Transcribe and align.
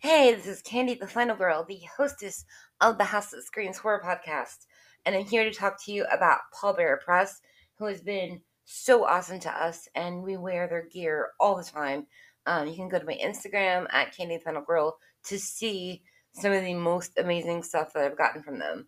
Hey, 0.00 0.32
this 0.32 0.46
is 0.46 0.62
Candy 0.62 0.94
the 0.94 1.08
Final 1.08 1.34
Girl, 1.34 1.64
the 1.64 1.80
hostess 1.96 2.44
of 2.80 2.98
the 2.98 3.04
House 3.04 3.32
That 3.32 3.42
Screams 3.42 3.78
Horror 3.78 4.00
Podcast, 4.00 4.66
and 5.04 5.16
I'm 5.16 5.24
here 5.24 5.42
to 5.42 5.50
talk 5.50 5.84
to 5.84 5.92
you 5.92 6.04
about 6.04 6.38
Paul 6.52 6.74
Bearer 6.74 7.00
Press, 7.04 7.40
who 7.78 7.86
has 7.86 8.00
been 8.00 8.40
so 8.64 9.04
awesome 9.04 9.40
to 9.40 9.50
us, 9.50 9.88
and 9.96 10.22
we 10.22 10.36
wear 10.36 10.68
their 10.68 10.86
gear 10.86 11.30
all 11.40 11.56
the 11.56 11.64
time. 11.64 12.06
Um, 12.46 12.68
you 12.68 12.76
can 12.76 12.88
go 12.88 13.00
to 13.00 13.04
my 13.04 13.18
Instagram 13.20 13.88
at 13.92 14.16
Candy 14.16 14.38
the 14.38 14.60
Girl 14.60 14.98
to 15.24 15.36
see 15.36 16.04
some 16.30 16.52
of 16.52 16.62
the 16.62 16.74
most 16.74 17.18
amazing 17.18 17.64
stuff 17.64 17.92
that 17.92 18.04
I've 18.04 18.16
gotten 18.16 18.44
from 18.44 18.60
them. 18.60 18.86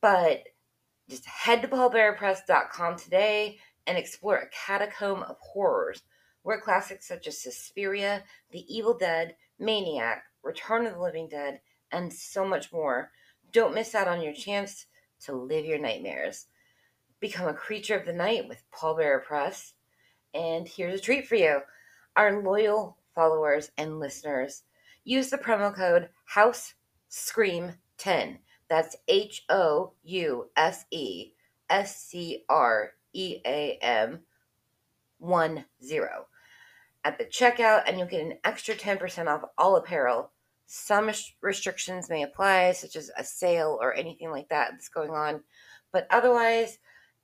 But 0.00 0.44
just 1.10 1.26
head 1.26 1.60
to 1.60 1.68
paulbearerpress.com 1.68 2.96
today 2.96 3.58
and 3.86 3.98
explore 3.98 4.36
a 4.36 4.48
catacomb 4.48 5.22
of 5.24 5.36
horrors 5.38 6.02
where 6.44 6.58
classics 6.58 7.06
such 7.06 7.26
as 7.26 7.42
Suspiria, 7.42 8.24
The 8.52 8.64
Evil 8.74 8.96
Dead, 8.96 9.36
Maniac, 9.58 10.24
Return 10.42 10.86
of 10.86 10.94
the 10.94 11.00
Living 11.00 11.28
Dead, 11.28 11.60
and 11.90 12.12
so 12.12 12.44
much 12.44 12.72
more. 12.72 13.10
Don't 13.52 13.74
miss 13.74 13.94
out 13.94 14.08
on 14.08 14.22
your 14.22 14.32
chance 14.32 14.86
to 15.20 15.32
live 15.32 15.64
your 15.64 15.78
nightmares. 15.78 16.46
Become 17.20 17.48
a 17.48 17.54
creature 17.54 17.96
of 17.96 18.06
the 18.06 18.12
night 18.12 18.46
with 18.48 18.62
Paul 18.70 18.96
Bearer 18.96 19.20
Press. 19.20 19.74
And 20.34 20.68
here's 20.68 21.00
a 21.00 21.02
treat 21.02 21.26
for 21.26 21.34
you. 21.34 21.60
Our 22.14 22.42
loyal 22.42 22.98
followers 23.14 23.70
and 23.76 23.98
listeners 23.98 24.62
use 25.04 25.30
the 25.30 25.38
promo 25.38 25.74
code 25.74 26.10
House 26.24 26.74
Scream 27.08 27.72
10. 27.96 28.38
That's 28.68 28.96
H 29.08 29.44
O 29.48 29.92
U 30.04 30.50
S 30.56 30.84
E 30.90 31.32
S 31.70 32.00
C 32.00 32.44
R 32.48 32.92
E 33.12 33.38
A 33.44 33.78
M 33.80 34.20
1 35.18 35.64
0 35.82 36.26
at 37.08 37.18
the 37.18 37.24
checkout, 37.24 37.84
and 37.86 37.98
you'll 37.98 38.06
get 38.06 38.22
an 38.22 38.34
extra 38.44 38.74
10% 38.74 39.28
off 39.28 39.48
all 39.56 39.76
apparel. 39.76 40.30
Some 40.66 41.10
restrictions 41.40 42.10
may 42.10 42.22
apply, 42.22 42.72
such 42.72 42.96
as 42.96 43.10
a 43.16 43.24
sale 43.24 43.78
or 43.80 43.94
anything 43.94 44.30
like 44.30 44.50
that 44.50 44.72
that's 44.72 44.90
going 44.90 45.10
on. 45.10 45.42
But 45.90 46.06
otherwise, 46.10 46.78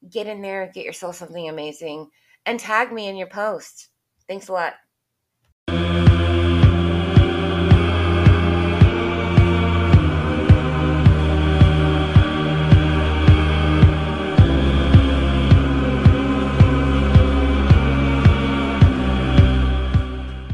get 0.09 0.27
in 0.27 0.41
there, 0.41 0.71
get 0.75 0.87
yourself 0.87 1.17
something 1.17 1.49
amazing, 1.49 2.09
and 2.47 2.59
tag 2.59 2.93
me 2.93 3.09
in 3.09 3.17
your 3.17 3.29
post. 3.29 3.91
Thanks 4.27 4.49
a 4.49 4.55
lot. 4.55 4.75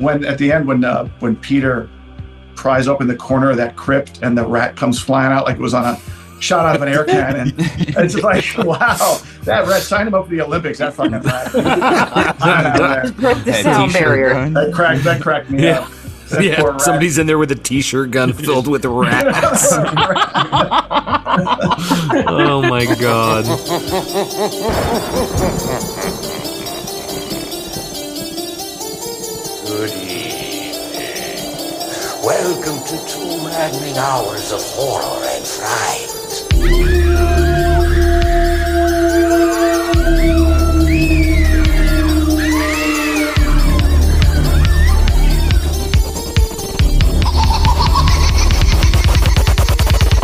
When 0.00 0.24
at 0.24 0.38
the 0.38 0.50
end 0.52 0.66
when 0.66 0.84
uh, 0.84 1.04
when 1.20 1.36
Peter 1.36 1.88
pries 2.56 2.88
open 2.88 3.06
the 3.06 3.16
corner 3.16 3.50
of 3.50 3.56
that 3.56 3.76
crypt 3.76 4.18
and 4.22 4.36
the 4.36 4.44
rat 4.46 4.76
comes 4.76 5.00
flying 5.00 5.32
out 5.32 5.44
like 5.46 5.56
it 5.56 5.62
was 5.62 5.72
on 5.74 5.84
a 5.84 5.96
shot 6.40 6.66
out 6.66 6.74
of 6.76 6.82
an 6.82 6.88
air 6.88 7.04
cannon. 7.04 7.52
it's 7.58 8.16
like, 8.16 8.44
wow, 8.58 9.18
that 9.44 9.66
rat 9.68 9.82
signed 9.82 10.08
him 10.08 10.14
up 10.14 10.24
for 10.24 10.30
the 10.30 10.40
Olympics. 10.40 10.78
That 10.78 10.94
fucking 10.94 11.12
rat. 11.20 11.52
Broke 13.16 13.44
the 13.44 13.52
sound 13.62 13.92
barrier. 13.92 14.48
That 14.50 14.72
cracked. 14.74 15.04
That 15.04 15.20
cracked 15.22 15.50
me 15.50 15.64
Yeah. 15.64 15.80
up. 15.80 15.90
That 16.30 16.44
yeah, 16.44 16.76
somebody's 16.76 17.18
in 17.18 17.26
there 17.26 17.38
with 17.38 17.50
a 17.50 17.56
t-shirt 17.56 18.12
gun 18.12 18.32
filled 18.44 18.68
with 18.68 18.84
rats. 18.84 19.72
oh 22.28 22.62
my 22.68 22.84
god. 23.00 23.46
Welcome 32.22 32.84
to 32.84 33.06
two 33.06 33.44
maddening 33.44 33.96
hours 33.96 34.52
of 34.52 34.60
horror 34.62 35.24
and 35.24 35.46
fright. 35.46 36.10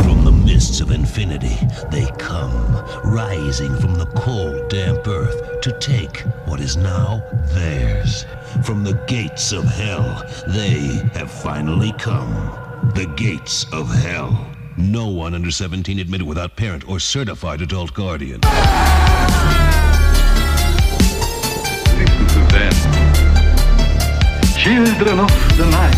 From 0.05 0.25
the 0.25 0.33
mists 0.33 0.81
of 0.83 0.91
infinity, 0.91 1.57
they 1.91 2.07
come, 2.19 2.85
rising 3.05 3.75
from 3.81 3.95
the 3.95 4.07
cold, 4.17 4.69
damp 4.69 5.07
earth 5.09 5.63
to 5.63 5.73
take 5.79 6.19
what 6.45 6.61
is 6.61 6.77
now 6.77 7.23
theirs. 7.55 8.27
From 8.65 8.83
the 8.83 8.95
gates 9.07 9.53
of 9.53 9.65
hell, 9.65 10.25
they 10.49 11.03
have 11.15 11.31
finally 11.31 11.93
come. 11.99 12.33
The 12.95 13.07
gates 13.17 13.65
of 13.73 13.89
hell. 13.89 14.47
No 14.77 15.09
one 15.09 15.35
under 15.35 15.51
17 15.51 15.99
admitted 15.99 16.27
without 16.27 16.57
parent 16.57 16.89
or 16.89 16.99
certified 16.99 17.61
adult 17.63 17.95
guardian. 17.95 18.41
Listen 21.97 22.27
to 22.29 22.41
them. 22.53 22.73
Children 24.57 25.21
of 25.21 25.57
the 25.57 25.67
night. 25.71 25.97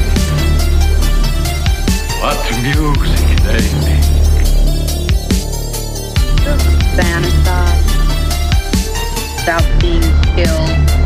What 2.21 2.39
music 2.63 3.27
they 3.45 3.65
make. 3.87 4.09
fantasize 6.99 7.89
about 9.45 9.81
being 9.81 10.03
killed. 10.35 10.98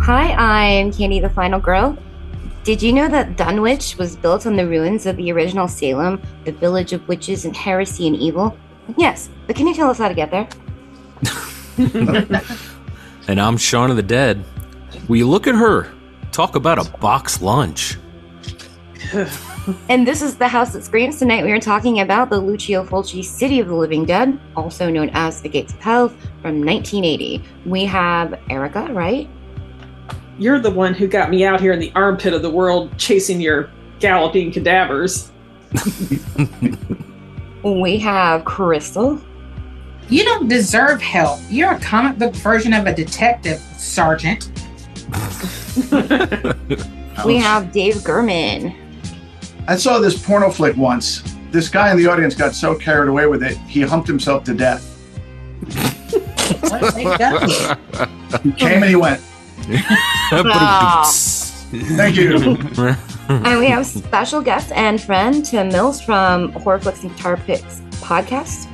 Hi, 0.00 0.32
I'm 0.38 0.92
Candy 0.92 1.20
the 1.20 1.30
Final 1.30 1.60
Girl. 1.60 1.96
Did 2.64 2.82
you 2.82 2.92
know 2.92 3.08
that 3.08 3.36
Dunwich 3.36 3.96
was 3.96 4.16
built 4.16 4.46
on 4.46 4.56
the 4.56 4.66
ruins 4.66 5.06
of 5.06 5.16
the 5.16 5.32
original 5.32 5.68
Salem, 5.68 6.20
the 6.44 6.52
village 6.52 6.92
of 6.92 7.06
witches 7.08 7.44
and 7.44 7.56
heresy 7.56 8.06
and 8.06 8.16
evil? 8.16 8.56
Yes, 8.96 9.28
but 9.46 9.56
can 9.56 9.66
you 9.66 9.74
tell 9.74 9.90
us 9.90 9.98
how 9.98 10.08
to 10.08 10.14
get 10.14 10.30
there? 10.30 10.48
And 13.28 13.38
I'm 13.38 13.58
Shaun 13.58 13.90
of 13.90 13.96
the 13.96 14.02
Dead. 14.02 14.42
Will 15.06 15.18
you 15.18 15.28
look 15.28 15.46
at 15.46 15.54
her? 15.54 15.92
Talk 16.32 16.56
about 16.56 16.78
a 16.78 16.90
box 16.98 17.42
lunch. 17.42 17.98
And 19.88 20.08
this 20.08 20.22
is 20.22 20.36
the 20.36 20.48
House 20.48 20.72
That 20.72 20.82
Screams. 20.82 21.18
Tonight 21.18 21.44
we 21.44 21.52
are 21.52 21.60
talking 21.60 22.00
about 22.00 22.30
the 22.30 22.38
Lucio 22.38 22.84
Fulci 22.84 23.22
City 23.22 23.60
of 23.60 23.68
the 23.68 23.74
Living 23.74 24.06
Dead, 24.06 24.38
also 24.56 24.88
known 24.88 25.10
as 25.12 25.42
The 25.42 25.48
Gates 25.48 25.74
of 25.74 25.80
Hell, 25.80 26.08
from 26.40 26.64
1980. 26.64 27.42
We 27.66 27.84
have 27.84 28.40
Erica, 28.48 28.88
Wright? 28.92 29.28
You're 30.38 30.60
the 30.60 30.70
one 30.70 30.94
who 30.94 31.06
got 31.06 31.28
me 31.28 31.44
out 31.44 31.60
here 31.60 31.72
in 31.72 31.80
the 31.80 31.92
armpit 31.94 32.32
of 32.32 32.40
the 32.40 32.50
world 32.50 32.96
chasing 32.96 33.40
your 33.40 33.70
galloping 33.98 34.52
cadavers. 34.52 35.32
We 37.64 37.98
have 37.98 38.44
Crystal. 38.44 39.20
You 40.08 40.24
don't 40.24 40.48
deserve 40.48 41.02
help. 41.02 41.40
You're 41.50 41.72
a 41.72 41.80
comic 41.80 42.16
book 42.16 42.34
version 42.36 42.72
of 42.72 42.86
a 42.86 42.94
detective, 42.94 43.58
Sergeant. 43.76 44.50
We 47.26 47.36
have 47.38 47.72
Dave 47.72 48.04
Gherman. 48.04 48.87
I 49.68 49.76
saw 49.76 49.98
this 49.98 50.20
porno 50.20 50.50
flick 50.50 50.78
once. 50.78 51.22
This 51.50 51.68
guy 51.68 51.90
in 51.90 51.98
the 51.98 52.06
audience 52.06 52.34
got 52.34 52.54
so 52.54 52.74
carried 52.74 53.10
away 53.10 53.26
with 53.26 53.42
it, 53.42 53.58
he 53.58 53.82
humped 53.82 54.08
himself 54.08 54.42
to 54.44 54.54
death. 54.54 54.82
What? 56.62 56.94
They 56.94 57.04
done? 57.04 57.50
He 58.42 58.52
came 58.52 58.82
and 58.82 58.86
he 58.86 58.96
went. 58.96 59.20
Thank 61.70 62.16
you. 62.16 62.56
And 63.28 63.58
we 63.58 63.66
have 63.66 63.82
a 63.82 63.84
special 63.84 64.40
guest 64.40 64.72
and 64.72 64.98
friend 64.98 65.44
Tim 65.44 65.68
Mills 65.68 66.00
from 66.00 66.52
Horror 66.52 66.80
Flicks 66.80 67.02
and 67.02 67.14
Guitar 67.14 67.36
Picks 67.36 67.80
podcast. 68.00 68.66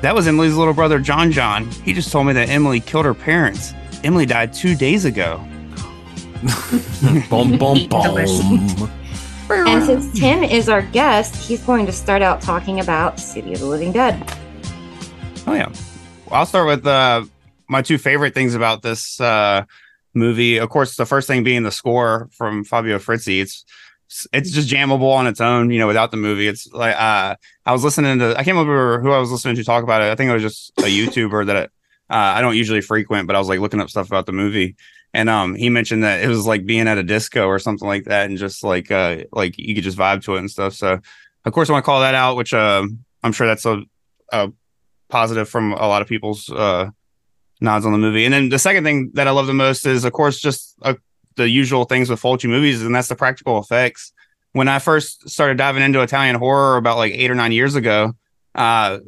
That 0.00 0.14
was 0.14 0.26
Emily's 0.26 0.54
little 0.54 0.72
brother, 0.72 0.98
John 0.98 1.30
John. 1.30 1.70
He 1.82 1.92
just 1.92 2.10
told 2.10 2.26
me 2.26 2.32
that 2.32 2.48
Emily 2.48 2.80
killed 2.80 3.04
her 3.04 3.12
parents. 3.12 3.74
Emily 4.04 4.24
died 4.24 4.54
two 4.54 4.74
days 4.74 5.04
ago. 5.04 5.36
Boom, 7.28 7.58
boom, 7.58 7.86
boom. 7.88 8.90
And 9.48 9.84
since 9.84 10.18
Tim 10.18 10.42
is 10.42 10.68
our 10.68 10.82
guest, 10.82 11.36
he's 11.36 11.62
going 11.62 11.86
to 11.86 11.92
start 11.92 12.20
out 12.20 12.40
talking 12.40 12.80
about 12.80 13.20
City 13.20 13.52
of 13.52 13.60
the 13.60 13.66
Living 13.66 13.92
Dead. 13.92 14.20
Oh 15.46 15.54
yeah. 15.54 15.68
Well, 16.26 16.40
I'll 16.40 16.46
start 16.46 16.66
with 16.66 16.86
uh, 16.86 17.24
my 17.68 17.82
two 17.82 17.98
favorite 17.98 18.34
things 18.34 18.54
about 18.54 18.82
this 18.82 19.20
uh, 19.20 19.64
movie. 20.14 20.56
Of 20.56 20.68
course, 20.68 20.96
the 20.96 21.06
first 21.06 21.28
thing 21.28 21.44
being 21.44 21.62
the 21.62 21.70
score 21.70 22.28
from 22.32 22.64
Fabio 22.64 22.98
Frizzi. 22.98 23.40
It's 23.40 23.64
it's 24.32 24.50
just 24.50 24.68
jammable 24.68 25.12
on 25.12 25.26
its 25.26 25.40
own, 25.40 25.70
you 25.70 25.78
know, 25.78 25.86
without 25.86 26.10
the 26.10 26.16
movie. 26.16 26.48
It's 26.48 26.72
like 26.72 26.96
uh, 26.96 27.36
I 27.64 27.72
was 27.72 27.84
listening 27.84 28.18
to 28.18 28.30
I 28.32 28.42
can't 28.42 28.56
remember 28.56 29.00
who 29.00 29.12
I 29.12 29.18
was 29.18 29.30
listening 29.30 29.56
to 29.56 29.64
talk 29.64 29.84
about 29.84 30.02
it. 30.02 30.10
I 30.10 30.16
think 30.16 30.30
it 30.30 30.34
was 30.34 30.42
just 30.42 30.72
a 30.78 30.82
YouTuber 30.82 31.46
that 31.46 31.56
uh, 31.56 31.68
I 32.08 32.40
don't 32.40 32.56
usually 32.56 32.80
frequent, 32.80 33.26
but 33.26 33.36
I 33.36 33.38
was 33.38 33.48
like 33.48 33.60
looking 33.60 33.80
up 33.80 33.90
stuff 33.90 34.08
about 34.08 34.26
the 34.26 34.32
movie. 34.32 34.76
And 35.16 35.30
um, 35.30 35.54
he 35.54 35.70
mentioned 35.70 36.04
that 36.04 36.22
it 36.22 36.28
was 36.28 36.44
like 36.46 36.66
being 36.66 36.86
at 36.86 36.98
a 36.98 37.02
disco 37.02 37.46
or 37.46 37.58
something 37.58 37.88
like 37.88 38.04
that, 38.04 38.28
and 38.28 38.36
just 38.36 38.62
like 38.62 38.90
uh, 38.90 39.24
like 39.32 39.56
you 39.56 39.74
could 39.74 39.82
just 39.82 39.96
vibe 39.96 40.22
to 40.24 40.36
it 40.36 40.40
and 40.40 40.50
stuff. 40.50 40.74
So, 40.74 41.00
of 41.46 41.52
course, 41.54 41.70
I 41.70 41.72
want 41.72 41.84
to 41.84 41.86
call 41.86 42.02
that 42.02 42.14
out, 42.14 42.36
which 42.36 42.52
uh, 42.52 42.86
I'm 43.22 43.32
sure 43.32 43.46
that's 43.46 43.64
a 43.64 43.82
a 44.30 44.52
positive 45.08 45.48
from 45.48 45.72
a 45.72 45.88
lot 45.88 46.02
of 46.02 46.08
people's 46.08 46.50
uh, 46.50 46.90
nods 47.62 47.86
on 47.86 47.92
the 47.92 47.98
movie. 47.98 48.26
And 48.26 48.34
then 48.34 48.50
the 48.50 48.58
second 48.58 48.84
thing 48.84 49.10
that 49.14 49.26
I 49.26 49.30
love 49.30 49.46
the 49.46 49.54
most 49.54 49.86
is, 49.86 50.04
of 50.04 50.12
course, 50.12 50.38
just 50.38 50.74
uh, 50.82 50.94
the 51.36 51.48
usual 51.48 51.86
things 51.86 52.10
with 52.10 52.20
Fulci 52.20 52.46
movies, 52.46 52.82
and 52.82 52.94
that's 52.94 53.08
the 53.08 53.16
practical 53.16 53.58
effects. 53.58 54.12
When 54.52 54.68
I 54.68 54.78
first 54.80 55.30
started 55.30 55.56
diving 55.56 55.82
into 55.82 56.02
Italian 56.02 56.36
horror 56.36 56.76
about 56.76 56.98
like 56.98 57.14
eight 57.14 57.30
or 57.30 57.34
nine 57.34 57.52
years 57.52 57.74
ago, 57.74 58.12
uh, 58.54 58.98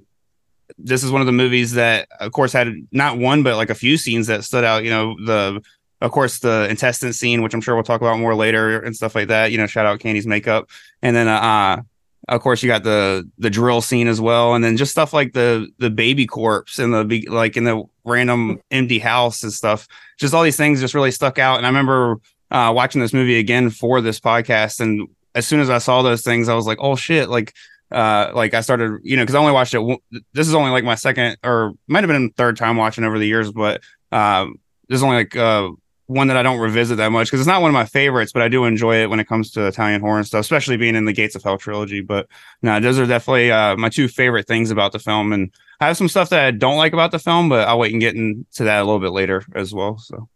this 0.79 1.05
is 1.05 1.11
one 1.11 1.21
of 1.21 1.27
the 1.27 1.33
movies 1.33 1.75
that, 1.75 2.09
of 2.19 2.33
course, 2.33 2.55
had 2.55 2.73
not 2.93 3.19
one 3.19 3.43
but 3.43 3.57
like 3.57 3.69
a 3.69 3.75
few 3.75 3.99
scenes 3.99 4.29
that 4.29 4.45
stood 4.45 4.65
out. 4.65 4.85
You 4.85 4.91
know, 4.91 5.17
the 5.27 5.63
of 6.01 6.11
course 6.13 6.39
the 6.39 6.67
intestine 6.71 7.13
scene, 7.13 7.43
which 7.43 7.55
I'm 7.55 7.61
sure 7.61 7.75
we'll 7.75 7.85
talk 7.85 8.01
about 8.01 8.19
more 8.19 8.35
later 8.35 8.81
and 8.81 8.95
stuff 8.95 9.15
like 9.15 9.29
that. 9.29 9.53
You 9.53 9.59
know, 9.59 9.67
shout 9.67 9.87
out 9.87 10.01
Candy's 10.01 10.27
makeup, 10.27 10.71
and 11.03 11.17
then 11.17 11.29
uh, 11.29 11.83
of 12.29 12.41
course 12.41 12.63
you 12.63 12.69
got 12.69 12.85
the 12.85 13.29
the 13.39 13.51
drill 13.51 13.81
scene 13.81 14.09
as 14.09 14.21
well, 14.21 14.55
and 14.55 14.63
then 14.63 14.77
just 14.77 14.93
stuff 14.93 15.13
like 15.13 15.33
the 15.33 15.69
the 15.79 15.91
baby 15.91 16.27
corpse 16.27 16.79
and 16.79 16.93
the 16.93 17.27
like 17.29 17.57
in 17.57 17.65
the 17.65 17.83
random 18.05 18.61
empty 18.71 18.99
house 18.99 19.43
and 19.43 19.53
stuff. 19.53 19.89
Just 20.19 20.35
all 20.35 20.43
these 20.43 20.57
things 20.57 20.81
just 20.81 20.95
really 20.95 21.11
stuck 21.11 21.39
out. 21.39 21.59
And 21.59 21.67
I 21.67 21.69
remember 21.69 22.21
uh, 22.51 22.73
watching 22.75 23.01
this 23.01 23.13
movie 23.13 23.39
again 23.39 23.71
for 23.71 24.01
this 24.01 24.21
podcast, 24.21 24.81
and 24.81 25.09
as 25.35 25.47
soon 25.47 25.61
as 25.61 25.71
I 25.71 25.79
saw 25.79 26.03
those 26.03 26.23
things, 26.23 26.49
I 26.49 26.55
was 26.55 26.67
like, 26.67 26.79
oh 26.81 26.97
shit, 26.97 27.29
like 27.29 27.55
uh 27.91 28.31
like 28.35 28.53
i 28.53 28.61
started 28.61 29.01
you 29.03 29.17
know 29.17 29.23
because 29.23 29.35
i 29.35 29.39
only 29.39 29.53
watched 29.53 29.73
it 29.73 29.79
w- 29.79 29.99
this 30.35 30.47
is 30.47 30.55
only 30.55 30.71
like 30.71 30.85
my 30.85 30.95
second 30.95 31.39
or 31.43 31.73
might 31.87 32.05
have 32.05 32.09
been 32.09 32.31
third 32.33 32.55
time 32.55 32.77
watching 32.77 33.03
over 33.03 33.19
the 33.19 33.27
years 33.27 33.51
but 33.51 33.81
um 34.13 34.57
there's 34.89 35.03
only 35.03 35.17
like 35.17 35.35
uh 35.37 35.71
one 36.09 36.27
that 36.27 36.37
i 36.37 36.43
don't 36.43 36.59
revisit 36.59 36.97
that 36.97 37.13
much 37.13 37.29
because 37.29 37.41
it's 37.41 37.47
not 37.47 37.63
one 37.63 37.71
of 37.71 37.75
my 37.75 37.85
favorites 37.85 38.33
but 38.33 38.43
i 38.43 38.49
do 38.49 38.65
enjoy 38.65 38.97
it 38.97 39.09
when 39.09 39.21
it 39.21 39.29
comes 39.29 39.51
to 39.51 39.67
italian 39.67 40.01
horror 40.01 40.19
and 40.19 40.27
stuff 40.27 40.41
especially 40.41 40.77
being 40.77 40.97
in 40.97 41.05
the 41.05 41.13
gates 41.13 41.35
of 41.35 41.43
hell 41.43 41.57
trilogy 41.57 42.01
but 42.01 42.27
no 42.63 42.81
those 42.81 42.99
are 42.99 43.07
definitely 43.07 43.51
uh 43.51 43.77
my 43.77 43.89
two 43.89 44.09
favorite 44.09 44.47
things 44.47 44.71
about 44.71 44.93
the 44.93 44.99
film 44.99 45.33
and 45.33 45.53
i 45.81 45.87
have 45.87 45.97
some 45.97 46.09
stuff 46.09 46.31
that 46.31 46.45
i 46.45 46.51
don't 46.51 46.77
like 46.77 46.93
about 46.93 47.13
the 47.13 47.19
film 47.19 47.49
but 47.49 47.69
i'll 47.69 47.79
wait 47.79 47.93
and 47.93 48.01
get 48.01 48.17
into 48.17 48.65
that 48.65 48.81
a 48.81 48.85
little 48.85 49.01
bit 49.01 49.13
later 49.13 49.45
as 49.55 49.73
well 49.73 49.97
so 49.99 50.29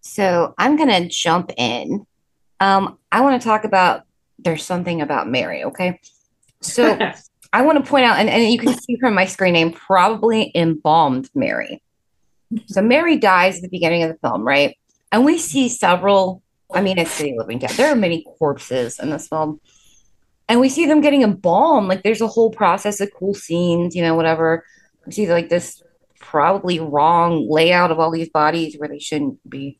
So 0.00 0.54
I'm 0.58 0.76
gonna 0.76 1.08
jump 1.08 1.50
in. 1.56 2.06
Um, 2.60 2.98
I 3.10 3.22
want 3.22 3.40
to 3.40 3.48
talk 3.48 3.64
about 3.64 4.02
there's 4.38 4.64
something 4.64 5.00
about 5.00 5.28
Mary, 5.28 5.64
okay? 5.64 6.00
So 6.60 6.98
I 7.52 7.62
want 7.62 7.82
to 7.82 7.88
point 7.90 8.04
out, 8.04 8.18
and, 8.18 8.28
and 8.28 8.52
you 8.52 8.58
can 8.58 8.76
see 8.76 8.96
from 9.00 9.14
my 9.14 9.26
screen 9.26 9.54
name, 9.54 9.72
probably 9.72 10.52
embalmed 10.54 11.30
Mary. 11.34 11.82
So 12.66 12.82
Mary 12.82 13.16
dies 13.16 13.56
at 13.56 13.62
the 13.62 13.68
beginning 13.68 14.02
of 14.02 14.10
the 14.10 14.28
film, 14.28 14.42
right? 14.46 14.76
And 15.12 15.24
we 15.24 15.38
see 15.38 15.68
several, 15.68 16.42
I 16.72 16.80
mean, 16.80 16.98
it's 16.98 17.10
City 17.10 17.34
Living 17.36 17.58
Dead. 17.58 17.70
There 17.70 17.92
are 17.92 17.96
many 17.96 18.24
corpses 18.38 18.98
in 18.98 19.10
this 19.10 19.28
film. 19.28 19.60
And 20.48 20.60
we 20.60 20.68
see 20.68 20.86
them 20.86 21.00
getting 21.00 21.22
embalmed. 21.22 21.88
Like 21.88 22.02
there's 22.02 22.20
a 22.20 22.26
whole 22.26 22.50
process 22.50 23.00
of 23.00 23.10
cool 23.18 23.34
scenes, 23.34 23.96
you 23.96 24.02
know, 24.02 24.14
whatever. 24.14 24.64
We 25.06 25.12
see 25.12 25.30
like 25.30 25.48
this 25.48 25.82
probably 26.20 26.80
wrong 26.80 27.48
layout 27.48 27.90
of 27.90 27.98
all 27.98 28.10
these 28.10 28.28
bodies 28.28 28.76
where 28.76 28.88
they 28.88 28.98
shouldn't 28.98 29.38
be. 29.48 29.78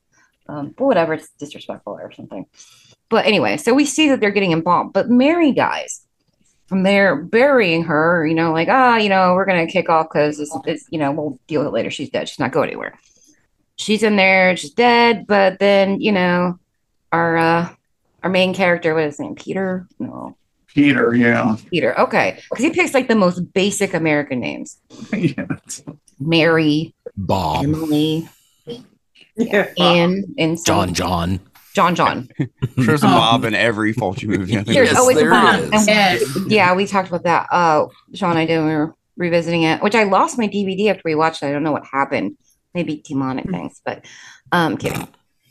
Um, 0.48 0.74
but 0.76 0.84
whatever, 0.84 1.14
it's 1.14 1.30
disrespectful 1.38 1.94
or 1.94 2.12
something. 2.12 2.46
But 3.08 3.26
anyway, 3.26 3.56
so 3.56 3.74
we 3.74 3.84
see 3.84 4.08
that 4.08 4.20
they're 4.20 4.30
getting 4.30 4.52
embalmed, 4.52 4.92
but 4.92 5.08
Mary 5.08 5.52
dies. 5.52 6.03
And 6.70 6.84
they're 6.84 7.16
burying 7.16 7.84
her, 7.84 8.26
you 8.26 8.34
know, 8.34 8.52
like, 8.52 8.68
ah, 8.68 8.96
you 8.96 9.08
know, 9.08 9.34
we're 9.34 9.44
gonna 9.44 9.66
kick 9.66 9.88
off 9.88 10.08
because 10.08 10.40
it's, 10.40 10.56
it's, 10.66 10.86
you 10.90 10.98
know, 10.98 11.12
we'll 11.12 11.38
deal 11.46 11.60
with 11.60 11.68
it 11.68 11.74
later. 11.74 11.90
She's 11.90 12.10
dead. 12.10 12.28
She's 12.28 12.38
not 12.38 12.52
going 12.52 12.68
anywhere. 12.68 12.98
She's 13.76 14.02
in 14.02 14.16
there, 14.16 14.56
she's 14.56 14.72
dead, 14.72 15.26
but 15.26 15.58
then, 15.58 16.00
you 16.00 16.12
know, 16.12 16.58
our 17.12 17.36
uh 17.36 17.68
our 18.22 18.30
main 18.30 18.54
character, 18.54 18.94
what 18.94 19.04
is 19.04 19.14
his 19.14 19.20
name? 19.20 19.34
Peter? 19.34 19.86
No. 19.98 20.36
Peter, 20.68 21.14
yeah. 21.14 21.56
Peter. 21.70 21.98
Okay. 22.00 22.40
Because 22.50 22.64
he 22.64 22.70
picks 22.70 22.94
like 22.94 23.06
the 23.08 23.14
most 23.14 23.52
basic 23.52 23.94
American 23.94 24.40
names. 24.40 24.78
yeah. 25.12 25.46
Mary, 26.18 26.94
Bob, 27.16 27.64
Emily, 27.64 28.28
Yeah. 29.36 29.68
Anne, 29.78 30.34
and 30.38 30.58
John, 30.64 30.94
John. 30.94 31.40
John, 31.74 31.94
John. 31.96 32.28
there's 32.76 33.02
a 33.02 33.06
bob 33.06 33.44
in 33.44 33.52
every 33.54 33.92
Fulci 33.92 34.28
movie 34.28 34.52
I 34.56 34.62
think 34.62 34.74
There's 34.76 34.94
always 34.94 35.18
a 35.20 35.24
Bob. 35.24 35.60
And- 35.72 35.86
Yes. 35.86 36.38
Yeah, 36.46 36.74
we 36.74 36.86
talked 36.86 37.08
about 37.08 37.24
that. 37.24 37.48
Uh, 37.50 37.86
Sean 38.14 38.36
I 38.36 38.46
did 38.46 38.58
when 38.58 38.68
we 38.68 38.74
were 38.74 38.94
revisiting 39.16 39.62
it, 39.62 39.82
which 39.82 39.94
I 39.94 40.04
lost 40.04 40.38
my 40.38 40.46
DVD 40.48 40.90
after 40.90 41.02
we 41.04 41.14
watched 41.14 41.42
it. 41.42 41.46
I 41.46 41.52
don't 41.52 41.64
know 41.64 41.72
what 41.72 41.84
happened. 41.84 42.36
Maybe 42.74 43.02
demonic 43.04 43.48
things, 43.50 43.80
but 43.84 44.04
um, 44.52 44.76
kidding. 44.76 45.06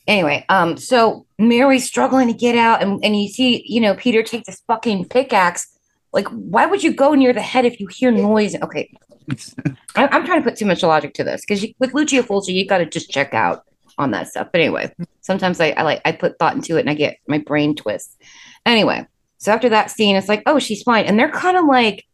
Anyway, 0.08 0.46
um, 0.50 0.76
so 0.76 1.26
Mary's 1.38 1.86
struggling 1.86 2.28
to 2.28 2.34
get 2.34 2.56
out, 2.58 2.82
and, 2.82 3.04
and 3.04 3.22
you 3.22 3.30
see, 3.30 3.64
you 3.66 3.80
know, 3.80 3.96
Peter 3.96 4.22
take 4.24 4.44
this 4.44 4.62
fucking 4.68 5.06
pickaxe. 5.08 5.68
Like, 6.12 6.28
why 6.28 6.66
would 6.66 6.84
you 6.84 6.94
go 6.94 7.14
near 7.14 7.32
the 7.32 7.42
head 7.42 7.64
if 7.64 7.80
you 7.80 7.88
hear 7.88 8.12
noise? 8.12 8.56
Okay, 8.62 8.94
I, 9.96 10.08
I'm 10.08 10.26
trying 10.26 10.42
to 10.44 10.50
put 10.50 10.58
too 10.58 10.66
much 10.66 10.84
logic 10.84 11.14
to 11.16 11.24
this 11.24 11.46
because 11.46 11.66
with 11.80 11.94
Lucio 11.94 12.22
Fulci, 12.22 12.54
you 12.54 12.68
got 12.68 12.80
to 12.80 12.86
just 12.86 13.10
check 13.10 13.34
out 13.34 13.64
on 13.98 14.12
that 14.12 14.28
stuff. 14.28 14.48
But 14.52 14.62
anyway, 14.62 14.94
sometimes 15.22 15.60
I, 15.60 15.72
I 15.72 15.84
like 15.84 16.02
I 16.06 16.12
put 16.12 16.38
thought 16.40 16.56
into 16.56 16.78
it 16.78 16.82
and 16.82 16.90
I 16.90 16.94
get 16.94 17.18
my 17.28 17.38
brain 17.38 17.76
twists. 17.76 18.18
Anyway, 18.66 19.06
so 19.38 19.52
after 19.52 19.70
that 19.70 19.92
scene, 19.92 20.16
it's 20.16 20.30
like, 20.30 20.44
oh, 20.46 20.60
she's 20.60 20.84
fine, 20.84 21.06
and 21.06 21.20
they're 21.20 21.32
kind 21.32 21.58
of 21.58 21.66
like 21.66 22.06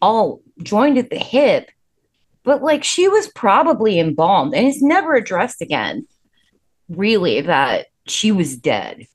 all 0.00 0.40
joined 0.62 0.98
at 0.98 1.10
the 1.10 1.18
hip, 1.18 1.70
but 2.44 2.62
like 2.62 2.84
she 2.84 3.08
was 3.08 3.28
probably 3.28 3.98
embalmed, 3.98 4.54
and 4.54 4.66
it's 4.66 4.82
never 4.82 5.14
addressed 5.14 5.60
again. 5.60 6.06
Really, 6.88 7.42
that 7.42 7.88
she 8.06 8.32
was 8.32 8.56
dead, 8.56 9.06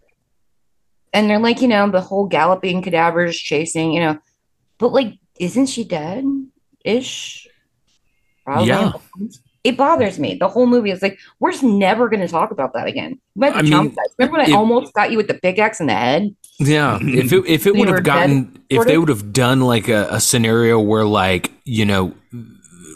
and 1.13 1.29
they're 1.29 1.39
like, 1.39 1.61
you 1.61 1.67
know, 1.67 1.89
the 1.89 2.01
whole 2.01 2.27
galloping 2.27 2.81
cadavers 2.81 3.35
chasing, 3.37 3.91
you 3.91 3.99
know, 3.99 4.19
but 4.77 4.93
like, 4.93 5.17
isn't 5.39 5.67
she 5.67 5.83
dead? 5.83 6.23
Ish. 6.85 7.47
Probably. 8.45 8.67
Yeah. 8.67 8.91
It 9.63 9.77
bothers 9.77 10.19
me. 10.19 10.35
The 10.35 10.49
whole 10.49 10.65
movie 10.65 10.91
is 10.91 11.01
like, 11.01 11.17
we're 11.39 11.51
just 11.51 11.63
never 11.63 12.09
going 12.09 12.19
to 12.19 12.27
talk 12.27 12.51
about 12.51 12.73
that 12.73 12.87
again. 12.87 13.19
I 13.41 13.61
mean. 13.61 13.95
Remember 14.17 14.37
when 14.37 14.51
I 14.51 14.53
almost 14.53 14.93
got 14.93 15.09
you 15.11 15.17
with 15.17 15.27
the 15.27 15.35
big 15.35 15.55
pickaxe 15.55 15.79
in 15.79 15.87
the 15.87 15.93
head? 15.93 16.35
Yeah, 16.59 16.99
if 17.01 17.31
it 17.33 17.45
if 17.47 17.65
it 17.65 17.75
would 17.75 17.87
have 17.87 17.97
dead, 17.97 18.05
gotten 18.05 18.63
if 18.69 18.85
they 18.85 18.97
would 18.97 19.09
have 19.09 19.33
done 19.33 19.61
like 19.61 19.87
a, 19.87 20.07
a 20.11 20.19
scenario 20.19 20.79
where 20.79 21.05
like 21.05 21.51
you 21.63 21.85
know, 21.85 22.13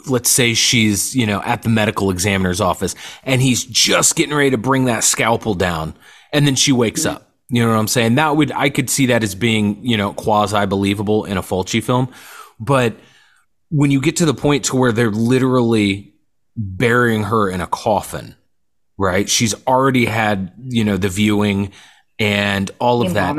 let's 0.08 0.30
say 0.30 0.54
she's 0.54 1.14
you 1.16 1.26
know 1.26 1.42
at 1.42 1.62
the 1.62 1.68
medical 1.68 2.10
examiner's 2.10 2.60
office 2.60 2.94
and 3.24 3.42
he's 3.42 3.64
just 3.64 4.14
getting 4.14 4.34
ready 4.34 4.50
to 4.50 4.58
bring 4.58 4.84
that 4.84 5.04
scalpel 5.04 5.54
down, 5.54 5.94
and 6.32 6.46
then 6.46 6.54
she 6.54 6.72
wakes 6.72 7.04
Mm-hmm. 7.04 7.16
up. 7.16 7.24
You 7.50 7.64
know 7.64 7.70
what 7.70 7.78
I'm 7.78 7.88
saying? 7.88 8.14
That 8.16 8.36
would 8.36 8.52
I 8.52 8.68
could 8.68 8.90
see 8.90 9.06
that 9.06 9.22
as 9.22 9.34
being 9.34 9.84
you 9.84 9.96
know 9.96 10.12
quasi 10.12 10.66
believable 10.66 11.24
in 11.24 11.36
a 11.36 11.42
Fulci 11.42 11.82
film, 11.82 12.12
but 12.60 12.94
when 13.70 13.90
you 13.90 14.00
get 14.00 14.16
to 14.16 14.26
the 14.26 14.34
point 14.34 14.66
to 14.66 14.76
where 14.76 14.92
they're 14.92 15.10
literally 15.10 16.14
burying 16.58 17.22
her 17.24 17.48
in 17.48 17.60
a 17.62 17.66
coffin, 17.66 18.34
right? 18.98 19.28
She's 19.30 19.54
already 19.66 20.04
had 20.04 20.52
you 20.68 20.84
know 20.84 20.96
the 20.98 21.08
viewing 21.08 21.72
and 22.18 22.70
all 22.80 23.00
of 23.00 23.14
that 23.14 23.36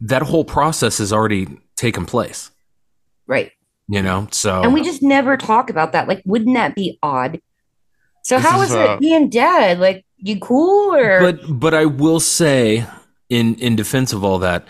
that 0.00 0.22
whole 0.22 0.44
process 0.44 0.98
has 0.98 1.12
already 1.12 1.46
taken 1.76 2.06
place 2.06 2.50
Right. 3.26 3.52
you 3.88 4.02
know 4.02 4.26
so 4.32 4.62
And 4.62 4.74
we 4.74 4.82
just 4.82 5.02
never 5.02 5.36
talk 5.36 5.70
about 5.70 5.92
that. 5.92 6.08
Like, 6.08 6.22
wouldn't 6.24 6.56
that 6.56 6.74
be 6.74 6.98
odd? 7.02 7.40
So 8.24 8.36
This 8.36 8.46
how 8.46 8.62
is, 8.62 8.70
is, 8.70 8.76
uh, 8.76 8.94
it 8.94 9.00
being 9.00 9.28
dead? 9.28 9.78
Like, 9.78 10.04
you 10.16 10.38
cool 10.38 10.94
or 10.94 11.20
but 11.20 11.60
but 11.60 11.74
i 11.74 11.84
will 11.84 12.20
say 12.20 12.86
in 13.28 13.56
in 13.56 13.74
defense 13.74 14.12
of 14.12 14.22
all 14.22 14.38
that 14.38 14.66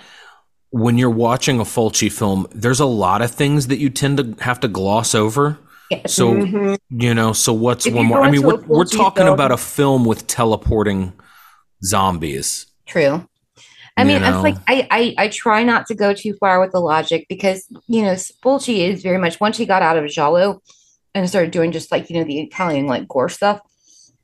when 0.71 0.97
you're 0.97 1.11
watching 1.11 1.61
a 1.61 1.65
fulci 1.65 2.11
film 2.11 2.47
there's 2.53 2.81
a 2.81 2.87
lot 2.87 3.21
of 3.21 3.31
things 3.31 3.67
that 3.67 3.79
you 3.79 3.91
tend 3.91 4.17
to 4.17 4.43
have 4.43 4.59
to 4.61 4.69
gloss 4.69 5.15
over 5.15 5.59
so 6.07 6.33
Mhm. 6.35 6.79
you 6.91 7.15
know 7.15 7.33
so 7.33 7.53
what's 7.53 7.87
If 7.87 7.95
one 7.95 8.07
more 8.07 8.23
i 8.23 8.31
mean 8.31 8.43
we're, 8.43 8.61
we're 8.63 8.85
talking 8.85 9.25
film- 9.25 9.35
about 9.35 9.51
a 9.53 9.57
film 9.57 10.05
with 10.05 10.27
teleporting 10.27 11.13
zombies 11.85 12.67
True. 12.87 13.27
I 13.97 14.03
You 14.03 14.09
mean, 14.09 14.23
know? 14.23 14.35
it's 14.35 14.43
like 14.43 14.57
I, 14.67 14.87
I 14.91 15.15
I 15.25 15.29
try 15.29 15.63
not 15.65 15.87
to 15.87 15.95
go 15.95 16.13
too 16.15 16.35
far 16.41 16.61
with 16.61 16.73
the 16.73 16.81
logic 16.81 17.27
because 17.29 17.67
you 17.87 18.03
know 18.03 18.13
Fulci 18.43 18.79
is 18.79 19.03
very 19.03 19.19
much 19.19 19.39
once 19.41 19.57
he 19.57 19.67
got 19.67 19.83
out 19.83 19.97
of 19.97 20.09
Giallo 20.11 20.63
and 21.15 21.29
started 21.29 21.51
doing 21.53 21.73
just 21.73 21.93
like 21.93 22.09
you 22.11 22.17
know 22.19 22.25
the 22.25 22.41
Italian 22.41 22.87
like 22.87 23.07
gore 23.07 23.29
stuff. 23.29 23.61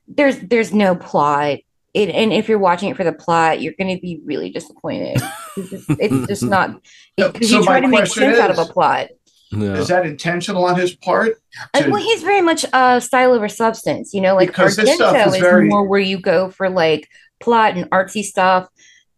There's 0.06 0.38
there's 0.40 0.72
no 0.72 0.94
plot. 0.96 1.58
It, 1.94 2.08
and 2.10 2.32
if 2.32 2.48
you're 2.48 2.58
watching 2.58 2.88
it 2.90 2.96
for 2.96 3.04
the 3.04 3.12
plot, 3.12 3.60
you're 3.62 3.74
going 3.78 3.94
to 3.94 4.00
be 4.00 4.20
really 4.24 4.50
disappointed. 4.50 5.20
It's 5.56 5.70
just, 5.70 5.90
it's 5.90 6.26
just 6.28 6.42
not. 6.54 6.80
Because 7.16 7.50
So 7.50 7.58
you 7.58 7.64
try 7.64 7.74
my 7.74 7.80
to 7.80 7.88
make 7.88 7.98
question 8.00 8.22
sense 8.24 8.38
out 8.38 8.50
of 8.50 8.58
is- 8.58 8.68
a 8.68 8.72
plot. 8.72 9.08
Is 9.50 9.88
that 9.88 10.04
intentional 10.04 10.64
on 10.66 10.78
his 10.78 10.94
part? 10.94 11.40
Uh, 11.74 11.82
to- 11.82 11.90
well, 11.90 12.02
he's 12.02 12.22
very 12.22 12.42
much 12.42 12.66
uh, 12.72 13.00
style 13.00 13.32
over 13.32 13.48
substance. 13.48 14.12
You 14.12 14.20
know, 14.20 14.34
like 14.34 14.48
Because 14.48 14.76
this 14.76 15.00
Argento 15.00 15.26
is 15.28 15.34
is, 15.34 15.40
very- 15.40 15.68
more 15.68 15.86
where 15.86 16.00
you 16.00 16.20
go 16.20 16.50
for 16.50 16.68
like 16.68 17.08
plot 17.40 17.76
and 17.76 17.88
artsy 17.90 18.22
stuff, 18.22 18.68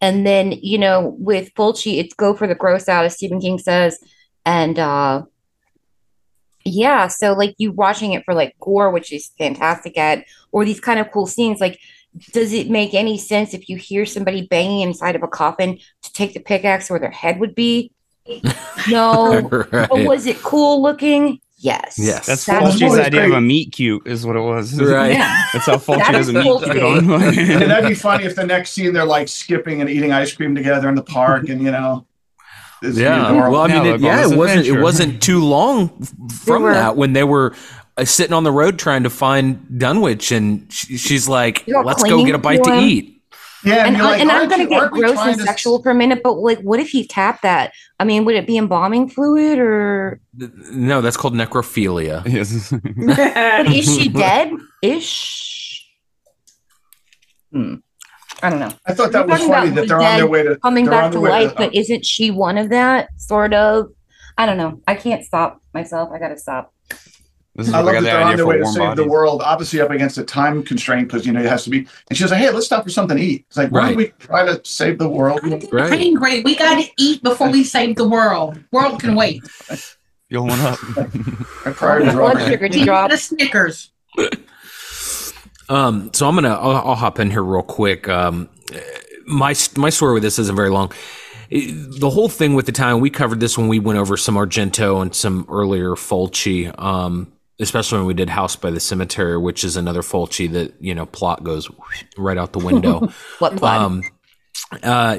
and 0.00 0.26
then 0.26 0.52
you 0.52 0.78
know 0.78 1.16
with 1.18 1.52
Fulci, 1.54 1.98
it's 1.98 2.14
go 2.14 2.34
for 2.34 2.46
the 2.46 2.54
gross 2.54 2.88
out, 2.88 3.04
as 3.04 3.14
Stephen 3.16 3.40
King 3.40 3.58
says, 3.58 3.98
and 4.46 4.78
uh, 4.78 5.22
yeah, 6.64 7.08
so 7.08 7.32
like 7.32 7.54
you 7.58 7.72
watching 7.72 8.12
it 8.12 8.24
for 8.24 8.34
like 8.34 8.54
gore, 8.60 8.90
which 8.90 9.12
is 9.12 9.30
fantastic 9.38 9.98
at, 9.98 10.24
or 10.52 10.64
these 10.64 10.80
kind 10.80 11.00
of 11.00 11.10
cool 11.10 11.26
scenes, 11.26 11.60
like. 11.60 11.78
Does 12.32 12.52
it 12.52 12.68
make 12.68 12.92
any 12.92 13.16
sense 13.16 13.54
if 13.54 13.68
you 13.68 13.76
hear 13.76 14.04
somebody 14.04 14.44
banging 14.44 14.80
inside 14.80 15.14
of 15.14 15.22
a 15.22 15.28
coffin 15.28 15.78
to 16.02 16.12
take 16.12 16.34
the 16.34 16.40
pickaxe 16.40 16.90
where 16.90 16.98
their 16.98 17.12
head 17.12 17.38
would 17.38 17.54
be? 17.54 17.92
No, 18.88 19.40
Right. 19.72 19.88
but 19.88 20.04
was 20.04 20.26
it 20.26 20.42
cool 20.42 20.82
looking? 20.82 21.40
Yes. 21.58 21.96
Yes, 21.98 22.24
that's 22.26 22.46
That 22.46 22.62
Fulci's 22.62 22.82
was 22.82 22.98
idea 22.98 23.26
of 23.26 23.32
a 23.32 23.40
meat 23.40 23.72
cute, 23.72 24.06
is 24.06 24.24
what 24.24 24.34
it 24.36 24.40
was. 24.40 24.80
Right. 24.80 25.12
Yeah. 25.12 25.44
That's 25.52 25.66
how 25.66 25.76
Fulci 25.76 25.98
That 25.98 26.12
does 26.12 26.28
a 26.28 26.32
meat 26.32 26.42
cute 26.42 26.76
on. 26.78 27.10
and 27.12 27.70
that'd 27.70 27.86
be 27.88 27.94
funny 27.94 28.24
if 28.24 28.34
the 28.34 28.46
next 28.46 28.70
scene 28.70 28.94
they're 28.94 29.04
like 29.04 29.28
skipping 29.28 29.80
and 29.82 29.90
eating 29.90 30.10
ice 30.12 30.32
cream 30.32 30.54
together 30.54 30.88
in 30.88 30.94
the 30.94 31.02
park, 31.02 31.48
and 31.50 31.60
you 31.62 31.70
know, 31.70 32.06
it's 32.82 32.96
Yeah. 32.96 33.26
adorable. 33.30 33.52
Well, 33.52 33.62
I 33.62 33.66
mean, 33.68 33.84
Yeah, 33.84 33.94
it, 33.94 34.00
yeah, 34.00 34.22
this 34.22 34.32
it 34.32 34.36
wasn't. 34.38 34.66
It 34.66 34.80
wasn't 34.80 35.22
too 35.22 35.44
long 35.44 35.88
from 36.44 36.62
were- 36.62 36.72
that 36.72 36.96
when 36.96 37.12
they 37.12 37.24
were 37.24 37.54
uh, 37.98 38.06
sitting 38.06 38.32
on 38.32 38.44
the 38.44 38.52
road 38.52 38.78
trying 38.78 39.02
to 39.02 39.10
find 39.10 39.66
Dunwich, 39.78 40.32
and 40.32 40.66
sh- 40.72 40.98
she's 40.98 41.28
like, 41.28 41.64
"Let's 41.66 42.02
go 42.04 42.24
get 42.24 42.34
a 42.34 42.38
bite 42.38 42.64
to 42.64 42.70
to 42.70 42.78
eat." 42.80 43.19
Yeah, 43.64 43.86
And, 43.86 43.96
you're 43.96 44.06
I, 44.06 44.10
like, 44.10 44.20
and 44.20 44.30
I'm 44.30 44.48
gonna 44.48 44.66
get 44.66 44.90
gross 44.90 45.12
trying 45.12 45.28
and 45.30 45.38
to- 45.40 45.44
sexual 45.46 45.82
for 45.82 45.90
a 45.90 45.94
minute, 45.94 46.22
but 46.22 46.34
like, 46.34 46.60
what 46.60 46.80
if 46.80 46.90
he 46.90 47.06
tapped 47.06 47.42
that? 47.42 47.72
I 47.98 48.04
mean, 48.04 48.24
would 48.24 48.34
it 48.34 48.46
be 48.46 48.56
embalming 48.56 49.08
fluid 49.08 49.58
or? 49.58 50.20
No, 50.34 51.00
that's 51.00 51.16
called 51.16 51.34
necrophilia. 51.34 52.24
Yes. 52.30 52.70
But 52.70 53.66
is 53.72 53.96
she 53.96 54.08
dead? 54.24 54.52
Ish. 54.82 55.86
Hmm. 57.52 57.74
I 58.42 58.48
don't 58.48 58.60
know. 58.60 58.72
I 58.86 58.94
thought 58.94 59.12
that 59.12 59.26
We're 59.26 59.34
was 59.38 59.46
funny 59.46 59.70
that 59.70 59.88
they're 59.88 60.00
on 60.00 60.16
their 60.16 60.26
way 60.26 60.42
to 60.44 60.56
coming 60.60 60.86
back 60.86 61.12
to 61.12 61.18
their 61.18 61.20
way 61.20 61.46
life, 61.46 61.54
but 61.56 61.74
isn't 61.74 62.06
she 62.06 62.30
one 62.30 62.56
of 62.56 62.70
that 62.70 63.08
sort 63.18 63.52
of? 63.52 63.88
I 64.38 64.46
don't 64.46 64.56
know. 64.56 64.80
I 64.88 64.94
can't 64.94 65.22
stop 65.24 65.60
myself. 65.74 66.10
I 66.14 66.18
gotta 66.18 66.38
stop. 66.38 66.72
This 67.56 67.66
is 67.68 67.74
I 67.74 67.78
love 67.80 67.86
they 67.86 67.92
that 67.94 68.00
they're 68.02 68.16
on 68.20 68.22
idea 68.28 68.36
their 68.36 68.44
for 68.44 68.48
way 68.50 68.56
to 68.58 68.62
warm 68.62 68.74
save 68.74 68.96
the 68.96 69.08
world, 69.08 69.42
obviously 69.44 69.80
up 69.80 69.90
against 69.90 70.16
a 70.18 70.22
time 70.24 70.62
constraint 70.62 71.08
because 71.08 71.26
you 71.26 71.32
know 71.32 71.40
it 71.40 71.46
has 71.46 71.64
to 71.64 71.70
be. 71.70 71.78
And 72.08 72.16
she 72.16 72.22
was 72.24 72.30
like, 72.30 72.40
"Hey, 72.40 72.50
let's 72.50 72.66
stop 72.66 72.84
for 72.84 72.90
something 72.90 73.16
to 73.16 73.22
eat." 73.22 73.44
It's 73.48 73.56
like, 73.56 73.70
why 73.72 73.78
Right. 73.80 73.88
don't 73.88 73.96
we 73.96 74.06
try 74.20 74.46
to 74.46 74.60
save 74.64 74.98
the 74.98 75.08
world? 75.08 75.40
Right. 75.72 75.92
Angry. 75.92 76.42
We 76.42 76.54
got 76.54 76.80
to 76.80 76.88
eat 76.96 77.22
before 77.24 77.50
we 77.50 77.64
save 77.64 77.96
the 77.96 78.08
world. 78.08 78.62
World 78.70 79.00
can 79.00 79.14
wait. 79.16 79.42
Fuel 80.28 80.46
one 80.46 80.60
up. 80.60 80.78
Our 81.66 81.72
priorities 81.72 82.14
Blood 82.14 82.38
sugar 82.46 82.68
to 82.68 82.78
Eat 82.78 82.84
drop. 82.84 83.10
the 83.10 83.16
Snickers. 83.18 83.90
Um, 85.68 86.10
so 86.12 86.28
I'm 86.28 86.34
gonna 86.34 86.54
I'll, 86.54 86.76
I'll 86.90 86.94
hop 86.94 87.18
in 87.20 87.30
here 87.30 87.42
real 87.42 87.62
quick. 87.62 88.08
Um, 88.08 88.48
my 89.26 89.54
my 89.76 89.90
story 89.90 90.14
with 90.14 90.22
this 90.22 90.38
isn't 90.38 90.56
very 90.56 90.70
long. 90.70 90.92
It- 91.50 92.00
the 92.00 92.10
whole 92.10 92.28
thing 92.28 92.54
with 92.54 92.66
the 92.66 92.72
time 92.72 93.00
we 93.00 93.10
covered 93.10 93.40
this 93.40 93.58
when 93.58 93.68
we 93.68 93.78
went 93.80 93.98
over 93.98 94.16
some 94.16 94.36
Argento 94.36 95.02
and 95.02 95.14
some 95.14 95.46
earlier 95.48 95.90
Fulci, 95.90 96.72
um, 96.80 97.32
especially 97.60 97.98
when 97.98 98.06
we 98.06 98.14
did 98.14 98.30
House 98.30 98.56
by 98.56 98.70
the 98.70 98.80
Cemetery, 98.80 99.36
which 99.36 99.62
is 99.62 99.76
another 99.76 100.02
Fulci 100.02 100.50
that 100.52 100.74
you 100.80 100.94
know 100.94 101.06
plot 101.06 101.44
goes 101.44 101.70
right 102.16 102.38
out 102.38 102.52
the 102.52 102.58
window. 102.58 103.08
What 103.38 103.56
plot? 103.56 103.80
Um, 103.80 104.02
uh, 104.82 105.16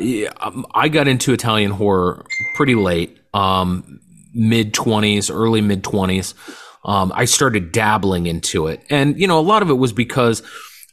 I 0.74 0.90
got 0.90 1.08
into 1.08 1.34
Italian 1.34 1.72
horror 1.72 2.26
pretty 2.56 2.76
late, 2.76 3.20
um, 3.34 4.00
mid 4.34 4.74
twenties, 4.74 5.30
early 5.30 5.62
mid 5.62 5.84
twenties. 5.84 6.34
Um, 6.84 7.12
I 7.16 7.26
started 7.26 7.72
dabbling 7.72 8.26
into 8.26 8.68
it, 8.68 8.84
and 8.90 9.20
you 9.20 9.28
know, 9.28 9.40
a 9.40 9.42
lot 9.42 9.62
of 9.62 9.70
it 9.70 9.76
was 9.76 9.94
because 9.94 10.42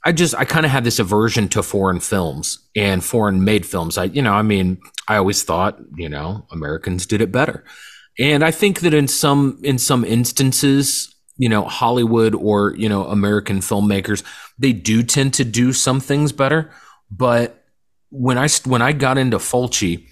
I 0.04 0.12
just 0.12 0.34
I 0.34 0.44
kind 0.44 0.66
of 0.66 0.72
had 0.72 0.84
this 0.84 0.98
aversion 0.98 1.48
to 1.50 1.62
foreign 1.62 2.00
films 2.00 2.58
and 2.76 3.02
foreign 3.02 3.44
made 3.44 3.66
films. 3.66 3.98
I, 3.98 4.04
you 4.04 4.22
know, 4.22 4.32
I 4.32 4.42
mean, 4.42 4.78
I 5.08 5.16
always 5.16 5.42
thought, 5.42 5.78
you 5.96 6.08
know, 6.08 6.46
Americans 6.50 7.06
did 7.06 7.20
it 7.20 7.32
better, 7.32 7.64
and 8.18 8.44
I 8.44 8.50
think 8.50 8.80
that 8.80 8.94
in 8.94 9.08
some 9.08 9.60
in 9.62 9.78
some 9.78 10.04
instances, 10.04 11.14
you 11.38 11.48
know, 11.48 11.64
Hollywood 11.64 12.34
or 12.34 12.74
you 12.76 12.88
know 12.88 13.06
American 13.06 13.60
filmmakers, 13.60 14.22
they 14.58 14.72
do 14.72 15.02
tend 15.02 15.34
to 15.34 15.44
do 15.44 15.72
some 15.72 16.00
things 16.00 16.32
better, 16.32 16.70
but 17.10 17.64
when 18.10 18.38
I 18.38 18.48
when 18.64 18.82
I 18.82 18.92
got 18.92 19.18
into 19.18 19.38
Fulci 19.38 20.06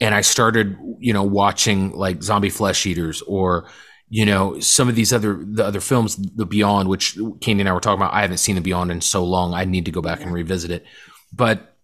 and 0.00 0.14
I 0.14 0.22
started, 0.22 0.76
you 0.98 1.12
know, 1.12 1.22
watching 1.22 1.92
like 1.92 2.22
Zombie 2.22 2.50
Flesh 2.50 2.86
Eaters 2.86 3.22
or 3.22 3.68
you 4.08 4.26
know 4.26 4.58
some 4.60 4.88
of 4.88 4.96
these 4.96 5.12
other 5.12 5.40
the 5.44 5.64
other 5.64 5.80
films, 5.80 6.16
The 6.16 6.46
Beyond, 6.46 6.88
which 6.88 7.18
Candy 7.40 7.60
and 7.60 7.68
I 7.68 7.72
were 7.72 7.80
talking 7.80 8.00
about. 8.00 8.14
I 8.14 8.22
haven't 8.22 8.38
seen 8.38 8.56
The 8.56 8.60
Beyond 8.60 8.90
in 8.90 9.00
so 9.00 9.24
long. 9.24 9.54
I 9.54 9.64
need 9.64 9.84
to 9.84 9.90
go 9.90 10.02
back 10.02 10.20
and 10.20 10.32
revisit 10.32 10.70
it. 10.70 10.84
But 11.32 11.76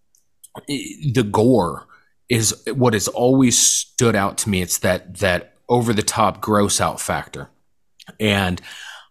the 0.67 1.27
gore 1.29 1.87
is 2.29 2.63
what 2.73 2.93
has 2.93 3.07
always 3.07 3.57
stood 3.57 4.15
out 4.15 4.37
to 4.39 4.49
me. 4.49 4.61
It's 4.61 4.79
that 4.79 5.17
that 5.19 5.53
over 5.69 5.93
the 5.93 6.03
top 6.03 6.41
gross 6.41 6.81
out 6.81 6.99
factor. 6.99 7.49
And 8.19 8.61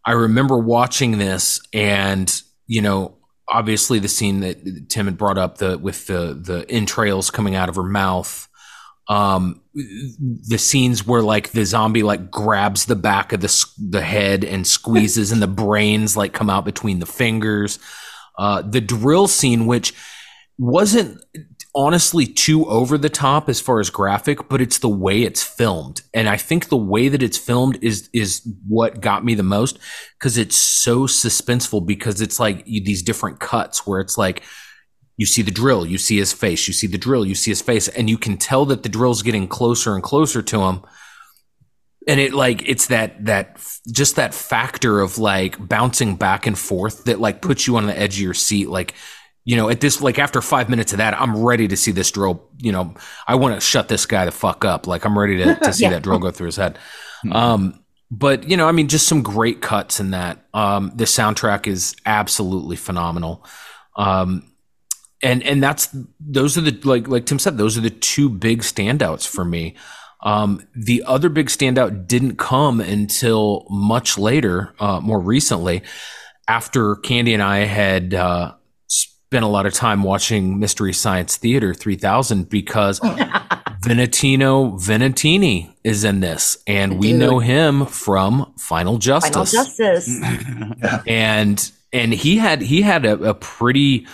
I 0.05 0.13
remember 0.13 0.59
watching 0.59 1.19
this 1.19 1.61
and, 1.73 2.33
you 2.67 2.83
know, 2.83 3.17
obviously 3.49 3.99
the 3.99 4.09
scene 4.09 4.41
that 4.41 4.89
Tim 4.89 5.07
had 5.07 5.19
brought 5.19 5.39
up 5.39 5.59
the 5.59 5.79
with 5.79 6.07
the 6.07 6.39
the 6.41 6.67
entrails 6.69 7.31
coming 7.31 7.55
out 7.55 7.69
of 7.69 7.77
her 7.77 7.83
mouth. 7.83 8.49
Um 9.09 9.63
the 9.75 10.59
scenes 10.59 11.07
where 11.07 11.23
like 11.23 11.53
the 11.53 11.65
zombie 11.65 12.03
like 12.03 12.31
grabs 12.31 12.87
the 12.87 12.97
back 12.97 13.33
of 13.33 13.41
the 13.41 13.67
the 13.79 14.03
head 14.03 14.43
and 14.45 14.67
squeezes 14.67 15.31
and 15.31 15.41
the 15.41 15.47
brains 15.47 16.17
like 16.17 16.33
come 16.33 16.51
out 16.51 16.65
between 16.65 16.99
the 16.99 17.07
fingers. 17.07 17.79
Uh 18.37 18.63
the 18.63 18.81
drill 18.81 19.29
scene 19.29 19.67
which 19.67 19.95
wasn't 20.59 21.23
honestly 21.77 22.27
too 22.27 22.65
over 22.67 22.97
the 22.97 23.11
top 23.11 23.51
as 23.51 23.61
far 23.61 23.79
as 23.79 23.91
graphic, 23.91 24.49
but 24.49 24.63
it's 24.63 24.79
the 24.79 24.89
way 24.89 25.23
it's 25.23 25.45
filmed. 25.45 26.01
And 26.15 26.27
I 26.27 26.39
think 26.39 26.69
the 26.69 26.77
way 26.77 27.09
that 27.09 27.23
it's 27.23 27.37
filmed 27.37 27.79
is 27.83 28.09
is 28.15 28.43
what 28.67 29.03
got 29.03 29.25
me 29.25 29.35
the 29.35 29.43
most 29.43 29.79
because 30.19 30.39
it's 30.39 30.57
so 30.57 31.03
suspenseful 31.03 31.87
because 31.87 32.23
it's 32.23 32.41
like 32.41 32.65
these 32.65 33.03
different 33.03 33.41
cuts 33.41 33.87
where 33.87 34.01
it's 34.01 34.17
like 34.17 34.43
you 35.19 35.27
see 35.27 35.43
the 35.43 35.51
drill, 35.51 35.87
you 35.87 35.99
see 35.99 36.17
his 36.17 36.33
face, 36.33 36.67
you 36.67 36.75
see 36.75 36.87
the 36.87 36.99
drill, 36.99 37.27
you 37.27 37.35
see 37.35 37.51
his 37.51 37.63
face, 37.63 37.89
and 37.89 38.09
you 38.09 38.19
can 38.19 38.39
tell 38.39 38.65
that 38.67 38.83
the 38.83 38.89
drill's 38.89 39.23
getting 39.23 39.47
closer 39.47 39.95
and 39.95 40.03
closer 40.03 40.43
to 40.43 40.63
him. 40.63 40.81
And 42.09 42.21
it 42.21 42.33
like 42.33 42.67
it's 42.67 42.87
that 42.87 43.27
that 43.27 43.63
just 43.93 44.17
that 44.17 44.33
factor 44.33 45.01
of 45.01 45.19
like 45.19 45.69
bouncing 45.69 46.17
back 46.17 46.47
and 46.47 46.59
forth 46.59 47.05
that 47.05 47.21
like 47.21 47.43
puts 47.43 47.67
you 47.67 47.77
on 47.77 47.87
the 47.87 47.99
edge 47.99 48.15
of 48.15 48.23
your 48.23 48.35
seat 48.35 48.69
like 48.69 48.95
you 49.47 49.57
know, 49.57 49.71
at 49.71 49.81
this, 49.81 50.03
like 50.03 50.19
after 50.19 50.43
five 50.43 50.69
minutes 50.69 50.93
of 50.93 50.99
that, 50.99 51.19
I'm 51.19 51.43
ready 51.43 51.67
to 51.69 51.77
see 51.77 51.93
this 51.93 52.11
drill. 52.11 52.47
You 52.59 52.73
know, 52.73 52.95
I 53.27 53.37
want 53.37 53.55
to 53.55 53.61
shut 53.61 53.89
this 53.89 54.05
guy 54.05 54.25
the 54.27 54.33
fuck 54.33 54.65
up. 54.67 54.87
Like 54.87 55.05
I'm 55.07 55.19
ready 55.19 55.39
to, 55.39 55.55
to 55.63 55.73
see 55.73 55.85
Yeah. 55.85 55.91
that 55.91 56.03
drill 56.03 56.19
go 56.19 56.31
through 56.31 56.47
his 56.47 56.57
head. 56.57 56.79
Um, 57.33 57.83
but 58.11 58.49
you 58.49 58.57
know, 58.57 58.69
I 58.69 58.73
mean, 58.73 58.89
just 58.89 59.09
some 59.09 59.23
great 59.23 59.63
cuts 59.63 59.99
in 60.01 60.11
that. 60.11 60.45
Um, 60.53 60.93
the 60.95 61.05
soundtrack 61.05 61.67
is 61.67 61.97
absolutely 62.05 62.77
phenomenal. 62.77 63.45
Um, 63.97 64.53
and 65.23 65.43
and 65.45 65.63
that's 65.63 65.89
those 66.21 66.59
are 66.59 66.61
the 66.61 66.73
like 66.87 67.09
like 67.09 67.25
Tim 67.27 67.39
said, 67.39 67.57
those 67.57 67.79
are 67.79 67.81
the 67.81 67.91
two 67.91 68.29
big 68.29 68.61
standouts 68.63 69.27
for 69.27 69.45
me. 69.45 69.75
Um, 70.23 70.67
the 70.75 71.05
other 71.07 71.29
big 71.29 71.47
standout 71.47 72.07
didn't 72.07 72.37
come 72.37 72.81
until 72.81 73.67
much 73.71 74.19
later, 74.19 74.75
uh, 74.81 75.01
more 75.01 75.21
recently, 75.21 75.83
after 76.49 76.97
Candy 76.97 77.33
and 77.35 77.43
I 77.43 77.59
had 77.59 78.13
uh, 78.15 78.55
spent 79.27 79.45
a 79.45 79.49
lot 79.49 79.67
of 79.67 79.75
time 79.75 80.05
watching 80.05 80.61
Mystery 80.61 80.93
Science 80.93 81.37
Theater 81.37 81.75
3000 81.75 82.49
because 82.49 83.01
Valentino 83.83 84.77
Valentini 84.77 85.77
is 85.83 86.05
in 86.05 86.21
this, 86.21 86.59
and 86.67 86.99
we 86.99 87.13
know 87.13 87.41
him 87.41 87.87
from 87.87 88.53
Final 88.57 88.99
Justice 88.99 89.31
Final 89.31 89.45
Justice. 89.65 90.09
and 91.09 91.71
and 91.93 92.13
he 92.13 92.37
had 92.39 92.63
he 92.63 92.83
had 92.83 93.05
a, 93.05 93.15
a 93.31 93.35
pretty 93.35 94.07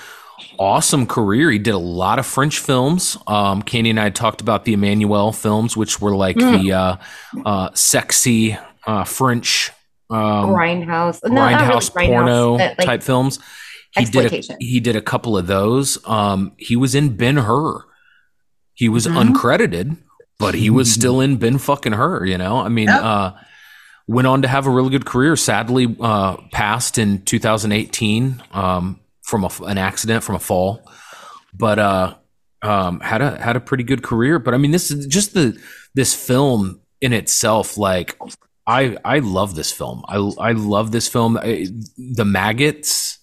awesome 0.59 1.07
career. 1.07 1.51
He 1.51 1.59
did 1.59 1.75
a 1.75 1.79
lot 1.79 2.19
of 2.19 2.25
French 2.27 2.59
films. 2.59 3.17
Um, 3.27 3.63
Candy 3.63 3.91
and 3.91 4.01
I 4.01 4.09
talked 4.11 4.41
about 4.41 4.65
the 4.65 4.75
Emmanuelle 4.75 5.35
films, 5.35 5.77
which 5.77 6.01
were 6.01 6.17
like 6.17 6.37
Mm. 6.37 6.63
the 6.63 6.73
uh, 6.73 6.97
uh, 7.45 7.69
sexy 7.75 8.57
uh, 8.87 9.05
French 9.05 9.71
um, 10.11 10.51
Grindhouse. 10.51 11.21
No, 11.25 11.35
not 11.35 11.53
really 11.53 11.65
grindhouse 11.81 11.93
Grindhouse, 11.93 12.07
porno 12.07 12.59
but, 12.59 12.79
like, 12.79 12.87
type 12.87 13.03
films. 13.03 13.39
He 13.97 14.05
did 14.07 14.33
a, 14.33 14.57
he 14.59 14.81
did 14.81 14.97
a 14.97 15.03
couple 15.03 15.37
of 15.37 15.47
those. 15.47 15.99
Um, 16.07 16.53
he 16.57 16.77
was 16.77 16.95
in 16.95 17.17
Ben 17.17 17.37
Hur. 17.37 17.85
He 18.75 18.89
was 18.89 19.07
Mhm. 19.07 19.33
uncredited, 19.35 19.99
but 20.39 20.55
he 20.55 20.71
was 20.71 20.91
still 20.93 21.21
in 21.21 21.37
Ben 21.37 21.59
fucking 21.59 21.93
Hur. 21.93 22.25
You 22.25 22.39
know, 22.39 22.59
I 22.59 22.69
mean, 22.69 22.89
Yep. 22.89 23.03
uh, 23.03 23.33
went 24.09 24.27
on 24.27 24.43
to 24.43 24.49
have 24.49 24.67
a 24.67 24.71
really 24.71 24.91
good 24.91 25.05
career. 25.05 25.37
Sadly, 25.37 25.95
uh, 26.01 26.37
passed 26.53 26.97
in 26.99 27.23
2018 27.25 28.43
um, 28.53 28.99
from 29.23 29.45
a, 29.45 29.51
an 29.67 29.77
accident 29.79 30.25
from 30.25 30.37
a 30.37 30.41
fall, 30.41 30.91
but 31.55 31.79
uh, 31.79 32.15
um, 32.63 33.01
had 33.01 33.21
a 33.21 33.37
had 33.43 33.57
a 33.57 33.61
pretty 33.61 33.85
good 33.85 34.03
career. 34.03 34.39
But 34.39 34.55
I 34.55 34.57
mean, 34.57 34.71
this 34.71 34.91
is 34.91 35.07
just 35.07 35.35
the 35.35 35.57
this 35.95 36.15
film 36.15 36.81
in 37.03 37.13
itself. 37.13 37.77
Like, 37.77 38.17
I 38.67 38.97
I 39.05 39.19
love 39.19 39.55
this 39.55 39.71
film. 39.71 40.03
I 40.09 40.17
I 40.39 40.53
love 40.53 40.93
this 40.93 41.09
film. 41.09 41.37
I, 41.37 41.67
the 41.99 42.25
maggots 42.25 43.19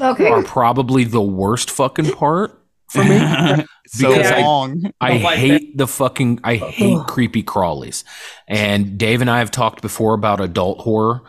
Okay. 0.00 0.28
are 0.28 0.42
probably 0.42 1.04
the 1.04 1.20
worst 1.22 1.70
fucking 1.70 2.12
part 2.12 2.58
for 2.88 3.02
me. 3.04 3.18
so 3.88 4.08
Because 4.10 4.30
I- 4.30 4.40
long. 4.42 4.90
I 5.00 5.12
Don't 5.12 5.22
like 5.22 5.38
hate 5.38 5.76
the 5.76 5.86
fucking 5.86 6.40
I 6.44 6.56
hate 6.56 7.06
creepy 7.06 7.42
crawlies. 7.42 8.04
And 8.48 8.98
Dave 8.98 9.20
and 9.20 9.30
I 9.30 9.38
have 9.40 9.50
talked 9.50 9.82
before 9.82 10.14
about 10.14 10.40
adult 10.40 10.80
horror 10.80 11.22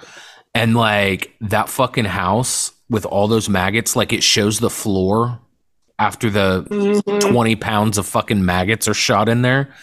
and 0.55 0.75
like 0.75 1.33
that 1.41 1.69
fucking 1.69 2.05
house 2.05 2.71
with 2.89 3.05
all 3.05 3.27
those 3.27 3.49
maggots, 3.49 3.95
like 3.95 4.13
it 4.13 4.21
shows 4.23 4.59
the 4.59 4.69
floor 4.69 5.39
after 5.99 6.29
the 6.29 6.65
Mhm. 6.69 7.19
20 7.31 7.55
pounds 7.55 7.97
of 7.97 8.05
fucking 8.05 8.43
maggots 8.45 8.87
are 8.87 8.93
shot 8.93 9.29
in 9.29 9.41
there. 9.41 9.73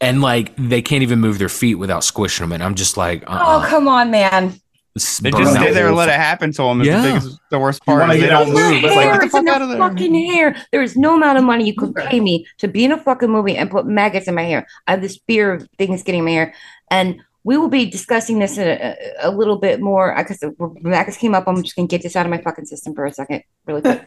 and 0.00 0.22
like 0.22 0.52
they 0.56 0.80
can't 0.80 1.02
even 1.02 1.18
move 1.18 1.40
their 1.40 1.48
feet 1.48 1.74
without 1.74 2.04
squishing 2.04 2.44
them. 2.44 2.52
And 2.52 2.62
I'm 2.62 2.76
just 2.76 2.96
like, 2.96 3.24
Oh, 3.26 3.32
uh-uh. 3.34 3.66
come 3.68 3.88
on, 3.88 4.12
man. 4.12 4.60
They 4.94 5.30
just 5.30 5.54
stay 5.54 5.72
there 5.72 5.86
and 5.88 5.96
let 5.96 6.08
it 6.08 6.14
happen 6.16 6.52
to 6.52 6.62
them. 6.62 6.82
Yeah. 6.82 7.04
Yeah. 7.04 7.20
The 7.50 7.58
worst 7.58 7.84
part 7.84 8.00
wanna 8.00 8.14
is 8.14 8.20
they 8.20 8.28
don't 8.28 8.52
move. 8.52 8.84
It's 8.84 8.96
like, 8.96 9.12
get 9.12 9.20
the 9.20 9.28
fuck 9.28 9.46
out 9.46 9.62
of 9.62 9.68
there. 9.68 9.78
fucking 9.78 10.14
hair. 10.32 10.56
There 10.72 10.82
is 10.82 10.96
no 10.96 11.14
amount 11.14 11.38
of 11.38 11.44
money 11.44 11.66
you 11.66 11.74
could 11.74 11.94
pay 11.94 12.20
me 12.20 12.46
to 12.58 12.66
be 12.68 12.84
in 12.84 12.92
a 12.92 12.98
fucking 12.98 13.30
movie 13.30 13.56
and 13.56 13.70
put 13.70 13.86
maggots 13.86 14.26
in 14.26 14.34
my 14.34 14.42
hair. 14.42 14.66
I 14.86 14.92
have 14.92 15.00
this 15.02 15.18
fear 15.26 15.52
of 15.52 15.68
things 15.78 16.02
getting 16.02 16.20
in 16.20 16.24
my 16.24 16.32
hair, 16.32 16.54
and 16.90 17.20
we 17.44 17.56
will 17.56 17.68
be 17.68 17.86
discussing 17.86 18.40
this 18.40 18.58
in 18.58 18.66
a, 18.66 18.96
a 19.20 19.30
little 19.30 19.56
bit 19.56 19.80
more 19.80 20.16
I 20.16 20.22
because 20.22 20.42
uh, 20.42 20.50
maggots 20.80 21.16
came 21.16 21.34
up. 21.34 21.46
I'm 21.46 21.62
just 21.62 21.76
gonna 21.76 21.88
get 21.88 22.02
this 22.02 22.16
out 22.16 22.26
of 22.26 22.30
my 22.30 22.40
fucking 22.42 22.66
system 22.66 22.94
for 22.94 23.06
a 23.06 23.12
second, 23.12 23.42
really 23.66 23.82
quick. 23.82 24.06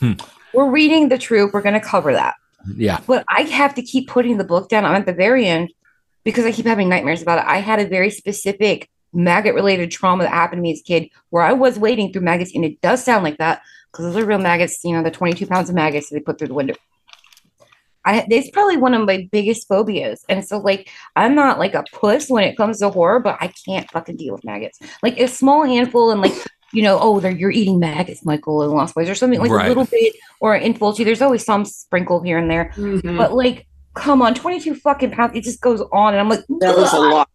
We're 0.54 0.70
reading 0.70 1.08
the 1.10 1.18
troop. 1.18 1.52
We're 1.52 1.60
gonna 1.62 1.80
cover 1.80 2.12
that, 2.14 2.34
Yeah. 2.74 3.00
but 3.06 3.24
I 3.28 3.42
have 3.42 3.74
to 3.74 3.82
keep 3.82 4.08
putting 4.08 4.38
the 4.38 4.44
book 4.44 4.70
down. 4.70 4.84
I'm 4.86 4.94
at 4.94 5.04
the 5.06 5.12
very 5.12 5.46
end 5.46 5.70
because 6.24 6.46
I 6.46 6.52
keep 6.52 6.66
having 6.66 6.88
nightmares 6.88 7.20
about 7.20 7.38
it. 7.38 7.44
I 7.46 7.58
had 7.58 7.78
a 7.80 7.86
very 7.86 8.10
specific 8.10 8.88
maggot 9.12 9.54
related 9.54 9.90
trauma 9.90 10.24
that 10.24 10.32
happened 10.32 10.58
to 10.58 10.62
me 10.62 10.72
as 10.72 10.80
a 10.80 10.84
kid 10.84 11.08
where 11.30 11.42
I 11.42 11.52
was 11.52 11.78
wading 11.78 12.12
through 12.12 12.22
maggots, 12.22 12.54
and 12.54 12.64
it 12.64 12.80
does 12.80 13.02
sound 13.04 13.24
like 13.24 13.38
that 13.38 13.62
because 13.92 14.06
those 14.06 14.22
are 14.22 14.26
real 14.26 14.38
maggots, 14.38 14.82
you 14.84 14.92
know, 14.92 15.02
the 15.02 15.10
22 15.10 15.46
pounds 15.46 15.68
of 15.68 15.74
maggots 15.74 16.08
that 16.08 16.16
they 16.16 16.20
put 16.20 16.38
through 16.38 16.48
the 16.48 16.54
window. 16.54 16.74
I 18.04 18.24
it's 18.30 18.50
probably 18.50 18.76
one 18.76 18.94
of 18.94 19.06
my 19.06 19.28
biggest 19.30 19.68
phobias. 19.68 20.24
And 20.28 20.46
so 20.46 20.58
like 20.58 20.88
I'm 21.16 21.34
not 21.34 21.58
like 21.58 21.74
a 21.74 21.84
puss 21.92 22.30
when 22.30 22.44
it 22.44 22.56
comes 22.56 22.78
to 22.78 22.90
horror, 22.90 23.20
but 23.20 23.36
I 23.40 23.52
can't 23.66 23.90
fucking 23.90 24.16
deal 24.16 24.32
with 24.34 24.44
maggots. 24.44 24.78
Like 25.02 25.18
a 25.18 25.28
small 25.28 25.64
handful 25.64 26.10
and 26.10 26.20
like 26.20 26.32
you 26.72 26.82
know, 26.82 26.98
oh, 27.00 27.18
they're 27.20 27.30
you're 27.32 27.50
eating 27.50 27.78
maggots, 27.78 28.24
Michael, 28.24 28.62
in 28.62 28.70
Lost 28.70 28.94
Boys, 28.94 29.08
or 29.08 29.14
something 29.14 29.40
like 29.40 29.50
Right. 29.50 29.66
a 29.66 29.68
little 29.68 29.86
bit, 29.86 30.14
or 30.40 30.54
in 30.54 30.74
Fulci, 30.74 31.04
there's 31.04 31.22
always 31.22 31.44
some 31.44 31.64
sprinkle 31.64 32.22
here 32.22 32.36
and 32.38 32.50
there. 32.50 32.72
Mhm. 32.76 33.16
But 33.16 33.32
like, 33.32 33.66
come 33.94 34.20
on, 34.20 34.34
22 34.34 34.74
fucking 34.74 35.10
pounds, 35.12 35.32
it 35.34 35.44
just 35.44 35.62
goes 35.62 35.80
on, 35.92 36.12
and 36.12 36.20
I'm 36.20 36.28
like, 36.28 36.44
that 36.60 36.76
was 36.76 36.92
a 36.92 37.00
lot. 37.00 37.28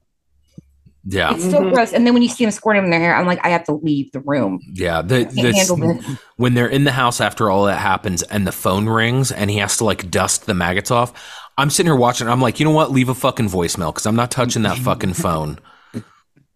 Yeah. 1.06 1.34
It's 1.34 1.44
so 1.52 1.60
Mhm. 1.60 1.74
gross. 1.74 1.92
And 1.94 2.08
then 2.08 2.14
when 2.14 2.24
you 2.24 2.30
see 2.30 2.46
them 2.46 2.52
squirting 2.52 2.86
in 2.86 2.90
their 2.90 3.00
hair, 3.00 3.16
I'm 3.16 3.26
like, 3.26 3.40
I 3.46 3.50
have 3.50 3.66
to 3.66 3.74
leave 3.74 4.12
the 4.14 4.22
room. 4.22 4.60
Yeah. 4.72 5.02
The, 5.02 5.26
the, 5.26 5.42
this. 5.52 6.18
when 6.38 6.54
they're 6.54 6.68
in 6.68 6.86
the 6.86 6.92
house 6.94 7.20
after 7.20 7.50
all 7.50 7.66
that 7.66 7.80
happens 7.80 8.22
and 8.24 8.48
the 8.48 8.52
phone 8.54 8.88
rings 8.88 9.32
and 9.32 9.50
he 9.52 9.58
has 9.58 9.78
to 9.78 9.84
like 9.86 10.10
dust 10.10 10.46
the 10.46 10.54
maggots 10.54 10.92
off, 10.92 11.12
I'm 11.58 11.70
sitting 11.70 11.88
here 11.90 11.96
watching. 11.96 12.28
I'm 12.30 12.42
like, 12.42 12.60
you 12.60 12.66
know 12.66 12.72
what? 12.72 12.92
Leave 12.92 13.10
a 13.10 13.16
fucking 13.16 13.50
voicemail 13.50 13.94
because 13.94 14.06
I'm 14.06 14.16
not 14.16 14.32
touching 14.32 14.62
that 14.64 14.78
fucking 14.78 15.14
phone. 15.14 15.60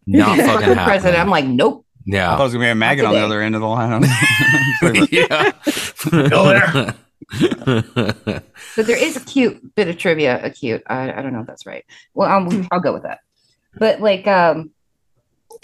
Not 0.10 0.38
Fucking 0.38 0.46
fucking 0.48 0.74
president. 0.76 0.88
happening. 1.18 1.20
I'm 1.20 1.30
like, 1.30 1.46
nope. 1.46 1.86
Yeah. 2.06 2.34
I 2.34 2.38
thought 2.38 2.44
it 2.44 2.44
was 2.46 2.54
gonna 2.54 2.66
be 2.66 2.70
a 2.70 2.76
maggot 2.76 3.04
on 3.04 3.14
the 3.14 3.20
other 3.20 3.42
end 3.42 3.56
of 3.56 3.62
the 3.62 3.68
line. 3.68 4.04
yeah. 5.12 5.52
Go 6.30 6.46
there. 6.48 6.96
But 8.76 8.86
there 8.88 8.98
is 8.98 9.18
a 9.18 9.20
cute 9.20 9.76
bit 9.76 9.90
of 9.90 9.98
trivia. 9.98 10.40
A 10.44 10.50
cute. 10.50 10.82
I, 10.88 11.12
I 11.12 11.22
don't 11.22 11.34
know 11.34 11.42
if 11.42 11.48
that's 11.48 11.66
right. 11.66 11.84
Well, 12.14 12.30
um, 12.32 12.68
I'll 12.72 12.80
go 12.80 12.94
with 12.94 13.04
that. 13.04 13.20
But 13.80 14.02
like, 14.02 14.28
um, 14.28 14.72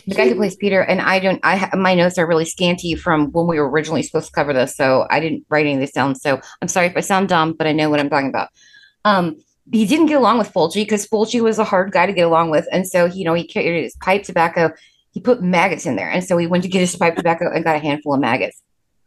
the 0.07 0.15
guy 0.15 0.27
who 0.27 0.35
plays 0.35 0.55
Peter, 0.55 0.81
and 0.81 1.01
I 1.01 1.19
don't. 1.19 1.39
I 1.43 1.69
my 1.75 1.93
notes 1.93 2.17
are 2.17 2.27
really 2.27 2.45
scanty 2.45 2.95
from 2.95 3.31
when 3.31 3.47
we 3.47 3.59
were 3.59 3.69
originally 3.69 4.03
supposed 4.03 4.27
to 4.27 4.33
cover 4.33 4.53
this, 4.53 4.75
so 4.75 5.05
I 5.09 5.19
didn't 5.19 5.45
write 5.49 5.65
any 5.65 5.75
of 5.75 5.79
this 5.79 5.91
down. 5.91 6.15
So 6.15 6.41
I'm 6.61 6.67
sorry 6.67 6.87
if 6.87 6.97
I 6.97 7.01
sound 7.01 7.29
dumb, 7.29 7.53
but 7.53 7.67
I 7.67 7.71
know 7.71 7.89
what 7.89 7.99
I'm 7.99 8.09
talking 8.09 8.29
about. 8.29 8.49
Um, 9.05 9.37
he 9.71 9.85
didn't 9.85 10.07
get 10.07 10.17
along 10.17 10.39
with 10.39 10.51
Fulci 10.51 10.81
because 10.81 11.07
Fulci 11.07 11.41
was 11.41 11.59
a 11.59 11.63
hard 11.63 11.91
guy 11.91 12.05
to 12.05 12.13
get 12.13 12.27
along 12.27 12.49
with, 12.49 12.67
and 12.71 12.87
so 12.87 13.05
you 13.05 13.23
know 13.23 13.33
he 13.33 13.45
carried 13.45 13.83
his 13.83 13.95
pipe 13.97 14.23
tobacco. 14.23 14.71
He 15.11 15.19
put 15.19 15.41
maggots 15.41 15.85
in 15.85 15.95
there, 15.95 16.09
and 16.09 16.23
so 16.23 16.37
he 16.37 16.47
went 16.47 16.63
to 16.63 16.69
get 16.69 16.79
his 16.79 16.95
pipe 16.95 17.15
tobacco 17.15 17.51
and 17.53 17.63
got 17.63 17.75
a 17.75 17.79
handful 17.79 18.13
of 18.13 18.19
maggots. 18.19 18.61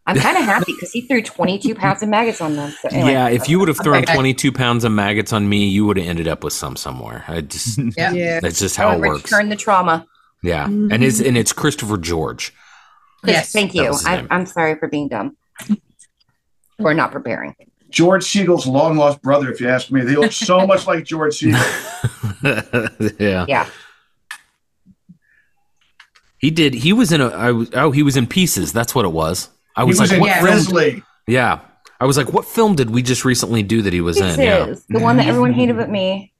I'm 0.06 0.16
kind 0.16 0.36
of 0.36 0.44
happy 0.54 0.72
because 0.72 0.92
he 0.92 1.00
threw 1.02 1.20
22 1.22 1.74
pounds 1.74 2.02
of 2.02 2.08
maggots 2.08 2.40
on 2.40 2.54
them. 2.56 2.70
So 2.80 2.88
anyway, 2.90 3.12
yeah. 3.12 3.28
If 3.28 3.48
you 3.48 3.58
would 3.58 3.68
have 3.68 3.78
thrown 3.82 4.02
Okay. 4.04 4.14
22 4.14 4.52
pounds 4.52 4.84
of 4.84 4.92
maggots 4.92 5.32
on 5.32 5.48
me, 5.48 5.66
you 5.68 5.84
would 5.86 5.96
have 5.96 6.06
ended 6.06 6.28
up 6.28 6.44
with 6.44 6.52
some 6.52 6.76
somewhere. 6.76 7.24
I 7.28 7.40
just, 7.40 7.78
Yeah. 7.96 8.12
Yeah. 8.12 8.40
that's 8.40 8.58
just 8.60 8.76
how 8.76 8.92
it 8.92 9.00
works. 9.00 9.28
Turn 9.30 9.48
the 9.48 9.56
trauma. 9.56 10.06
Yeah. 10.42 10.66
Mm-hmm. 10.66 10.92
And 10.92 11.02
it's, 11.04 11.20
and 11.20 11.36
it's 11.36 11.52
Christopher 11.52 11.96
George. 11.96 12.54
Yes. 13.24 13.50
thank 13.50 13.74
you. 13.74 13.90
I, 14.04 14.24
I'm 14.30 14.46
sorry 14.46 14.76
for 14.76 14.86
being 14.86 15.08
dumb 15.08 15.36
or 16.78 16.94
not 16.94 17.10
preparing. 17.10 17.56
George 17.90 18.24
Segal's 18.24 18.66
long 18.66 18.96
lost 18.96 19.22
brother, 19.22 19.50
if 19.50 19.60
you 19.60 19.68
ask 19.68 19.90
me. 19.90 20.02
They 20.02 20.14
look 20.16 20.32
so 20.32 20.66
much 20.66 20.86
like 20.86 21.04
George 21.04 21.40
Segal. 21.40 23.16
yeah. 23.18 23.46
Yeah. 23.48 23.66
He 26.38 26.50
did. 26.50 26.74
He 26.74 26.92
was 26.92 27.12
in 27.12 27.20
a. 27.20 27.28
I 27.28 27.50
was. 27.52 27.70
Oh, 27.72 27.90
he 27.90 28.02
was 28.02 28.16
in 28.16 28.26
pieces. 28.26 28.72
That's 28.72 28.94
what 28.94 29.04
it 29.04 29.12
was. 29.12 29.48
I 29.76 29.84
was, 29.84 30.00
was 30.00 30.10
like, 30.10 30.20
what 30.20 30.26
Yeah. 30.28 30.34
film? 30.42 30.52
Grizzly. 30.54 31.02
Yeah. 31.26 31.60
I 32.00 32.04
was 32.04 32.16
like, 32.16 32.32
what 32.32 32.44
film 32.44 32.74
did 32.76 32.90
we 32.90 33.02
just 33.02 33.24
recently 33.24 33.62
do 33.62 33.82
that 33.82 33.92
he 33.92 34.00
was 34.00 34.16
This 34.18 34.36
in? 34.36 34.42
Yeah. 34.44 34.66
is 34.66 34.84
the 34.88 34.98
one 35.00 35.16
that 35.16 35.26
everyone 35.26 35.52
hated 35.52 35.76
but 35.76 35.90
me. 35.90 36.32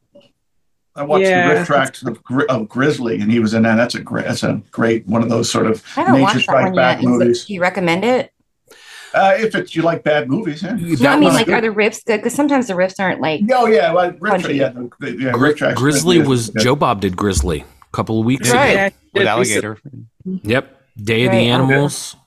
I 0.94 1.02
watched 1.02 1.24
Yeah. 1.24 1.48
the 1.48 1.54
riff 1.60 1.66
track 1.66 1.94
of, 2.06 2.22
Gri- 2.24 2.46
of 2.48 2.68
Grizzly, 2.68 3.20
and 3.20 3.30
he 3.30 3.38
was 3.38 3.52
in 3.54 3.62
that. 3.64 3.76
That's 3.76 3.94
a 3.94 4.00
great. 4.00 4.24
That's 4.26 4.42
a 4.42 4.62
great 4.70 5.06
one 5.06 5.22
of 5.22 5.28
those 5.28 5.50
sort 5.50 5.66
of 5.66 5.82
I 5.96 6.00
haven't 6.00 6.14
nature 6.14 6.22
watched 6.24 6.40
strike 6.40 6.74
back 6.74 7.02
yet. 7.02 7.04
Is 7.04 7.04
it- 7.04 7.08
movies. 7.18 7.44
do 7.44 7.54
you 7.54 7.60
recommend 7.60 8.04
it? 8.04 8.32
Uh, 9.14 9.34
if 9.38 9.54
it's 9.54 9.74
you 9.74 9.82
like 9.82 10.02
bad 10.04 10.28
movies, 10.28 10.62
yeah. 10.62 10.72
No, 10.74 11.10
I 11.10 11.16
mean, 11.18 11.32
like, 11.32 11.46
good. 11.46 11.54
are 11.54 11.60
the 11.62 11.68
riffs 11.68 12.04
good? 12.04 12.18
Because 12.18 12.34
sometimes 12.34 12.66
the 12.66 12.74
riffs 12.74 12.96
aren't 12.98 13.20
like. 13.20 13.40
Oh 13.52 13.66
yeah, 13.66 13.92
well, 13.92 14.10
riff 14.20 14.42
track, 14.42 14.54
yeah, 14.54 14.68
the, 14.70 14.90
the, 15.00 15.12
yeah, 15.18 15.32
RiffTrax. 15.32 15.74
Grizzly 15.74 16.18
yeah, 16.18 16.24
was 16.26 16.50
yeah. 16.54 16.62
Joe 16.62 16.76
Bob 16.76 17.00
did 17.00 17.16
Grizzly 17.16 17.60
a 17.60 17.96
couple 17.96 18.18
of 18.20 18.26
weeks 18.26 18.50
Right. 18.50 18.66
ago. 18.70 18.74
Yeah, 18.74 18.90
with 19.20 19.26
alligator. 19.26 19.78
Yep. 20.24 20.80
Day 21.02 21.24
of 21.24 21.32
Right. 21.32 21.38
the 21.38 21.48
Animals 21.48 21.72
and 21.72 21.80
Grizzly. 21.82 22.20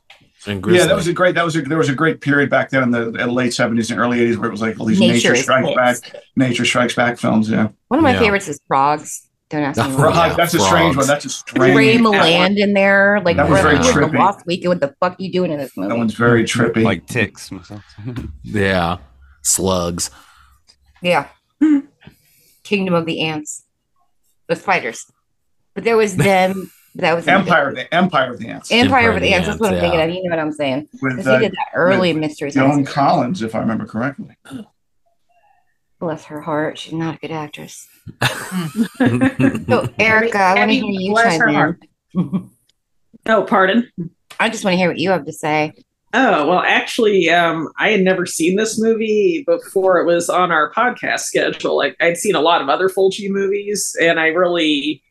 Yeah, 0.47 0.85
that 0.85 0.95
was 0.95 1.07
a 1.07 1.13
great. 1.13 1.35
That 1.35 1.43
was 1.43 1.55
a, 1.55 1.61
there 1.61 1.77
was 1.77 1.89
a 1.89 1.95
great 1.95 2.21
period 2.21 2.49
back 2.49 2.69
then 2.69 2.83
in 2.83 2.91
the, 2.91 3.07
in 3.07 3.13
the 3.13 3.27
late 3.27 3.53
seventies 3.53 3.91
and 3.91 3.99
early 3.99 4.21
eighties 4.21 4.37
where 4.37 4.47
it 4.47 4.51
was 4.51 4.61
like 4.61 4.79
all 4.79 4.85
these 4.85 4.99
Nature 4.99 5.31
nature, 5.33 5.43
strikes 5.43 5.67
Kids. 5.67 5.75
back, 6.01 6.23
nature 6.37 6.65
strikes 6.65 6.95
back 6.95 7.17
films. 7.19 7.49
Yeah, 7.49 7.67
One 7.89 7.97
of 7.99 8.03
my 8.03 8.13
Yeah. 8.13 8.19
favorites 8.19 8.47
is 8.47 8.59
Frogs. 8.67 9.27
Don't 9.49 9.63
ask 9.63 9.77
me. 9.79 9.83
Why. 9.95 9.99
Frog, 9.99 10.15
yeah, 10.29 10.35
that's 10.35 10.53
a 10.53 10.59
strange 10.59 10.95
one. 10.95 11.07
That's 11.07 11.25
a 11.25 11.29
strange. 11.29 11.75
Ray 11.75 11.97
that, 11.97 12.03
Milland 12.03 12.57
in 12.57 12.73
there, 12.73 13.19
like 13.25 13.35
That 13.37 13.49
was 13.49 13.59
very 13.61 13.75
where's 13.75 13.87
the 13.87 13.93
trippy. 13.93 14.17
Lost 14.17 14.45
Weekend. 14.45 14.69
What 14.69 14.79
the 14.79 14.95
fuck 14.99 15.13
are 15.13 15.21
you 15.23 15.31
doing 15.31 15.51
in 15.51 15.57
this 15.57 15.75
movie? 15.75 15.89
that 15.89 15.97
one's 15.97 16.13
very 16.13 16.43
trippy. 16.43 16.83
Like 16.83 17.05
ticks. 17.07 17.49
yeah. 18.43 18.97
Slugs. 19.41 20.11
Yeah. 21.01 21.27
Kingdom 22.63 22.93
of 22.93 23.05
the 23.05 23.21
Ants. 23.21 23.65
The 24.47 24.55
spiders. 24.55 25.05
But 25.73 25.83
there 25.83 25.97
was 25.97 26.15
them. 26.15 26.71
That 26.99 27.15
was 27.15 27.27
Empire, 27.27 27.69
of 27.69 27.75
the 27.75 27.93
Empire 27.93 28.33
of 28.33 28.39
the 28.39 28.47
Ants 28.49 28.71
Empire, 28.71 28.85
Empire 28.85 29.09
of 29.09 29.15
of 29.15 29.21
the 29.21 29.27
the 29.29 29.33
Ants. 29.33 29.47
That's 29.47 29.59
what 29.59 29.67
I'm 29.69 29.75
Ants, 29.75 29.83
thinking 29.83 30.01
of. 30.01 30.09
You 30.09 30.23
know 30.23 30.29
what 30.35 30.39
I'm 30.39 30.51
saying? 30.51 30.89
with 31.01 31.17
Because 31.17 31.27
uh, 31.27 31.37
he 31.37 31.45
did 31.45 31.51
that 31.53 31.67
early 31.75 32.13
Mystery 32.13 32.51
Joan 32.51 32.85
Collins, 32.85 33.41
if 33.41 33.55
I 33.55 33.59
remember 33.59 33.85
correctly. 33.85 34.35
Bless 35.99 36.25
her 36.25 36.41
heart. 36.41 36.77
She's 36.77 36.93
not 36.93 37.15
a 37.15 37.17
good 37.19 37.31
actress. 37.31 37.87
So, 38.99 39.87
Erica, 39.99 40.39
I 40.39 40.55
want 40.55 40.71
to 40.71 40.77
hear 40.77 40.85
you 40.85 41.11
bless 41.11 41.37
her 41.37 41.45
chime 41.47 41.53
heart. 41.55 41.85
in. 42.15 42.49
Oh, 43.27 43.43
pardon. 43.43 43.89
I 44.39 44.49
just 44.49 44.63
want 44.63 44.73
to 44.73 44.77
hear 44.77 44.89
what 44.89 44.97
you 44.97 45.11
have 45.11 45.25
to 45.25 45.33
say. 45.33 45.73
Oh, 46.13 46.47
well, 46.47 46.63
actually, 46.65 47.29
um, 47.29 47.69
I 47.77 47.91
had 47.91 48.01
never 48.01 48.25
seen 48.25 48.55
this 48.55 48.79
movie 48.79 49.43
before 49.45 49.99
it 49.99 50.05
was 50.05 50.27
on 50.27 50.51
our 50.51 50.73
podcast 50.73 51.19
schedule. 51.19 51.77
Like, 51.77 51.95
I'd 52.01 52.17
seen 52.17 52.33
a 52.33 52.41
lot 52.41 52.61
of 52.61 52.69
other 52.69 52.89
Fulci 52.89 53.29
movies, 53.29 53.95
and 54.01 54.19
I 54.19 54.27
really 54.27 55.03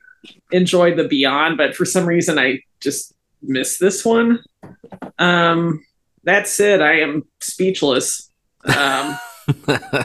enjoyed 0.50 0.96
The 0.96 1.08
Beyond, 1.08 1.56
but 1.56 1.74
for 1.74 1.84
some 1.84 2.06
reason, 2.06 2.38
I 2.38 2.60
just 2.80 3.14
missed 3.42 3.80
this 3.80 4.04
one. 4.04 4.42
Um, 5.18 5.84
that 6.24 6.48
said, 6.48 6.82
I 6.82 7.00
am 7.00 7.24
speechless. 7.40 8.30
Um, 8.64 9.18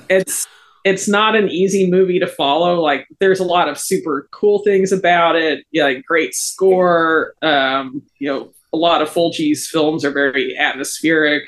it's 0.10 0.48
it's 0.86 1.08
not 1.08 1.36
an 1.36 1.50
easy 1.50 1.90
movie 1.90 2.20
to 2.20 2.28
follow. 2.28 2.82
Like, 2.82 3.08
there's 3.20 3.40
a 3.40 3.46
lot 3.46 3.70
of 3.70 3.78
super 3.78 4.28
cool 4.32 4.60
things 4.60 4.92
about 4.92 5.36
it. 5.36 5.66
Yeah, 5.72 5.86
like 5.86 6.06
great 6.06 6.34
score. 6.34 7.34
Um, 7.42 8.04
you 8.20 8.28
know, 8.28 8.54
a 8.74 8.78
lot 8.78 9.02
of 9.02 9.10
Fulci's 9.10 9.70
films 9.70 10.04
are 10.04 10.12
very 10.12 10.58
atmospheric. 10.58 11.44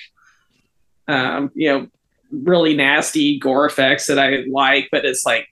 Um, 1.07 1.51
you 1.53 1.69
know, 1.69 1.87
really 2.31 2.75
nasty 2.75 3.37
gore 3.39 3.65
effects 3.65 4.07
that 4.07 4.19
I 4.19 4.45
like, 4.49 4.87
but 4.91 5.05
it's 5.05 5.25
like 5.25 5.47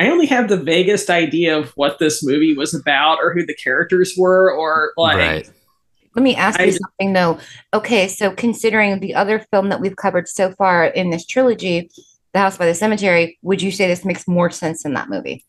I 0.00 0.08
only 0.08 0.24
have 0.26 0.48
the 0.48 0.56
vaguest 0.56 1.10
idea 1.10 1.58
of 1.58 1.72
what 1.72 1.98
this 1.98 2.24
movie 2.24 2.54
was 2.56 2.72
about 2.74 3.18
or 3.22 3.34
who 3.34 3.44
the 3.44 3.54
characters 3.54 4.14
were 4.16 4.50
or 4.50 4.92
like 4.96 5.16
right. 5.18 5.50
Let 6.16 6.22
me 6.22 6.34
ask 6.34 6.58
I- 6.58 6.64
you 6.64 6.72
something 6.72 7.12
though. 7.12 7.38
Okay, 7.74 8.08
so 8.08 8.30
considering 8.32 8.98
the 9.00 9.14
other 9.14 9.44
film 9.50 9.68
that 9.68 9.80
we've 9.80 9.96
covered 9.96 10.26
so 10.26 10.52
far 10.52 10.86
in 10.86 11.10
this 11.10 11.26
trilogy, 11.26 11.90
The 12.32 12.38
House 12.38 12.56
by 12.56 12.64
the 12.64 12.74
Cemetery, 12.74 13.38
would 13.42 13.60
you 13.60 13.70
say 13.70 13.86
this 13.88 14.04
makes 14.06 14.26
more 14.26 14.48
sense 14.50 14.84
than 14.84 14.94
that 14.94 15.10
movie? 15.10 15.44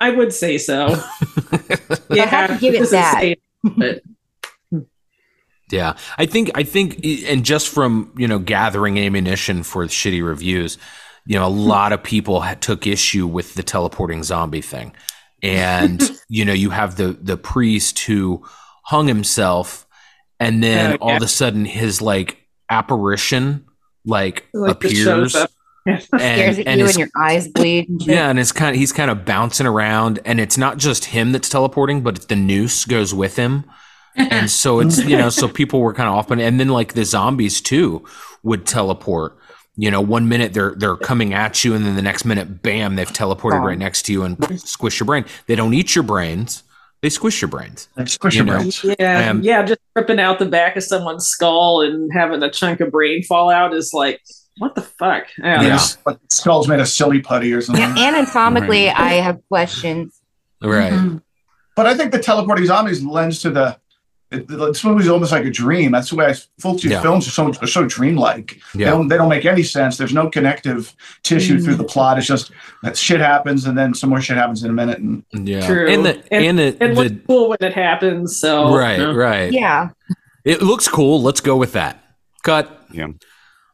I 0.00 0.10
would 0.10 0.34
say 0.34 0.58
so. 0.58 0.88
I 2.10 2.26
have 2.26 2.50
to 2.50 2.58
give 2.60 2.74
it 2.74 2.90
that. 2.90 3.36
but 3.62 4.02
Yeah, 5.70 5.96
I 6.18 6.26
think 6.26 6.50
I 6.54 6.62
think, 6.62 7.04
and 7.26 7.42
just 7.42 7.68
from 7.68 8.12
you 8.18 8.28
know 8.28 8.38
gathering 8.38 8.98
ammunition 8.98 9.62
for 9.62 9.84
shitty 9.86 10.22
reviews, 10.22 10.76
you 11.28 11.38
know, 11.38 11.46
a 11.46 11.48
lot 11.50 11.92
of 11.92 12.02
people 12.02 12.42
took 12.60 12.86
issue 12.86 13.26
with 13.26 13.52
the 13.52 13.62
teleporting 13.62 14.22
zombie 14.22 14.62
thing, 14.62 14.94
and 15.42 16.02
you 16.30 16.42
know, 16.42 16.54
you 16.54 16.70
have 16.70 16.96
the 16.96 17.08
the 17.20 17.36
priest 17.36 17.98
who 18.00 18.42
hung 18.84 19.06
himself, 19.06 19.86
and 20.40 20.62
then 20.62 20.94
Oh, 20.94 20.96
all 21.02 21.10
yeah. 21.10 21.16
of 21.18 21.22
a 21.22 21.28
sudden 21.28 21.66
his 21.66 22.00
like 22.00 22.38
apparition 22.70 23.66
like, 24.06 24.46
Like, 24.54 24.72
appears. 24.72 25.32
Stares 25.32 25.46
at 26.14 26.56
you 26.56 26.64
and 26.66 26.96
your 26.98 27.08
eyes 27.14 27.46
bleed. 27.48 27.90
And. 27.90 28.06
Yeah, 28.06 28.30
and 28.30 28.38
it's 28.38 28.52
kind 28.52 28.74
of 28.74 28.76
he's 28.80 28.92
kind 28.92 29.10
of 29.10 29.26
bouncing 29.26 29.66
around, 29.66 30.20
and 30.24 30.40
it's 30.40 30.56
not 30.56 30.78
just 30.78 31.06
him 31.06 31.32
that's 31.32 31.50
teleporting, 31.50 32.00
but 32.02 32.28
the 32.28 32.36
noose 32.36 32.86
goes 32.86 33.12
with 33.12 33.36
him, 33.36 33.64
and 34.16 34.50
so 34.50 34.80
it's 34.80 35.04
you 35.04 35.18
know, 35.18 35.28
so 35.28 35.46
people 35.60 35.80
were 35.80 35.92
kind 35.92 36.08
of 36.08 36.14
off, 36.14 36.30
and 36.30 36.40
then 36.58 36.68
like 36.68 36.94
the 36.94 37.04
zombies 37.04 37.60
too 37.60 38.02
would 38.42 38.64
teleport. 38.66 39.37
You 39.80 39.92
know, 39.92 40.00
one 40.00 40.28
minute 40.28 40.54
they're 40.54 40.74
they're 40.76 40.96
coming 40.96 41.32
at 41.34 41.64
you, 41.64 41.72
and 41.72 41.86
then 41.86 41.94
the 41.94 42.02
next 42.02 42.24
minute, 42.24 42.62
bam, 42.62 42.96
they've 42.96 43.08
teleported 43.12 43.62
right 43.62 43.78
next 43.78 44.02
to 44.06 44.12
you 44.12 44.24
and 44.24 44.60
squish 44.60 44.98
your 44.98 45.06
brain. 45.06 45.24
They 45.46 45.54
don't 45.54 45.72
eat 45.72 45.94
your 45.94 46.02
brains; 46.02 46.64
they 47.00 47.08
squish 47.08 47.40
your 47.40 47.48
brains. 47.48 47.88
They 47.96 48.04
squish 48.06 48.34
You 48.34 48.38
your 48.38 48.46
know? 48.46 48.58
brains. 48.58 48.84
Yeah, 48.98 49.30
Um, 49.30 49.40
yeah, 49.42 49.62
just 49.62 49.78
ripping 49.94 50.18
out 50.18 50.40
the 50.40 50.46
back 50.46 50.76
of 50.76 50.82
someone's 50.82 51.26
skull 51.28 51.80
and 51.82 52.10
having 52.12 52.42
a 52.42 52.50
chunk 52.50 52.80
of 52.80 52.90
brain 52.90 53.22
fall 53.22 53.50
out 53.50 53.72
is 53.72 53.92
like, 53.94 54.20
what 54.58 54.74
the 54.74 54.82
fuck? 54.82 55.26
I 55.44 55.54
don't 55.54 55.62
Yeah. 55.66 55.76
know. 55.76 55.82
Like 56.06 56.18
skull's 56.28 56.66
made 56.66 56.80
of 56.80 56.88
silly 56.88 57.20
putty 57.20 57.52
or 57.52 57.60
something. 57.60 57.80
Yeah, 57.96 58.08
anatomically, 58.08 58.90
I 58.90 59.12
have 59.20 59.38
questions. 59.48 60.20
Right. 60.60 60.92
Mhm. 60.92 61.22
But 61.76 61.86
I 61.86 61.94
think 61.94 62.10
the 62.10 62.18
teleporting 62.18 62.66
zombies 62.66 63.04
lends 63.04 63.38
to 63.42 63.50
the. 63.50 63.78
It, 64.30 64.46
this 64.46 64.84
movie's 64.84 65.08
almost 65.08 65.32
like 65.32 65.46
a 65.46 65.50
dream. 65.50 65.90
That's 65.92 66.10
the 66.10 66.16
way 66.16 66.26
I, 66.26 66.30
Fulci 66.60 66.90
Yeah. 66.90 67.00
films 67.00 67.26
are 67.26 67.30
so 67.30 67.48
are 67.62 67.66
so 67.66 67.86
dreamlike. 67.86 68.60
They 68.74 68.84
Yeah. 68.84 68.90
don't 68.90 69.08
they 69.08 69.16
don't 69.16 69.30
make 69.30 69.46
any 69.46 69.62
sense. 69.62 69.96
There's 69.96 70.12
no 70.12 70.28
connective 70.28 70.94
tissue 71.22 71.56
Mm. 71.56 71.64
through 71.64 71.74
the 71.76 71.84
plot. 71.84 72.18
It's 72.18 72.26
just 72.26 72.50
that 72.82 72.94
shit 72.96 73.20
happens 73.20 73.64
and 73.64 73.76
then 73.78 73.94
some 73.94 74.10
more 74.10 74.20
shit 74.20 74.36
happens 74.36 74.62
in 74.62 74.68
a 74.70 74.74
minute. 74.74 74.98
And 74.98 75.24
Yeah. 75.32 75.66
True. 75.66 75.88
And 75.88 76.04
the 76.04 76.22
and, 76.30 76.58
the, 76.58 76.76
It 76.84 76.94
looks 76.94 77.10
the 77.10 77.20
cool 77.26 77.48
when 77.48 77.58
it 77.62 77.72
happens. 77.72 78.38
So 78.38 78.74
right, 78.76 78.98
yeah. 78.98 79.12
right. 79.14 79.50
Yeah. 79.50 79.88
It 80.44 80.60
looks 80.60 80.88
cool. 80.88 81.22
Let's 81.22 81.40
go 81.40 81.56
with 81.56 81.72
that. 81.72 82.02
Cut. 82.42 82.84
Yeah. 82.92 83.04
Um, 83.04 83.16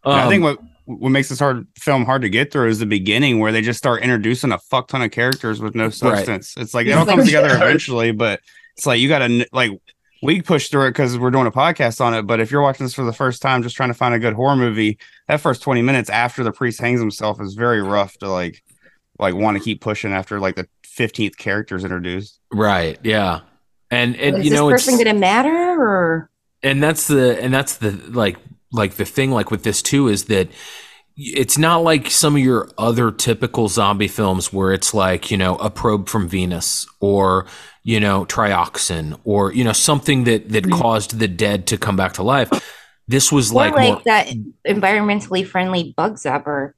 I 0.05 0.29
think 0.29 0.45
what 0.45 0.59
what 0.87 1.09
makes 1.09 1.31
this 1.31 1.39
hard 1.41 1.67
film 1.79 2.05
hard 2.05 2.23
to 2.23 2.29
get 2.29 2.53
through 2.53 2.69
is 2.69 2.79
the 2.79 2.87
beginning 2.87 3.41
where 3.41 3.51
they 3.51 3.63
just 3.63 3.79
start 3.79 4.03
introducing 4.03 4.53
a 4.53 4.59
fuck 4.59 4.87
ton 4.87 5.03
of 5.03 5.11
characters 5.11 5.61
with 5.61 5.75
no 5.75 5.89
substance. 5.91 6.55
It's 6.59 6.75
like 6.75 6.87
it 6.87 6.93
all 6.93 7.07
comes 7.07 7.25
together 7.25 7.49
eventually, 7.57 8.13
but 8.13 8.41
it's 8.77 8.87
like 8.87 9.01
you 9.01 9.09
got 9.09 9.21
to 9.27 9.47
like 9.53 9.71
we 10.25 10.43
push 10.43 10.69
through 10.69 10.87
it 10.87 10.91
because 10.91 11.19
we're 11.19 11.31
doing 11.31 11.47
a 11.47 11.53
podcast 11.53 12.01
on 12.01 12.15
it. 12.15 12.23
But 12.23 12.41
if 12.41 12.51
you're 12.51 12.63
watching 12.63 12.85
this 12.87 12.95
for 12.95 13.05
the 13.05 13.13
first 13.13 13.43
time, 13.43 13.63
just 13.63 13.77
trying 13.77 13.91
to 13.91 13.95
find 13.95 14.15
a 14.15 14.19
good 14.19 14.33
horror 14.35 14.57
movie, 14.57 14.99
that 15.29 15.41
first 15.41 15.63
20 15.63 15.83
minutes 15.83 16.09
after 16.11 16.43
the 16.43 16.53
priest 16.53 16.81
hangs 16.81 16.99
himself 17.01 17.41
is 17.41 17.55
very 17.55 17.83
rough 17.83 18.17
to 18.19 18.29
like 18.29 18.63
like 19.19 19.35
want 19.35 19.57
to 19.57 19.63
keep 19.63 19.81
pushing 19.81 20.13
after 20.13 20.41
like 20.41 20.57
the 20.57 20.67
15th 20.85 21.37
character 21.37 21.77
is 21.77 21.85
introduced. 21.85 22.41
right. 22.53 22.99
Yeah. 23.03 23.41
And 23.91 24.17
and 24.17 24.39
Is 24.39 24.45
you 24.45 24.51
this 24.51 24.59
know 24.59 24.69
it's 24.71 24.85
person 24.87 25.03
going 25.03 25.15
to 25.15 25.21
matter 25.21 25.51
or? 25.53 26.31
and 26.63 26.83
that's 26.83 27.07
the 27.07 27.41
and 27.41 27.53
that's 27.53 27.77
the 27.77 27.91
like 28.11 28.39
like 28.73 28.95
the 28.95 29.05
thing 29.05 29.31
like 29.31 29.51
with 29.51 29.63
this 29.63 29.83
too 29.83 30.09
is 30.09 30.25
that 30.25 30.49
it's 31.17 31.57
not 31.57 31.79
like 31.79 32.11
some 32.11 32.35
of 32.37 32.43
your 32.43 32.69
other 32.77 33.11
typical 33.13 33.69
zombie 33.69 34.09
films 34.09 34.53
where 34.53 34.73
it's 34.73 34.93
like 34.95 35.31
you 35.31 35.37
know 35.37 35.57
a 35.57 35.71
probe 35.71 36.09
from 36.09 36.29
venus 36.29 36.87
or 37.01 37.47
you 37.85 38.01
know 38.01 38.25
trioxin 38.25 39.19
or 39.25 39.53
you 39.53 39.63
know 39.63 39.73
something 39.73 40.25
that 40.25 40.49
that 40.49 40.69
caused 40.71 41.19
the 41.19 41.29
dead 41.29 41.67
to 41.69 41.77
come 41.79 41.97
back 41.97 42.15
to 42.15 42.23
life 42.23 42.51
this 43.07 43.31
was 43.31 43.51
Or 43.53 43.55
like, 43.57 43.75
like, 43.75 43.93
more, 43.93 44.03
that 44.07 44.29
environmentally 44.67 45.47
friendly 45.47 45.93
bug 45.97 46.15
zapper 46.17 46.73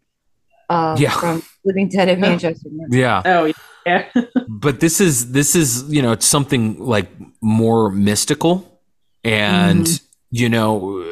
uh, 0.68 0.96
Yeah. 0.98 1.10
from 1.10 1.42
Living 1.64 1.88
Dead 1.88 2.08
of 2.08 2.18
Manchester. 2.26 2.68
yeah 2.90 3.22
Oh 3.24 3.52
yeah. 3.86 4.08
but 4.48 4.80
this 4.80 5.00
is 5.00 5.30
this 5.32 5.54
is 5.54 5.84
you 5.88 6.02
know 6.02 6.12
it's 6.12 6.26
something 6.26 6.78
like 6.78 7.08
more 7.40 7.90
mystical 7.90 8.80
and 9.24 10.00
you 10.30 10.48
know 10.48 11.02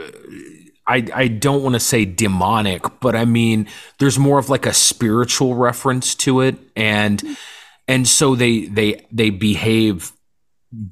i 0.87 1.07
i 1.15 1.29
don't 1.29 1.63
want 1.63 1.75
to 1.75 1.81
say 1.81 2.05
demonic 2.05 2.83
but 3.01 3.15
i 3.15 3.25
mean 3.25 3.67
there's 3.99 4.19
more 4.19 4.39
of 4.39 4.49
like 4.49 4.67
a 4.67 4.73
spiritual 4.73 5.55
reference 5.55 6.15
to 6.15 6.41
it 6.41 6.57
and 6.77 7.23
and 7.89 8.09
so 8.09 8.35
they 8.35 8.67
they 8.67 9.07
they 9.13 9.31
behave 9.31 10.13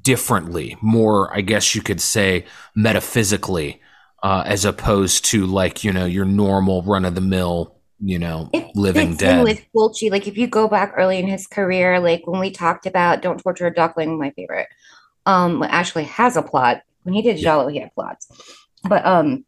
differently 0.01 0.77
more 0.81 1.35
i 1.35 1.41
guess 1.41 1.75
you 1.75 1.81
could 1.81 2.01
say 2.01 2.45
metaphysically 2.75 3.81
uh, 4.23 4.41
as 4.45 4.63
opposed 4.63 5.25
to 5.25 5.45
like 5.45 5.83
you 5.83 5.91
know 5.91 6.05
your 6.05 6.23
normal 6.23 6.81
run 6.83 7.03
of 7.03 7.13
the 7.13 7.21
mill 7.21 7.75
you 8.03 8.19
know 8.19 8.49
It 8.53 8.75
living 8.75 9.15
dead 9.15 9.43
with 9.43 9.61
Fulci. 9.73 10.11
Like 10.11 10.27
if 10.27 10.37
you 10.37 10.47
go 10.47 10.67
back 10.67 10.93
early 10.97 11.19
in 11.19 11.27
his 11.27 11.47
career, 11.47 11.99
like 11.99 12.27
when 12.27 12.39
we 12.39 12.51
talked 12.51 12.85
about 12.85 13.21
"Don't 13.21 13.37
Torture 13.37 13.67
a 13.67 13.73
Duckling," 13.73 14.19
my 14.19 14.31
favorite, 14.31 14.67
um, 15.25 15.63
actually 15.63 16.03
has 16.05 16.35
a 16.35 16.41
plot. 16.41 16.81
When 17.03 17.13
he 17.13 17.21
did 17.21 17.37
Giallo, 17.37 17.67
he 17.67 17.79
had 17.79 17.93
plots, 17.93 18.27
but 18.87 19.05
um, 19.05 19.45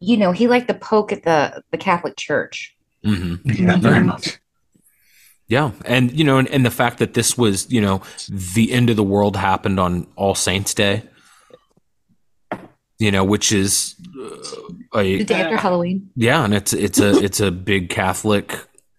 you 0.00 0.16
know, 0.16 0.32
he 0.32 0.46
liked 0.48 0.68
to 0.68 0.74
poke 0.74 1.12
at 1.12 1.22
the 1.24 1.62
the 1.70 1.78
Catholic 1.78 2.16
Church. 2.16 2.74
hmm 3.04 3.36
yeah, 3.44 3.76
very 3.76 4.04
much. 4.04 4.38
Yeah, 5.48 5.70
and 5.86 6.12
you 6.12 6.24
know, 6.24 6.36
and, 6.38 6.48
and 6.48 6.64
the 6.66 6.70
fact 6.70 6.98
that 6.98 7.14
this 7.14 7.38
was, 7.38 7.70
you 7.72 7.80
know, 7.80 8.02
the 8.28 8.70
end 8.70 8.90
of 8.90 8.96
the 8.96 9.02
world 9.02 9.34
happened 9.36 9.80
on 9.80 10.06
All 10.14 10.34
Saints 10.34 10.74
Day, 10.74 11.04
you 12.98 13.10
know, 13.10 13.24
which 13.24 13.52
is 13.52 13.94
uh, 14.92 15.00
The 15.00 15.20
a 15.20 15.24
day 15.24 15.40
after 15.42 15.56
Halloween. 15.56 16.10
yeah, 16.16 16.44
and 16.44 16.52
it's 16.54 16.72
it's 16.72 17.00
a 17.00 17.10
it's 17.24 17.40
a 17.40 17.50
big 17.50 17.88
Catholic, 17.88 18.54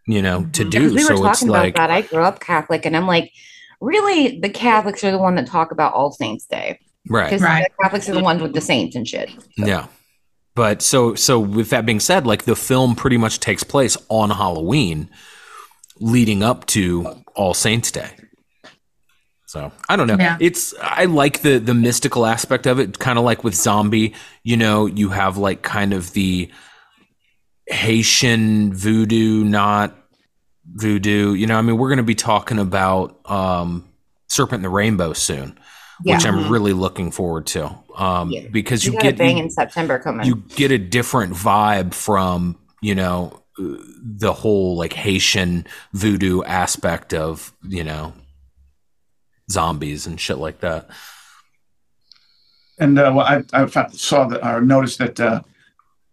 you 0.08 0.22
know, 0.22 0.46
to 0.54 0.64
do. 0.68 0.88
We 0.88 0.94
were 0.96 1.00
so 1.02 1.14
it's 1.14 1.22
talking 1.22 1.50
about 1.50 1.60
like 1.66 1.76
that. 1.76 1.92
I 1.92 2.02
grew 2.02 2.24
up 2.24 2.40
Catholic, 2.40 2.86
and 2.86 2.96
I'm 2.98 3.06
like, 3.08 3.32
really, 3.80 4.40
the 4.40 4.50
Catholics 4.50 5.04
are 5.04 5.12
the 5.12 5.20
one 5.20 5.36
that 5.36 5.46
talk 5.48 5.72
about 5.72 5.94
All 5.94 6.12
Saints 6.12 6.46
Day 6.46 6.80
right, 7.08 7.26
because 7.26 7.42
Right. 7.44 7.66
the 7.78 7.84
Catholics 7.84 8.10
are 8.10 8.14
the 8.16 8.24
ones 8.24 8.42
with 8.42 8.54
the 8.54 8.62
saints 8.62 8.96
and 8.96 9.08
shit. 9.08 9.30
yeah. 9.58 9.86
But 10.60 10.82
so 10.82 11.16
so 11.16 11.40
with 11.40 11.70
that 11.70 11.86
being 11.86 12.02
said, 12.02 12.28
like 12.28 12.44
the 12.44 12.54
film 12.54 12.94
pretty 12.94 13.16
much 13.16 13.40
takes 13.40 13.64
place 13.64 13.96
on 14.10 14.30
Halloween, 14.30 15.10
leading 16.02 16.44
up 16.44 16.66
to 16.66 17.24
All 17.34 17.54
Saints 17.54 17.92
Day. 17.94 18.10
So 19.46 19.72
I 19.88 19.96
don't 19.96 20.08
know. 20.08 20.18
Yeah. 20.20 20.36
It's 20.42 20.74
I 20.82 21.06
like 21.06 21.44
the 21.44 21.60
the 21.60 21.74
mystical 21.74 22.26
aspect 22.26 22.68
of 22.68 22.78
it, 22.78 23.00
kind 23.00 23.18
of 23.18 23.24
like 23.24 23.42
with 23.42 23.56
zombie. 23.56 24.16
You 24.44 24.58
know, 24.58 24.86
you 24.86 25.08
have 25.08 25.38
like 25.38 25.62
kind 25.62 25.94
of 25.94 26.12
the 26.12 26.52
Haitian 27.68 28.74
voodoo, 28.74 29.46
not 29.46 29.96
voodoo. 30.66 31.36
You 31.36 31.48
know, 31.48 31.58
I 31.58 31.62
mean, 31.62 31.78
we're 31.78 31.88
going 31.88 32.00
to 32.00 32.04
be 32.04 32.16
talking 32.16 32.60
about 32.60 33.18
um, 33.32 33.88
Serpent 34.28 34.58
in 34.58 34.64
the 34.64 34.70
Rainbow 34.70 35.14
soon, 35.14 35.58
which 36.04 36.26
I'm 36.26 36.50
really 36.52 36.74
looking 36.74 37.12
forward 37.12 37.46
to. 37.48 37.76
Um, 37.96 38.30
Yeah. 38.32 38.48
because 38.52 38.86
You 38.86 38.94
you 38.94 38.98
got 39.00 39.06
a 39.08 39.10
get 39.12 39.18
bang 39.18 39.38
you- 39.38 39.44
in 39.44 39.50
September 39.50 40.00
coming. 40.00 40.26
you 40.26 40.36
get 40.56 40.72
a 40.72 40.78
different 40.78 41.34
vibe 41.34 41.94
from 41.94 42.58
you 42.82 42.96
know 42.96 43.42
uh, 43.60 43.64
the 44.02 44.32
whole 44.34 44.78
like 44.78 44.94
Haitian 44.94 45.66
voodoo 45.94 46.42
aspect 46.44 47.14
of 47.14 47.52
you 47.68 47.84
know 47.84 48.14
zombies 49.52 50.08
and 50.08 50.20
shit 50.20 50.38
like 50.38 50.60
that. 50.62 50.90
And 52.80 52.98
uh, 52.98 53.12
well, 53.14 53.26
I, 53.26 53.44
I 53.52 53.66
fa- 53.66 53.90
saw 53.92 54.26
that 54.28 54.46
or 54.48 54.62
noticed 54.62 55.00
that 55.00 55.20
uh, 55.20 55.42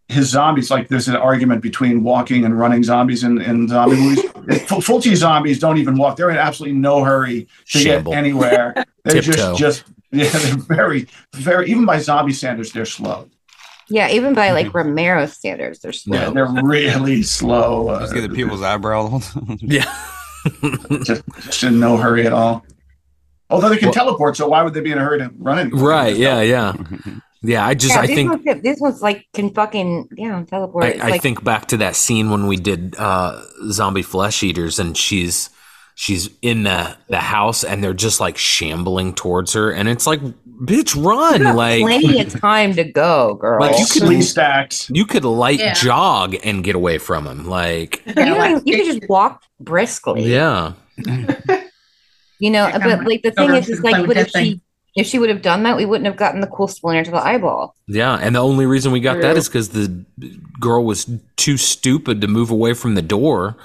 his 0.09 0.29
zombies, 0.31 0.71
like 0.71 0.89
there's 0.89 1.07
an 1.09 1.15
argument 1.17 1.63
between 1.63 2.03
walking 2.03 2.45
and 2.45 2.59
running 2.59 2.83
zombies 2.83 3.23
in, 3.23 3.41
in 3.41 3.69
zombie 3.69 3.97
movies. 3.97 4.25
Fulci 4.83 5.15
zombies 5.15 5.61
don't 5.61 5.79
even 5.79 5.97
walk. 5.97 6.17
They're 6.17 6.31
in 6.31 6.37
absolutely 6.39 6.79
no 6.79 7.05
hurry 7.05 7.47
to 7.71 7.79
Shamble. 7.79 8.13
get 8.13 8.19
anywhere. 8.19 8.85
They're 9.13 9.23
Tiptoe. 9.23 9.55
just, 9.57 9.85
just, 9.85 9.85
yeah, 10.13 10.29
they're 10.29 10.57
very, 10.77 11.07
very, 11.35 11.71
even 11.71 11.85
by 11.87 11.99
zombie 11.99 12.33
standards, 12.33 12.73
they're 12.73 12.85
slow. 12.85 13.29
yeah, 13.89 14.09
even 14.11 14.35
by 14.35 14.51
like 14.53 14.75
Romero 14.75 15.27
standards, 15.27 15.79
they're 15.81 15.93
slow. 15.93 16.19
Yeah. 16.19 16.31
They're 16.31 16.47
really 16.65 17.23
slow. 17.23 17.89
Uh, 17.89 18.01
Just 18.01 18.15
get 18.15 18.23
the 18.29 18.35
people's 18.35 18.63
eyebrow. 18.63 19.21
Yeah. 19.61 19.85
just, 21.05 21.23
just 21.41 21.63
in 21.65 21.81
no 21.81 21.97
hurry 21.97 22.27
at 22.27 22.33
all. 22.33 22.65
Although 23.51 23.69
they 23.69 23.77
can 23.79 23.87
Well- 23.89 23.95
teleport, 23.95 24.37
so 24.37 24.49
why 24.49 24.63
would 24.63 24.75
they 24.75 24.81
be 24.81 24.91
in 24.93 24.99
a 24.99 25.05
hurry 25.05 25.19
to 25.19 25.31
run 25.39 25.59
anywhere? 25.59 25.83
right. 25.85 26.17
Yeah. 26.17 26.41
Yeah. 26.41 26.75
Yeah. 27.43 27.65
I 27.67 27.75
just 27.75 27.95
yeah, 27.95 28.01
I 28.01 28.07
think 28.07 28.31
ones, 28.45 28.63
this 28.63 28.81
one's 28.81 29.03
like 29.03 29.25
can 29.35 29.51
fucking 29.55 30.09
yeah 30.17 30.43
teleport. 30.49 30.85
I, 30.85 30.93
I 31.07 31.09
like, 31.11 31.23
think 31.23 31.45
back 31.45 31.67
to 31.69 31.77
that 31.79 31.95
scene 31.97 32.31
when 32.31 32.47
we 32.49 32.57
did 32.57 32.97
uh, 32.99 33.41
zombie 33.71 34.03
flesh 34.03 34.43
eaters, 34.43 34.79
and 34.81 34.97
she's 34.97 35.49
she's 35.99 36.29
in 36.43 36.63
the 36.63 36.97
the 37.09 37.19
house, 37.19 37.65
and 37.65 37.83
they're 37.83 37.93
just 37.95 38.21
like 38.21 38.37
shambling 38.39 39.15
towards 39.15 39.55
her, 39.55 39.73
and 39.73 39.89
it's 39.89 40.07
like, 40.07 40.21
bitch, 40.63 40.95
run! 41.03 41.41
you 41.41 41.53
Like 41.53 41.81
plenty 41.83 42.21
of 42.21 42.39
time 42.41 42.75
to 42.75 42.85
go, 42.85 43.35
girl. 43.35 43.61
Like, 43.61 43.73
you 43.73 43.81
you 43.81 43.87
could- 43.87 44.03
could 44.09 44.25
stacks. 44.25 44.89
you 44.93 45.05
could 45.07 45.25
light 45.25 45.59
Yeah. 45.59 45.73
jog 45.75 46.37
and 46.45 46.63
get 46.63 46.77
away 46.77 46.99
from 46.99 47.25
them 47.25 47.47
Like, 47.49 48.03
you, 48.07 48.13
Yeah, 48.17 48.25
don't 48.27 48.39
like- 48.39 48.63
you 48.67 48.77
could 48.77 48.87
just 48.95 49.09
walk 49.09 49.43
briskly. 49.59 50.23
yeah, 50.33 50.75
You 52.39 52.51
know, 52.51 52.69
Yeah, 52.69 52.79
but 52.79 53.05
like 53.07 53.23
the 53.23 53.31
thing 53.31 53.55
is, 53.55 53.69
is 53.69 53.81
like, 53.81 54.07
what 54.07 54.17
if 54.19 54.29
she 54.31 54.61
if 54.95 55.07
she 55.07 55.19
would 55.19 55.29
have 55.29 55.43
done 55.43 55.63
that, 55.65 55.77
we 55.77 55.85
wouldn't 55.85 56.07
have 56.07 56.17
gotten 56.17 56.41
the 56.41 56.47
cool 56.47 56.69
splinter 56.69 57.05
to 57.05 57.11
the 57.11 57.23
eyeball. 57.23 57.75
yeah. 57.87 58.15
And 58.21 58.35
the 58.35 58.41
only 58.41 58.65
reason 58.65 58.93
we 58.93 59.01
got 59.01 59.21
that 59.21 59.33
True. 59.33 59.39
is 59.39 59.47
because 59.49 59.69
the 59.71 60.05
girl 60.59 60.85
was 60.85 61.07
too 61.37 61.57
stupid 61.59 62.21
to 62.23 62.27
move 62.29 62.51
away 62.51 62.73
from 62.73 62.95
the 62.95 63.03
door. 63.03 63.57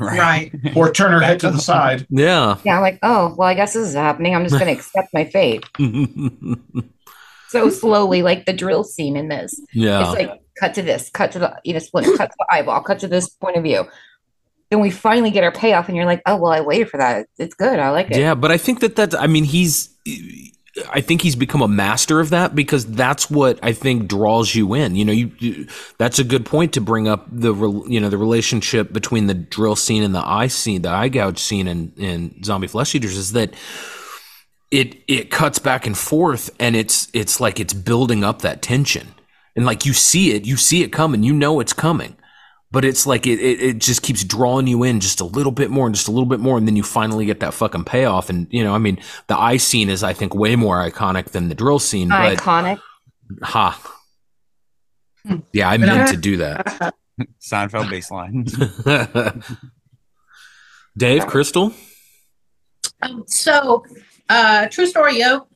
Right. 0.00 0.52
Or 0.74 0.90
turn 0.90 1.12
her 1.12 1.20
head 1.20 1.40
to 1.40 1.50
the 1.50 1.58
side. 1.58 2.06
Yeah. 2.10 2.56
Yeah, 2.64 2.76
I'm 2.76 2.82
like, 2.82 2.98
oh, 3.02 3.34
well, 3.36 3.48
I 3.48 3.54
guess 3.54 3.74
this 3.74 3.86
is 3.88 3.94
happening. 3.94 4.34
I'm 4.34 4.44
just 4.44 4.58
going 4.58 4.66
to 4.74 4.80
accept 4.80 5.08
my 5.12 5.24
fate. 5.24 5.64
so 7.48 7.68
slowly, 7.68 8.22
like 8.22 8.46
the 8.46 8.52
drill 8.52 8.84
scene 8.84 9.16
in 9.16 9.28
this. 9.28 9.60
Yeah. 9.72 10.00
It's 10.00 10.18
like 10.18 10.40
cut 10.58 10.74
to 10.74 10.82
this, 10.82 11.10
cut 11.10 11.32
to 11.32 11.38
the 11.38 11.60
you 11.64 11.72
know 11.72 11.78
split, 11.78 12.04
cut 12.16 12.30
to 12.30 12.36
the 12.38 12.46
eyeball, 12.50 12.82
cut 12.82 13.00
to 13.00 13.08
this 13.08 13.28
point 13.28 13.56
of 13.56 13.62
view. 13.62 13.86
Then 14.70 14.80
we 14.80 14.90
finally 14.90 15.30
get 15.32 15.42
our 15.42 15.50
payoff, 15.50 15.88
and 15.88 15.96
you're 15.96 16.06
like, 16.06 16.22
oh 16.26 16.36
well, 16.36 16.52
I 16.52 16.60
waited 16.60 16.88
for 16.88 16.98
that. 16.98 17.26
It's 17.38 17.54
good. 17.54 17.78
I 17.78 17.90
like 17.90 18.10
it. 18.10 18.18
Yeah, 18.18 18.34
but 18.34 18.52
I 18.52 18.56
think 18.56 18.80
that 18.80 18.94
that's. 18.96 19.14
I 19.14 19.26
mean, 19.26 19.44
he's. 19.44 19.96
I 20.88 21.00
think 21.00 21.22
he's 21.22 21.34
become 21.34 21.62
a 21.62 21.68
master 21.68 22.20
of 22.20 22.30
that 22.30 22.54
because 22.54 22.86
that's 22.86 23.28
what 23.28 23.58
I 23.62 23.72
think 23.72 24.08
draws 24.08 24.54
you 24.54 24.74
in. 24.74 24.94
You 24.94 25.04
know, 25.04 25.12
you, 25.12 25.32
you 25.38 25.66
that's 25.98 26.18
a 26.18 26.24
good 26.24 26.46
point 26.46 26.74
to 26.74 26.80
bring 26.80 27.08
up 27.08 27.26
the 27.30 27.52
you 27.88 28.00
know 28.00 28.08
the 28.08 28.18
relationship 28.18 28.92
between 28.92 29.26
the 29.26 29.34
drill 29.34 29.76
scene 29.76 30.02
and 30.02 30.14
the 30.14 30.26
eye 30.26 30.46
scene, 30.46 30.82
the 30.82 30.90
eye 30.90 31.08
gouge 31.08 31.38
scene 31.38 31.66
in 31.66 31.92
in 31.96 32.42
Zombie 32.44 32.68
Flesh 32.68 32.94
Eaters 32.94 33.16
is 33.16 33.32
that 33.32 33.52
it 34.70 35.02
it 35.08 35.30
cuts 35.30 35.58
back 35.58 35.86
and 35.86 35.98
forth 35.98 36.50
and 36.60 36.76
it's 36.76 37.08
it's 37.12 37.40
like 37.40 37.58
it's 37.58 37.74
building 37.74 38.22
up 38.22 38.42
that 38.42 38.62
tension 38.62 39.08
and 39.56 39.66
like 39.66 39.84
you 39.84 39.92
see 39.92 40.32
it, 40.32 40.44
you 40.44 40.56
see 40.56 40.82
it 40.82 40.92
coming, 40.92 41.22
you 41.24 41.32
know 41.32 41.58
it's 41.58 41.72
coming 41.72 42.16
but 42.72 42.84
it's 42.84 43.06
like 43.06 43.26
it, 43.26 43.40
it, 43.40 43.60
it 43.60 43.78
just 43.78 44.02
keeps 44.02 44.22
drawing 44.24 44.66
you 44.66 44.82
in 44.84 45.00
just 45.00 45.20
a 45.20 45.24
little 45.24 45.52
bit 45.52 45.70
more 45.70 45.86
and 45.86 45.94
just 45.94 46.08
a 46.08 46.10
little 46.10 46.26
bit 46.28 46.40
more 46.40 46.56
and 46.56 46.66
then 46.68 46.76
you 46.76 46.82
finally 46.82 47.24
get 47.26 47.40
that 47.40 47.52
fucking 47.54 47.84
payoff 47.84 48.30
and 48.30 48.46
you 48.50 48.62
know 48.62 48.74
i 48.74 48.78
mean 48.78 48.98
the 49.26 49.36
eye 49.36 49.56
scene 49.56 49.88
is 49.88 50.02
i 50.02 50.12
think 50.12 50.34
way 50.34 50.56
more 50.56 50.76
iconic 50.76 51.26
than 51.26 51.48
the 51.48 51.54
drill 51.54 51.78
scene 51.78 52.08
but 52.08 52.38
Iconic. 52.38 52.80
ha 53.42 53.96
yeah 55.52 55.68
i 55.68 55.76
meant 55.76 56.08
to 56.08 56.16
do 56.16 56.36
that 56.38 56.94
Seinfeld 57.40 57.90
baseline. 57.90 58.46
dave 60.96 61.26
crystal 61.26 61.72
Um, 63.02 63.24
so, 63.26 63.84
uh, 64.28 64.68
true 64.68 64.86
story, 64.86 65.18
yo. 65.18 65.46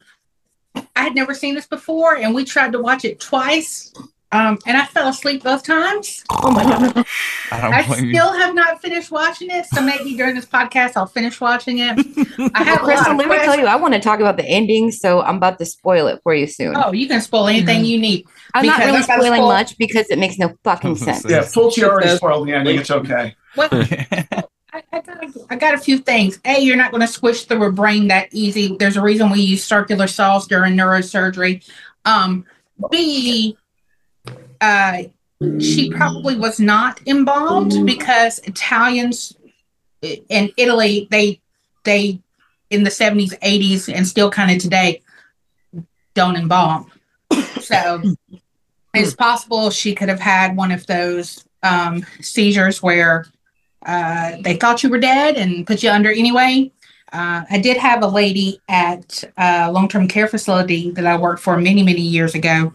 I 0.74 1.02
had 1.04 1.14
never 1.14 1.34
seen 1.34 1.54
this 1.54 1.66
before, 1.66 2.16
and 2.16 2.34
we 2.34 2.44
tried 2.44 2.72
to 2.72 2.80
watch 2.80 3.04
it 3.04 3.20
twice, 3.20 3.92
um, 4.34 4.58
and 4.66 4.76
I 4.76 4.84
fell 4.86 5.06
asleep 5.06 5.44
both 5.44 5.62
times. 5.62 6.24
I 6.28 6.92
don't 7.50 7.72
I 7.72 7.86
blame 7.86 8.06
you. 8.06 8.14
still 8.14 8.32
have 8.32 8.52
not 8.52 8.82
finished 8.82 9.12
watching 9.12 9.48
it, 9.48 9.64
so 9.66 9.80
maybe 9.80 10.16
during 10.16 10.34
this 10.34 10.44
podcast 10.44 10.94
I'll 10.96 11.06
finish 11.06 11.40
watching 11.40 11.78
it. 11.78 11.96
I 12.52 12.62
have 12.64 12.82
a 12.82 12.84
lot 12.84 12.84
Crystal, 12.84 13.16
let 13.16 13.28
me 13.28 13.36
tell 13.36 13.56
you, 13.56 13.66
I 13.66 13.76
want 13.76 13.94
to 13.94 14.00
talk 14.00 14.18
about 14.18 14.36
the 14.36 14.44
ending, 14.44 14.90
so 14.90 15.22
I'm 15.22 15.36
about 15.36 15.58
to 15.60 15.64
spoil 15.64 16.08
it 16.08 16.20
for 16.24 16.34
you 16.34 16.48
soon. 16.48 16.74
Oh, 16.76 16.92
you 16.92 17.06
can 17.06 17.20
spoil 17.20 17.46
anything 17.46 17.84
you 17.84 17.96
need. 17.96 18.26
I'm 18.54 18.66
not 18.66 18.80
really 18.80 19.04
spoiling 19.04 19.34
spoil- 19.34 19.48
much 19.48 19.78
because 19.78 20.10
it 20.10 20.18
makes 20.18 20.36
no 20.36 20.58
fucking 20.64 20.96
sense. 20.96 21.24
Yeah, 21.24 21.42
Fulci 21.42 21.84
already 21.84 22.16
spoiled 22.16 22.48
the 22.48 22.54
ending. 22.54 22.80
It's 22.80 22.90
okay. 22.90 23.36
What? 23.54 23.72
I, 23.72 24.82
I, 24.92 25.00
got, 25.00 25.24
I 25.50 25.56
got 25.56 25.74
a 25.74 25.78
few 25.78 25.98
things. 25.98 26.40
A, 26.44 26.58
you're 26.58 26.76
not 26.76 26.90
going 26.90 27.02
to 27.02 27.06
switch 27.06 27.44
through 27.44 27.62
a 27.62 27.70
brain 27.70 28.08
that 28.08 28.30
easy. 28.32 28.76
There's 28.76 28.96
a 28.96 29.00
reason 29.00 29.30
we 29.30 29.40
use 29.42 29.62
circular 29.62 30.08
saws 30.08 30.48
during 30.48 30.74
neurosurgery. 30.74 31.64
Um, 32.04 32.44
B, 32.90 33.56
uh, 34.60 35.02
she 35.60 35.90
probably 35.90 36.36
was 36.36 36.60
not 36.60 37.00
embalmed 37.06 37.84
because 37.86 38.38
Italians 38.40 39.36
in 40.28 40.50
Italy, 40.56 41.08
they 41.10 41.40
they 41.84 42.20
in 42.70 42.82
the 42.82 42.90
70s, 42.90 43.38
80s, 43.40 43.92
and 43.92 44.06
still 44.06 44.30
kind 44.30 44.50
of 44.50 44.58
today 44.58 45.02
don't 46.14 46.36
embalm. 46.36 46.90
So 47.60 48.02
it's 48.94 49.14
possible 49.14 49.70
she 49.70 49.94
could 49.94 50.08
have 50.08 50.20
had 50.20 50.56
one 50.56 50.70
of 50.70 50.86
those 50.86 51.44
um, 51.62 52.04
seizures 52.20 52.82
where 52.82 53.26
uh, 53.84 54.36
they 54.42 54.56
thought 54.56 54.82
you 54.82 54.88
were 54.88 54.98
dead 54.98 55.36
and 55.36 55.66
put 55.66 55.82
you 55.82 55.90
under 55.90 56.10
anyway. 56.10 56.70
Uh, 57.12 57.44
I 57.48 57.58
did 57.58 57.76
have 57.76 58.02
a 58.02 58.08
lady 58.08 58.60
at 58.68 59.22
a 59.36 59.70
long 59.70 59.88
term 59.88 60.08
care 60.08 60.26
facility 60.26 60.90
that 60.92 61.06
I 61.06 61.16
worked 61.16 61.42
for 61.42 61.56
many, 61.56 61.82
many 61.82 62.00
years 62.00 62.34
ago 62.34 62.72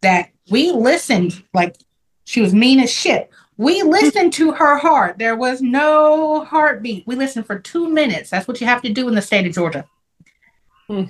that 0.00 0.30
we 0.50 0.72
listened, 0.72 1.42
like 1.54 1.76
she 2.24 2.40
was 2.40 2.54
mean 2.54 2.80
as 2.80 2.90
shit. 2.90 3.30
We 3.56 3.82
listened 3.82 4.32
to 4.34 4.52
her 4.52 4.76
heart. 4.78 5.18
There 5.18 5.36
was 5.36 5.60
no 5.60 6.44
heartbeat. 6.44 7.06
We 7.06 7.16
listened 7.16 7.46
for 7.46 7.58
two 7.58 7.88
minutes. 7.88 8.30
That's 8.30 8.48
what 8.48 8.60
you 8.60 8.66
have 8.66 8.82
to 8.82 8.92
do 8.92 9.08
in 9.08 9.14
the 9.14 9.22
state 9.22 9.46
of 9.46 9.52
Georgia. 9.52 9.84
Hmm. 10.88 11.04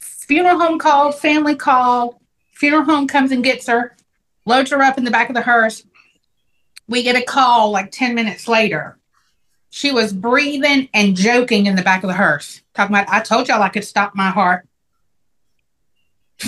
Funeral 0.00 0.58
home 0.58 0.78
called, 0.78 1.14
family 1.14 1.54
called, 1.54 2.16
funeral 2.52 2.84
home 2.84 3.06
comes 3.06 3.30
and 3.30 3.44
gets 3.44 3.66
her, 3.68 3.96
loads 4.46 4.70
her 4.70 4.82
up 4.82 4.98
in 4.98 5.04
the 5.04 5.10
back 5.10 5.28
of 5.28 5.34
the 5.34 5.42
hearse. 5.42 5.84
We 6.88 7.02
get 7.02 7.16
a 7.16 7.22
call 7.22 7.70
like 7.70 7.90
10 7.90 8.14
minutes 8.14 8.48
later. 8.48 8.98
She 9.70 9.92
was 9.92 10.12
breathing 10.12 10.88
and 10.94 11.16
joking 11.16 11.66
in 11.66 11.76
the 11.76 11.82
back 11.82 12.04
of 12.04 12.08
the 12.08 12.14
hearse, 12.14 12.62
talking 12.74 12.94
about, 12.94 13.08
I 13.08 13.20
told 13.20 13.48
y'all 13.48 13.62
I 13.62 13.68
could 13.68 13.84
stop 13.84 14.14
my 14.14 14.30
heart. 14.30 14.66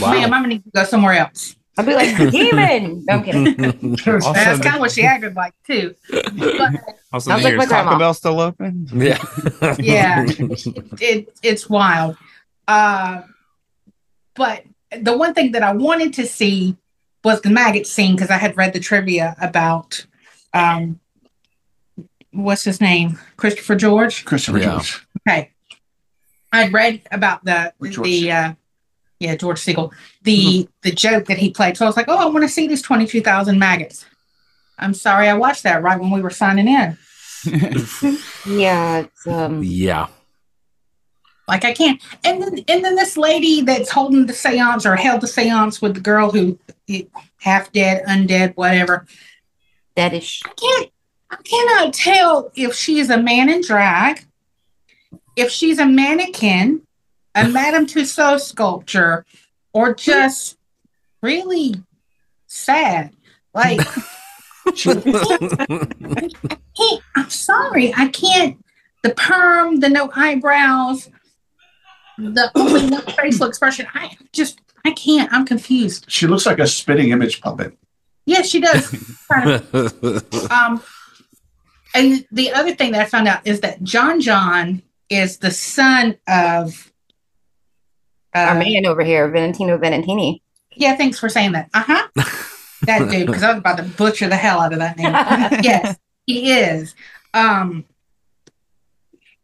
Wow. 0.01 0.13
Ma'am, 0.13 0.33
I'm 0.35 0.45
going 0.45 0.63
to 0.63 0.71
go 0.75 0.85
somewhere 0.85 1.15
else. 1.15 1.57
I'll 1.79 1.85
be 1.85 1.95
like, 1.95 2.17
demon. 2.33 3.05
No, 3.07 3.15
I'm 3.17 3.23
kidding. 3.25 3.97
Also, 4.07 4.33
That's 4.33 4.61
kind 4.61 4.77
of 4.77 4.81
what 4.81 4.91
she 4.93 5.03
acted 5.05 5.37
like, 5.37 5.55
too. 5.67 5.95
But 6.11 6.73
also, 7.13 7.31
Sounds 7.31 7.43
the 7.43 7.51
like 7.51 7.57
my 7.57 7.67
Taco. 7.67 7.99
Bell 7.99 8.15
still 8.15 8.41
open? 8.41 8.89
yeah 8.95 9.23
yeah 9.79 10.25
it, 11.01 11.29
it's 11.43 11.69
wild 11.69 12.17
uh 12.69 13.23
but 14.35 14.65
the 15.01 15.17
one 15.17 15.33
thing 15.35 15.53
that 15.53 15.63
i 15.63 15.73
wanted 15.73 16.13
to 16.15 16.27
see 16.27 16.77
was 17.25 17.41
the 17.43 17.49
maggot 17.51 17.87
scene 17.87 18.15
because 18.17 18.29
i 18.31 18.37
had 18.37 18.57
read 18.57 18.73
the 18.73 18.81
trivia 18.81 19.37
about 19.41 20.05
um 20.53 20.99
what's 22.33 22.65
his 22.65 22.81
name 22.81 23.19
christopher 23.37 23.77
george 23.77 24.25
Christopher 24.25 24.59
Yeah. 24.59 24.65
George. 24.73 25.07
okay 25.29 25.53
i'd 26.53 26.73
read 26.73 27.03
about 27.13 27.45
the 27.45 27.73
George. 27.83 28.05
the 28.05 28.33
uh 28.33 28.55
yeah 29.19 29.35
george 29.35 29.61
segal 29.61 29.93
the 30.23 30.69
the 30.83 30.93
joke 30.93 31.27
that 31.27 31.39
he 31.39 31.51
played 31.51 31.77
so 31.77 31.85
i 31.85 31.89
was 31.89 31.97
like 31.97 32.09
oh 32.09 32.19
i 32.19 32.27
want 32.27 32.43
to 32.43 32.49
see 32.49 32.67
these 32.67 32.83
22000 32.83 33.59
maggots 33.59 34.05
i'm 34.79 34.95
sorry 34.95 35.29
i 35.29 35.35
watched 35.35 35.63
that 35.63 35.83
right 35.83 36.01
when 36.01 36.11
we 36.11 36.21
were 36.21 36.31
signing 36.31 36.69
in 36.69 36.97
yeah, 38.47 38.99
it's 38.99 39.27
um 39.27 39.63
yeah 39.63 40.09
Like 41.49 41.65
I 41.65 41.73
can't. 41.73 42.01
And 42.25 42.43
then 42.43 42.65
and 42.67 42.85
then 42.85 42.97
this 42.97 43.17
lady 43.17 43.61
that's 43.61 43.91
holding 43.91 44.27
the 44.27 44.33
seance 44.33 44.85
or 44.85 44.97
held 44.97 45.21
the 45.21 45.29
seance 45.29 45.81
with 45.81 45.95
the 45.95 46.01
girl 46.01 46.31
who 46.31 46.59
half 47.39 47.71
dead, 47.73 48.05
undead, 48.07 48.57
whatever. 48.57 49.07
That 49.95 50.13
is. 50.13 50.43
I 50.45 50.51
can't 50.51 50.91
I 51.31 51.37
cannot 51.37 51.95
tell 51.95 52.51
if 52.55 52.75
she 52.75 52.99
is 52.99 53.11
a 53.11 53.19
man 53.19 53.49
in 53.49 53.61
drag, 53.63 54.25
if 55.37 55.51
she's 55.51 55.79
a 55.79 55.87
mannequin, 55.87 56.86
a 57.37 57.49
Madame 57.49 57.87
Tussauds 57.87 58.41
sculpture, 58.41 59.25
or 59.73 59.95
just 59.95 60.57
really 61.23 61.75
sad. 62.47 63.13
Like 63.55 63.81
hey, 64.75 66.99
I'm 67.15 67.31
sorry, 67.31 67.95
I 67.95 68.09
can't. 68.09 68.63
The 69.03 69.15
perm, 69.15 69.81
the 69.81 69.89
no 69.89 70.11
eyebrows, 70.17 71.11
the 72.19 72.51
only 72.55 72.91
one 72.91 73.03
facial 73.03 73.47
expression. 73.47 73.87
I 73.95 74.17
just, 74.33 74.61
I 74.85 74.93
can't. 74.93 75.33
I'm 75.33 75.47
confused. 75.47 76.07
She 76.09 76.27
looks 76.27 76.47
like 76.47 76.59
a 76.59 76.67
spitting 76.67 77.11
image 77.11 77.41
puppet. 77.41 77.77
Yes, 78.25 78.49
she 78.49 78.61
does. 78.61 78.93
Um, 80.51 80.83
and 81.95 82.27
the 82.31 82.53
other 82.53 82.75
thing 82.75 82.93
that 82.93 83.01
I 83.01 83.07
found 83.07 83.27
out 83.27 83.47
is 83.47 83.61
that 83.61 83.83
John 83.83 84.21
John 84.21 84.83
is 85.09 85.39
the 85.39 85.51
son 85.51 86.19
of. 86.29 86.93
Our 88.37 88.57
Uh, 88.57 88.59
man 88.59 88.87
over 88.87 89.03
here, 89.03 89.29
Valentino 89.29 89.77
Valentini. 89.79 90.43
yeah, 90.75 90.97
thanks 90.97 91.19
for 91.19 91.29
saying 91.29 91.53
that. 91.53 91.69
Uh 91.75 91.85
huh. 91.87 92.09
that 92.83 93.11
dude, 93.11 93.27
because 93.27 93.43
I 93.43 93.51
was 93.53 93.59
about 93.59 93.79
to 93.79 93.83
butcher 93.85 94.29
the 94.29 94.37
hell 94.37 94.61
out 94.61 94.73
of 94.73 94.79
that 94.81 94.97
name. 94.99 95.13
yes, 95.65 95.97
he 96.27 96.53
is. 96.53 96.95
Um, 97.35 97.85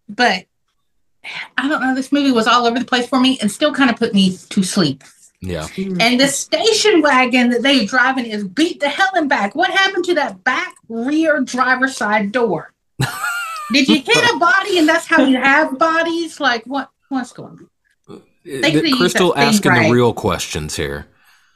but 0.09 0.45
I 1.57 1.69
don't 1.69 1.81
know. 1.81 1.95
This 1.95 2.13
movie 2.13 2.33
was 2.33 2.47
all 2.47 2.67
over 2.67 2.79
the 2.79 2.85
place 2.85 3.07
for 3.09 3.19
me 3.21 3.39
and 3.41 3.51
still 3.51 3.73
kind 3.73 3.91
of 3.91 3.97
put 3.97 4.13
me 4.15 4.37
to 4.51 4.63
sleep. 4.63 5.05
yeah 5.41 5.67
And 6.01 6.21
the 6.21 6.29
station 6.29 7.01
wagon 7.01 7.51
that 7.51 7.63
they're 7.63 7.87
driving 7.87 8.27
is 8.27 8.45
beat 8.47 8.81
the 8.81 8.89
hell 8.89 9.11
and 9.15 9.29
back. 9.29 9.55
What 9.55 9.71
happened 9.71 10.05
to 10.07 10.15
that 10.15 10.43
back 10.45 10.75
rear 10.89 11.41
driver's 11.41 11.97
side 11.97 12.33
door? 12.33 12.73
Did 13.73 13.89
you 13.89 13.97
hit 13.97 14.35
a 14.35 14.39
body 14.39 14.79
and 14.79 14.89
that's 14.89 15.07
how 15.07 15.23
you 15.25 15.39
have 15.39 15.79
bodies? 15.79 16.39
Like 16.41 16.65
what? 16.65 16.91
What's 17.09 17.33
going 17.33 17.53
on? 17.53 17.69
They 18.45 18.73
could've 18.73 18.87
used 18.87 18.99
crystal 18.99 19.37
asking 19.37 19.75
the 19.75 19.91
real 19.91 20.13
questions 20.13 20.77
here 20.77 21.07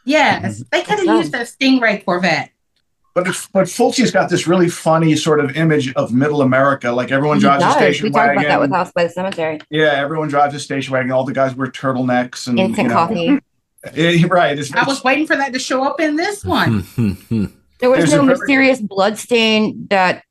Yes, 0.07 0.61
mm-hmm. 0.61 0.63
they 0.71 0.83
could 0.83 0.99
have 1.01 1.19
used 1.19 1.35
a 1.35 1.41
Stingray 1.41 2.05
Corvette. 2.05 2.51
But 3.13 3.27
if, 3.29 3.51
but 3.53 3.65
Fulci's 3.65 4.11
got 4.11 4.31
this 4.31 4.47
really 4.47 4.69
funny 4.69 5.17
sort 5.17 5.41
of 5.41 5.57
image 5.57 5.93
of 5.95 6.13
middle 6.13 6.43
America. 6.43 6.93
Like 6.93 7.11
everyone 7.11 7.39
drives 7.39 7.65
a 7.65 7.67
does. 7.67 7.77
station 7.77 8.05
We 8.05 8.11
talked 8.11 8.33
about 8.35 8.45
that 8.45 8.61
with 8.61 8.71
wagon. 8.71 8.85
House 8.85 8.93
by 8.93 9.05
the 9.05 9.11
Cemetery. 9.11 9.59
Yeah, 9.69 9.93
everyone 9.95 10.29
drives 10.29 10.55
a 10.55 10.61
station 10.61 10.93
wagon. 10.93 11.11
All 11.11 11.25
the 11.25 11.33
guys 11.33 11.55
wear 11.55 11.67
turtlenecks 11.69 12.47
and 12.47 12.59
Instant 12.59 12.85
you 12.85 12.89
know, 12.89 12.95
coffee. 12.95 13.39
Yeah, 13.95 14.27
right. 14.29 14.59
It's, 14.59 14.75
I 14.75 14.83
was 14.83 15.05
waiting 15.05 15.29
for 15.29 15.37
that 15.37 15.53
to 15.53 15.61
show 15.61 15.85
up 15.85 16.01
in 16.01 16.17
this 16.17 16.45
one. 16.45 16.85
There 17.79 17.91
was 17.91 17.99
There's 17.99 18.13
no 18.15 18.23
a 18.23 18.25
very- 18.25 18.39
mysterious 18.39 18.81
blood 18.81 19.19
stain 19.19 19.87
that 19.91 20.25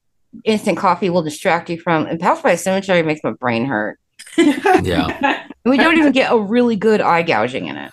instant 0.46 0.80
coffee 0.80 1.12
will 1.12 1.22
distract 1.22 1.70
you 1.70 1.80
from. 1.80 2.08
And 2.08 2.20
House 2.20 2.42
by 2.42 2.54
the 2.54 2.58
Cemetery 2.58 3.04
makes 3.04 3.24
my 3.24 3.34
brain 3.34 3.66
hurt. 3.66 4.00
Yeah 4.38 5.48
we 5.66 5.78
don't 5.78 5.98
even 5.98 6.12
get 6.12 6.32
a 6.32 6.38
really 6.38 6.76
good 6.76 7.02
eye 7.02 7.22
gouging 7.24 7.68
in 7.68 7.78
it. 7.78 7.92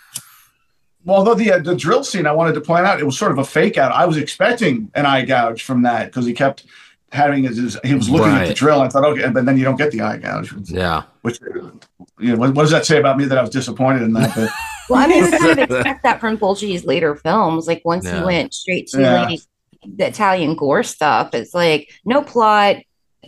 Well, 1.05 1.17
although 1.17 1.35
the 1.35 1.53
uh, 1.53 1.59
the 1.59 1.75
drill 1.75 2.05
scene, 2.05 2.27
I 2.27 2.33
wanted 2.33 2.53
to 2.55 2.61
point 2.61 2.87
out, 2.87 3.01
it 3.01 3.05
was 3.05 3.19
sort 3.19 3.33
of 3.33 3.39
a 3.39 3.45
fake 3.45 3.77
out. 3.77 3.91
I 3.93 4.07
was 4.07 4.17
expecting 4.17 4.91
an 4.95 5.05
eye 5.05 5.25
gouge 5.25 5.63
from 5.65 5.83
that 5.83 6.07
because 6.07 6.27
he 6.27 6.33
kept 6.33 6.65
having 7.11 7.43
his, 7.45 7.57
his 7.59 7.79
he 7.85 7.95
was 7.95 8.09
looking 8.09 8.33
at 8.33 8.47
the 8.47 8.55
drill. 8.55 8.81
I 8.81 8.89
thought, 8.89 9.05
okay, 9.05 9.29
but 9.29 9.45
then 9.45 9.59
you 9.59 9.65
don't 9.65 9.77
get 9.77 9.91
the 9.91 10.01
eye 10.01 10.19
gouge. 10.19 10.55
Yeah. 10.71 11.03
Which, 11.23 11.41
you 11.41 12.33
know, 12.33 12.37
what, 12.37 12.55
what 12.55 12.63
does 12.63 12.71
that 12.71 12.87
say 12.87 12.99
about 12.99 13.19
me 13.19 13.25
that 13.25 13.37
I 13.37 13.41
was 13.41 13.51
disappointed 13.51 14.03
in 14.03 14.13
that? 14.15 14.35
But, 14.35 14.51
Well, 14.89 15.01
I 15.01 15.07
mean, 15.07 15.25
we 15.25 15.31
kind 15.31 15.59
of 15.59 15.71
expect 15.71 16.03
that 16.03 16.21
from 16.21 16.37
Fulci's 16.39 16.85
later 16.85 17.15
films. 17.15 17.67
Like 17.67 17.83
once 17.85 18.05
Yeah. 18.05 18.19
he 18.19 18.25
went 18.25 18.53
straight 18.53 18.89
to 18.89 19.01
Yeah. 19.01 19.23
like 19.25 19.41
the 19.85 20.07
Italian 20.09 20.55
gore 20.57 20.83
stuff, 20.83 21.35
it's 21.35 21.55
like 21.55 21.91
no 22.05 22.23
plot, 22.23 22.77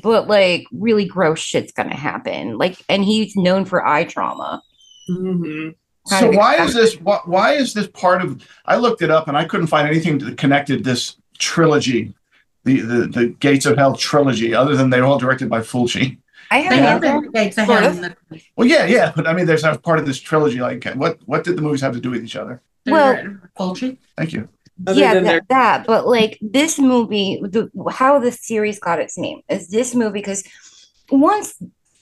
but 0.02 0.28
like 0.28 0.66
really 0.72 1.04
gross 1.04 1.40
shit's 1.40 1.72
gonna 1.72 1.96
happen. 1.96 2.58
Like, 2.58 2.76
and 2.88 3.04
he's 3.04 3.36
known 3.36 3.64
for 3.64 3.86
eye 3.86 4.04
trauma. 4.04 4.62
Mm-hmm. 5.10 5.70
so 6.06 6.30
why 6.30 6.56
is 6.64 6.74
this? 6.74 6.94
Why, 7.00 7.20
why 7.24 7.52
is 7.52 7.74
this 7.74 7.86
part 7.88 8.22
of? 8.22 8.46
I 8.66 8.76
looked 8.76 9.02
it 9.02 9.10
up 9.10 9.28
and 9.28 9.36
I 9.36 9.44
couldn't 9.44 9.66
find 9.68 9.86
anything 9.88 10.18
that 10.18 10.38
connected 10.38 10.84
this 10.84 11.16
trilogy, 11.38 12.14
the 12.64 12.80
the, 12.80 13.06
the 13.06 13.26
Gates 13.40 13.66
of 13.66 13.76
Hell 13.76 13.96
trilogy, 13.96 14.54
other 14.54 14.76
than 14.76 14.90
they're 14.90 15.04
all 15.04 15.18
directed 15.18 15.48
by 15.48 15.60
Fulci. 15.60 16.18
I 16.50 16.58
have 16.58 16.70
They 16.70 16.78
an 16.78 16.84
have 16.84 17.04
answer. 17.04 17.26
the 17.26 17.32
gates 17.32 17.58
of 17.58 17.64
hell 17.64 17.90
the- 17.92 18.40
Well, 18.54 18.68
yeah, 18.68 18.84
yeah, 18.84 19.12
but 19.16 19.26
I 19.26 19.32
mean, 19.32 19.46
there's 19.46 19.64
a 19.64 19.76
part 19.78 19.98
of 19.98 20.06
this 20.06 20.20
trilogy. 20.20 20.60
Like, 20.60 20.84
what 20.94 21.18
what 21.26 21.42
did 21.44 21.56
the 21.56 21.62
movies 21.62 21.80
have 21.80 21.94
to 21.94 22.00
do 22.00 22.10
with 22.10 22.22
each 22.22 22.36
other? 22.36 22.60
Well, 22.86 23.38
Fulci. 23.58 23.96
Thank 24.16 24.32
you. 24.34 24.48
Yeah, 24.92 25.20
that, 25.20 25.48
that. 25.48 25.86
But 25.86 26.06
like 26.06 26.38
this 26.40 26.78
movie, 26.78 27.40
the, 27.42 27.70
how 27.90 28.18
the 28.18 28.32
series 28.32 28.78
got 28.78 28.98
its 28.98 29.16
name 29.16 29.40
is 29.48 29.68
this 29.68 29.94
movie 29.94 30.20
because 30.20 30.44
once 31.10 31.54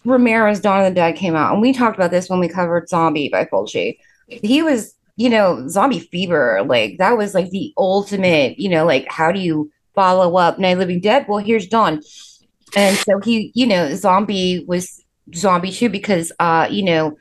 Romero's 0.04 0.60
Dawn 0.60 0.84
of 0.84 0.90
the 0.90 0.94
Dead 0.94 1.16
came 1.16 1.34
out, 1.34 1.52
and 1.52 1.60
we 1.60 1.72
talked 1.72 1.96
about 1.96 2.10
this 2.10 2.28
when 2.28 2.40
we 2.40 2.48
covered 2.48 2.88
Zombie 2.88 3.28
by 3.28 3.44
Fulci, 3.44 3.98
he 4.28 4.62
was, 4.62 4.94
you 5.16 5.28
know, 5.28 5.68
Zombie 5.68 6.00
Fever. 6.00 6.62
Like 6.66 6.98
that 6.98 7.16
was 7.16 7.34
like 7.34 7.50
the 7.50 7.72
ultimate, 7.76 8.58
you 8.58 8.68
know, 8.68 8.84
like 8.84 9.06
how 9.10 9.32
do 9.32 9.40
you 9.40 9.70
follow 9.94 10.36
up 10.36 10.58
Night 10.58 10.78
Living 10.78 11.00
Dead? 11.00 11.26
Well, 11.28 11.38
here's 11.38 11.66
Dawn, 11.66 12.00
and 12.74 12.96
so 12.96 13.20
he, 13.20 13.52
you 13.54 13.66
know, 13.66 13.94
Zombie 13.94 14.64
was 14.66 15.02
Zombie 15.34 15.72
too 15.72 15.88
because, 15.88 16.32
uh, 16.38 16.68
you 16.70 16.84
know. 16.84 17.16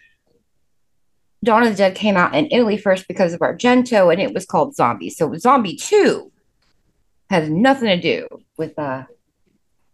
Dawn 1.43 1.63
of 1.63 1.69
the 1.69 1.75
Dead 1.75 1.95
came 1.95 2.17
out 2.17 2.36
in 2.36 2.47
Italy 2.51 2.77
first 2.77 3.08
because 3.08 3.34
of 3.34 3.39
Argento, 3.39 4.12
and 4.12 4.21
it 4.21 4.34
was 4.34 4.45
called 4.45 4.75
Zombie. 4.75 5.10
So 5.10 5.36
Zombie 5.38 5.75
Two 5.75 6.32
has 7.30 7.49
nothing 7.49 7.88
to 7.88 7.99
do 7.99 8.27
with 8.58 8.77
uh, 8.77 9.04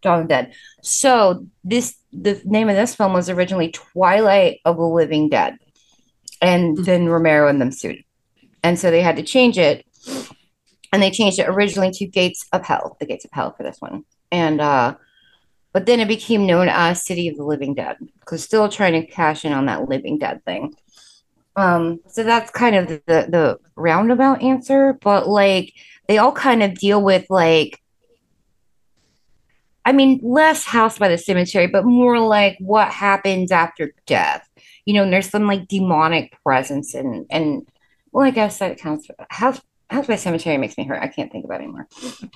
Dawn 0.01 0.21
of 0.21 0.27
the 0.27 0.33
Dead. 0.33 0.53
So 0.81 1.45
this 1.63 1.95
the 2.11 2.41
name 2.43 2.69
of 2.69 2.75
this 2.75 2.95
film 2.95 3.13
was 3.13 3.29
originally 3.29 3.71
Twilight 3.71 4.59
of 4.65 4.77
the 4.77 4.83
Living 4.83 5.29
Dead, 5.29 5.57
and 6.41 6.77
then 6.77 7.07
Romero 7.07 7.47
and 7.47 7.61
them 7.61 7.71
sued, 7.71 8.03
and 8.63 8.77
so 8.77 8.91
they 8.91 9.01
had 9.01 9.15
to 9.15 9.23
change 9.23 9.57
it, 9.57 9.85
and 10.91 11.01
they 11.01 11.11
changed 11.11 11.39
it 11.39 11.47
originally 11.47 11.91
to 11.91 12.07
Gates 12.07 12.45
of 12.51 12.65
Hell, 12.65 12.97
the 12.99 13.05
Gates 13.05 13.23
of 13.23 13.31
Hell 13.31 13.53
for 13.55 13.63
this 13.63 13.77
one, 13.79 14.03
and 14.33 14.59
uh, 14.59 14.95
but 15.71 15.85
then 15.85 16.01
it 16.01 16.07
became 16.09 16.45
known 16.45 16.67
as 16.67 17.05
City 17.05 17.29
of 17.29 17.37
the 17.37 17.43
Living 17.43 17.73
Dead 17.73 17.97
because 18.19 18.43
still 18.43 18.67
trying 18.67 18.93
to 18.93 19.07
cash 19.07 19.45
in 19.45 19.53
on 19.53 19.67
that 19.67 19.87
Living 19.87 20.17
Dead 20.17 20.43
thing. 20.43 20.75
Um, 21.57 21.99
so 22.07 22.23
that's 22.23 22.51
kind 22.51 22.75
of 22.75 22.87
the, 22.87 23.01
the 23.07 23.59
roundabout 23.75 24.43
answer, 24.43 24.93
but 25.01 25.27
like 25.27 25.73
they 26.07 26.19
all 26.19 26.31
kind 26.31 26.63
of 26.63 26.75
deal 26.75 27.01
with 27.01 27.25
like 27.29 27.81
I 29.83 29.93
mean, 29.93 30.19
less 30.21 30.65
house 30.65 30.99
by 30.99 31.07
the 31.07 31.17
cemetery, 31.17 31.67
but 31.67 31.85
more 31.85 32.19
like 32.19 32.57
what 32.59 32.89
happens 32.89 33.53
after 33.53 33.93
death. 34.05 34.45
You 34.83 34.93
know, 34.93 35.09
there's 35.09 35.29
some 35.29 35.47
like 35.47 35.69
demonic 35.69 36.37
presence 36.43 36.93
and 36.93 37.25
and 37.29 37.65
well, 38.11 38.27
I 38.27 38.31
guess 38.31 38.59
that 38.59 38.77
counts 38.77 39.05
for 39.05 39.15
house 39.29 39.61
house 39.89 40.07
by 40.07 40.17
cemetery 40.17 40.57
makes 40.57 40.77
me 40.77 40.83
hurt. 40.83 41.01
I 41.01 41.07
can't 41.07 41.31
think 41.31 41.45
about 41.45 41.61
anymore. 41.61 41.87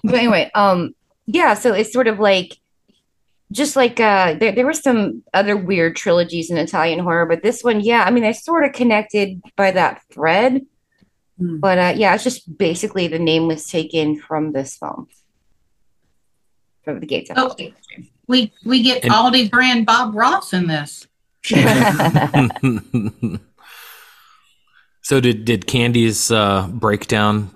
But 0.04 0.16
anyway, 0.16 0.50
um 0.56 0.96
yeah, 1.28 1.54
so 1.54 1.74
it's 1.74 1.92
sort 1.94 2.08
of 2.08 2.20
like 2.20 2.58
just 3.52 3.76
like 3.76 4.00
uh 4.00 4.34
there, 4.36 4.52
there 4.54 4.66
were 4.66 4.74
some 4.74 5.24
other 5.34 5.56
weird 5.58 5.96
trilogies 5.96 6.50
in 6.50 6.58
Italian 6.58 7.00
horror, 7.00 7.26
but 7.26 7.44
this 7.44 7.64
one, 7.64 7.82
yeah, 7.82 8.04
I 8.04 8.12
mean 8.12 8.24
they're 8.24 8.34
sort 8.34 8.64
of 8.66 8.74
connected 8.74 9.42
by 9.56 9.72
that 9.72 10.02
thread. 10.12 10.66
But 11.38 11.78
uh 11.78 11.94
yeah, 11.98 12.14
it's 12.16 12.24
just 12.24 12.58
basically 12.58 13.08
the 13.08 13.20
name 13.20 13.48
was 13.48 13.68
taken 13.68 14.20
from 14.20 14.52
this 14.54 14.78
film. 14.78 15.08
From 16.84 17.00
the 17.00 17.06
gates 17.06 17.30
of 17.30 17.36
Hell. 17.38 17.56
Oh, 17.60 17.66
we 18.28 18.54
we 18.66 18.82
get 18.84 19.04
And- 19.04 19.14
Aldi 19.14 19.50
brand 19.52 19.86
Bob 19.86 20.16
Ross 20.16 20.54
in 20.54 20.68
this. 20.68 21.08
so 25.02 25.20
did 25.20 25.46
did 25.46 25.66
Candy's 25.68 26.32
uh, 26.32 26.68
breakdown? 26.68 27.52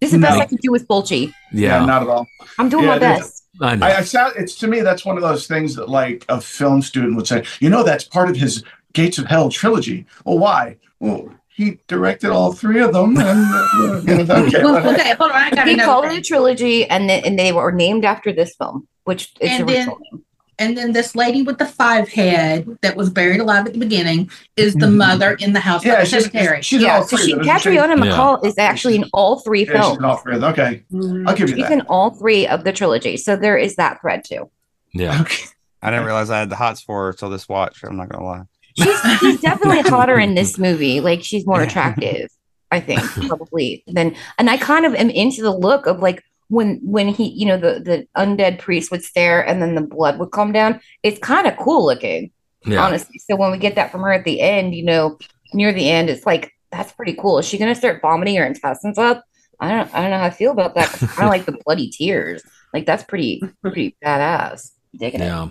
This 0.00 0.12
is 0.12 0.18
the 0.20 0.22
best 0.26 0.36
No. 0.36 0.42
I 0.42 0.46
can 0.46 0.58
do 0.58 0.70
with 0.70 0.86
Fulci. 0.86 1.32
Yeah. 1.52 1.84
not 1.86 2.02
at 2.02 2.08
all. 2.08 2.26
I'm 2.58 2.68
doing 2.68 2.84
Yeah, 2.84 2.90
my 2.90 2.98
best. 2.98 3.35
I 3.60 3.76
know. 3.76 3.86
I, 3.86 3.98
I 3.98 4.02
sound, 4.02 4.34
it's 4.36 4.54
to 4.56 4.66
me 4.66 4.80
that's 4.80 5.04
one 5.04 5.16
of 5.16 5.22
those 5.22 5.46
things 5.46 5.74
that 5.76 5.88
like 5.88 6.24
a 6.28 6.40
film 6.40 6.82
student 6.82 7.16
would 7.16 7.26
say. 7.26 7.44
You 7.60 7.70
know, 7.70 7.82
that's 7.82 8.04
part 8.04 8.28
of 8.30 8.36
his 8.36 8.62
Gates 8.92 9.18
of 9.18 9.26
Hell 9.26 9.50
trilogy. 9.50 10.06
Well, 10.24 10.38
why? 10.38 10.76
Well, 11.00 11.30
he 11.48 11.78
directed 11.86 12.30
all 12.30 12.52
three 12.52 12.80
of 12.82 12.92
them, 12.92 13.16
and 13.16 13.54
uh, 13.54 14.00
you 14.12 14.24
know, 14.24 14.34
okay, 14.46 14.58
Well, 14.62 14.94
okay, 14.94 15.14
hold 15.14 15.30
on. 15.30 15.36
I 15.36 15.50
got 15.50 15.66
He 15.66 15.74
another 15.74 15.86
called 15.86 16.04
it 16.06 16.18
a 16.18 16.22
trilogy, 16.22 16.84
and 16.86 17.08
they, 17.08 17.22
and 17.22 17.38
they 17.38 17.52
were 17.52 17.72
named 17.72 18.04
after 18.04 18.32
this 18.32 18.54
film, 18.56 18.86
which 19.04 19.32
is 19.40 19.50
And 19.52 19.62
the 19.68 19.72
then- 19.72 19.76
original 19.88 19.98
name. 20.12 20.22
And 20.58 20.76
then 20.76 20.92
this 20.92 21.14
lady 21.14 21.42
with 21.42 21.58
the 21.58 21.66
five 21.66 22.08
head 22.08 22.66
that 22.80 22.96
was 22.96 23.10
buried 23.10 23.40
alive 23.40 23.66
at 23.66 23.74
the 23.74 23.78
beginning 23.78 24.30
is 24.56 24.72
the 24.74 24.86
Mhm. 24.86 24.96
mother 24.96 25.32
in 25.34 25.52
the 25.52 25.60
house 25.60 25.84
Yeah, 25.84 25.96
by 25.96 26.00
the 26.00 26.06
she's- 26.06 26.24
cemetery. 26.30 26.62
she's 26.62 26.80
Yeah, 26.80 26.96
all 26.96 27.02
so 27.06 27.16
she, 27.18 27.32
There 27.34 27.40
was 27.40 27.66
a 27.66 27.72
Yeah. 27.72 27.82
MacColl 27.96 28.44
is 28.46 28.56
actually 28.56 28.96
in 28.96 29.04
all 29.12 29.40
three 29.40 29.66
Yeah, 29.66 29.72
she's 29.72 29.80
films. 29.82 29.98
in 29.98 30.04
all 30.06 30.16
three 30.16 30.34
of 30.36 30.40
them. 30.40 30.52
Okay, 30.52 30.82
I'll 31.26 31.34
give 31.34 31.50
you 31.50 31.56
She's 31.56 31.64
that. 31.64 31.72
in 31.72 31.80
all 31.82 32.10
three 32.10 32.46
of 32.46 32.64
the 32.64 32.72
trilogy, 32.72 33.18
so 33.18 33.36
there 33.36 33.58
is 33.58 33.76
that 33.76 34.00
thread 34.00 34.24
too. 34.24 34.48
Yeah. 34.94 35.20
Okay. 35.20 35.44
I 35.82 35.90
didn't 35.90 36.06
realize 36.06 36.30
I 36.30 36.38
had 36.38 36.48
the 36.50 36.56
hots 36.56 36.80
for 36.80 37.06
her 37.06 37.12
till 37.12 37.28
this 37.28 37.48
watch. 37.50 37.82
I'm 37.84 37.96
not 37.98 38.08
gonna 38.08 38.24
lie. 38.24 38.42
She's, 38.78 39.18
she's 39.20 39.40
definitely 39.42 39.82
hotter 39.90 40.18
in 40.18 40.34
this 40.34 40.58
movie. 40.58 41.00
Like 41.00 41.22
she's 41.22 41.46
more 41.46 41.60
attractive, 41.60 42.28
I 42.70 42.80
think, 42.80 43.00
probably 43.28 43.84
than. 43.86 44.16
And 44.38 44.48
I 44.48 44.56
kind 44.56 44.86
of 44.86 44.94
am 44.94 45.10
into 45.10 45.42
the 45.42 45.50
look 45.54 45.86
of 45.86 46.00
like 46.00 46.24
when 46.48 46.78
when 46.82 47.08
he, 47.08 47.28
you 47.28 47.46
know, 47.46 47.56
the 47.56 47.80
the 47.80 48.06
undead 48.16 48.58
priest 48.58 48.90
would 48.90 49.02
stare 49.04 49.40
and 49.46 49.60
then 49.62 49.74
the 49.74 49.80
blood 49.80 50.18
would 50.18 50.30
come 50.32 50.52
down. 50.52 50.80
It's 51.02 51.18
kind 51.18 51.46
of 51.46 51.56
cool 51.56 51.84
looking, 51.86 52.30
Yeah. 52.64 52.84
honestly. 52.84 53.18
So 53.18 53.36
when 53.36 53.50
we 53.50 53.58
get 53.58 53.74
that 53.74 53.90
from 53.90 54.02
her 54.02 54.12
at 54.12 54.24
the 54.24 54.40
end, 54.40 54.74
you 54.74 54.84
know, 54.84 55.18
near 55.52 55.72
the 55.72 55.88
end, 55.90 56.08
it's 56.10 56.24
like 56.26 56.52
that's 56.70 56.92
pretty 56.92 57.14
cool. 57.14 57.38
Is 57.38 57.46
she 57.46 57.58
gonna 57.58 57.74
start 57.74 58.00
vomiting 58.02 58.36
her 58.36 58.44
intestines 58.46 58.98
up? 58.98 59.24
I 59.58 59.70
don't 59.70 59.94
I 59.94 60.02
don't 60.02 60.10
know 60.10 60.18
how 60.18 60.26
I 60.26 60.30
feel 60.30 60.52
about 60.52 60.74
that. 60.74 60.88
Kind 60.90 61.22
of 61.28 61.30
like 61.30 61.46
the 61.46 61.58
bloody 61.64 61.88
tears. 61.90 62.42
Like 62.74 62.86
that's 62.86 63.04
pretty 63.04 63.42
pretty 63.62 63.96
badass. 64.04 64.70
Digging 64.96 65.20
it. 65.22 65.26
Yeah. 65.26 65.48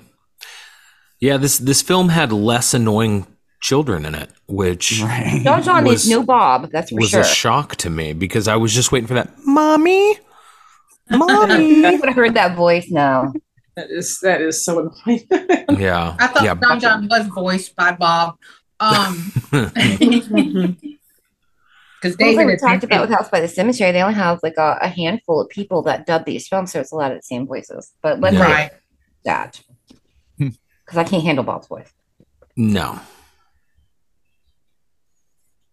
Yeah, 1.19 1.38
this 1.38 1.58
this 1.58 1.81
film 1.81 2.10
had 2.10 2.31
less 2.31 2.73
annoying 2.73 3.25
children 3.62 4.05
in 4.05 4.13
it, 4.13 4.29
which 4.47 5.01
Right. 5.01 5.41
John 5.43 5.63
John 5.63 5.86
was- 5.86 6.03
is 6.05 6.10
no 6.12 6.23
Bob, 6.23 6.69
that's 6.71 6.91
for 6.91 6.97
was 6.99 7.10
sure. 7.10 7.21
a 7.21 7.25
shock 7.25 7.75
to 7.77 7.89
me 7.89 8.13
because 8.13 8.47
I 8.47 8.58
was 8.58 8.73
just 8.73 8.91
waiting 8.91 9.08
for 9.08 9.15
that 9.15 9.29
mommy. 9.45 10.17
you 11.12 11.18
Mommy. 11.20 11.82
would 11.98 12.06
have 12.08 12.15
heard 12.15 12.34
that 12.36 12.56
voice 12.56 12.89
now. 12.89 13.34
That 13.76 13.89
is 13.91 14.20
that 14.22 14.41
is 14.41 14.63
so 14.63 14.80
annoying. 15.06 15.28
yeah. 15.80 16.15
I 16.20 16.28
thought 16.28 16.44
yeah. 16.44 16.56
John 16.56 16.80
John 16.80 17.08
was 17.10 17.28
voiced 17.28 17.76
by 17.76 17.91
Bob. 17.94 18.38
Um, 18.80 19.32
because 22.02 22.18
Well, 22.20 22.36
like 22.36 22.48
we 22.48 22.58
talked 22.58 22.84
about 22.84 23.02
with 23.02 23.10
House 23.10 23.30
by 23.30 23.39
the 23.41 23.48
Cemetery, 23.48 23.91
they 23.91 24.02
only 24.02 24.13
have 24.15 24.39
like 24.44 24.58
a, 24.58 24.78
a 24.82 24.88
handful 24.88 25.39
of 25.41 25.50
people 25.50 25.82
that 25.84 26.06
dub 26.06 26.26
these 26.26 26.48
films, 26.48 26.72
so 26.72 26.80
it's 26.80 26.91
a 26.91 26.96
lot 26.96 27.12
of 27.12 27.18
the 27.18 27.24
same 27.24 27.48
voices. 27.48 27.91
But 28.02 28.20
let's 28.20 28.36
Yeah. 28.36 28.44
right. 28.44 28.72
that 29.24 29.62
Hmm. 30.38 30.50
because 30.86 30.98
I 30.98 31.04
can't 31.04 31.24
handle 31.24 31.44
Bob's 31.44 31.68
voice, 31.68 31.89
no. 32.56 33.00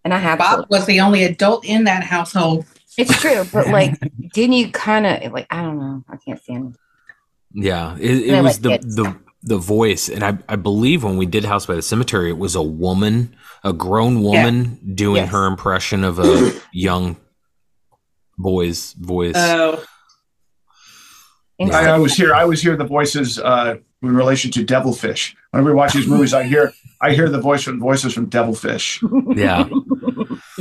and 0.04 0.14
I 0.14 0.18
have. 0.18 0.38
Bob 0.38 0.66
was 0.70 0.86
the 0.86 1.00
only 1.00 1.24
adult 1.24 1.64
in 1.64 1.84
that 1.84 2.02
household. 2.04 2.64
It's 2.98 3.20
true, 3.20 3.44
but 3.52 3.68
like, 3.68 3.98
didn't 4.34 4.54
you 4.54 4.70
kind 4.70 5.06
of 5.06 5.32
like? 5.32 5.46
I 5.50 5.62
don't 5.62 5.78
know. 5.78 6.04
I 6.08 6.16
can't 6.16 6.40
stand. 6.42 6.64
Him. 6.64 6.76
Yeah. 7.54 7.96
It, 7.98 8.28
it 8.28 8.42
was 8.42 8.58
the 8.60 8.70
kids. 8.78 8.96
the 8.96 9.16
the 9.42 9.58
voice, 9.58 10.08
and 10.08 10.22
I 10.22 10.38
I 10.48 10.56
believe 10.56 11.02
when 11.04 11.16
we 11.16 11.26
did 11.26 11.44
House 11.44 11.66
by 11.66 11.74
the 11.74 11.82
Cemetery, 11.82 12.30
it 12.30 12.38
was 12.38 12.54
a 12.54 12.62
woman, 12.62 13.34
a 13.64 13.72
grown 13.72 14.22
woman 14.22 14.78
doing 14.94 15.22
Yes. 15.22 15.32
her 15.32 15.46
impression 15.46 16.04
of 16.04 16.18
a 16.18 16.52
young 16.72 17.16
boy's 18.38 18.92
voice. 18.94 19.34
Oh, 19.36 19.82
I, 21.60 21.86
I 21.90 21.98
was 21.98 22.14
here. 22.14 22.34
I 22.34 22.44
was 22.44 22.60
here. 22.62 22.76
The 22.76 22.84
voices 22.84 23.38
uh, 23.38 23.76
in 24.02 24.14
relation 24.16 24.50
to 24.52 24.64
Devilfish. 24.64 25.36
Whenever 25.50 25.70
we 25.70 25.74
watch 25.76 25.92
these 25.92 26.06
movies, 26.08 26.34
I 26.34 26.42
hear 26.44 26.72
I 27.00 27.12
hear 27.12 27.28
the 27.28 27.40
voice 27.40 27.62
from 27.62 27.78
voices 27.80 28.14
from 28.14 28.26
Devilfish. 28.26 29.00
yeah. 29.36 29.68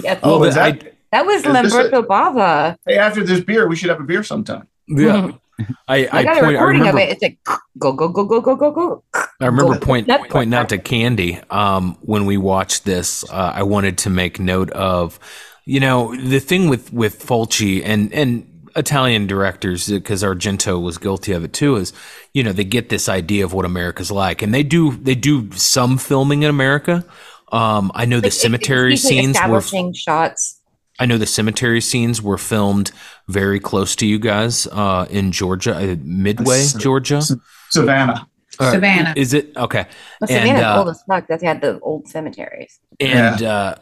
Yes, 0.02 0.20
Oh, 0.24 0.40
Well, 0.40 0.50
is 0.50 0.58
I- 0.58 0.80
that? 1.12 1.24
that 1.24 1.26
was 1.26 1.44
is 1.44 1.46
Lamberto 1.46 2.04
Bava. 2.04 2.78
Hey, 2.86 2.98
after 2.98 3.24
this 3.24 3.42
beer, 3.44 3.68
we 3.68 3.76
should 3.76 3.90
have 3.90 4.00
a 4.00 4.04
beer 4.04 4.24
sometime. 4.24 4.68
Yeah. 4.88 5.32
I, 5.88 6.06
I 6.06 6.10
I, 6.12 6.24
got 6.24 6.38
a 6.38 6.42
point, 6.42 6.46
I 6.46 6.50
recording 6.54 6.80
remember 6.82 7.02
of 7.02 7.08
it. 7.10 7.12
It's 7.12 7.22
like 7.22 7.38
go 7.78 7.94
go 7.94 8.08
go 8.10 8.26
go 8.26 8.42
go 8.42 8.56
go 8.56 8.72
go. 8.72 9.04
I 9.40 9.46
remember 9.46 9.74
Go. 9.74 9.80
point, 9.80 10.08
That's- 10.08 10.28
pointing 10.32 10.54
out 10.56 10.70
to 10.70 10.78
Candy 10.80 11.40
um, 11.52 11.98
when 12.02 12.26
we 12.26 12.38
watched 12.38 12.84
this. 12.86 13.24
Uh, 13.30 13.52
I 13.56 13.64
wanted 13.64 14.00
to 14.00 14.10
make 14.10 14.40
note 14.40 14.72
of 14.72 15.20
you 15.66 15.80
know, 15.80 16.16
the 16.16 16.40
thing 16.40 16.70
with 16.70 16.92
with 16.92 17.24
Fulci 17.24 17.84
and 17.86 18.12
and 18.14 18.48
Italian 18.76 19.28
directors, 19.28 19.88
because 19.88 20.24
Argento 20.24 20.82
was 20.82 20.98
guilty 20.98 21.34
of 21.34 21.44
it 21.44 21.54
too, 21.54 21.76
is 21.76 21.94
you 22.34 22.44
know 22.44 22.52
they 22.52 22.64
get 22.64 22.90
this 22.90 23.08
idea 23.08 23.46
of 23.46 23.54
what 23.54 23.66
America's 23.66 24.12
like, 24.12 24.42
and 24.42 24.54
they 24.54 24.64
do 24.64 24.92
they 24.92 25.16
do 25.16 25.52
some 25.52 25.98
filming 25.98 26.44
in 26.44 26.50
America. 26.50 27.06
Um, 27.52 27.92
I 27.94 28.06
know 28.06 28.18
the 28.20 28.28
Like, 28.28 28.34
it- 28.34 28.38
cemetery 28.38 28.92
he's, 28.92 29.04
like, 29.04 29.12
scenes 29.12 29.28
were 29.38 29.60
establishing 29.60 29.94
shots. 29.94 30.61
I 31.02 31.06
know 31.08 31.18
the 31.18 31.26
cemetery 31.26 31.82
scenes 31.82 32.22
were 32.22 32.38
filmed 32.38 32.92
very 33.28 33.60
close 33.60 33.96
to 33.98 34.06
you 34.06 34.20
guys 34.20 34.68
uh, 34.68 35.08
in 35.10 35.32
Georgia, 35.32 35.76
uh, 35.76 35.96
Midway, 36.04 36.60
S- 36.60 36.74
Georgia. 36.74 37.16
S- 37.18 37.34
Savannah. 37.72 38.28
Uh, 38.60 38.72
Savannah. 38.72 39.14
Is 39.18 39.34
it 39.34 39.58
okay? 39.58 39.86
Well, 40.20 40.30
And, 40.30 40.48
Savannah's 40.48 40.64
uh, 40.64 40.78
old 40.78 40.90
as 40.90 41.04
fuck. 41.08 41.28
That's 41.28 41.42
had 41.44 41.62
the 41.62 41.80
old 41.80 42.08
cemeteries. 42.08 42.80
and 43.00 43.42
uh 43.42 43.76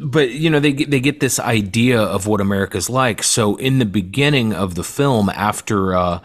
but 0.00 0.30
you 0.30 0.48
know 0.48 0.60
they 0.60 0.72
they 0.72 1.00
get 1.00 1.20
this 1.20 1.38
idea 1.38 2.00
of 2.00 2.26
what 2.26 2.40
America's 2.40 2.88
like. 2.88 3.22
So 3.22 3.56
in 3.56 3.78
the 3.78 3.84
beginning 3.84 4.54
of 4.54 4.74
the 4.76 4.84
film, 4.84 5.28
after 5.28 5.94
uh, 5.94 6.20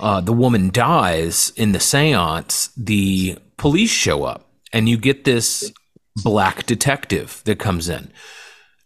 uh, 0.00 0.20
the 0.20 0.32
woman 0.32 0.70
dies 0.70 1.52
in 1.56 1.72
the 1.72 1.78
séance, 1.78 2.70
the 2.76 3.38
police 3.56 3.90
show 3.90 4.24
up, 4.24 4.50
and 4.72 4.88
you 4.88 4.96
get 4.96 5.24
this 5.24 5.72
black 6.24 6.66
detective 6.66 7.42
that 7.44 7.58
comes 7.58 7.88
in. 7.88 8.10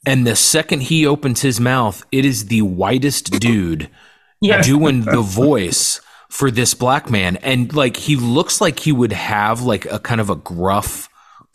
And 0.06 0.26
the 0.26 0.36
second 0.36 0.82
he 0.82 1.06
opens 1.06 1.42
his 1.42 1.60
mouth, 1.60 2.04
it 2.10 2.24
is 2.24 2.46
the 2.46 2.62
whitest 2.62 3.38
dude 3.38 3.90
doing 4.62 5.02
the 5.02 5.20
voice 5.20 6.00
for 6.30 6.50
this 6.50 6.74
black 6.74 7.10
man. 7.10 7.36
And 7.38 7.74
like 7.74 7.96
he 7.96 8.16
looks 8.16 8.60
like 8.60 8.80
he 8.80 8.92
would 8.92 9.12
have 9.12 9.62
like 9.62 9.84
a 9.86 9.98
kind 9.98 10.20
of 10.20 10.30
a 10.30 10.36
gruff, 10.36 11.08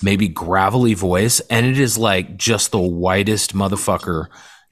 maybe 0.04 0.28
gravelly 0.28 0.94
voice. 0.94 1.40
And 1.50 1.66
it 1.66 1.80
is 1.80 1.98
like 1.98 2.38
just 2.38 2.72
the 2.72 2.80
whitest 2.80 3.56
motherfucker 3.56 4.28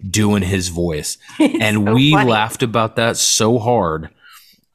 doing 0.08 0.44
his 0.44 0.68
voice. 0.68 1.18
and 1.40 1.88
so 1.88 1.94
we 1.94 2.12
funny. 2.12 2.30
laughed 2.30 2.64
about 2.64 2.98
that 2.98 3.18
so 3.18 3.58
hard. 3.58 4.10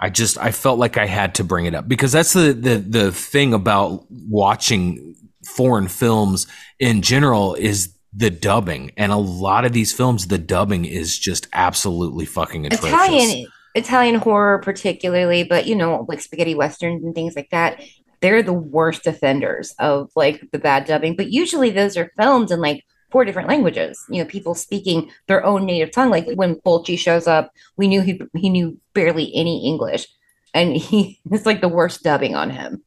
I 0.01 0.11
just 0.11 0.39
I 0.39 0.53
felt 0.53 0.79
like 0.79 0.97
I 0.97 1.07
had 1.07 1.35
to 1.37 1.45
bring 1.45 1.67
it 1.67 1.75
up 1.75 1.89
because 1.89 2.13
that's 2.13 2.33
the 2.33 2.53
the 2.53 2.77
the 2.77 3.13
thing 3.13 3.53
about 3.53 4.07
watching 4.11 5.17
foreign 5.45 5.89
films 5.89 6.47
in 6.79 7.03
general 7.03 7.55
is 7.55 7.93
the 8.13 8.31
dubbing 8.31 8.91
and 8.97 9.13
a 9.13 9.17
lot 9.17 9.65
of 9.65 9.73
these 9.73 9.93
films 9.93 10.27
the 10.27 10.39
dubbing 10.39 10.85
is 10.85 11.19
just 11.19 11.47
absolutely 11.53 12.25
fucking 12.25 12.67
atrocious. 12.67 12.89
Italian 12.89 13.47
Italian 13.75 14.15
horror 14.17 14.59
particularly, 14.59 15.45
but 15.45 15.67
you 15.67 15.77
know, 15.77 16.07
like 16.09 16.21
spaghetti 16.21 16.55
westerns 16.55 17.05
and 17.05 17.15
things 17.15 17.37
like 17.37 17.51
that, 17.51 17.83
they're 18.21 18.43
the 18.43 18.53
worst 18.53 19.07
offenders 19.07 19.75
of 19.79 20.11
like 20.17 20.43
the 20.53 20.59
bad 20.59 20.87
dubbing. 20.87 21.17
But 21.17 21.31
usually 21.31 21.71
those 21.71 21.97
are 21.97 22.11
filmed 22.17 22.51
in 22.51 22.61
like 22.61 22.85
four 23.11 23.25
different 23.25 23.49
languages. 23.49 24.03
You 24.11 24.23
know, 24.23 24.29
people 24.29 24.55
speaking 24.55 25.11
their 25.27 25.45
own 25.45 25.67
native 25.67 25.93
tongue. 25.93 26.11
Like 26.11 26.27
when 26.35 26.57
Fulci 26.57 26.99
shows 26.99 27.27
up, 27.27 27.53
we 27.77 27.89
knew 27.89 28.01
he 28.01 28.21
he 28.35 28.51
knew 28.51 28.79
barely 28.95 29.35
any 29.35 29.67
English, 29.67 30.07
and 30.55 30.77
he 30.77 31.21
it's 31.31 31.47
like 31.47 31.61
the 31.61 31.69
worst 31.69 32.03
dubbing 32.03 32.35
on 32.35 32.51
him. 32.51 32.83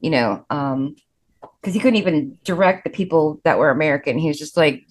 You 0.00 0.10
know, 0.10 0.44
um, 0.50 0.96
because 1.66 1.74
he 1.74 1.80
couldn't 1.80 1.96
even 1.96 2.38
direct 2.44 2.84
the 2.84 2.90
people 2.90 3.40
that 3.42 3.58
were 3.58 3.70
American. 3.70 4.18
He 4.18 4.28
was 4.28 4.38
just 4.38 4.56
like 4.56 4.86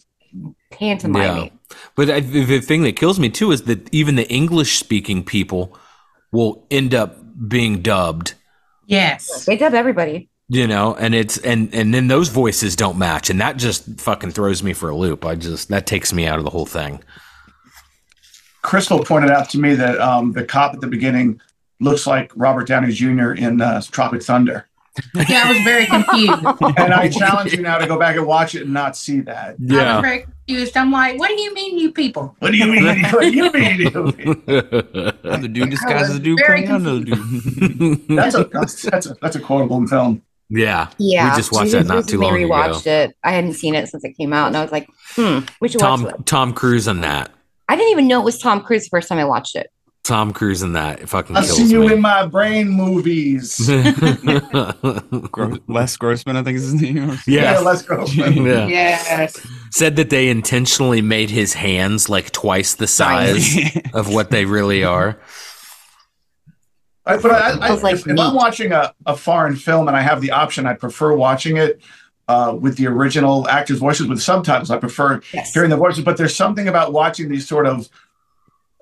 pantomiming. 0.71 1.57
But 1.95 2.09
I, 2.09 2.19
the 2.19 2.43
the 2.43 2.59
thing 2.59 2.83
that 2.83 2.97
kills 2.97 3.17
me 3.17 3.29
too 3.29 3.53
is 3.53 3.63
that 3.63 3.87
even 3.93 4.17
the 4.17 4.29
English 4.29 4.77
speaking 4.77 5.23
people 5.23 5.77
will 6.33 6.67
end 6.69 6.93
up 6.93 7.15
being 7.47 7.81
dubbed, 7.81 8.33
Yes. 8.87 9.45
They 9.45 9.55
dub 9.55 9.73
everybody. 9.73 10.27
you 10.49 10.67
know, 10.67 10.95
and 10.95 11.15
it's 11.15 11.37
and 11.37 11.73
and 11.73 11.93
then 11.93 12.09
those 12.09 12.27
voices 12.27 12.75
don't 12.75 12.97
match, 12.97 13.29
and 13.29 13.39
that 13.39 13.55
just 13.55 14.01
fucking 14.01 14.31
throws 14.31 14.61
me 14.61 14.73
for 14.73 14.89
a 14.89 14.95
loop. 14.97 15.23
I 15.25 15.35
just 15.35 15.69
that 15.69 15.87
takes 15.87 16.11
me 16.11 16.27
out 16.27 16.39
of 16.39 16.43
the 16.43 16.51
whole 16.51 16.65
thing. 16.65 17.01
Crystal 18.63 19.01
pointed 19.01 19.31
out 19.31 19.49
to 19.51 19.59
me 19.59 19.75
that 19.75 19.97
um, 20.01 20.33
the 20.33 20.43
cop 20.43 20.73
at 20.73 20.81
the 20.81 20.87
beginning 20.87 21.39
looks 21.79 22.05
like 22.05 22.33
Robert 22.35 22.67
Downey 22.67 22.91
Jr. 22.91 23.31
in 23.31 23.61
uh, 23.61 23.81
Tropic 23.91 24.23
Thunder. 24.23 24.67
Yeah, 25.29 25.43
I 25.45 25.51
was 25.51 25.61
very 25.63 25.85
confused. 25.85 26.77
And 26.77 26.93
I 26.93 27.09
challenge 27.09 27.53
you 27.53 27.61
now 27.61 27.77
to 27.77 27.87
go 27.87 27.97
back 27.97 28.15
and 28.15 28.25
watch 28.25 28.55
it 28.55 28.63
and 28.63 28.73
not 28.73 28.95
see 28.95 29.21
that. 29.21 29.55
Yeah. 29.59 29.79
I 29.79 29.95
was 29.95 30.01
very 30.01 30.19
confused. 30.21 30.77
I'm 30.77 30.91
like, 30.91 31.19
what 31.19 31.29
do 31.29 31.41
you 31.41 31.53
mean, 31.53 31.77
you 31.77 31.91
people? 31.91 32.35
What 32.39 32.51
do 32.51 32.57
you 32.57 32.67
mean? 32.67 33.03
what 33.11 33.21
do 33.21 33.31
you 33.31 33.51
mean? 33.51 33.87
Another 35.23 35.47
dude 35.47 35.69
disguises 35.69 36.15
a 36.15 36.19
dude 36.19 36.39
very 36.45 36.63
playing 36.63 36.81
another 36.81 37.03
dude. 37.03 38.07
That's 38.09 38.35
a 38.35 38.43
that's, 38.45 38.81
that's 38.83 39.05
a 39.07 39.15
that's 39.21 39.35
a 39.35 39.39
quotable 39.39 39.85
film. 39.87 40.21
yeah, 40.49 40.89
Yeah, 40.97 41.31
We 41.31 41.37
just 41.37 41.51
watched 41.51 41.73
we 41.73 41.79
that 41.79 41.87
not 41.87 42.07
too 42.07 42.19
recently 42.19 42.45
long 42.45 42.61
ago. 42.69 42.77
Rewatched 42.77 42.87
it. 42.87 43.15
I 43.23 43.31
hadn't 43.31 43.53
seen 43.53 43.75
it 43.75 43.87
since 43.87 44.03
it 44.03 44.15
came 44.17 44.31
out, 44.33 44.47
and 44.47 44.57
I 44.57 44.61
was 44.61 44.71
like, 44.71 44.87
"Hmm, 45.15 45.39
we 45.59 45.69
should 45.69 45.79
Tom 45.79 46.05
it." 46.05 46.25
Tom 46.25 46.53
Cruise 46.53 46.87
in 46.87 47.01
that. 47.01 47.31
I 47.67 47.75
didn't 47.75 47.91
even 47.91 48.07
know 48.07 48.21
it 48.21 48.25
was 48.25 48.37
Tom 48.37 48.61
Cruise 48.61 48.83
the 48.83 48.89
first 48.89 49.09
time 49.09 49.17
I 49.17 49.25
watched 49.25 49.55
it. 49.55 49.71
Tom 50.05 50.33
Cruise 50.33 50.61
in 50.61 50.73
that. 50.73 51.01
It 51.01 51.09
fucking 51.09 51.35
I'll 51.35 51.43
kills 51.43 51.57
see 51.57 51.65
you 51.65 51.81
me. 51.81 51.93
in 51.93 52.01
my 52.01 52.25
brain 52.27 52.69
movies. 52.69 53.57
Gro- 55.31 55.57
Les 55.67 55.97
Grossman, 55.97 56.37
I 56.37 56.43
think 56.43 56.57
is 56.57 56.63
his 56.71 56.73
name. 56.75 57.17
Yeah. 57.27 57.59
let's 57.59 57.81
go. 57.81 58.05
yeah. 58.13 58.67
Yes. 58.67 59.45
Said 59.71 59.95
that 59.95 60.09
they 60.11 60.29
intentionally 60.29 61.01
made 61.01 61.29
his 61.31 61.53
hands 61.53 62.07
like 62.07 62.31
twice 62.31 62.75
the 62.75 62.87
size 62.87 63.57
of 63.93 64.13
what 64.13 64.29
they 64.29 64.45
really 64.45 64.83
are. 64.83 65.19
I, 67.07 67.17
but 67.17 67.31
I, 67.31 67.49
I, 67.49 67.55
Smells 67.55 67.83
like 67.83 67.95
if, 67.95 68.07
if 68.07 68.19
I'm 68.19 68.33
watching 68.35 68.71
a, 68.71 68.93
a 69.05 69.15
foreign 69.15 69.55
film 69.55 69.87
and 69.87 69.95
I 69.97 70.01
have 70.01 70.21
the 70.21 70.31
option, 70.31 70.65
I 70.65 70.73
prefer 70.73 71.13
watching 71.15 71.57
it 71.57 71.79
uh, 72.27 72.55
with 72.59 72.77
the 72.77 72.87
original 72.87 73.47
actors' 73.47 73.77
voices 73.79 74.07
with 74.07 74.21
subtitles. 74.21 74.71
I 74.71 74.77
prefer 74.77 75.21
Yes. 75.33 75.53
hearing 75.53 75.69
the 75.69 75.77
voices. 75.77 76.03
But 76.03 76.17
there's 76.17 76.35
something 76.35 76.67
about 76.67 76.93
watching 76.93 77.29
these 77.29 77.47
sort 77.47 77.67
of, 77.67 77.87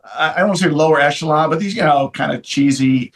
I 0.03 0.33
I 0.33 0.37
don't 0.39 0.49
want 0.49 0.59
to 0.59 0.65
say 0.65 0.69
lower 0.69 0.99
echelon, 0.99 1.49
but 1.49 1.59
these, 1.59 1.75
you 1.75 1.83
know, 1.83 2.09
kind 2.09 2.31
of 2.31 2.43
cheesy 2.43 3.13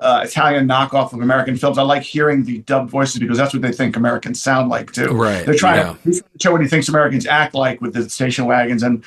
uh, 0.00 0.22
Italian 0.24 0.66
knockoff 0.66 1.12
of 1.12 1.20
American 1.20 1.56
films. 1.56 1.76
I 1.76 1.82
like 1.82 2.02
hearing 2.02 2.44
the 2.44 2.58
dubbed 2.58 2.90
voices 2.90 3.20
because 3.20 3.36
that's 3.36 3.52
what 3.52 3.62
they 3.62 3.72
think 3.72 3.96
Americans 3.96 4.42
sound 4.42 4.70
like 4.70 4.92
too. 4.92 5.08
Right, 5.08 5.44
They're 5.44 5.54
trying 5.54 5.78
yeah. 5.78 5.92
to 5.92 5.98
he's 6.04 6.20
trying 6.20 6.32
to 6.32 6.42
show 6.42 6.52
what 6.52 6.62
he 6.62 6.68
thinks 6.68 6.88
Americans 6.88 7.26
act 7.26 7.54
like 7.54 7.80
with 7.80 7.92
the 7.92 8.08
station 8.08 8.46
wagons, 8.46 8.82
and 8.82 9.04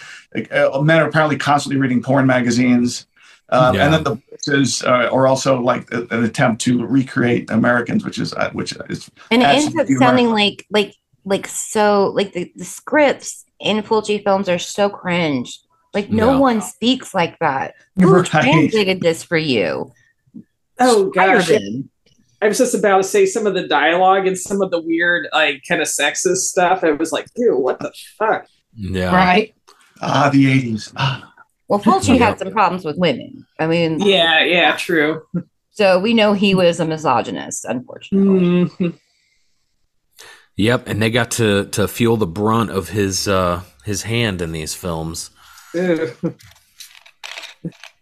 uh, 0.52 0.82
men 0.82 1.00
are 1.02 1.08
apparently 1.08 1.38
constantly 1.38 1.80
reading 1.80 2.02
porn 2.02 2.28
magazines. 2.28 3.08
Um, 3.50 3.76
Yeah. 3.76 3.86
And 3.86 3.94
then 3.94 4.04
the 4.04 4.18
voices 4.30 4.84
uh, 4.84 5.10
are 5.12 5.28
also 5.28 5.60
like 5.60 5.92
a- 5.92 6.08
an 6.12 6.24
attempt 6.24 6.62
to 6.64 6.86
recreate 6.86 7.50
Americans, 7.50 8.06
which 8.06 8.20
is 8.20 8.34
uh, 8.34 8.52
which 8.52 8.74
is 8.90 9.10
and 9.32 9.42
it 9.42 9.46
ends 9.46 9.76
up 9.76 9.88
sounding 10.00 10.30
like 10.30 10.66
like 10.70 10.96
like 11.26 11.48
so 11.48 12.12
like 12.16 12.34
the, 12.34 12.52
the 12.56 12.66
scripts 12.66 13.46
in 13.60 13.82
Fulci 13.82 14.24
films 14.24 14.48
are 14.48 14.60
so 14.60 14.90
cringe. 14.90 15.60
Like 15.94 16.10
no 16.10 16.32
Yeah. 16.34 16.38
one 16.40 16.62
speaks 16.62 17.14
like 17.14 17.38
that. 17.40 17.76
Who 18.00 18.12
Right. 18.16 18.26
translated 18.26 19.02
this 19.02 19.24
for 19.24 19.38
you? 19.38 19.92
Oh 20.80 21.12
Fire 21.14 21.38
gosh. 21.38 21.52
I 22.42 22.48
was 22.48 22.58
just 22.58 22.76
about 22.76 22.98
to 22.98 23.04
say 23.04 23.26
some 23.26 23.48
of 23.48 23.54
the 23.54 23.68
dialogue 23.68 24.28
and 24.28 24.38
some 24.38 24.62
of 24.62 24.70
the 24.70 24.82
weird, 24.82 25.28
like, 25.32 25.62
kind 25.66 25.82
of 25.82 25.88
sexist 25.88 26.38
stuff. 26.52 26.84
It 26.84 27.00
was 27.00 27.14
like, 27.14 27.28
ew, 27.38 27.58
what 27.58 27.80
the 27.80 27.94
fuck? 28.18 28.48
Yeah. 28.76 29.16
Right. 29.16 29.54
ah 30.02 30.30
the 30.34 30.52
eighties. 30.52 30.92
Ah. 30.98 31.32
Well, 31.70 31.80
Fulci 31.80 32.20
Yeah. 32.20 32.26
had 32.26 32.40
some 32.40 32.52
problems 32.52 32.84
with 32.84 32.98
women. 32.98 33.46
I 33.60 33.68
mean, 33.68 34.02
Yeah, 34.02 34.44
yeah, 34.44 34.76
true. 34.76 35.22
so 35.72 36.00
we 36.00 36.14
know 36.14 36.34
he 36.34 36.54
was 36.54 36.80
a 36.82 36.86
misogynist, 36.86 37.64
unfortunately. 37.66 38.66
Mhm. 38.66 38.94
Yep, 40.58 40.88
and 40.88 41.02
they 41.02 41.10
got 41.10 41.32
to 41.32 41.66
to 41.68 41.88
feel 41.88 42.18
the 42.18 42.28
brunt 42.28 42.70
of 42.72 42.90
his 42.90 43.28
uh 43.28 43.62
his 43.86 44.04
hand 44.04 44.42
in 44.42 44.52
these 44.52 44.74
films. 44.76 45.30
Ew. 45.74 46.12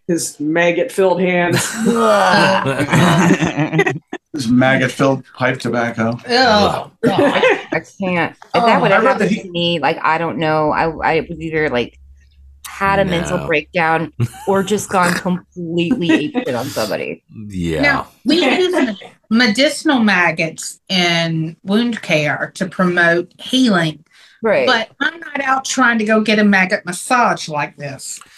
His 0.08 0.38
maggot-filled 0.40 1.20
hands. 1.20 1.64
His 4.32 4.48
maggot-filled 4.48 5.24
pipe 5.34 5.60
tobacco. 5.60 6.18
Oh, 6.28 6.90
God. 7.04 7.42
I 7.72 7.82
can't. 7.98 8.32
If 8.32 8.52
that 8.52 8.78
oh, 8.78 8.80
would 8.80 8.90
I 8.90 8.94
have 8.96 9.04
happened 9.04 9.30
he- 9.30 9.42
to 9.42 9.50
me, 9.50 9.78
like 9.78 9.98
I 10.02 10.18
don't 10.18 10.38
know, 10.38 10.70
I 10.70 10.90
I 10.90 11.20
would 11.20 11.40
either 11.40 11.68
like 11.70 11.98
had 12.66 12.98
a 12.98 13.04
mental 13.04 13.46
breakdown 13.46 14.12
or 14.48 14.62
just 14.62 14.88
gone 14.88 15.12
completely 15.14 16.08
apeshit 16.32 16.58
on 16.58 16.66
somebody. 16.66 17.22
Yeah. 17.46 17.82
Now, 17.82 18.08
we 18.24 18.44
use 18.44 18.98
medicinal 19.30 20.00
maggots 20.00 20.80
in 20.88 21.56
wound 21.62 22.02
care 22.02 22.50
to 22.56 22.66
promote 22.66 23.32
healing, 23.40 24.04
Right. 24.42 24.66
but 24.66 24.90
I'm 25.00 25.20
not 25.20 25.40
out 25.40 25.64
trying 25.64 25.98
to 25.98 26.04
go 26.04 26.20
get 26.20 26.38
a 26.40 26.44
maggot 26.44 26.84
massage 26.84 27.48
like 27.48 27.76
this. 27.76 28.20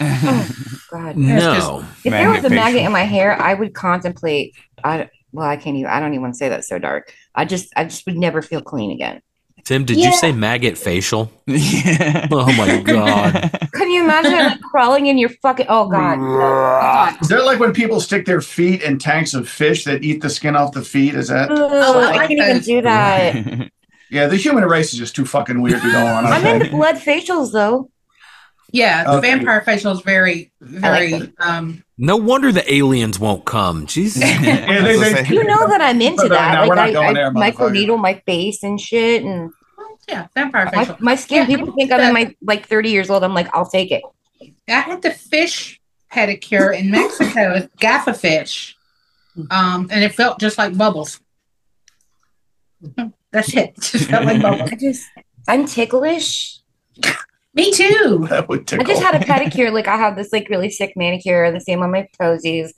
Oh, 0.96 0.98
god. 1.00 1.16
no. 1.16 1.84
If 2.04 2.12
there 2.12 2.30
was 2.30 2.44
a 2.44 2.50
maggot 2.50 2.82
in 2.82 2.92
my 2.92 3.02
hair, 3.02 3.40
I 3.42 3.54
would 3.54 3.74
contemplate. 3.74 4.54
I 4.84 5.10
well, 5.32 5.44
I 5.48 5.56
can't 5.56 5.76
even. 5.76 5.90
I 5.90 5.98
don't 5.98 6.12
even 6.12 6.22
want 6.22 6.34
to 6.34 6.38
say 6.38 6.48
that's 6.48 6.68
so 6.68 6.78
dark. 6.78 7.12
I 7.34 7.44
just, 7.44 7.72
I 7.76 7.82
just 7.82 8.06
would 8.06 8.16
never 8.16 8.42
feel 8.42 8.60
clean 8.62 8.92
again. 8.92 9.20
Tim, 9.64 9.84
did 9.84 9.96
Yeah. 9.96 10.10
you 10.10 10.16
say 10.16 10.30
maggot 10.30 10.78
facial? 10.78 11.32
yeah. 11.46 12.28
Oh 12.30 12.46
my 12.52 12.80
god. 12.82 13.50
Can 13.72 13.90
you 13.90 14.04
imagine 14.04 14.32
like, 14.34 14.60
crawling 14.60 15.06
in 15.06 15.16
your 15.18 15.30
fucking? 15.30 15.66
Oh 15.68 15.88
God. 15.88 16.18
God. 16.18 17.16
Is 17.22 17.28
that 17.28 17.44
like 17.44 17.58
when 17.58 17.72
people 17.72 17.98
stick 18.00 18.24
their 18.26 18.40
feet 18.42 18.82
in 18.82 18.98
tanks 18.98 19.34
of 19.34 19.48
fish 19.48 19.84
that 19.84 20.04
eat 20.04 20.20
the 20.20 20.30
skin 20.30 20.54
off 20.54 20.72
the 20.72 20.82
feet? 20.84 21.14
Is 21.14 21.28
that? 21.28 21.50
Ugh, 21.50 21.58
I 21.72 22.12
I 22.18 22.26
can't 22.28 22.32
even 22.32 22.58
do 22.60 22.82
that. 22.82 23.70
Yeah, 24.14 24.26
the 24.28 24.36
human 24.36 24.64
race 24.64 24.92
is 24.92 24.98
just 24.98 25.14
too 25.16 25.26
fucking 25.26 25.60
weird 25.60 25.82
to 25.82 25.90
go 25.92 26.06
on. 26.06 26.24
I 26.26 26.30
I'm 26.36 26.46
into 26.46 26.66
think. 26.66 26.76
blood 26.76 26.96
facials 26.96 27.52
though. 27.52 27.90
Yeah, 28.72 29.04
the 29.04 29.10
Okay. 29.18 29.30
vampire 29.32 29.60
facial 29.60 29.92
is 29.92 30.00
very, 30.00 30.52
very. 30.60 31.32
um 31.38 31.84
No 31.98 32.16
wonder 32.16 32.50
the 32.52 32.72
aliens 32.72 33.18
won't 33.20 33.44
come. 33.44 33.86
Jesus. 33.86 34.22
Yeah, 34.42 34.82
they- 34.82 34.96
they- 35.22 35.28
You 35.28 35.44
know 35.44 35.66
that 35.68 35.80
I'm 35.80 36.00
into 36.00 36.28
that. 36.28 36.54
no, 36.66 36.66
like 36.74 36.94
I, 36.96 37.12
there, 37.12 37.26
I 37.26 37.30
motherfucker. 37.30 37.52
microneedle 37.52 38.00
my 38.00 38.14
face 38.26 38.62
and 38.62 38.80
shit, 38.80 39.22
and 39.24 39.50
Yeah, 40.08 40.26
vampire 40.34 40.64
my, 40.66 40.70
facial. 40.84 40.96
my 41.00 41.14
skin. 41.16 41.38
Yeah, 41.38 41.46
people 41.56 41.72
think 41.74 41.92
I'm 41.92 42.00
in 42.00 42.12
my 42.14 42.34
like 42.42 42.66
30 42.66 42.90
years 42.90 43.10
old. 43.10 43.22
I'm 43.24 43.34
like, 43.34 43.48
I'll 43.54 43.68
take 43.68 43.90
it. 43.92 44.02
I 44.68 44.80
had 44.80 45.02
the 45.02 45.10
fish 45.10 45.80
pedicure 46.12 46.76
in 46.76 46.90
Mexico, 46.90 47.68
gaffa 47.80 48.16
fish, 48.16 48.76
um, 49.50 49.88
and 49.90 50.02
it 50.04 50.14
felt 50.14 50.38
just 50.40 50.58
like 50.58 50.76
bubbles. 50.76 51.20
That's 53.34 53.52
it. 53.54 53.74
It 53.76 53.80
just 53.82 54.08
felt 54.08 54.24
like 54.24 54.40
bubbles. 54.40 54.70
I 54.72 54.76
just, 54.76 55.06
I'm 55.46 55.66
ticklish. 55.66 56.58
Me 57.54 57.70
too. 57.70 58.26
That 58.30 58.48
would 58.48 58.72
I 58.72 58.82
just 58.82 59.02
had 59.02 59.14
a 59.14 59.18
pedicure. 59.24 59.70
Like 59.72 59.86
I 59.86 59.96
have 59.96 60.16
this 60.16 60.32
like 60.32 60.48
really 60.48 60.70
sick 60.70 60.94
manicure, 60.96 61.52
the 61.52 61.60
same 61.60 61.82
on 61.82 61.90
my 61.92 62.08
toesies, 62.20 62.70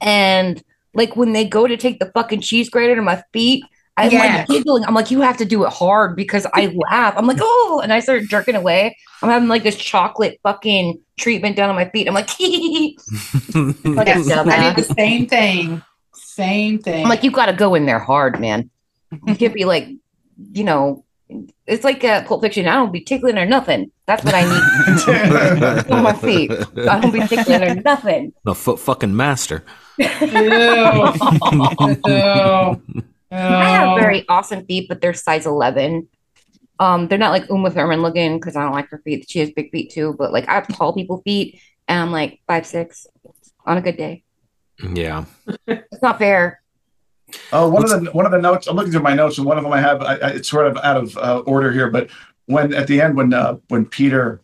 and 0.00 0.62
like 0.94 1.14
when 1.14 1.32
they 1.32 1.44
go 1.46 1.66
to 1.66 1.76
take 1.76 1.98
the 2.00 2.06
fucking 2.14 2.40
cheese 2.40 2.70
grater 2.70 2.96
to 2.96 3.02
my 3.02 3.22
feet. 3.34 3.62
I'm 3.98 4.10
Yes. 4.10 4.46
like 4.46 4.58
giggling. 4.58 4.84
I'm 4.84 4.92
like, 4.94 5.10
you 5.10 5.22
have 5.22 5.38
to 5.38 5.46
do 5.46 5.64
it 5.64 5.72
hard 5.72 6.16
because 6.16 6.46
I 6.52 6.66
laugh. 6.90 7.14
I'm 7.16 7.26
like, 7.26 7.38
oh, 7.40 7.80
and 7.82 7.94
I 7.94 8.00
start 8.00 8.24
jerking 8.24 8.54
away. 8.54 8.94
I'm 9.22 9.30
having 9.30 9.48
like 9.48 9.62
this 9.62 9.76
chocolate 9.76 10.38
fucking 10.42 11.00
treatment 11.16 11.56
down 11.56 11.70
on 11.70 11.76
my 11.76 11.88
feet. 11.88 12.06
I'm 12.06 12.12
like, 12.12 12.28
like 12.38 12.38
a 12.38 14.04
Yes, 14.06 14.30
I 14.30 14.44
dumbass. 14.44 14.76
did 14.76 14.84
the 14.84 14.94
same 14.94 15.26
thing. 15.26 15.82
Same 16.14 16.78
thing. 16.78 17.04
I'm 17.04 17.08
like, 17.08 17.22
you 17.24 17.30
got 17.30 17.46
to 17.46 17.54
go 17.54 17.74
in 17.74 17.86
there 17.86 17.98
hard, 17.98 18.38
man. 18.38 18.68
You 19.26 19.36
can't 19.36 19.54
be 19.54 19.64
like, 19.64 19.88
you 20.52 20.64
know, 20.64 21.04
it's 21.66 21.84
like 21.84 22.04
a 22.04 22.24
Pulp 22.26 22.42
Fiction. 22.42 22.68
I 22.68 22.74
don't 22.74 22.92
be 22.92 23.00
tickling 23.00 23.38
or 23.38 23.46
nothing. 23.46 23.90
That's 24.06 24.24
what 24.24 24.34
I 24.34 24.42
need 24.42 25.90
on 25.92 26.02
my 26.02 26.12
feet. 26.12 26.50
I 26.52 27.00
don't 27.00 27.12
be 27.12 27.26
tickling 27.26 27.62
or 27.62 27.74
nothing. 27.76 28.32
the 28.44 28.54
foot 28.54 28.78
fucking 28.78 29.14
master. 29.16 29.64
Ew. 29.98 30.06
Ew. 32.06 32.82
I 33.32 33.68
have 33.70 33.98
very 33.98 34.24
awesome 34.28 34.64
feet, 34.66 34.88
but 34.88 35.00
they're 35.00 35.14
size 35.14 35.46
11. 35.46 36.08
Um, 36.78 37.08
they're 37.08 37.18
not 37.18 37.32
like 37.32 37.48
Uma 37.50 37.70
Thurman 37.70 38.02
looking 38.02 38.38
because 38.38 38.54
I 38.54 38.62
don't 38.62 38.72
like 38.72 38.88
her 38.90 38.98
feet. 39.04 39.28
She 39.28 39.40
has 39.40 39.50
big 39.50 39.70
feet 39.72 39.90
too, 39.90 40.14
but 40.18 40.32
like 40.32 40.48
I 40.48 40.54
have 40.54 40.68
tall 40.68 40.92
people 40.92 41.22
feet, 41.22 41.58
and 41.88 42.00
I'm 42.00 42.12
like 42.12 42.40
five 42.46 42.66
six 42.66 43.06
on 43.64 43.78
a 43.78 43.80
good 43.80 43.96
day. 43.96 44.22
Yeah. 44.94 45.24
It's 45.66 46.02
not 46.02 46.18
fair. 46.18 46.60
Oh, 47.52 47.68
one 47.68 47.84
of 47.84 47.90
the 48.04 48.10
one 48.12 48.26
of 48.26 48.32
the 48.32 48.40
notes. 48.40 48.66
I'm 48.66 48.76
looking 48.76 48.92
through 48.92 49.02
my 49.02 49.14
notes, 49.14 49.38
and 49.38 49.46
one 49.46 49.56
of 49.58 49.64
them 49.64 49.72
I 49.72 49.80
have. 49.80 50.02
I, 50.02 50.14
I, 50.16 50.28
it's 50.30 50.48
sort 50.48 50.66
of 50.66 50.76
out 50.78 50.96
of 50.96 51.16
uh, 51.18 51.38
order 51.46 51.72
here, 51.72 51.90
but 51.90 52.08
when 52.46 52.74
at 52.74 52.86
the 52.86 53.00
end 53.00 53.16
when 53.16 53.32
uh, 53.34 53.56
when 53.68 53.84
Peter 53.86 54.40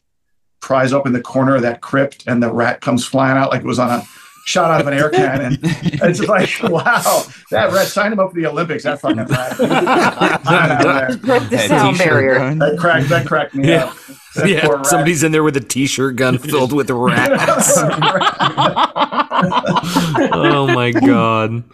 pries 0.61 0.93
open 0.93 1.13
the 1.13 1.21
corner 1.21 1.57
of 1.57 1.63
that 1.63 1.81
crypt 1.81 2.25
and 2.27 2.43
the 2.43 2.53
rat 2.53 2.81
comes 2.81 3.05
flying 3.05 3.37
out 3.37 3.51
like 3.51 3.61
it 3.63 3.67
was 3.67 3.79
on 3.81 3.91
a 3.91 4.03
shot 4.47 4.71
out 4.71 4.81
of 4.81 4.87
an 4.87 4.95
air 4.95 5.11
cannon, 5.11 5.59
it's 5.63 6.19
just 6.21 6.29
like 6.29 6.49
wow, 6.63 7.25
that 7.51 7.73
rat 7.73 7.87
signed 7.89 8.13
him 8.13 8.21
up 8.21 8.31
for 8.31 8.37
the 8.37 8.47
Olympics. 8.47 8.85
That 8.85 9.01
fucking 9.01 9.25
rat. 9.27 9.57
Broke 11.23 11.43
the 11.45 11.57
That 11.57 11.69
sound 11.69 11.97
t-shirt 11.97 12.09
barrier. 12.11 12.35
gun. 12.39 12.59
that 12.59 12.79
cracked 12.79 13.09
that 13.09 13.27
cracked 13.27 13.55
me 13.55 13.69
Yeah. 13.69 13.85
up. 13.87 13.97
That 14.37 14.49
Yeah. 14.49 14.83
Somebody's 14.83 15.23
in 15.23 15.33
there 15.33 15.43
with 15.43 15.57
a 15.57 15.61
t-shirt 15.61 16.17
gun 16.17 16.39
filled 16.39 16.73
with 16.73 16.89
rats. 16.91 17.77
oh 20.33 20.71
my 20.75 20.91
god. 20.93 21.65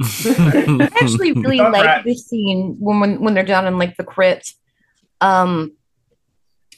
I 0.00 0.90
actually 1.00 1.32
really 1.36 1.58
Don't 1.58 1.72
like 1.72 1.84
rat. 1.84 2.04
this 2.04 2.26
scene 2.26 2.76
when, 2.78 3.00
when 3.00 3.20
when 3.20 3.34
they're 3.34 3.44
down 3.44 3.66
in 3.66 3.78
like 3.78 3.96
the 3.96 4.04
crypt. 4.04 4.54
Um, 5.20 5.72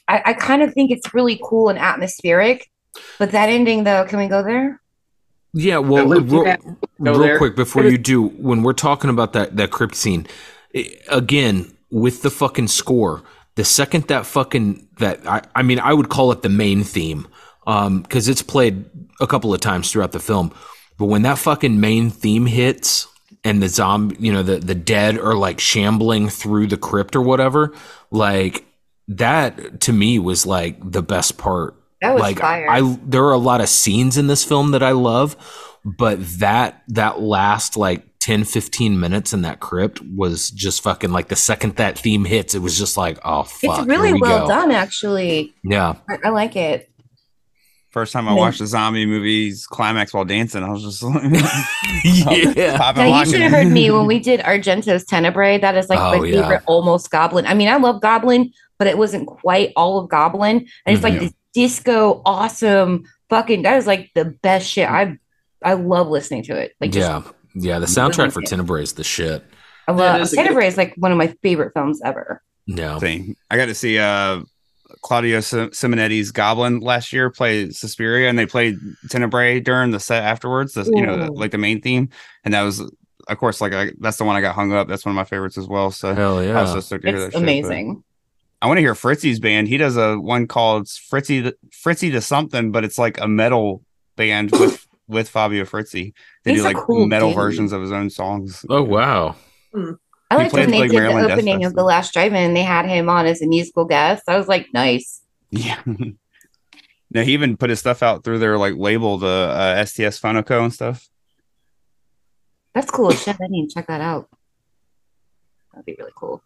I, 0.08 0.22
I 0.26 0.32
kind 0.34 0.62
of 0.62 0.72
think 0.72 0.90
it's 0.90 1.12
really 1.14 1.40
cool 1.42 1.68
and 1.68 1.78
atmospheric. 1.78 2.70
But 3.18 3.32
that 3.32 3.48
ending, 3.48 3.84
though, 3.84 4.04
can 4.06 4.18
we 4.18 4.26
go 4.28 4.42
there? 4.42 4.80
Yeah, 5.52 5.78
well, 5.78 6.06
Yeah, 6.08 6.20
real, 6.22 6.76
real 6.98 7.18
there. 7.18 7.38
quick 7.38 7.56
before 7.56 7.84
you 7.84 7.98
do, 7.98 8.28
when 8.28 8.62
we're 8.62 8.72
talking 8.74 9.10
about 9.10 9.32
that 9.32 9.56
that 9.56 9.70
crypt 9.70 9.94
scene, 9.94 10.26
i- 10.74 10.90
again 11.08 11.72
with 11.90 12.22
the 12.22 12.30
fucking 12.30 12.68
score, 12.68 13.22
the 13.54 13.64
second 13.64 14.04
that 14.08 14.26
fucking 14.26 14.86
that 14.98 15.26
I, 15.26 15.42
I 15.54 15.62
mean, 15.62 15.78
I 15.80 15.92
would 15.94 16.08
call 16.10 16.30
it 16.32 16.42
the 16.42 16.48
main 16.50 16.84
theme, 16.84 17.26
um, 17.66 18.02
because 18.02 18.28
it's 18.28 18.42
played 18.42 18.84
a 19.20 19.26
couple 19.26 19.52
of 19.54 19.60
times 19.60 19.90
throughout 19.90 20.12
the 20.12 20.20
film, 20.20 20.52
but 20.98 21.06
when 21.06 21.22
that 21.22 21.38
fucking 21.38 21.80
main 21.80 22.10
theme 22.10 22.46
hits 22.46 23.08
and 23.44 23.62
the 23.62 23.68
zombie, 23.68 24.16
you 24.18 24.32
know, 24.32 24.42
the 24.42 24.58
the 24.58 24.74
dead 24.74 25.18
are 25.18 25.34
like 25.34 25.60
shambling 25.60 26.28
through 26.28 26.68
the 26.68 26.76
crypt 26.76 27.14
or 27.14 27.22
whatever, 27.22 27.74
like 28.10 28.64
that 29.08 29.80
to 29.82 29.92
me 29.92 30.18
was 30.18 30.46
like 30.46 30.78
the 30.80 31.02
best 31.02 31.38
part 31.38 31.74
That 32.00 32.14
was 32.14 32.22
like 32.22 32.40
fire. 32.40 32.68
I 32.68 32.98
there 33.04 33.24
are 33.24 33.32
a 33.32 33.38
lot 33.38 33.60
of 33.60 33.68
scenes 33.68 34.16
in 34.16 34.26
this 34.26 34.44
film 34.44 34.72
that 34.72 34.82
I 34.82 34.92
love, 34.92 35.36
but 35.84 36.18
that 36.38 36.82
that 36.88 37.20
last 37.20 37.76
like 37.76 38.04
10 38.20 38.42
15 38.44 38.98
minutes 38.98 39.32
in 39.32 39.42
that 39.42 39.60
crypt 39.60 40.00
was 40.02 40.50
just 40.50 40.82
fucking 40.82 41.12
like 41.12 41.28
the 41.28 41.36
second 41.36 41.76
that 41.76 41.96
theme 41.96 42.24
hits 42.24 42.56
it 42.56 42.58
was 42.58 42.76
just 42.76 42.96
like 42.96 43.20
oh 43.24 43.44
fuck 43.44 43.78
it's 43.78 43.86
really 43.86 44.12
we 44.14 44.20
well 44.20 44.48
go. 44.48 44.48
done, 44.48 44.72
actually. 44.72 45.54
Yeah. 45.62 45.94
I, 46.08 46.18
I 46.24 46.28
like 46.30 46.56
it. 46.56 46.90
First 47.96 48.12
time 48.12 48.28
I 48.28 48.34
watched 48.34 48.60
a 48.60 48.66
zombie 48.66 49.06
movie's 49.06 49.66
climax 49.66 50.12
while 50.12 50.26
dancing, 50.26 50.62
I 50.62 50.68
was 50.68 50.82
just 50.82 51.02
like, 51.02 51.22
yeah. 52.54 52.76
popping, 52.76 53.04
Now 53.10 53.20
you 53.20 53.24
should 53.30 53.40
have 53.40 53.50
heard 53.50 53.68
me 53.68 53.90
when 53.90 54.04
we 54.04 54.18
did 54.18 54.40
Argento's 54.40 55.02
Tenebrae. 55.06 55.56
That 55.56 55.78
is 55.78 55.88
like 55.88 55.98
Oh, 55.98 56.18
my 56.20 56.26
yeah. 56.26 56.42
favorite 56.42 56.62
almost 56.66 57.10
Goblin. 57.10 57.46
I 57.46 57.54
mean, 57.54 57.68
I 57.68 57.76
love 57.76 58.02
Goblin, 58.02 58.52
but 58.78 58.86
it 58.86 58.98
wasn't 58.98 59.26
quite 59.26 59.72
all 59.76 59.98
of 59.98 60.10
Goblin. 60.10 60.66
And 60.84 60.94
it's 60.94 61.02
like 61.02 61.14
Mhm. 61.14 61.20
this 61.20 61.32
disco, 61.54 62.20
awesome, 62.26 63.04
fucking. 63.30 63.62
That 63.62 63.78
is 63.78 63.86
like 63.86 64.10
the 64.14 64.26
best 64.26 64.68
shit. 64.68 64.86
I 64.90 65.16
I 65.64 65.72
love 65.72 66.08
listening 66.08 66.42
to 66.44 66.54
it. 66.54 66.72
Like, 66.82 66.92
just, 66.92 67.08
yeah. 67.08 67.22
Yeah, 67.54 67.78
the 67.78 67.86
soundtrack 67.86 68.30
for. 68.32 68.42
Tenebrae 68.42 68.82
is 68.82 68.92
the 68.92 69.04
shit. 69.04 69.42
I 69.88 69.92
love 69.92 70.20
is 70.20 70.34
a 70.34 70.36
good- 70.36 70.42
Tenebrae 70.42 70.66
is 70.66 70.76
like 70.76 70.92
one 70.98 71.12
of 71.12 71.16
my 71.18 71.28
favorite 71.42 71.72
films 71.72 72.02
ever. 72.04 72.42
No, 72.66 72.98
thing. 73.00 73.36
I 73.50 73.56
got 73.56 73.66
to 73.66 73.74
see 73.74 73.98
uh 73.98 74.40
Claudio 75.06 75.38
Simonetti's 75.38 76.32
Goblin 76.32 76.80
last 76.80 77.12
year 77.12 77.30
played 77.30 77.76
Suspiria, 77.76 78.28
and 78.28 78.36
they 78.36 78.44
played 78.44 78.76
Tenebrae 79.08 79.60
during 79.60 79.92
the 79.92 80.00
set 80.00 80.24
afterwards. 80.24 80.72
The, 80.72 80.82
you 80.92 81.06
know, 81.06 81.26
Ooh. 81.26 81.32
like 81.32 81.52
the 81.52 81.58
main 81.58 81.80
theme, 81.80 82.08
and 82.44 82.52
that 82.54 82.62
was, 82.62 82.80
of 82.80 83.38
course, 83.38 83.60
like 83.60 83.72
I, 83.72 83.92
that's 84.00 84.16
the 84.16 84.24
one 84.24 84.34
I 84.34 84.40
got 84.40 84.56
hung 84.56 84.72
up. 84.72 84.88
That's 84.88 85.04
one 85.06 85.12
of 85.12 85.14
my 85.14 85.22
favorites 85.22 85.56
as 85.58 85.68
well. 85.68 85.92
So 85.92 86.12
Hell 86.12 86.40
I 86.40 86.46
yeah. 86.46 86.60
was 86.60 86.72
so 86.72 86.80
stoked 86.80 87.04
to 87.04 87.10
hear 87.10 87.20
that 87.20 87.26
It's 87.26 87.34
shit, 87.34 87.42
amazing. 87.44 88.02
I 88.60 88.66
want 88.66 88.78
to 88.78 88.80
hear 88.80 88.96
Frizzi's 88.96 89.38
band. 89.38 89.68
He 89.68 89.76
does 89.76 89.96
a 89.96 90.16
one 90.16 90.48
called 90.48 90.88
Frizzi 90.88 91.42
to, 91.44 91.56
Frizzi 91.70 92.10
to 92.10 92.20
something, 92.20 92.72
but 92.72 92.82
it's 92.82 92.98
like 92.98 93.20
a 93.20 93.28
metal 93.28 93.84
band 94.16 94.50
with 94.50 94.88
with 95.06 95.28
Fabio 95.28 95.64
Frizzi. 95.66 96.14
They 96.42 96.50
He's 96.50 96.62
do 96.62 96.64
like 96.64 96.76
cool 96.78 97.06
metal 97.06 97.28
dude. 97.28 97.36
versions 97.36 97.70
of 97.70 97.80
his 97.80 97.92
own 97.92 98.10
songs. 98.10 98.66
Oh 98.68 98.82
wow. 98.82 99.36
Hmm. 99.72 99.92
I 100.30 100.36
liked 100.36 100.52
when 100.52 100.70
they 100.70 100.80
like 100.80 100.90
did 100.90 100.96
Maryland 100.98 101.28
the 101.28 101.32
opening 101.34 101.64
of 101.64 101.74
the 101.74 101.84
last 101.84 102.12
drive-in. 102.12 102.54
They 102.54 102.62
had 102.62 102.86
him 102.86 103.08
on 103.08 103.26
as 103.26 103.42
a 103.42 103.46
musical 103.46 103.84
guest. 103.84 104.24
I 104.28 104.36
was 104.36 104.48
like, 104.48 104.66
nice. 104.72 105.22
Yeah. 105.50 105.80
now 107.10 107.22
he 107.22 107.32
even 107.32 107.56
put 107.56 107.70
his 107.70 107.78
stuff 107.78 108.02
out 108.02 108.24
through 108.24 108.40
their 108.40 108.58
like 108.58 108.74
label, 108.76 109.18
the 109.18 109.26
uh, 109.26 109.84
STS 109.84 110.20
Phonoco 110.20 110.62
and 110.62 110.72
stuff. 110.72 111.08
That's 112.74 112.90
cool 112.90 113.10
shit. 113.12 113.36
I 113.40 113.46
need 113.48 113.68
to 113.68 113.74
check 113.74 113.86
that 113.86 114.00
out. 114.00 114.28
That'd 115.72 115.86
be 115.86 115.96
really 115.98 116.12
cool. 116.14 116.42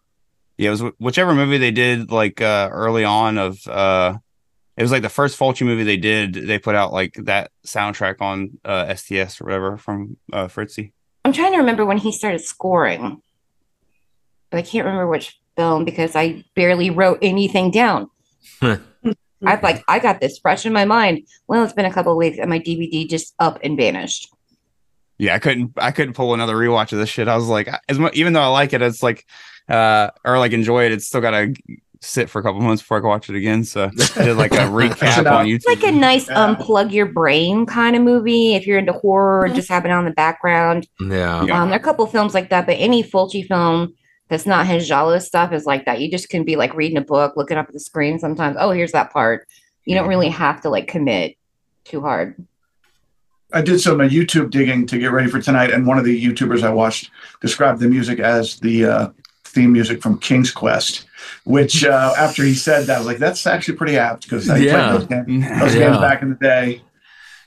Yeah, 0.59 0.69
it 0.69 0.71
was 0.73 0.81
wh- 0.81 1.01
whichever 1.01 1.35
movie 1.35 1.59
they 1.59 1.71
did 1.71 2.11
like 2.13 2.41
uh 2.41 2.69
early 2.71 3.05
on 3.05 3.39
of 3.39 3.67
uh 3.67 4.19
it 4.77 4.83
was 4.83 4.93
like 4.93 5.03
the 5.03 5.09
first 5.09 5.39
Fulci 5.39 5.65
movie 5.65 5.85
they 5.85 5.97
did, 5.97 6.35
they 6.35 6.59
put 6.59 6.75
out 6.75 6.93
like 6.93 7.15
that 7.15 7.51
soundtrack 7.67 8.21
on 8.21 8.59
uh 8.65 8.95
STS 8.95 9.41
or 9.41 9.45
whatever 9.45 9.77
from 9.77 10.19
uh 10.33 10.49
Frizzi. 10.49 10.93
I'm 11.25 11.33
trying 11.33 11.53
to 11.53 11.59
remember 11.59 11.85
when 11.87 11.99
he 11.99 12.13
started 12.13 12.41
scoring, 12.43 13.23
but 14.51 14.59
I 14.59 14.63
can't 14.63 14.85
remember 14.85 15.07
which 15.09 15.39
film 15.57 15.85
because 15.85 16.15
I 16.17 16.45
barely 16.55 16.91
wrote 16.91 17.19
anything 17.23 17.71
down. 17.71 18.09
I've 18.63 19.63
like 19.63 19.83
I 19.89 19.99
got 19.99 20.21
this 20.21 20.39
fresh 20.39 20.67
in 20.67 20.73
my 20.73 20.85
mind. 20.85 21.27
Well, 21.49 21.65
it's 21.65 21.73
been 21.73 21.87
a 21.87 21.93
couple 21.93 22.13
of 22.13 22.19
weeks, 22.19 22.39
and 22.39 22.51
my 22.51 22.59
DVD 22.59 23.09
just 23.09 23.35
up 23.39 23.59
and 23.63 23.77
vanished. 23.77 24.29
Yeah, 25.19 25.35
I 25.35 25.39
couldn't 25.39 25.73
I 25.77 25.93
couldn't 25.93 26.15
pull 26.15 26.35
another 26.35 26.55
rewatch 26.55 26.93
of 26.93 26.99
this 26.99 27.09
shit. 27.09 27.29
I 27.29 27.37
was 27.37 27.49
like 27.49 27.69
as 27.89 27.99
much 27.99 28.15
even 28.15 28.33
though 28.33 28.43
I 28.43 28.49
like 28.49 28.73
it, 28.73 28.83
it's 28.83 29.03
like 29.03 29.25
uh 29.69 30.11
or 30.25 30.39
like 30.39 30.53
enjoy 30.53 30.85
it, 30.87 30.93
it's 30.93 31.07
still 31.07 31.21
gotta 31.21 31.55
sit 32.03 32.31
for 32.31 32.39
a 32.39 32.43
couple 32.43 32.61
months 32.63 32.81
before 32.83 32.97
I 32.97 33.01
can 33.01 33.09
watch 33.11 33.29
it 33.29 33.37
again. 33.37 33.65
So 33.65 33.91
I 34.17 34.25
did 34.25 34.37
like 34.37 34.53
a 34.53 34.57
recap 34.69 35.31
on 35.31 35.47
YouTube. 35.47 35.57
It's 35.57 35.67
like 35.67 35.83
a 35.85 35.93
nice 35.93 36.29
Yeah. 36.29 36.55
unplug 36.55 36.93
your 36.93 37.07
brain 37.07 37.67
kind 37.67 37.95
of 37.97 38.03
movie 38.03 38.55
if 38.55 38.67
you're 38.67 38.79
into 38.79 38.93
horror 38.93 39.45
and 39.45 39.55
just 39.55 39.69
having 39.69 39.91
it 39.91 39.95
on 39.95 40.07
the 40.07 40.11
background. 40.13 40.87
Yeah. 41.01 41.45
Yeah. 41.45 41.63
Um, 41.63 41.69
there 41.69 41.79
are 41.79 41.81
a 41.81 41.85
couple 41.85 42.07
films 42.07 42.33
like 42.35 42.49
that, 42.51 42.65
but 42.67 42.73
any 42.79 43.03
Fulci 43.03 43.47
film 43.47 43.95
that's 44.31 44.47
not 44.47 44.67
his 44.67 44.87
genre 44.87 45.21
stuff 45.21 45.53
is 45.53 45.67
like 45.67 45.85
that. 45.85 46.01
You 46.01 46.11
just 46.11 46.29
can 46.31 46.45
be 46.45 46.57
like 46.57 46.73
reading 46.75 46.97
a 46.97 47.03
book, 47.03 47.37
looking 47.37 47.59
up 47.59 47.67
at 47.67 47.75
the 47.75 47.81
screen 47.81 48.19
sometimes. 48.19 48.57
Oh, 48.59 48.71
here's 48.71 48.93
that 48.93 49.13
part. 49.13 49.47
You 49.85 49.95
don't 49.97 50.09
really 50.09 50.29
have 50.31 50.61
to 50.63 50.71
like 50.71 50.87
commit 50.89 51.37
too 51.85 52.01
hard. 52.01 52.37
I 53.53 53.61
did 53.63 53.81
some 53.81 54.01
uh, 54.01 54.05
YouTube 54.05 54.51
digging 54.51 54.87
to 54.87 54.99
get 54.99 55.11
ready 55.11 55.29
for 55.29 55.43
tonight, 55.43 55.73
and 55.73 55.85
one 55.85 55.99
of 55.99 56.05
the 56.05 56.25
YouTubers 56.25 56.63
I 56.63 56.71
watched 56.71 57.11
described 57.41 57.81
the 57.81 57.89
music 57.89 58.21
as 58.21 58.61
the 58.61 58.85
uh, 58.85 59.09
theme 59.45 59.73
music 59.73 60.01
from 60.01 60.19
King's 60.21 60.53
Quest, 60.53 61.07
which 61.43 61.85
uh, 61.85 62.15
after 62.17 62.45
he 62.45 62.55
said 62.55 62.87
that, 62.87 62.95
I 62.95 62.99
was 62.99 63.09
like, 63.09 63.19
that's 63.19 63.49
actually 63.49 63.77
pretty 63.77 63.99
apt 63.99 64.23
because 64.23 64.49
I 64.49 64.59
Yeah. 64.59 64.93
played 64.93 65.01
those, 65.01 65.27
games, 65.27 65.49
those 65.61 65.75
Yeah. 65.75 65.81
games 65.89 65.99
back 65.99 66.23
in 66.23 66.29
the 66.31 66.37
day. 66.37 66.83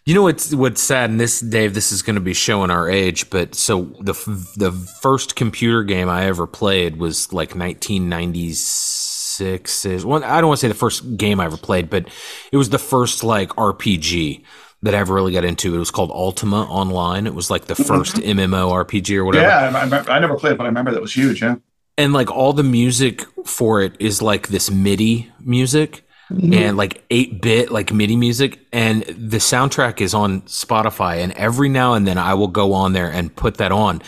You 0.06 0.16
know 0.16 0.24
what's 0.24 0.54
what's 0.54 0.82
sad, 0.82 1.10
and 1.12 1.20
this 1.20 1.40
Dave, 1.40 1.74
this 1.74 1.94
is 1.94 2.02
going 2.02 2.16
to 2.16 2.22
be 2.22 2.34
showing 2.34 2.70
our 2.70 2.90
age, 2.90 3.30
but 3.30 3.56
so 3.56 3.84
the 4.02 4.12
f- 4.12 4.26
the 4.58 4.72
first 5.02 5.38
computer 5.38 5.82
game 5.84 6.10
I 6.10 6.26
ever 6.26 6.46
played 6.46 6.98
was 6.98 7.32
like 7.32 7.56
1996. 7.56 9.86
Is 9.86 10.06
well, 10.06 10.24
I 10.24 10.42
don't 10.42 10.50
want 10.50 10.60
to 10.60 10.62
say 10.62 10.68
the 10.68 10.74
first 10.74 11.16
game 11.18 11.40
I 11.40 11.46
ever 11.46 11.58
played, 11.58 11.90
but 11.90 12.08
it 12.52 12.58
was 12.58 12.70
the 12.70 12.80
first 12.80 13.24
like 13.24 13.50
RPG 13.52 14.44
that 14.82 14.94
I 14.94 14.98
ever 14.98 15.14
really 15.14 15.32
got 15.32 15.46
into. 15.46 15.74
It 15.74 15.78
was 15.80 15.92
called 15.92 16.12
Ultima 16.12 16.64
Online. 16.64 17.26
It 17.26 17.34
was 17.34 17.50
like 17.50 17.66
the 17.66 17.74
1st 17.74 18.16
MMO 18.36 18.86
RPG 18.86 19.16
or 19.16 19.24
whatever. 19.24 19.48
Yeah, 19.48 19.72
I, 19.74 20.14
I, 20.14 20.18
I 20.18 20.20
never 20.20 20.36
played 20.38 20.54
it, 20.54 20.58
but 20.58 20.66
I 20.66 20.68
remember 20.68 20.92
that 20.92 21.02
was 21.02 21.14
huge. 21.14 21.42
Yeah. 21.42 21.56
and 21.98 22.12
like 22.12 22.30
all 22.30 22.52
the 22.52 22.64
music 22.64 23.24
for 23.46 23.82
it 23.82 23.94
is 24.00 24.22
like 24.22 24.50
this 24.50 24.70
MIDI 24.70 25.32
music 25.40 26.03
Mm-hmm. 26.32 26.54
and 26.54 26.78
like 26.78 27.04
8 27.12 27.42
bit 27.42 27.70
like 27.70 27.92
MIDI 27.92 28.16
music 28.16 28.66
and 28.72 29.04
the 29.04 29.38
soundtrack 29.38 30.00
is 30.00 30.14
on 30.14 30.42
Spotify 30.44 31.18
and 31.18 31.34
every 31.34 31.68
now 31.68 31.96
and 31.96 32.08
then 32.08 32.18
I 32.18 32.34
will 32.34 32.48
go 32.48 32.72
on 32.72 32.94
there 32.94 33.12
and 33.12 33.36
put 33.36 33.58
that 33.58 33.74
on 33.74 34.02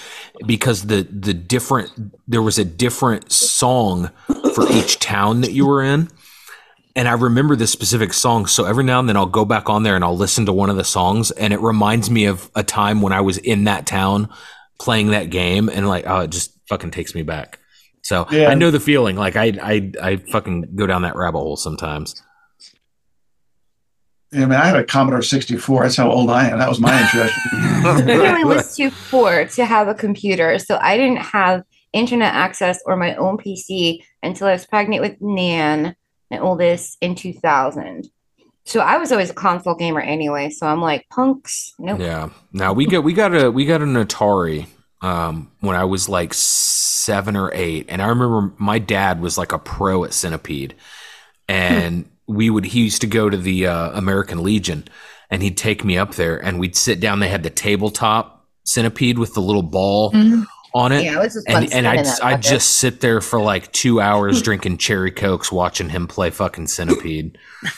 because 0.46 0.88
the 0.88 1.04
the 1.04 1.34
different 1.34 1.92
there 2.26 2.42
was 2.42 2.58
a 2.58 2.64
different 2.64 3.34
song 3.34 4.12
for 4.54 4.66
each 4.72 5.00
town 5.00 5.42
that 5.42 5.52
you 5.52 5.68
were 5.68 5.84
in 5.84 6.08
and 6.96 7.10
I 7.10 7.14
remember 7.14 7.58
this 7.58 7.72
specific 7.72 8.14
song 8.14 8.46
so 8.46 8.64
every 8.64 8.86
now 8.86 9.02
and 9.02 9.10
then 9.10 9.18
I'll 9.18 9.26
go 9.26 9.44
back 9.44 9.70
on 9.70 9.84
there 9.84 9.98
and 9.98 10.04
I'll 10.04 10.18
listen 10.18 10.46
to 10.46 10.54
one 10.54 10.70
of 10.70 10.78
the 10.78 10.86
songs 10.86 11.32
and 11.32 11.52
it 11.52 11.60
reminds 11.60 12.10
me 12.10 12.26
of 12.26 12.50
a 12.56 12.64
time 12.64 13.02
when 13.02 13.12
I 13.12 13.20
was 13.20 13.38
in 13.40 13.66
that 13.66 13.86
town 13.86 14.30
playing 14.80 15.08
that 15.12 15.30
game 15.30 15.68
and 15.68 15.86
like 15.86 16.06
oh 16.08 16.22
it 16.22 16.30
just 16.30 16.54
fucking 16.70 16.92
takes 16.92 17.14
me 17.14 17.24
back. 17.24 17.60
So 18.06 18.28
Yeah. 18.30 18.50
I 18.50 18.54
know 18.54 18.70
the 18.70 18.80
feeling. 18.80 19.16
Like 19.16 19.36
I, 19.36 19.54
I, 19.64 19.92
I 20.00 20.16
fucking 20.18 20.76
go 20.76 20.86
down 20.86 21.02
that 21.02 21.16
rabbit 21.16 21.40
hole 21.40 21.58
sometimes. 21.58 22.22
Yeah, 24.32 24.44
I 24.44 24.46
mean, 24.46 24.60
I 24.60 24.66
had 24.66 24.76
a 24.76 24.84
Commodore 24.84 25.24
64. 25.24 25.84
That's 25.84 25.96
how 25.96 26.12
old 26.12 26.30
I 26.30 26.50
am. 26.50 26.60
That 26.60 26.70
was 26.70 26.80
my 26.80 27.02
introduction. 27.02 27.42
I 27.54 28.02
really 28.04 28.44
was 28.44 28.76
too 28.76 28.92
poor 29.10 29.48
to 29.48 29.66
have 29.66 29.88
a 29.88 29.96
computer, 29.96 30.60
so 30.60 30.78
I 30.80 30.98
didn't 30.98 31.22
have 31.22 31.64
internet 31.94 32.32
access 32.34 32.80
or 32.86 32.96
my 32.96 33.16
own 33.16 33.38
PC 33.38 34.04
until 34.22 34.48
I 34.48 34.52
was 34.52 34.68
pregnant 34.68 35.02
with 35.02 35.20
Nan, 35.20 35.96
my 36.30 36.38
oldest, 36.38 36.98
in 37.02 37.16
2000. 37.16 38.08
So 38.66 38.82
I 38.82 38.98
was 38.98 39.12
always 39.12 39.32
a 39.32 39.34
console 39.34 39.76
gamer 39.76 40.02
anyway. 40.02 40.52
So 40.52 40.68
I'm 40.68 40.82
like, 40.82 41.08
punks, 41.10 41.74
nope. 41.80 42.00
Yeah. 42.00 42.30
Now 42.54 42.74
we 42.74 42.86
got 42.86 43.04
we 43.04 43.14
got 43.14 43.36
a 43.36 43.50
we 43.50 43.66
got 43.66 43.82
an 43.82 43.96
Atari 43.96 44.68
um, 45.06 45.52
when 45.60 45.76
I 45.76 45.84
was 45.86 46.10
like 46.10 46.34
seven 46.34 47.36
or 47.36 47.52
eight, 47.54 47.86
and 47.90 48.02
I 48.02 48.08
remember 48.08 48.54
my 48.58 48.80
dad 48.80 49.22
was 49.22 49.38
like 49.38 49.52
a 49.52 49.60
pro 49.60 50.04
at 50.04 50.14
Centipede, 50.14 50.74
and 51.48 52.10
we 52.28 52.50
would 52.50 52.66
he 52.66 52.82
used 52.82 53.02
to 53.02 53.08
go 53.08 53.30
to 53.30 53.38
the 53.38 53.68
uh, 53.68 53.92
American 53.92 54.44
Legion, 54.44 54.86
and 55.30 55.44
he'd 55.44 55.58
take 55.58 55.84
me 55.84 55.98
up 55.98 56.16
there, 56.16 56.38
and 56.44 56.60
we'd 56.60 56.76
sit 56.76 57.00
down. 57.00 57.20
They 57.20 57.30
had 57.30 57.44
the 57.44 57.50
tabletop 57.50 58.46
Centipede 58.64 59.20
with 59.20 59.34
the 59.36 59.42
little 59.42 59.62
ball 59.62 60.12
Mhm. 60.12 60.46
on 60.74 60.92
it. 60.92 61.04
Yeah, 61.04 61.20
it 61.20 61.24
was 61.24 61.34
just 61.36 61.48
and 61.50 61.72
and 61.72 61.88
I'd, 61.88 62.08
I'd 62.24 62.42
just 62.42 62.78
sit 62.78 63.00
there 63.02 63.22
for 63.22 63.40
like 63.40 63.72
two 63.72 64.02
hours 64.08 64.42
drinking 64.42 64.78
cherry 64.80 65.12
cokes, 65.12 65.52
watching 65.52 65.90
him 65.90 66.08
play 66.08 66.32
fucking 66.32 66.66
Centipede. 66.68 67.38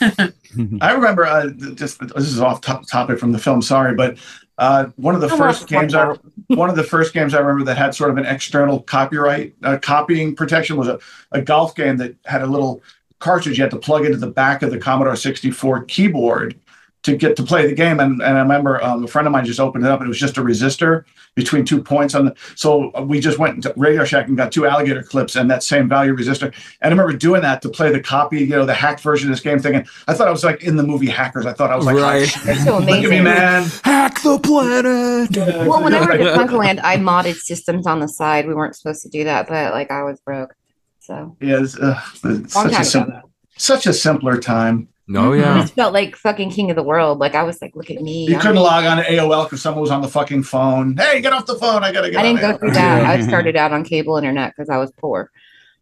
I 0.80 0.92
remember 0.92 1.26
uh, 1.26 1.48
just 1.74 2.00
this 2.00 2.26
is 2.28 2.40
off 2.40 2.62
top 2.62 2.88
topic 2.88 3.18
from 3.18 3.32
the 3.32 3.38
film. 3.38 3.60
Sorry, 3.60 3.94
but 3.94 4.16
uh, 4.58 4.86
one 4.96 5.14
of 5.14 5.20
the 5.20 5.30
Oh, 5.30 5.36
first 5.36 5.68
games 5.68 5.94
I 5.94 6.14
one 6.48 6.68
of 6.68 6.76
the 6.76 6.84
first 6.84 7.14
games 7.14 7.32
I 7.32 7.38
remember 7.38 7.64
that 7.64 7.78
had 7.78 7.94
sort 7.94 8.10
of 8.10 8.18
an 8.18 8.26
external 8.26 8.80
copyright 8.82 9.54
uh, 9.62 9.78
copying 9.80 10.34
protection 10.34 10.76
was 10.76 10.88
a, 10.88 10.98
a 11.32 11.40
golf 11.40 11.74
game 11.74 11.96
that 11.98 12.16
had 12.24 12.42
a 12.42 12.46
little 12.46 12.82
cartridge 13.20 13.58
you 13.58 13.62
had 13.62 13.70
to 13.70 13.78
plug 13.78 14.04
into 14.04 14.18
the 14.18 14.30
back 14.30 14.62
of 14.62 14.70
the 14.70 14.78
Commodore 14.78 15.16
64 15.16 15.84
keyboard 15.84 16.58
to 17.04 17.16
get 17.16 17.36
to 17.36 17.42
play 17.44 17.66
the 17.66 17.74
game. 17.74 18.00
And, 18.00 18.20
and 18.20 18.36
I 18.36 18.40
remember 18.40 18.82
um, 18.82 19.04
a 19.04 19.06
friend 19.06 19.26
of 19.28 19.32
mine 19.32 19.44
just 19.44 19.60
opened 19.60 19.84
it 19.84 19.90
up 19.90 20.00
and 20.00 20.06
it 20.06 20.08
was 20.08 20.18
just 20.18 20.36
a 20.36 20.42
resistor 20.42 21.04
between 21.36 21.64
two 21.64 21.80
points 21.80 22.14
on 22.16 22.24
the. 22.26 22.34
So 22.56 22.90
we 23.04 23.20
just 23.20 23.38
went 23.38 23.62
to 23.62 23.72
Radio 23.76 24.04
Shack 24.04 24.26
and 24.26 24.36
got 24.36 24.50
two 24.50 24.66
alligator 24.66 25.04
clips 25.04 25.36
and 25.36 25.48
that 25.50 25.62
same 25.62 25.88
value 25.88 26.12
resistor. 26.14 26.46
And 26.80 26.86
I 26.86 26.88
remember 26.88 27.12
doing 27.16 27.42
that 27.42 27.62
to 27.62 27.68
play 27.68 27.92
the 27.92 28.00
copy, 28.00 28.40
you 28.40 28.46
know, 28.48 28.66
the 28.66 28.74
hacked 28.74 29.00
version 29.00 29.30
of 29.30 29.36
this 29.36 29.42
game, 29.44 29.60
thinking 29.60 29.86
I 30.08 30.14
thought 30.14 30.26
I 30.26 30.32
was 30.32 30.42
like 30.42 30.64
in 30.64 30.76
the 30.76 30.82
movie 30.82 31.06
Hackers. 31.06 31.46
I 31.46 31.52
thought 31.52 31.70
I 31.70 31.76
was 31.76 31.86
like, 31.86 31.94
Right. 31.96 32.22
"Oh, 32.22 32.24
shit. 32.26 32.56
So 32.58 32.78
look 32.78 32.88
at 32.88 32.88
me, 32.88 32.98
amazing. 33.06 33.24
man. 33.24 33.62
Hack 33.84 34.20
the 34.22 34.38
planet. 34.40 35.36
Well, 35.68 35.84
whenever 35.84 36.12
I 36.12 36.16
did 36.16 36.26
FuncoLand, 36.26 36.80
I 36.82 36.96
modded 36.96 37.36
systems 37.36 37.86
on 37.86 38.00
the 38.00 38.08
side. 38.08 38.48
We 38.48 38.54
weren't 38.54 38.74
supposed 38.74 39.02
to 39.02 39.08
do 39.08 39.22
that, 39.24 39.48
but 39.48 39.72
like 39.72 39.90
I 39.92 40.02
was 40.02 40.18
broke. 40.20 40.54
So 40.98 41.36
Yeah, 41.40 41.62
it's, 41.62 41.78
uh, 41.78 42.00
it's 42.24 42.52
such 42.54 42.72
a 42.72 42.84
sim- 42.84 43.12
such 43.56 43.86
a 43.86 43.92
simpler 43.92 44.38
time. 44.38 44.88
Oh 45.14 45.32
yeah. 45.32 45.54
I 45.54 45.60
just 45.62 45.74
felt 45.74 45.92
like 45.94 46.16
fucking 46.16 46.50
king 46.50 46.70
of 46.70 46.76
the 46.76 46.82
world. 46.82 47.18
Like 47.18 47.34
I 47.34 47.42
was 47.42 47.62
like, 47.62 47.74
look 47.74 47.90
at 47.90 48.02
me. 48.02 48.26
You 48.26 48.34
I'm- 48.34 48.40
couldn't 48.42 48.62
log 48.62 48.84
on 48.84 48.98
to 48.98 49.04
AOL 49.04 49.44
because 49.44 49.62
someone 49.62 49.80
was 49.82 49.90
on 49.90 50.02
the 50.02 50.08
fucking 50.08 50.42
phone. 50.42 50.96
Hey, 50.96 51.20
get 51.22 51.32
off 51.32 51.46
the 51.46 51.54
phone! 51.56 51.82
I 51.82 51.92
gotta 51.92 52.10
get. 52.10 52.20
I 52.20 52.22
didn't 52.24 52.44
on 52.44 52.52
go 52.52 52.58
through 52.58 52.70
AOL." 52.70 52.74
that. 52.74 53.04
I 53.06 53.20
started 53.26 53.56
out 53.56 53.72
on 53.72 53.84
cable 53.84 54.16
internet 54.18 54.54
because 54.54 54.68
I 54.68 54.76
was 54.76 54.90
poor. 54.92 55.30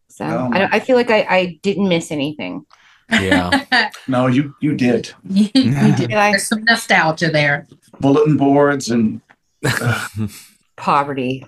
So 0.07 0.25
Oh, 0.25 0.49
I, 0.53 0.59
don't- 0.59 0.73
I 0.73 0.79
feel 0.79 0.95
like 0.95 1.09
I, 1.11 1.25
I 1.29 1.59
didn't 1.61 1.89
miss 1.89 2.11
anything. 2.11 2.65
Yeah. 3.11 3.65
No, 4.09 4.27
you 4.27 4.55
you 4.61 4.73
did 4.75 5.11
you, 5.29 5.49
you 5.53 5.71
did. 5.73 5.95
Did 5.97 6.13
I? 6.13 6.31
There's 6.31 6.47
some 6.47 6.63
nostalgia 6.63 7.29
there. 7.29 7.67
bulletin 7.99 8.37
boards 8.37 8.89
and 8.89 9.19
Poverty. 10.77 11.45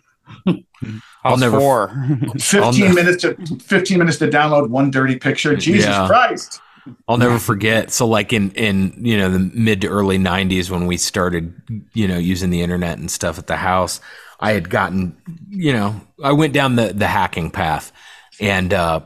I'll 1.23 1.37
never- 1.37 1.57
never 1.57 1.59
four. 1.59 1.89
I'll 2.33 2.39
fifteen 2.39 2.89
ne- 2.89 2.93
minutes 2.95 3.21
to 3.23 3.35
fifteen 3.63 3.97
minutes 3.99 4.17
to 4.17 4.27
download 4.27 4.69
one 4.69 4.91
dirty 4.91 5.17
picture. 5.17 5.55
Jesus 5.55 5.85
Yeah. 5.89 6.07
Christ! 6.07 6.61
I'll 7.07 7.17
never 7.17 7.39
forget. 7.39 7.91
So 7.91 8.07
like 8.07 8.33
in 8.33 8.51
in 8.51 8.93
you 9.05 9.17
know 9.17 9.29
the 9.29 9.39
mid 9.39 9.81
to 9.81 9.87
early 9.87 10.17
'90s 10.17 10.69
when 10.69 10.85
we 10.85 10.97
started 10.97 11.53
you 11.93 12.07
know 12.07 12.17
using 12.17 12.49
the 12.49 12.61
internet 12.61 12.97
and 12.97 13.09
stuff 13.09 13.37
at 13.37 13.47
the 13.47 13.57
house, 13.57 13.99
I 14.39 14.51
had 14.51 14.69
gotten 14.69 15.17
you 15.49 15.73
know 15.73 16.01
I 16.23 16.31
went 16.33 16.53
down 16.53 16.75
the 16.75 16.93
the 16.93 17.07
hacking 17.07 17.51
path, 17.51 17.91
and 18.39 18.73
uh, 18.73 19.01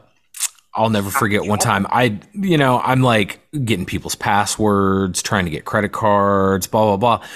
I'll 0.73 0.89
never 0.89 1.09
forget 1.09 1.45
one 1.45 1.59
time 1.59 1.85
I 1.89 2.19
you 2.33 2.57
know 2.57 2.79
I'm 2.79 3.01
like 3.01 3.41
getting 3.65 3.85
people's 3.85 4.15
passwords, 4.15 5.21
trying 5.21 5.45
to 5.45 5.51
get 5.51 5.65
credit 5.65 5.91
cards, 5.91 6.67
blah 6.67 6.95
blah 6.95 6.97
blah. 6.97 7.27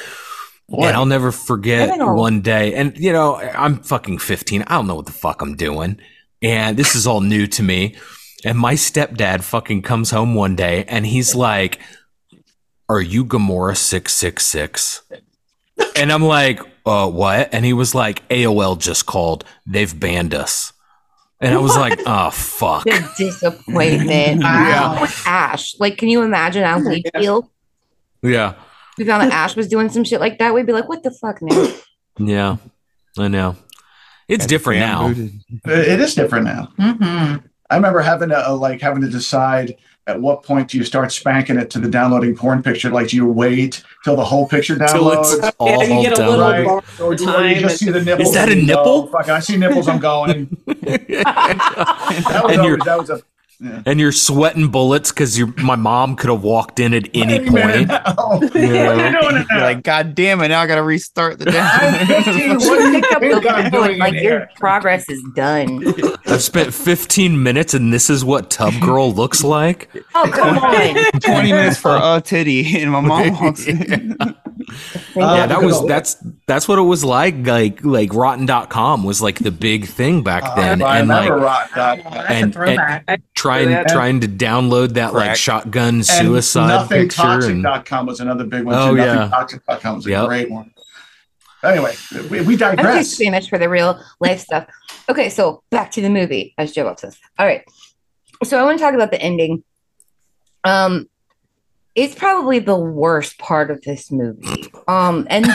And 0.70 0.98
I'll 0.98 1.06
never 1.06 1.32
forget 1.32 1.98
one 1.98 2.42
day, 2.42 2.74
and 2.74 2.98
you 2.98 3.14
know, 3.14 3.36
I'm 3.38 3.78
fucking 3.78 4.18
15. 4.18 4.64
I 4.64 4.76
don't 4.76 4.86
know 4.86 4.96
what 4.96 5.06
the 5.06 5.14
fuck 5.14 5.42
I'm 5.42 5.56
doing. 5.56 5.98
And 6.42 6.76
this 6.76 6.94
is 6.94 7.08
all 7.08 7.22
new 7.22 7.48
to 7.48 7.64
me. 7.64 7.96
And 8.46 8.58
my 8.58 8.76
stepdad 8.76 9.44
fucking 9.44 9.82
comes 9.82 10.12
home 10.12 10.36
one 10.36 10.56
day 10.56 10.86
and 10.86 11.06
he's 11.06 11.36
like, 11.36 11.80
Are 12.88 13.02
you 13.02 13.26
Gamora 13.26 13.76
666? 13.76 15.02
And 15.96 16.12
I'm 16.12 16.24
like, 16.24 16.60
uh, 16.86 17.10
what? 17.10 17.54
And 17.54 17.66
he 17.66 17.74
was 17.74 17.94
like, 17.94 18.28
AOL 18.30 18.80
just 18.80 19.06
called. 19.06 19.44
They've 19.66 20.00
banned 20.00 20.34
us. 20.34 20.74
And 21.40 21.54
I 21.54 21.58
was 21.60 21.76
like, 21.76 22.00
oh, 22.06 22.32
fuck. 22.32 22.84
The 22.86 23.14
disappointment. 23.18 24.42
Wow. 24.44 25.02
With 25.02 25.24
Ash. 25.26 25.76
Like, 25.80 25.98
can 25.98 26.10
you 26.10 26.24
imagine 26.24 26.64
how 26.64 26.80
we'd 26.80 27.08
feel? 27.16 27.52
Yeah. 28.24 28.56
We 28.98 29.06
found 29.06 29.24
that 29.24 29.34
Ash 29.34 29.56
was 29.56 29.68
doing 29.68 29.90
some 29.90 30.04
shit 30.04 30.20
like 30.20 30.40
that. 30.40 30.54
We'd 30.54 30.66
be 30.66 30.74
like, 30.74 30.90
what 30.90 31.04
the 31.04 31.12
fuck, 31.12 31.40
man? 31.42 31.74
Yeah. 32.18 32.58
I 33.20 33.28
know. 33.28 33.56
It's 34.28 34.46
different 34.48 34.80
now. 34.80 35.14
It 35.66 36.00
is 36.00 36.16
different 36.16 36.46
now. 36.46 36.70
Mm-hmm. 36.80 37.46
I 37.70 37.76
remember 37.76 38.00
having 38.00 38.30
to 38.30 38.50
uh, 38.50 38.56
like 38.56 38.82
having 38.82 39.02
to 39.02 39.10
decide 39.10 39.76
at 40.08 40.20
what 40.22 40.42
point 40.42 40.70
do 40.70 40.78
you 40.78 40.86
start 40.86 41.12
spanking 41.12 41.58
it 41.58 41.70
to 41.72 41.80
the 41.80 41.90
downloading 41.90 42.34
porn 42.34 42.64
picture. 42.64 42.90
Like, 42.90 43.10
do 43.10 43.18
you 43.18 43.28
wait 43.28 43.84
till 44.06 44.16
the 44.16 44.24
whole 44.24 44.48
picture 44.48 44.78
Till 44.78 45.12
it's 45.12 45.36
downloads? 45.36 45.54
all 45.60 45.68
Yeah, 45.68 45.84
you 46.02 46.10
get 46.10 46.18
a 46.18 46.30
little 46.30 46.46
Right. 46.46 46.66
bar 46.66 46.82
Or 47.00 47.06
over 47.08 47.16
do 47.16 47.26
you 47.26 47.60
just 47.60 47.78
see 47.80 47.90
the 47.92 48.02
nipples? 48.02 48.30
Is 48.30 48.34
that 48.36 48.48
a 48.48 48.54
and 48.54 48.62
you 48.62 48.68
go, 48.68 48.74
nipple? 48.76 49.08
Fuck, 49.08 49.28
I 49.28 49.40
see 49.42 49.58
nipples. 49.58 49.90
I'm 49.90 50.00
going. 50.00 50.58
That 50.66 52.42
was 52.44 52.52
And 52.54 52.62
always, 52.62 52.84
that 52.86 52.98
was 53.00 53.10
a. 53.10 53.22
Yeah. 53.60 53.82
and 53.88 54.00
you're 54.00 54.12
sweating 54.12 54.70
bullets 54.70 55.12
because 55.12 55.36
your 55.36 55.48
my 55.64 55.76
mom 55.76 56.16
could 56.16 56.30
have 56.30 56.44
walked 56.44 56.80
in 56.80 56.94
at 56.94 57.10
any 57.16 57.40
Wait 57.40 57.48
point. 57.50 57.88
now. 57.88 58.40
Yeah. 58.54 59.10
you 59.10 59.20
doing 59.32 59.46
You're 59.50 59.62
like, 59.62 59.82
God 59.82 60.14
damn 60.14 60.42
it! 60.42 60.50
Now 60.50 60.62
I 60.62 60.68
gotta 60.68 60.84
restart 60.84 61.40
the 61.40 61.50
I'm 61.58 62.06
15. 62.06 62.50
down. 62.50 62.58
What 62.60 62.78
do 62.78 62.92
you 62.92 63.02
Pick 63.02 63.12
up 63.14 63.20
think 63.20 63.44
the 63.44 63.50
I'm 63.50 63.72
phone, 63.72 63.84
doing 63.88 63.98
like 64.00 64.14
your 64.22 64.48
progress 64.58 65.10
is 65.10 65.24
done. 65.36 65.84
I've 66.28 66.44
spent 66.44 66.72
15 66.72 67.42
minutes 67.42 67.74
and 67.74 67.92
this 67.92 68.12
is 68.12 68.24
what 68.24 68.52
Tub 68.52 68.74
Girl 68.80 69.12
looks 69.12 69.44
like. 69.44 69.90
Oh, 70.14 70.30
come 70.32 70.60
on. 70.60 71.12
Twenty 71.22 71.52
minutes 71.52 71.78
for 71.78 71.98
a 72.00 72.22
titty, 72.24 72.80
and 72.80 72.92
my 72.92 73.00
mom 73.02 73.32
walks 73.42 73.66
in. 73.66 74.16
Uh, 74.70 74.74
yeah, 75.16 75.48
that 75.48 75.62
was 75.62 75.86
that's 75.88 76.18
that's 76.46 76.68
what 76.68 76.78
it 76.78 76.82
was 76.84 77.04
like. 77.04 77.36
Like 77.48 77.84
like 77.86 78.14
rotten.com 78.14 79.04
was 79.04 79.22
like 79.22 79.40
the 79.40 79.52
big 79.52 79.86
thing 79.86 80.24
back 80.24 80.44
Uh, 80.44 80.56
then. 80.56 80.82
I 80.82 81.00
and 81.00 81.08
like 81.08 81.30
Rock. 81.30 81.70
That's 81.74 82.02
And- 82.30 82.52
a 82.52 82.54
throwback. 82.54 83.22
trying 83.34 83.74
And- 83.74 83.88
trying 83.88 84.20
to 84.22 84.28
download 84.28 84.94
that 84.96 85.14
like 85.14 85.24
Correct. 85.28 85.40
shotgun 85.40 85.88
and 85.96 86.06
suicide 86.06 86.90
picture 86.90 87.22
and 87.22 87.64
nothingtoxic.com 87.64 88.06
was 88.08 88.20
another 88.20 88.44
big 88.44 88.66
one. 88.66 88.76
Oh, 88.76 88.94
too. 88.96 89.02
yeah. 89.02 89.30
Nothingtoxic.com 89.32 89.96
was 89.96 90.06
a 90.06 90.10
Yep. 90.10 90.28
great 90.28 90.52
one. 90.52 90.72
Anyway, 91.64 91.96
we, 92.30 92.42
we 92.42 92.54
I'm 92.54 92.58
too 92.58 92.58
digress. 92.58 93.10
squeamish 93.12 93.50
for 93.50 93.58
the 93.58 93.68
real 93.70 94.00
life 94.20 94.42
stuff. 94.42 94.68
Okay, 95.10 95.30
so 95.30 95.64
back 95.72 95.92
to 95.92 96.02
the 96.02 96.10
movie, 96.10 96.54
as 96.58 96.72
Joe 96.74 96.94
says. 97.00 97.18
All 97.40 97.46
right. 97.48 97.64
So 98.44 98.60
I 98.60 98.64
want 98.64 98.78
to 98.78 98.84
talk 98.84 98.94
about 98.94 99.10
the 99.12 99.20
ending. 99.22 99.64
Um, 100.64 101.08
it's 101.98 102.14
probably 102.16 102.60
the 102.60 102.78
worst 102.78 103.40
part 103.40 103.72
of 103.72 103.82
this 103.82 104.12
movie. 104.12 104.72
Um, 104.88 105.26
and 105.32 105.48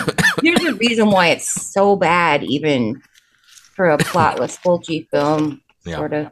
here's 0.43 0.59
the 0.61 0.75
reason 0.75 1.09
why 1.11 1.29
it's 1.29 1.73
so 1.73 1.95
bad, 1.97 2.43
even 2.43 3.01
for 3.77 3.89
a 3.89 3.97
plotless 3.97 4.59
Fulci 4.61 5.09
film, 5.09 5.63
Yeah. 5.87 5.97
sort 5.97 6.13
of. 6.13 6.31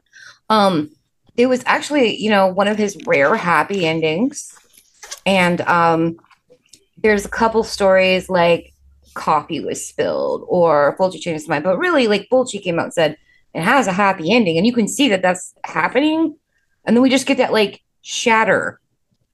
Um, 0.49 0.91
it 1.37 1.47
was 1.47 1.63
actually, 1.65 2.17
you 2.17 2.29
know, 2.31 2.49
one 2.49 2.69
of 2.69 2.77
his 2.77 2.97
rare 3.07 3.35
happy 3.37 3.87
endings. 3.87 4.53
And 5.27 5.61
um, 5.63 6.17
there's 6.99 7.25
a 7.25 7.29
couple 7.29 7.63
stories 7.65 8.29
like 8.29 8.73
coffee 9.15 9.61
was 9.65 9.87
spilled 9.87 10.45
or 10.49 10.97
Fulci 10.99 11.21
changed 11.21 11.43
his 11.43 11.49
mind, 11.49 11.65
but 11.65 11.79
really, 11.79 12.09
like 12.09 12.29
Fulci 12.31 12.63
came 12.63 12.79
out 12.79 12.87
and 12.87 12.95
said 12.95 13.17
it 13.55 13.63
has 13.63 13.87
a 13.87 13.93
happy 13.93 14.33
ending, 14.33 14.57
and 14.57 14.67
you 14.67 14.73
can 14.73 14.87
see 14.89 15.09
that 15.09 15.23
that's 15.23 15.55
happening. 15.65 16.37
And 16.85 16.97
then 16.97 17.03
we 17.03 17.11
just 17.11 17.27
get 17.27 17.39
that 17.39 17.53
like 17.53 17.81
shatter, 18.03 18.81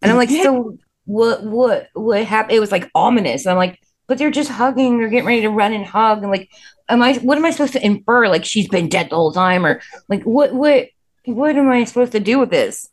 and 0.03 0.13
I'm 0.13 0.19
like, 0.19 0.31
so 0.31 0.79
what? 1.05 1.45
What? 1.45 1.89
What 1.95 2.25
happened? 2.25 2.57
It 2.57 2.61
was 2.61 2.73
like 2.73 2.91
ominous. 2.95 3.45
And 3.45 3.53
I'm 3.53 3.59
like, 3.59 3.81
but 4.07 4.19
they're 4.19 4.31
just 4.31 4.51
hugging. 4.51 4.99
They're 4.99 5.09
getting 5.09 5.27
ready 5.27 5.43
to 5.43 5.51
run 5.51 5.73
and 5.73 5.85
hug, 5.85 6.23
and 6.23 6.31
like, 6.31 6.51
am 6.89 7.03
I? 7.03 7.15
What 7.19 7.39
am 7.39 7.45
I 7.45 7.51
supposed 7.51 7.73
to 7.75 7.85
infer? 7.85 8.29
Like 8.29 8.45
she's 8.45 8.69
been 8.69 8.89
dead 8.89 9.11
the 9.11 9.17
whole 9.17 9.33
time, 9.33 9.65
or 9.65 9.81
like 10.09 10.23
what? 10.25 10.55
What? 10.55 10.89
What 11.25 11.57
am 11.57 11.69
I 11.69 11.85
supposed 11.85 12.13
to 12.13 12.21
do 12.21 12.39
with 12.39 12.51
this? 12.51 12.89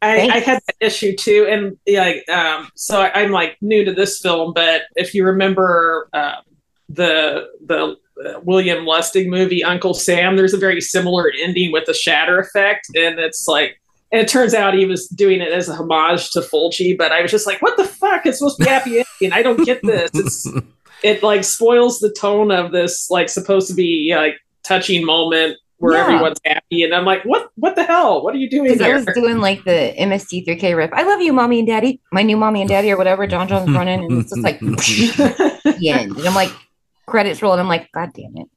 I, 0.00 0.28
I 0.28 0.38
had 0.40 0.62
that 0.66 0.76
issue 0.80 1.16
too, 1.16 1.46
and 1.48 1.78
yeah, 1.86 2.02
like, 2.02 2.28
um, 2.28 2.68
so 2.74 3.00
I, 3.00 3.22
I'm 3.22 3.30
like 3.30 3.56
new 3.60 3.84
to 3.84 3.92
this 3.92 4.20
film, 4.20 4.52
but 4.52 4.82
if 4.96 5.14
you 5.14 5.24
remember 5.24 6.08
uh, 6.12 6.36
the 6.88 7.48
the 7.64 7.96
uh, 8.24 8.40
William 8.42 8.84
Lustig 8.84 9.28
movie 9.28 9.64
Uncle 9.64 9.94
Sam, 9.94 10.36
there's 10.36 10.54
a 10.54 10.58
very 10.58 10.80
similar 10.80 11.32
ending 11.42 11.72
with 11.72 11.86
the 11.86 11.94
shatter 11.94 12.38
effect, 12.38 12.86
and 12.94 13.18
it's 13.18 13.48
like, 13.48 13.80
and 14.14 14.22
it 14.22 14.28
turns 14.28 14.54
out 14.54 14.74
he 14.74 14.86
was 14.86 15.08
doing 15.08 15.40
it 15.40 15.52
as 15.52 15.68
a 15.68 15.74
homage 15.74 16.30
to 16.30 16.40
Fulci, 16.40 16.96
but 16.96 17.10
I 17.10 17.20
was 17.20 17.30
just 17.32 17.46
like, 17.46 17.60
what 17.60 17.76
the 17.76 17.84
fuck? 17.84 18.24
It's 18.26 18.38
supposed 18.38 18.58
to 18.58 18.64
be 18.64 18.70
happy 18.70 19.04
ending. 19.20 19.32
I 19.36 19.42
don't 19.42 19.64
get 19.66 19.82
this. 19.82 20.10
It's 20.14 20.46
it 21.02 21.22
like 21.24 21.42
spoils 21.42 21.98
the 21.98 22.12
tone 22.12 22.50
of 22.52 22.70
this 22.70 23.10
like 23.10 23.28
supposed 23.28 23.66
to 23.68 23.74
be 23.74 24.14
like 24.16 24.36
touching 24.62 25.04
moment 25.04 25.56
where 25.78 25.94
Yeah. 25.94 26.04
everyone's 26.04 26.38
happy, 26.44 26.84
and 26.84 26.94
I'm 26.94 27.04
like, 27.04 27.24
what 27.24 27.50
what 27.56 27.74
the 27.74 27.82
hell? 27.84 28.22
What 28.22 28.34
are 28.34 28.38
you 28.38 28.48
doing 28.48 28.64
Because 28.68 28.80
I 28.80 28.84
there? 28.86 28.94
was 28.94 29.06
doing 29.14 29.38
like 29.40 29.64
the 29.64 29.92
MST3K 29.98 30.76
riff. 30.76 30.90
I 30.92 31.02
love 31.02 31.20
you, 31.20 31.32
mommy 31.32 31.58
and 31.58 31.66
daddy. 31.68 32.00
My 32.12 32.22
new 32.22 32.36
mommy 32.36 32.60
and 32.60 32.68
daddy, 32.68 32.92
or 32.92 32.96
whatever. 32.96 33.26
John 33.26 33.48
John's 33.48 33.70
running, 33.74 34.04
and 34.04 34.20
it's 34.20 34.30
just 34.30 34.42
like 34.42 34.60
the 34.60 35.88
end. 35.92 36.16
And 36.16 36.26
I'm 36.26 36.34
like, 36.34 36.50
credits 37.06 37.42
roll, 37.42 37.52
and 37.52 37.60
I'm 37.60 37.68
like, 37.68 37.90
God 37.92 38.12
damn 38.14 38.36
it. 38.36 38.48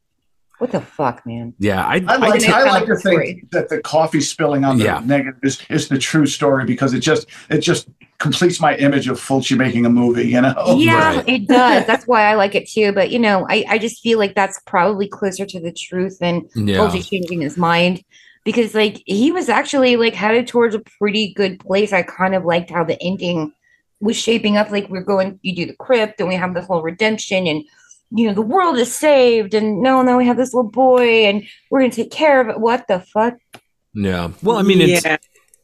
What 0.59 0.71
the 0.71 0.81
fuck, 0.81 1.23
man? 1.25 1.53
Yeah, 1.59 1.85
I, 1.85 2.03
I 2.07 2.15
like, 2.15 2.19
think 2.19 2.23
I 2.23 2.35
it's 2.35 2.47
like 2.47 2.65
kind 2.65 2.91
of 2.91 3.01
to 3.01 3.09
think 3.09 3.51
that 3.51 3.69
the 3.69 3.79
coffee 3.81 4.21
spilling 4.21 4.65
on 4.65 4.77
the 4.79 4.85
Yeah. 4.85 5.01
negative 5.05 5.39
is, 5.43 5.61
is 5.69 5.87
the 5.87 5.99
true 5.99 6.25
story 6.25 6.65
because 6.65 6.93
it 6.95 6.99
just 6.99 7.27
it 7.49 7.59
just 7.59 7.87
completes 8.17 8.59
my 8.59 8.75
image 8.77 9.07
of 9.07 9.19
Fulci 9.19 9.55
making 9.55 9.85
a 9.85 9.89
movie. 9.89 10.27
You 10.27 10.41
know, 10.41 10.75
yeah, 10.77 11.17
right. 11.17 11.29
it 11.29 11.47
does. 11.47 11.85
That's 11.85 12.07
why 12.07 12.23
I 12.23 12.33
like 12.33 12.55
it 12.55 12.67
too. 12.67 12.91
But 12.91 13.11
you 13.11 13.19
know, 13.19 13.45
I, 13.49 13.65
I 13.69 13.77
just 13.77 14.01
feel 14.01 14.17
like 14.17 14.33
that's 14.33 14.59
probably 14.65 15.07
closer 15.07 15.45
to 15.45 15.59
the 15.59 15.71
truth 15.71 16.17
than 16.19 16.49
Yeah. 16.55 16.77
Fulci 16.77 17.07
changing 17.07 17.41
his 17.41 17.57
mind. 17.57 18.03
Because 18.43 18.73
like 18.73 19.03
he 19.05 19.31
was 19.31 19.49
actually 19.49 19.95
like 19.97 20.15
headed 20.15 20.47
towards 20.47 20.73
a 20.73 20.79
pretty 20.97 21.33
good 21.33 21.59
place. 21.59 21.93
I 21.93 22.01
kind 22.01 22.33
of 22.33 22.45
liked 22.45 22.71
how 22.71 22.83
the 22.83 22.97
ending 23.03 23.53
was 23.99 24.15
shaping 24.15 24.57
up. 24.57 24.71
Like 24.71 24.89
we're 24.89 25.01
going, 25.03 25.37
you 25.43 25.53
do 25.55 25.65
the 25.67 25.75
crypt, 25.75 26.19
and 26.19 26.29
we 26.29 26.35
have 26.35 26.53
the 26.53 26.61
whole 26.61 26.81
redemption, 26.81 27.45
and 27.45 27.63
you 28.11 28.27
know 28.27 28.33
the 28.33 28.41
world 28.41 28.77
is 28.77 28.93
saved, 28.93 29.53
and 29.53 29.81
no, 29.81 30.01
no, 30.01 30.17
we 30.17 30.25
have 30.25 30.37
this 30.37 30.53
little 30.53 30.71
boy, 30.71 31.25
and 31.25 31.43
we're 31.69 31.81
gonna 31.81 31.91
take 31.91 32.11
care 32.11 32.39
of 32.41 32.49
it. 32.49 32.59
What 32.59 32.87
the 32.87 32.99
fuck? 32.99 33.35
Yeah. 33.93 34.31
Well, 34.43 34.57
I 34.57 34.61
mean, 34.61 34.81
it's 34.81 35.03
Yeah. 35.05 35.17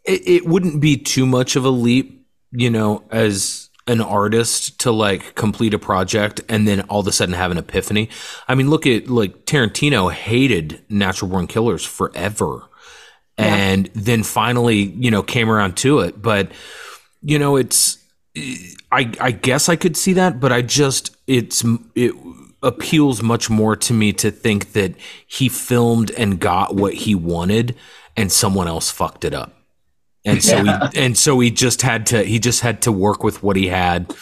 it, 0.06 0.28
it 0.28 0.46
wouldn't 0.46 0.82
be 0.82 0.98
too 0.98 1.26
much 1.26 1.56
of 1.56 1.66
a 1.66 1.70
leap, 1.70 2.26
you 2.52 2.70
know, 2.70 3.04
as 3.12 3.70
an 3.88 4.00
artist 4.02 4.80
to 4.80 4.92
like 4.92 5.36
complete 5.36 5.74
a 5.74 5.80
project 5.80 6.40
and 6.48 6.66
then 6.68 6.82
all 6.82 7.02
of 7.02 7.08
a 7.08 7.12
sudden 7.12 7.36
have 7.36 7.52
an 7.52 7.58
epiphany. 7.58 8.10
I 8.48 8.56
mean, 8.56 8.70
look 8.70 8.88
at 8.88 9.10
like 9.10 9.46
Tarantino 9.46 10.10
hated 10.12 10.82
Natural 10.90 11.30
Born 11.30 11.48
Killers 11.48 11.84
forever. 11.86 12.64
And 13.38 13.88
then 13.94 14.24
finally, 14.24 14.78
you 14.84 15.12
know, 15.12 15.22
came 15.24 15.50
around 15.50 15.76
to 15.78 16.00
it. 16.00 16.22
But, 16.22 16.52
you 17.24 17.38
know, 17.40 17.58
it's 17.58 17.98
I 18.92 19.12
I 19.20 19.32
guess 19.32 19.68
I 19.70 19.76
could 19.76 19.98
see 19.98 20.14
that, 20.14 20.40
but 20.40 20.52
I 20.52 20.62
just 20.62 21.13
it's 21.28 21.64
it 21.96 22.14
appeals 22.62 23.22
much 23.22 23.50
more 23.50 23.76
to 23.76 23.94
me 23.94 24.14
to 24.14 24.32
think 24.32 24.72
that 24.74 24.94
he 25.28 25.50
filmed 25.50 26.12
and 26.12 26.40
got 26.40 26.76
what 26.76 26.94
he 26.94 27.14
wanted 27.16 27.76
and 28.16 28.32
someone 28.32 28.68
else 28.68 28.90
fucked 28.90 29.26
it 29.26 29.34
up. 29.34 29.54
And 30.26 30.42
so 30.44 30.58
Yeah. 30.64 30.90
he 30.92 31.02
and 31.02 31.18
so 31.18 31.40
he 31.40 31.52
just 31.52 31.82
had 31.82 32.06
to 32.08 32.24
he 32.24 32.40
just 32.40 32.62
had 32.62 32.82
to 32.84 32.92
work 32.92 33.24
with 33.24 33.44
what 33.44 33.56
he 33.56 33.68
had. 33.68 34.14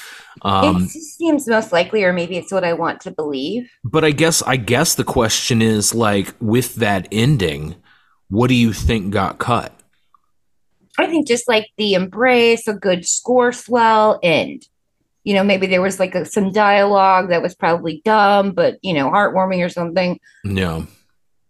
Um 0.44 0.86
it 0.86 0.90
seems 0.90 1.48
most 1.48 1.72
likely, 1.72 2.04
or 2.04 2.14
maybe 2.14 2.38
it's 2.38 2.52
what 2.52 2.64
I 2.64 2.74
want 2.74 3.02
to 3.02 3.12
believe. 3.12 3.70
but 3.84 4.04
I 4.04 4.12
guess 4.12 4.42
I 4.42 4.56
guess 4.58 4.96
the 4.96 5.04
question 5.04 5.62
is 5.62 5.94
like 5.94 6.34
with 6.40 6.76
that 6.76 7.08
ending, 7.12 7.76
what 8.30 8.48
do 8.48 8.56
you 8.56 8.74
think 8.74 9.12
got 9.14 9.38
cut? 9.40 9.78
I 10.98 11.08
think 11.08 11.28
just 11.28 11.48
like 11.48 11.68
the 11.78 11.94
embrace, 11.94 12.68
a 12.68 12.74
good 12.74 13.06
score 13.08 13.52
swell, 13.52 14.20
and 14.24 14.62
you 15.24 15.34
know 15.34 15.44
maybe 15.44 15.68
there 15.68 15.82
was 15.82 16.00
like 16.00 16.16
a, 16.16 16.26
some 16.26 16.52
dialogue 16.52 17.30
that 17.30 17.42
was 17.42 17.56
probably 17.56 18.02
dumb, 18.06 18.52
but 18.52 18.78
you 18.82 18.94
know 18.94 19.10
heartwarming 19.10 19.64
or 19.66 19.70
something. 19.70 20.20
No. 20.44 20.88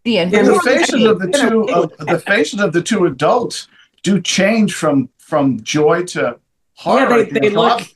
The 0.03 0.17
end. 0.17 0.33
And 0.33 0.47
Yeah, 0.47 0.53
the 0.53 0.59
faces 0.61 1.03
of 1.05 1.19
the 1.19 1.27
two 1.49 1.69
of 1.73 2.07
the 2.07 2.19
faces 2.19 2.59
of 2.59 2.73
the 2.73 2.81
two 2.81 3.05
adults 3.05 3.67
do 4.03 4.19
change 4.21 4.73
from 4.73 5.09
from 5.17 5.61
joy 5.61 6.03
to 6.05 6.37
horror. 6.75 7.01
Yeah, 7.01 7.23
they- 7.23 7.25
you 7.25 7.31
know. 7.33 7.39
they 7.39 7.47
I'm- 7.47 7.55
look- 7.79 7.87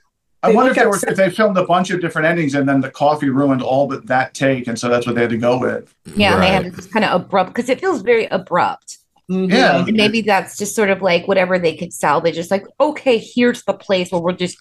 I 0.43 0.49
they 0.49 0.55
wonder 0.57 0.69
look 0.69 0.78
if 0.78 0.84
they 0.84 1.07
were 1.07 1.11
if 1.11 1.17
they 1.17 1.30
filmed 1.32 1.57
a 1.57 1.65
bunch 1.65 1.89
of 1.89 1.99
different 2.01 2.28
endings 2.28 2.53
and 2.53 2.69
then 2.69 2.80
the 2.80 2.91
coffee 2.91 3.30
ruined 3.30 3.63
all 3.63 3.88
but 3.88 4.05
that 4.05 4.36
take, 4.36 4.67
and 4.67 4.78
so 4.78 4.89
that's 4.89 5.07
what 5.07 5.15
they 5.15 5.21
had 5.21 5.32
to 5.32 5.38
go 5.38 5.57
with. 5.57 5.91
yeah, 6.15 6.34
and 6.36 6.43
they 6.43 6.47
had 6.51 6.71
this 6.76 6.86
kind 6.86 7.03
of 7.03 7.19
abrupt 7.19 7.49
because 7.55 7.67
it 7.67 7.80
feels 7.82 8.03
very 8.03 8.28
abrupt. 8.28 8.99
Mhm. 9.28 9.51
Yeah, 9.51 9.84
And 9.88 9.97
maybe 9.97 10.21
that's 10.21 10.55
just 10.55 10.76
sort 10.76 10.91
of 10.91 11.01
like 11.01 11.28
whatever 11.28 11.57
they 11.57 11.76
could 11.76 11.91
salvage. 11.91 12.38
It's 12.38 12.51
like, 12.51 12.67
okay, 12.80 13.17
here's 13.17 13.63
the 13.63 13.73
place 13.73 14.11
where 14.11 14.21
we'll 14.21 14.36
just, 14.36 14.59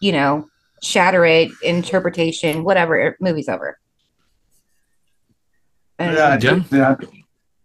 you 0.00 0.12
know, 0.12 0.48
shatter 0.82 1.24
it, 1.24 1.50
interpretation, 1.62 2.64
whatever, 2.64 3.16
movie's 3.20 3.48
over. 3.48 3.78
And 5.98 6.14
yeah, 6.16 6.38
Yeah. 6.40 6.64
yeah. 6.70 6.96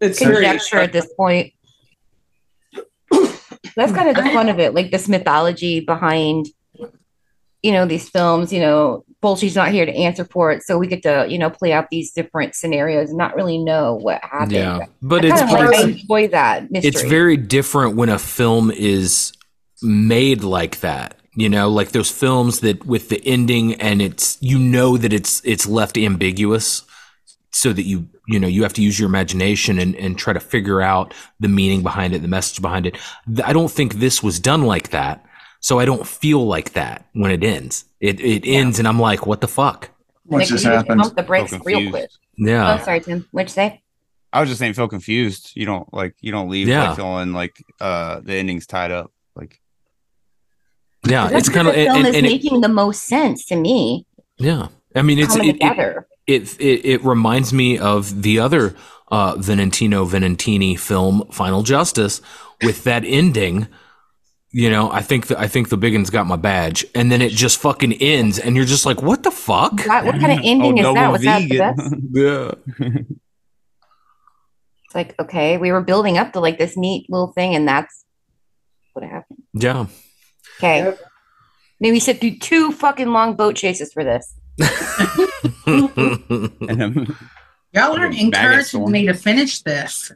It's 0.00 0.18
very 0.18 0.44
conjecture 0.44 0.78
at 0.78 0.92
this 0.92 1.12
point. 1.16 1.52
That's 3.76 3.92
kind 3.92 4.08
of 4.08 4.16
the 4.16 4.30
fun 4.30 4.48
of 4.48 4.58
it, 4.60 4.74
like 4.74 4.90
this 4.90 5.08
mythology 5.08 5.80
behind, 5.80 6.46
you 7.62 7.72
know, 7.72 7.86
these 7.86 8.08
films. 8.08 8.52
You 8.52 8.60
know, 8.60 9.04
Fulci's 9.22 9.56
not 9.56 9.70
here 9.70 9.86
to 9.86 9.92
answer 9.92 10.24
for 10.24 10.52
it, 10.52 10.62
so 10.62 10.78
we 10.78 10.86
get 10.86 11.02
to, 11.02 11.26
you 11.28 11.38
know, 11.38 11.50
play 11.50 11.72
out 11.72 11.90
these 11.90 12.12
different 12.12 12.54
scenarios 12.54 13.08
and 13.08 13.18
not 13.18 13.34
really 13.34 13.58
know 13.58 13.94
what 13.94 14.22
happened. 14.22 14.52
Yeah. 14.52 14.86
But 15.02 15.24
I 15.24 15.28
it's 15.28 15.40
kind 15.40 15.52
of 15.54 15.58
like, 15.58 15.70
part 15.70 15.74
I 15.74 15.88
enjoy 15.88 16.28
that 16.28 16.70
mystery. 16.70 16.88
it's 16.88 17.02
very 17.02 17.36
different 17.36 17.96
when 17.96 18.10
a 18.10 18.18
film 18.18 18.70
is 18.70 19.32
made 19.82 20.44
like 20.44 20.80
that 20.80 21.16
you 21.36 21.48
know 21.48 21.68
like 21.68 21.92
those 21.92 22.10
films 22.10 22.60
that 22.60 22.84
with 22.86 23.08
the 23.08 23.20
ending 23.26 23.74
and 23.80 24.00
it's 24.02 24.38
you 24.40 24.58
know 24.58 24.96
that 24.96 25.12
it's 25.12 25.40
it's 25.44 25.66
left 25.66 25.96
ambiguous 25.98 26.82
so 27.50 27.72
that 27.72 27.84
you 27.84 28.08
you 28.26 28.38
know 28.40 28.48
you 28.48 28.62
have 28.62 28.72
to 28.72 28.82
use 28.82 28.98
your 28.98 29.08
imagination 29.08 29.78
and, 29.78 29.94
and 29.96 30.18
try 30.18 30.32
to 30.32 30.40
figure 30.40 30.80
out 30.80 31.12
the 31.40 31.48
meaning 31.48 31.82
behind 31.82 32.14
it 32.14 32.22
the 32.22 32.28
message 32.28 32.60
behind 32.62 32.86
it 32.86 32.96
i 33.44 33.52
don't 33.52 33.70
think 33.70 33.94
this 33.94 34.22
was 34.22 34.38
done 34.40 34.62
like 34.62 34.90
that 34.90 35.24
so 35.60 35.78
i 35.78 35.84
don't 35.84 36.06
feel 36.06 36.46
like 36.46 36.72
that 36.72 37.06
when 37.14 37.30
it 37.30 37.42
ends 37.44 37.84
it 38.00 38.20
it 38.20 38.46
ends 38.46 38.78
and 38.78 38.86
i'm 38.88 38.98
like 39.00 39.26
what 39.26 39.40
the 39.40 39.48
fuck 39.48 39.90
What's 40.26 40.42
Nick, 40.44 40.48
just 40.48 40.64
you 40.64 40.70
happened? 40.70 41.00
Pump 41.02 41.16
the 41.16 41.22
brakes 41.22 41.50
So 41.50 41.58
real 41.64 41.90
quick. 41.90 42.08
yeah 42.38 42.78
Oh, 42.80 42.82
sorry, 42.82 43.00
Tim. 43.00 43.28
What'd 43.30 43.50
you 43.50 43.52
say? 43.52 43.82
I 44.32 44.40
was 44.40 44.48
just 44.48 44.58
saying, 44.58 44.72
feel 44.72 44.88
confused. 44.88 45.52
You 45.54 45.66
don't 45.66 45.92
like 45.92 46.14
you 46.22 46.32
don't 46.32 46.48
leave 46.48 46.66
Yeah. 46.66 46.88
like 46.88 46.96
feeling 46.96 47.32
like 47.34 47.62
uh 47.78 48.20
the 48.20 48.32
ending's 48.34 48.66
tied 48.66 48.90
up. 48.90 49.12
Like 49.36 49.60
yeah 51.06 51.28
it's 51.32 51.48
kind 51.48 51.68
of 51.68 51.74
the 51.74 51.84
film 51.84 51.96
and, 51.98 52.06
is 52.08 52.14
and 52.16 52.26
it- 52.26 52.30
making 52.30 52.60
the 52.60 52.68
most 52.68 53.04
sense 53.04 53.44
to 53.46 53.56
me. 53.56 54.06
yeah 54.38 54.68
i 54.94 55.02
mean 55.02 55.18
it's 55.18 55.36
it, 55.36 55.44
it, 55.44 55.52
together. 55.54 56.06
it 56.26 56.58
it 56.60 56.84
it 56.84 57.04
reminds 57.04 57.52
me 57.52 57.78
of 57.78 58.22
the 58.22 58.38
other 58.38 58.74
uh 59.10 59.34
Venantino 59.36 60.08
Venantini 60.08 60.78
film 60.78 61.26
Final 61.30 61.62
Justice 61.62 62.20
with 62.62 62.84
that 62.84 63.04
ending 63.04 63.66
you 64.50 64.70
know 64.70 64.90
I 64.90 65.02
think 65.02 65.26
the, 65.26 65.38
I 65.38 65.46
think 65.48 65.68
the 65.68 65.76
big 65.76 65.92
one's 65.94 66.10
got 66.10 66.26
my 66.26 66.36
badge 66.36 66.86
and 66.94 67.10
then 67.12 67.20
it 67.20 67.32
just 67.32 67.58
fucking 67.58 67.92
ends 67.94 68.38
and 68.38 68.56
you're 68.56 68.64
just 68.64 68.86
like 68.86 69.02
what 69.02 69.22
the 69.22 69.30
fuck 69.30 69.76
God, 69.84 70.06
what 70.06 70.18
kind 70.20 70.32
of 70.32 70.40
ending 70.44 70.78
is 70.78 70.94
that? 70.94 71.12
Was 71.12 71.22
that 71.22 71.48
the 71.48 71.58
best? 71.58 71.94
yeah 72.12 73.00
It's 74.86 74.94
like, 74.94 75.14
okay, 75.20 75.58
we 75.58 75.72
were 75.72 75.80
building 75.82 76.18
up 76.18 76.32
to 76.34 76.40
like 76.40 76.56
this 76.58 76.76
neat 76.76 77.06
little 77.10 77.32
thing, 77.32 77.54
and 77.54 77.66
that's 77.66 78.04
what 78.92 79.04
happened. 79.04 79.42
yeah 79.52 79.86
Okay. 80.58 80.78
Yep. 80.84 81.00
Maybe 81.80 81.92
we 81.92 82.00
sit 82.00 82.20
through 82.20 82.36
two 82.38 82.72
fucking 82.72 83.08
long 83.12 83.34
boat 83.34 83.56
chases 83.56 83.92
for 83.92 84.04
this. 84.04 84.34
Um, 85.66 87.16
Y'all 87.72 87.96
aren't 87.98 88.12
Bag 88.12 88.20
of 88.20 88.20
encouraging 88.20 88.90
me 88.90 89.06
to 89.06 89.14
finish 89.14 89.60
this. 89.62 90.12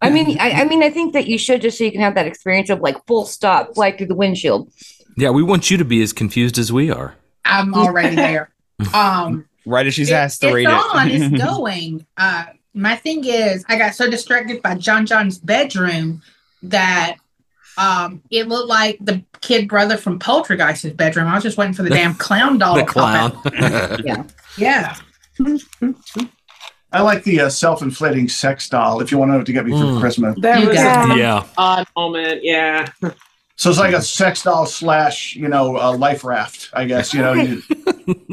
I 0.00 0.10
mean, 0.10 0.38
I, 0.38 0.50
I 0.52 0.64
mean, 0.64 0.82
I 0.82 0.90
think 0.90 1.14
that 1.14 1.26
you 1.26 1.36
should 1.36 1.60
just 1.62 1.78
so 1.78 1.84
you 1.84 1.90
can 1.92 2.00
have 2.00 2.14
that 2.14 2.26
experience 2.26 2.70
of 2.70 2.80
like 2.80 3.04
full 3.06 3.24
stop, 3.24 3.74
fly 3.74 3.90
through 3.96 4.06
the 4.06 4.14
windshield. 4.14 4.72
yeah, 5.16 5.30
we 5.30 5.42
want 5.42 5.70
you 5.70 5.76
to 5.78 5.84
be 5.84 6.00
as 6.02 6.12
confused 6.12 6.58
as 6.58 6.72
we 6.72 6.90
are. 6.90 7.14
I'm 7.44 7.74
already 7.74 8.14
there. 8.16 8.50
Um, 8.94 9.46
right 9.64 9.86
as 9.86 9.94
she's 9.94 10.10
it- 10.10 10.14
asked 10.14 10.40
to 10.40 10.48
it's 10.48 10.54
read 10.54 10.66
on, 10.66 11.08
it. 11.08 11.22
it's 11.22 11.42
going. 11.44 12.04
Uh, 12.16 12.46
my 12.74 12.96
thing 12.96 13.24
is, 13.24 13.64
I 13.68 13.76
got 13.78 13.94
so 13.94 14.10
distracted 14.10 14.60
by 14.60 14.74
John 14.74 15.06
John's 15.06 15.38
bedroom 15.38 16.20
that 16.64 17.16
um, 17.78 18.22
it 18.30 18.48
looked 18.48 18.68
like 18.68 18.98
the 19.00 19.22
kid 19.40 19.68
brother 19.68 19.96
from 19.96 20.18
Poltergeist's 20.18 20.90
bedroom. 20.92 21.26
I 21.28 21.34
was 21.34 21.42
just 21.42 21.56
waiting 21.56 21.74
for 21.74 21.82
the 21.82 21.90
damn 21.90 22.14
clown 22.14 22.58
doll 22.58 22.76
the 22.76 22.84
clown. 22.84 23.32
out. 23.58 24.30
Yeah. 24.58 24.96
I 26.94 27.00
like 27.00 27.24
the 27.24 27.40
uh, 27.42 27.48
self-inflating 27.48 28.28
sex 28.28 28.68
doll. 28.68 29.00
If 29.00 29.10
you 29.10 29.16
want 29.18 29.30
to 29.30 29.32
know 29.32 29.38
what 29.38 29.46
to 29.46 29.52
get 29.52 29.64
me 29.64 29.72
for 29.72 29.78
Mm. 29.78 30.00
Christmas, 30.00 30.36
That 30.40 30.60
You 30.60 30.68
was 30.68 30.76
got 30.76 31.10
an 31.12 31.18
yeah. 31.18 31.46
odd 31.56 31.86
moment. 31.96 32.40
Yeah. 32.44 32.86
so 33.56 33.70
it's 33.70 33.78
like 33.78 33.94
a 33.94 34.02
sex 34.02 34.42
doll 34.42 34.66
slash, 34.66 35.34
you 35.34 35.48
know, 35.48 35.78
uh, 35.78 35.96
life 35.96 36.22
raft. 36.22 36.68
I 36.74 36.84
guess 36.84 37.14
you 37.14 37.22
know. 37.22 37.32
You, 37.32 37.62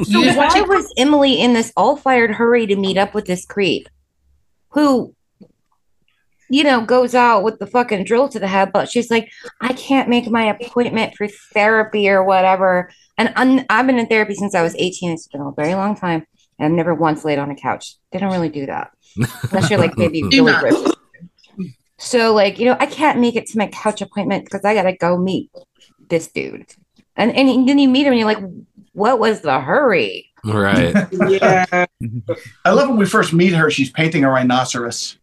So 0.03 0.19
why 0.35 0.61
was 0.61 0.91
Emily 0.97 1.39
in 1.39 1.53
this 1.53 1.71
all-fired 1.77 2.31
hurry 2.31 2.65
to 2.67 2.75
meet 2.75 2.97
up 2.97 3.13
with 3.13 3.25
this 3.25 3.45
creep, 3.45 3.87
who, 4.69 5.13
you 6.49 6.63
know, 6.63 6.81
goes 6.81 7.13
out 7.15 7.43
with 7.43 7.59
the 7.59 7.67
fucking 7.67 8.03
drill 8.03 8.29
to 8.29 8.39
the 8.39 8.47
head, 8.47 8.71
but 8.73 8.89
she's 8.89 9.11
like, 9.11 9.31
I 9.61 9.73
can't 9.73 10.09
make 10.09 10.29
my 10.29 10.45
appointment 10.45 11.15
for 11.15 11.27
therapy 11.53 12.09
or 12.09 12.23
whatever. 12.23 12.91
And 13.17 13.31
I'm, 13.35 13.65
I've 13.69 13.85
been 13.85 13.99
in 13.99 14.07
therapy 14.07 14.33
since 14.33 14.55
I 14.55 14.63
was 14.63 14.75
18. 14.77 15.11
It's 15.11 15.27
been 15.27 15.41
a 15.41 15.51
very 15.51 15.75
long 15.75 15.95
time, 15.95 16.25
and 16.57 16.65
I've 16.65 16.71
never 16.71 16.95
once 16.95 17.23
laid 17.23 17.39
on 17.39 17.51
a 17.51 17.55
couch. 17.55 17.95
They 18.11 18.19
don't 18.19 18.31
really 18.31 18.49
do 18.49 18.65
that 18.65 18.91
unless 19.15 19.69
you're 19.69 19.79
like 19.79 19.97
maybe 19.97 20.23
really 20.31 20.51
not. 20.51 20.63
rich. 20.63 20.75
So 21.97 22.33
like, 22.33 22.59
you 22.59 22.65
know, 22.65 22.77
I 22.79 22.85
can't 22.85 23.19
make 23.19 23.35
it 23.35 23.45
to 23.47 23.57
my 23.57 23.67
couch 23.67 24.01
appointment 24.01 24.45
because 24.45 24.63
I 24.63 24.73
gotta 24.73 24.95
go 24.95 25.17
meet 25.17 25.51
this 26.09 26.27
dude. 26.27 26.65
And 27.15 27.31
and 27.35 27.67
then 27.67 27.77
you 27.77 27.89
meet 27.89 28.07
him 28.07 28.13
and 28.13 28.19
you're 28.19 28.27
like, 28.27 28.43
what 28.93 29.19
was 29.19 29.41
the 29.41 29.59
hurry? 29.59 30.29
Right. 30.43 30.95
Yeah. 31.29 31.65
I 32.65 32.71
love 32.71 32.89
when 32.89 32.97
we 32.97 33.05
first 33.05 33.33
meet 33.33 33.53
her. 33.53 33.69
She's 33.69 33.91
painting 33.91 34.23
a 34.23 34.29
rhinoceros. 34.29 35.18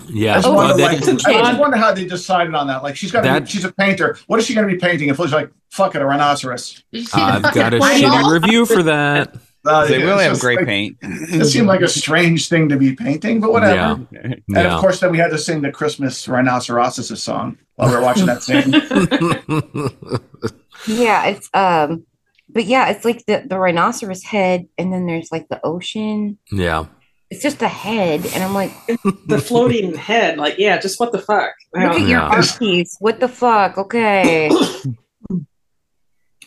I 0.00 0.10
Yeah. 0.12 0.34
just, 0.34 0.46
Oh, 0.48 0.52
wonder, 0.54 0.74
that- 0.76 0.82
like, 0.82 1.02
I 1.02 1.42
just 1.50 1.58
wonder 1.60 1.76
how 1.76 1.92
they 1.92 2.04
decided 2.06 2.54
on 2.54 2.66
that. 2.68 2.82
Like, 2.82 2.96
she's 2.96 3.10
got, 3.12 3.22
That- 3.24 3.48
she's 3.48 3.64
a 3.64 3.72
painter. 3.72 4.16
What 4.26 4.38
is 4.40 4.46
she 4.46 4.54
going 4.54 4.66
to 4.68 4.72
be 4.72 4.78
painting? 4.78 5.08
And 5.08 5.16
Felicia's 5.16 5.34
like, 5.34 5.50
"Fuck 5.70 5.94
it, 5.94 6.02
a 6.02 6.06
rhinoceros." 6.06 6.82
Did 6.92 7.00
you 7.00 7.04
see 7.06 7.18
the 7.18 7.22
I've 7.24 7.42
got 7.54 7.74
a 7.74 7.78
plane? 7.80 8.04
shitty 8.04 8.32
review 8.32 8.66
for 8.66 8.82
that. 8.84 9.34
Uh, 9.66 9.84
they 9.86 9.96
it's 9.96 10.04
really 10.04 10.22
have 10.24 10.32
just 10.32 10.40
great 10.40 10.56
like- 10.58 10.66
paint. 10.66 10.96
It 11.02 11.44
seemed 11.44 11.66
like 11.66 11.82
a 11.82 11.88
strange 11.88 12.48
thing 12.48 12.70
to 12.70 12.76
be 12.78 12.96
painting, 12.96 13.40
but 13.40 13.52
whatever. 13.52 13.74
Yeah. 14.10 14.20
And 14.22 14.42
Yeah. 14.48 14.74
of 14.74 14.80
course, 14.80 15.00
then 15.00 15.10
we 15.12 15.18
had 15.18 15.30
to 15.32 15.38
sing 15.38 15.60
the 15.60 15.70
Christmas 15.70 16.26
rhinoceros 16.26 17.22
song 17.22 17.58
while 17.76 17.90
we 17.90 17.94
were 17.96 18.00
watching 18.02 18.24
that 18.26 18.42
scene. 18.42 18.72
Yeah, 20.86 21.26
it's 21.26 21.50
um, 21.52 22.04
but 22.48 22.64
yeah, 22.64 22.88
it's 22.88 23.04
like 23.04 23.26
the 23.26 23.44
the 23.46 23.58
rhinoceros 23.58 24.22
head, 24.24 24.66
and 24.78 24.90
then 24.90 25.04
there's 25.06 25.30
like 25.30 25.48
the 25.50 25.60
ocean. 25.62 26.38
yeah. 26.50 26.86
It's 27.30 27.42
just 27.42 27.62
a 27.62 27.68
head, 27.68 28.26
and 28.34 28.42
I'm 28.42 28.54
like, 28.54 28.72
the 29.26 29.38
floating 29.38 29.94
head. 30.08 30.36
Like, 30.38 30.58
yeah, 30.58 30.78
just 30.78 30.98
what 30.98 31.12
the 31.12 31.18
fuck? 31.20 31.52
look 31.74 31.84
at 31.92 32.00
your 32.00 32.08
Yeah. 32.08 32.26
art 32.28 32.56
piece. 32.58 32.96
What 32.98 33.20
the 33.20 33.28
fuck? 33.28 33.78
Okay. 33.78 34.50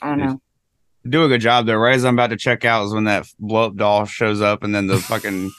I 0.01 0.09
don't 0.09 0.19
know. 0.19 0.41
Do 1.07 1.23
a 1.25 1.27
good 1.27 1.41
job 1.41 1.65
though. 1.65 1.75
Right 1.75 1.95
as 1.95 2.05
I'm 2.05 2.15
about 2.15 2.29
to 2.31 2.37
check 2.37 2.63
out 2.65 2.85
is 2.85 2.93
when 2.93 3.05
that 3.05 3.25
blow 3.39 3.65
up 3.67 3.75
doll 3.75 4.05
shows 4.05 4.41
up, 4.41 4.63
and 4.63 4.73
then 4.73 4.87
the 4.87 4.97
fucking 4.97 5.51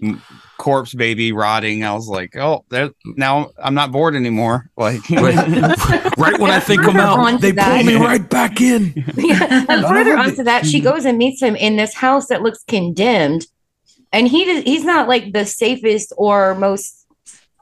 corpse 0.58 0.94
baby 0.94 1.32
rotting. 1.32 1.84
I 1.84 1.92
was 1.94 2.08
like, 2.08 2.36
oh, 2.36 2.64
there 2.70 2.90
now 3.04 3.50
I'm 3.62 3.74
not 3.74 3.90
bored 3.92 4.14
anymore. 4.14 4.70
Like, 4.76 5.08
Right 5.10 6.38
when 6.38 6.50
I 6.50 6.60
think 6.60 6.82
I'm 6.84 6.96
out, 6.96 7.18
Onto 7.18 7.38
they 7.38 7.52
pull 7.52 7.82
me 7.84 7.96
right 7.96 8.28
back 8.28 8.60
in. 8.60 8.92
Yeah, 9.16 9.66
and 9.68 9.84
further 9.84 10.14
of 10.14 10.18
it- 10.20 10.30
onto 10.30 10.44
that, 10.44 10.64
she 10.66 10.80
goes 10.80 11.04
and 11.04 11.18
meets 11.18 11.40
him 11.42 11.56
in 11.56 11.76
this 11.76 11.94
house 11.94 12.26
that 12.28 12.42
looks 12.42 12.62
condemned, 12.68 13.46
and 14.14 14.28
he 14.28 14.44
does, 14.44 14.62
he's 14.64 14.84
not 14.84 15.08
like 15.08 15.32
the 15.32 15.44
safest 15.44 16.12
or 16.16 16.54
most 16.54 17.06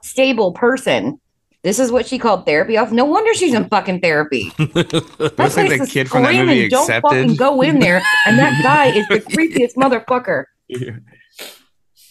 stable 0.03 0.53
person. 0.53 1.19
This 1.63 1.79
is 1.79 1.91
what 1.91 2.05
she 2.05 2.19
called 2.19 2.45
therapy 2.45 2.77
off. 2.77 2.91
No 2.91 3.05
wonder 3.05 3.33
she's 3.33 3.53
in 3.53 3.69
fucking 3.69 4.01
therapy. 4.01 4.51
looks 4.59 5.57
like 5.57 5.79
the 5.79 5.87
kid 5.89 6.09
from 6.09 6.23
that 6.23 6.35
movie 6.35 6.67
Don't 6.67 6.87
fucking 7.01 7.35
go 7.35 7.61
in 7.61 7.79
there. 7.79 8.01
And 8.25 8.37
that 8.37 8.61
guy 8.63 8.87
is 8.87 9.07
the 9.07 9.19
creepiest 9.19 9.75
motherfucker. 9.75 10.45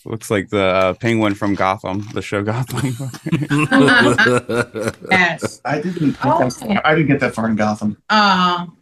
Looks 0.05 0.33
like 0.33 0.49
the 0.49 0.65
uh, 0.65 0.95
penguin 0.95 1.35
from 1.35 1.55
Gotham, 1.55 2.05
the 2.13 2.23
show 2.23 2.43
Gotham. 2.43 2.97
Yes. 5.11 5.61
I 5.65 5.81
didn't. 5.81 6.11
Get 6.13 6.19
Oh. 6.25 6.49
that. 6.49 6.81
I 6.85 6.95
didn't 6.97 7.07
get 7.07 7.21
that 7.21 7.35
far 7.37 7.47
in 7.49 7.55
Gotham. 7.55 8.03
Um, 8.11 8.77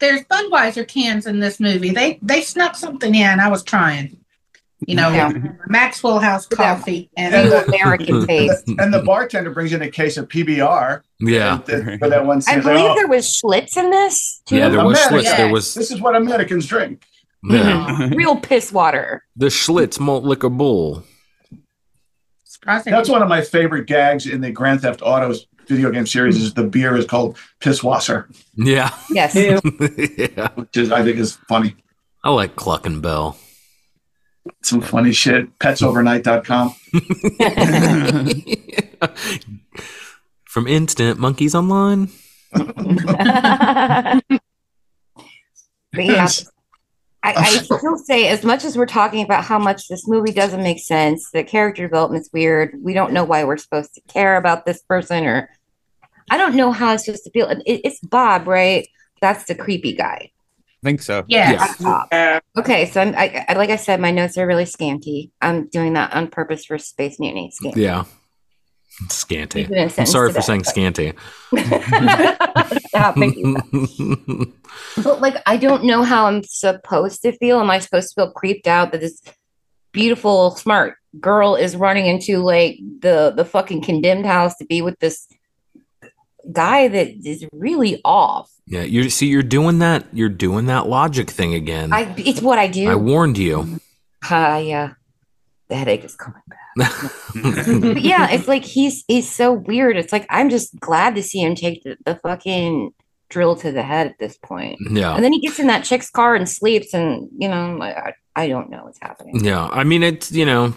there's 0.00 0.20
Budweiser 0.24 0.86
cans 0.86 1.26
in 1.26 1.40
this 1.40 1.60
movie. 1.60 1.90
They 1.90 2.18
they 2.20 2.42
snuck 2.42 2.74
something 2.76 3.14
in. 3.14 3.40
I 3.40 3.48
was 3.48 3.62
trying. 3.62 4.18
You 4.86 4.96
know, 4.96 5.08
Yeah. 5.10 5.32
Maxwell 5.68 6.18
House 6.18 6.46
coffee 6.46 7.08
and 7.16 7.34
And 7.34 7.50
the- 7.50 7.64
American 7.68 8.26
taste. 8.26 8.64
And 8.78 8.92
the 8.92 9.02
bartender 9.02 9.50
brings 9.50 9.72
in 9.72 9.80
a 9.82 9.90
case 9.90 10.16
of 10.16 10.28
PBR. 10.28 11.00
yeah. 11.20 11.60
and- 11.68 11.98
For 11.98 12.08
that 12.08 12.26
one 12.26 12.38
I 12.38 12.40
scene. 12.40 12.54
Like, 12.56 12.64
believe 12.64 12.90
oh, 12.90 12.94
there 12.94 13.08
was 13.08 13.24
Schlitz 13.26 13.76
in 13.76 13.90
this 13.90 14.42
too. 14.46 14.56
Yeah, 14.56 14.68
there 14.68 14.84
was 14.84 14.98
American. 15.06 15.18
Schlitz. 15.32 15.36
There 15.36 15.52
was 15.52 15.74
This 15.74 15.90
is 15.90 16.00
what 16.00 16.16
Americans 16.16 16.66
drink. 16.66 17.04
yeah. 17.44 17.86
Mm-hmm. 17.88 18.14
Real 18.16 18.36
piss 18.36 18.72
water. 18.72 19.24
the 19.36 19.46
Schlitz 19.46 19.98
malt 20.00 20.24
liquor 20.24 20.50
bull. 20.50 21.02
surprising. 22.44 22.92
That's 22.92 23.08
one 23.08 23.22
of 23.22 23.28
my 23.28 23.40
favorite 23.42 23.86
gags 23.86 24.26
in 24.26 24.40
the 24.40 24.50
Grand 24.50 24.82
Theft 24.82 25.00
Autos 25.02 25.46
video 25.66 25.90
game 25.90 26.06
series. 26.06 26.36
Is 26.36 26.52
the 26.54 26.64
beer 26.64 26.96
is 26.96 27.06
called 27.06 27.38
Pisswasser, 27.60 28.26
Yeah. 28.56 28.90
Yes. 29.10 29.34
Yeah. 29.34 30.48
which 30.54 30.76
is 30.76 30.92
I 30.92 31.02
think 31.02 31.18
is 31.18 31.36
funny. 31.48 31.76
I 32.22 32.30
like 32.30 32.56
Cluckin' 32.56 33.00
Bell. 33.02 33.36
Some 34.62 34.80
funny 34.80 35.12
shit. 35.12 35.58
Petsovernight.com. 35.58 36.74
From 40.44 40.66
Instant 40.66 41.18
Monkeys 41.18 41.54
Online. 41.54 42.08
but 42.52 42.64
yeah, 45.92 46.28
I, 47.24 47.32
I 47.34 47.44
still 47.62 47.96
say, 47.96 48.28
as 48.28 48.44
much 48.44 48.64
as 48.64 48.76
we're 48.76 48.86
talking 48.86 49.24
about 49.24 49.44
how 49.44 49.58
much 49.58 49.88
this 49.88 50.06
movie 50.06 50.30
doesn't 50.30 50.62
make 50.62 50.78
sense, 50.78 51.30
the 51.30 51.42
character 51.42 51.82
development's 51.82 52.28
weird. 52.32 52.76
We 52.80 52.92
don't 52.92 53.12
know 53.12 53.24
why 53.24 53.44
we're 53.44 53.56
supposed 53.56 53.94
to 53.94 54.02
care 54.02 54.36
about 54.36 54.66
this 54.66 54.82
person, 54.82 55.24
or 55.24 55.48
I 56.30 56.36
don't 56.36 56.54
know 56.54 56.70
how 56.70 56.92
it's 56.92 57.06
supposed 57.06 57.24
to 57.24 57.30
feel. 57.30 57.48
It, 57.48 57.62
it's 57.66 58.00
Bob, 58.00 58.46
right? 58.46 58.86
That's 59.22 59.46
the 59.46 59.54
creepy 59.54 59.94
guy. 59.94 60.32
I 60.84 60.88
think 60.88 61.00
so. 61.00 61.24
yes. 61.28 61.76
Yeah. 61.80 62.04
Yeah. 62.12 62.40
Okay, 62.58 62.84
so 62.86 63.00
I'm, 63.00 63.14
I, 63.16 63.46
I, 63.48 63.54
like 63.54 63.70
I 63.70 63.76
said, 63.76 64.00
my 64.00 64.10
notes 64.10 64.36
are 64.36 64.46
really 64.46 64.66
scanty. 64.66 65.32
I'm 65.40 65.66
doing 65.68 65.94
that 65.94 66.12
on 66.14 66.28
purpose 66.28 66.66
for 66.66 66.76
Space 66.76 67.18
Mutiny. 67.18 67.50
Scanty. 67.52 67.80
Yeah. 67.80 68.04
Scanty. 69.08 69.62
Keep 69.62 69.70
it 69.72 69.76
in 69.78 69.88
a 69.88 69.92
I'm 69.96 70.06
sorry 70.06 70.28
for 70.28 70.34
that 70.34 70.44
saying 70.44 70.60
effect. 70.60 70.70
scanty. 70.76 71.12
Ah, 72.56 72.78
Stop 72.88 73.16
making. 73.16 73.56
But 75.02 75.20
like, 75.22 75.36
I 75.46 75.56
don't 75.56 75.84
know 75.84 76.02
how 76.02 76.26
I'm 76.26 76.42
supposed 76.44 77.22
to 77.22 77.32
feel. 77.32 77.60
Am 77.60 77.70
I 77.70 77.78
supposed 77.78 78.10
to 78.10 78.14
feel 78.14 78.30
creeped 78.32 78.66
out 78.66 78.92
that 78.92 79.00
this 79.00 79.22
beautiful, 79.92 80.50
smart 80.52 80.96
girl 81.18 81.54
is 81.56 81.76
running 81.76 82.06
into 82.06 82.38
like 82.38 82.78
the 83.00 83.32
the 83.34 83.44
fucking 83.44 83.82
condemned 83.82 84.26
house 84.26 84.54
to 84.56 84.66
be 84.66 84.82
with 84.82 84.98
this 84.98 85.26
guy 86.52 86.88
that 86.88 87.08
is 87.26 87.46
really 87.52 88.00
off? 88.04 88.50
yeah, 88.66 88.82
you 88.82 89.10
see, 89.10 89.26
you're 89.26 89.42
doing 89.42 89.78
that. 89.80 90.06
You're 90.12 90.28
doing 90.28 90.66
that 90.66 90.88
logic 90.88 91.30
thing 91.30 91.54
again. 91.54 91.92
I, 91.92 92.14
it's 92.16 92.40
what 92.40 92.58
I 92.58 92.66
do. 92.68 92.88
I 92.90 92.94
warned 92.94 93.36
you. 93.38 93.80
Ah, 94.30 94.56
yeah, 94.58 94.94
the 95.68 95.76
headache 95.76 96.04
is 96.04 96.16
coming 96.16 96.40
back. 96.48 96.60
But 97.34 98.00
yeah, 98.02 98.30
it's 98.30 98.48
like 98.48 98.64
he's 98.64 99.04
he's 99.06 99.30
so 99.30 99.52
weird. 99.52 99.96
It's 99.96 100.12
like 100.12 100.26
I'm 100.30 100.48
just 100.50 100.78
glad 100.80 101.14
to 101.16 101.22
see 101.22 101.40
him 101.40 101.54
take 101.54 101.82
the, 101.84 101.96
the 102.04 102.16
fucking 102.16 102.92
drill 103.28 103.56
to 103.56 103.72
the 103.72 103.82
head 103.82 104.06
at 104.06 104.18
this 104.18 104.38
point. 104.38 104.78
yeah. 104.90 105.14
And 105.14 105.24
then 105.24 105.32
he 105.32 105.40
gets 105.40 105.58
in 105.58 105.66
that 105.66 105.84
chick's 105.84 106.10
car 106.10 106.34
and 106.34 106.48
sleeps, 106.48 106.94
and 106.94 107.28
you 107.36 107.48
know, 107.48 107.82
I, 107.82 108.14
I 108.36 108.48
don't 108.48 108.70
know 108.70 108.84
what's 108.84 108.98
happening. 109.00 109.44
Yeah. 109.44 109.66
I 109.66 109.84
mean, 109.84 110.02
it's, 110.02 110.30
you 110.32 110.46
know, 110.46 110.74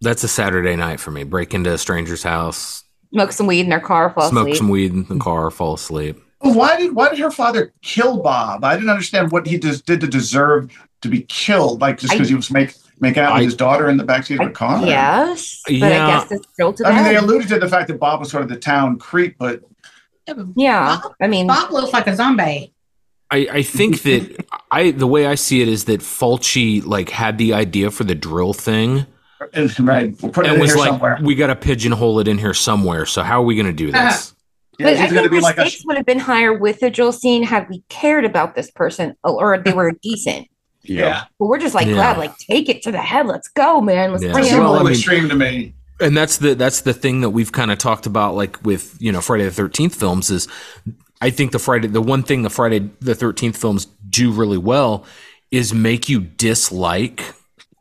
that's 0.00 0.24
a 0.24 0.28
Saturday 0.28 0.76
night 0.76 0.98
for 1.00 1.10
me. 1.10 1.24
Break 1.24 1.52
into 1.54 1.72
a 1.72 1.78
stranger's 1.78 2.22
house, 2.22 2.84
Smoke 3.12 3.32
some 3.32 3.46
weed 3.46 3.60
in 3.60 3.68
their 3.70 3.80
car, 3.80 4.10
fall 4.10 4.30
smoke 4.30 4.46
asleep. 4.48 4.56
some 4.56 4.68
weed 4.68 4.92
in 4.92 5.04
the 5.04 5.18
car, 5.18 5.50
fall 5.50 5.74
asleep. 5.74 6.22
Why 6.40 6.76
did 6.78 6.94
why 6.94 7.10
did 7.10 7.18
her 7.18 7.30
father 7.30 7.72
kill 7.82 8.18
Bob? 8.22 8.64
I 8.64 8.74
didn't 8.76 8.90
understand 8.90 9.30
what 9.32 9.46
he 9.46 9.58
just 9.58 9.84
did 9.84 10.00
to 10.00 10.06
deserve 10.06 10.70
to 11.02 11.08
be 11.08 11.22
killed. 11.22 11.80
Like 11.80 11.98
just 11.98 12.12
because 12.12 12.28
he 12.28 12.34
was 12.34 12.50
make, 12.50 12.74
making 13.00 13.22
out 13.22 13.32
I- 13.32 13.38
with 13.38 13.44
his 13.46 13.56
daughter 13.56 13.88
in 13.90 13.96
the 13.96 14.04
backseat 14.04 14.40
of 14.40 14.46
a 14.48 14.50
car. 14.52 14.84
Yes, 14.86 15.60
but 15.66 15.74
Yeah. 15.74 15.86
I 16.06 16.10
guess 16.20 16.32
it's 16.32 16.46
drill 16.56 16.72
to 16.74 16.82
the 16.84 16.88
I 16.88 16.94
mean, 16.94 17.04
they 17.04 17.16
alluded 17.16 17.48
to 17.48 17.58
the 17.58 17.68
fact 17.68 17.88
that 17.88 17.98
Bob 17.98 18.20
was 18.20 18.30
sort 18.30 18.42
of 18.42 18.48
the 18.48 18.56
town 18.56 18.98
creep, 18.98 19.36
but 19.38 19.60
Yeah, 20.56 21.00
I 21.20 21.26
mean, 21.26 21.46
Bob 21.46 21.72
looks 21.72 21.92
like 21.92 22.06
a 22.06 22.14
zombie. 22.16 22.72
I, 23.32 23.48
I 23.52 23.62
think 23.62 24.02
that 24.02 24.44
I 24.70 24.92
the 24.92 25.06
way 25.06 25.26
I 25.26 25.34
see 25.34 25.60
it 25.62 25.68
is 25.68 25.84
that 25.86 26.00
Fulci 26.00 26.84
like 26.84 27.10
had 27.10 27.38
the 27.38 27.52
idea 27.54 27.90
for 27.90 28.04
the 28.04 28.14
drill 28.14 28.52
thing 28.54 28.90
And, 28.98 29.06
right. 29.40 30.22
We'll 30.22 30.32
put 30.32 30.46
it 30.46 30.48
and 30.48 30.54
in 30.56 30.60
was 30.60 30.70
here 30.70 30.78
like, 30.78 30.90
somewhere. 30.90 31.18
we 31.22 31.34
got 31.34 31.48
to 31.48 31.56
pigeonhole 31.56 32.20
it 32.20 32.28
in 32.28 32.38
here 32.38 32.54
somewhere. 32.54 33.06
So 33.06 33.22
how 33.22 33.40
are 33.40 33.44
we 33.44 33.54
going 33.54 33.66
to 33.66 33.72
do 33.72 33.90
uh-huh. 33.92 34.10
this? 34.10 34.34
Yeah, 34.78 34.86
but 34.86 34.92
it's 34.94 35.00
I 35.02 35.06
gonna 35.08 35.20
think 35.20 35.30
be 35.32 35.36
the 35.38 35.42
like 35.42 35.58
a 35.58 35.68
stakes 35.68 35.84
would 35.86 35.96
have 35.98 36.06
been 36.06 36.18
higher 36.18 36.56
with 36.56 36.80
the 36.80 36.88
drill 36.88 37.12
scene 37.12 37.42
had 37.42 37.68
we 37.68 37.82
cared 37.90 38.24
about 38.24 38.54
this 38.54 38.70
person 38.70 39.14
or 39.22 39.58
they 39.58 39.74
were 39.74 39.92
decent. 40.02 40.48
yeah. 40.84 41.24
But 41.38 41.46
we're 41.46 41.58
just 41.58 41.74
like, 41.74 41.86
Yeah. 41.86 41.92
glad, 41.94 42.16
like, 42.16 42.34
take 42.38 42.70
it 42.70 42.80
to 42.84 42.92
the 42.92 42.98
head. 43.02 43.26
Let's 43.26 43.48
go, 43.48 43.82
man. 43.82 44.12
Let's 44.12 44.24
Yeah. 44.24 44.32
bring 44.32 44.44
It's 44.44 44.54
it 44.54 44.56
a 44.56 44.60
Well, 44.60 44.72
little 44.72 44.86
I 44.86 44.90
mean- 44.90 44.98
extreme 44.98 45.28
to 45.28 45.34
me. 45.36 45.74
and 46.00 46.16
that's 46.16 46.38
the 46.38 46.54
that's 46.54 46.80
the 46.80 46.94
thing 46.94 47.20
that 47.20 47.28
we've 47.30 47.52
kind 47.52 47.70
of 47.70 47.76
talked 47.76 48.06
about 48.06 48.34
like 48.34 48.56
with 48.64 48.96
you 49.00 49.12
know 49.12 49.20
friday 49.20 49.44
the 49.44 49.50
13th 49.50 49.94
films 49.94 50.30
is 50.30 50.48
i 51.20 51.28
think 51.28 51.52
the 51.52 51.58
friday 51.58 51.86
the 51.88 52.00
one 52.00 52.22
thing 52.22 52.40
the 52.42 52.48
friday 52.48 52.78
the 53.00 53.14
13th 53.14 53.54
films 53.58 53.84
do 54.08 54.32
really 54.32 54.56
well 54.56 55.04
is 55.50 55.74
make 55.74 56.08
you 56.08 56.18
dislike 56.20 57.34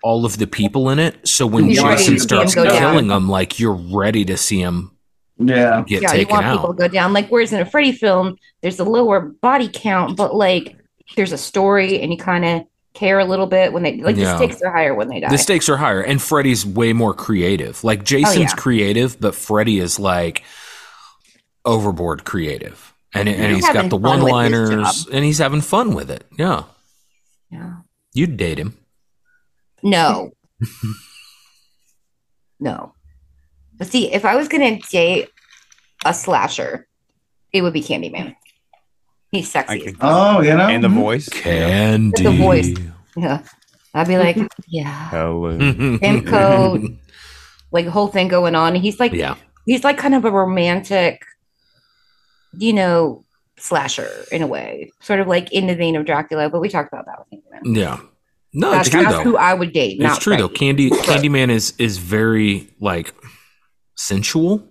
all 0.04 0.26
of 0.26 0.38
the 0.38 0.48
people 0.48 0.90
in 0.90 1.00
it 1.00 1.28
so 1.28 1.46
when 1.46 1.66
You're 1.70 1.84
jason 1.84 1.98
to 1.98 2.04
see 2.04 2.12
him 2.14 2.20
starts 2.20 2.56
go 2.56 2.64
down. 2.64 2.78
killing 2.78 3.08
them 3.08 3.28
like 3.30 3.60
you're 3.60 3.74
ready 3.74 4.24
to 4.26 4.38
see 4.38 4.60
him 4.62 4.92
Yeah. 5.38 5.84
get 5.88 6.02
yeah, 6.02 6.12
you 6.14 6.18
taken 6.20 6.34
want 6.36 6.46
out 6.46 6.58
people 6.58 6.74
to 6.74 6.78
go 6.80 6.88
down. 6.88 7.14
Like, 7.14 7.28
whereas 7.30 7.52
in 7.54 7.60
a 7.62 7.66
Freddy 7.66 7.92
film, 7.94 8.36
there's 8.62 8.80
a 8.80 8.84
lower 8.84 9.20
body 9.22 9.70
count, 9.72 10.18
but 10.18 10.36
like, 10.36 10.76
there's 11.16 11.32
a 11.32 11.38
story 11.38 12.02
and 12.02 12.12
you 12.12 12.18
kind 12.18 12.44
of 12.46 12.64
care 12.94 13.20
a 13.20 13.26
little 13.26 13.46
bit 13.48 13.72
when 13.72 13.84
they, 13.84 13.98
like, 14.02 14.16
Yeah. 14.18 14.34
the 14.34 14.38
stakes 14.38 14.62
are 14.62 14.72
higher 14.72 14.94
when 14.94 15.08
they 15.08 15.20
die. 15.22 15.30
the 15.30 15.38
stakes 15.38 15.70
are 15.70 15.78
higher 15.78 16.02
and 16.02 16.22
freddy's 16.22 16.66
way 16.66 16.92
more 16.92 17.14
creative 17.14 17.84
like 17.84 18.00
oh, 18.00 18.04
jason's 18.04 18.38
Oh, 18.38 18.40
yeah. 18.42 18.48
creative 18.56 19.20
but 19.22 19.34
freddy 19.36 19.80
is 19.80 19.98
like 20.00 20.44
overboard 21.66 22.26
creative 22.26 22.94
and, 23.14 23.30
and 23.30 23.54
He's 23.56 23.66
he's 23.66 23.74
got 23.74 23.90
the 23.90 24.00
fun 24.00 24.02
with 24.02 24.02
his 24.02 24.22
one 24.22 24.32
liners 24.32 25.08
and 25.12 25.24
he's 25.24 25.38
having 25.38 25.62
fun 25.62 25.94
with 25.94 26.10
it 26.12 26.26
yeah 26.38 26.64
yeah. 27.52 27.76
you'd 28.14 28.38
date 28.38 28.58
him 28.60 28.78
No. 29.84 30.32
no. 32.60 32.94
But 33.78 33.88
see, 33.88 34.12
if 34.12 34.26
I 34.26 34.36
was 34.36 34.48
going 34.48 34.80
to 34.80 34.90
date 34.90 35.30
a 36.06 36.14
slasher, 36.14 36.88
it 37.54 37.62
would 37.62 37.74
be 37.74 37.82
Candyman. 37.82 38.36
He's 39.32 39.50
sexy. 39.50 39.82
could, 39.82 39.96
Oh, 40.02 40.42
you 40.42 40.56
know. 40.56 40.68
and 40.68 40.84
the 40.84 40.88
mm-hmm. 40.88 41.00
voice. 41.00 41.30
Candy. 41.30 42.24
The 42.24 42.32
voice. 42.32 42.74
Yeah. 43.16 43.44
I'd 43.94 44.08
be 44.08 44.18
like, 44.18 44.38
yeah. 44.68 45.10
Hello. 45.10 45.58
Pimp 46.00 46.28
code, 46.28 46.98
like 47.72 47.86
whole 47.86 48.08
thing 48.08 48.28
going 48.28 48.56
on. 48.56 48.76
He's 48.76 49.00
like, 49.00 49.14
Yeah. 49.14 49.36
he's 49.66 49.84
like 49.84 49.98
kind 49.98 50.16
of 50.16 50.26
a 50.26 50.32
romantic, 50.32 51.24
you 52.58 52.74
know, 52.74 53.24
slasher 53.58 54.10
in 54.32 54.42
a 54.42 54.48
way, 54.48 54.92
sort 55.02 55.20
of 55.20 55.28
like 55.28 55.52
in 55.52 55.68
the 55.68 55.76
vein 55.76 55.96
of 55.96 56.06
Dracula. 56.06 56.50
But 56.50 56.62
we 56.62 56.70
talked 56.70 56.92
about 56.92 57.06
that 57.06 57.20
with 57.20 57.44
Candyman. 57.44 57.76
Yeah. 57.76 58.00
No, 58.54 58.72
that's 58.72 58.88
it's 58.88 58.96
true 58.96 59.04
that's 59.04 59.16
though. 59.18 59.24
who 59.24 59.38
I 59.38 59.54
would 59.54 59.74
date. 59.74 59.94
it's 59.94 60.02
not 60.02 60.22
true 60.22 60.36
though. 60.38 60.48
Freddy. 60.48 60.58
Candy 60.60 60.90
Candyman 60.90 61.50
is 61.50 61.74
is 61.78 61.98
very 61.98 62.68
like 62.80 63.14
sensual, 63.96 64.68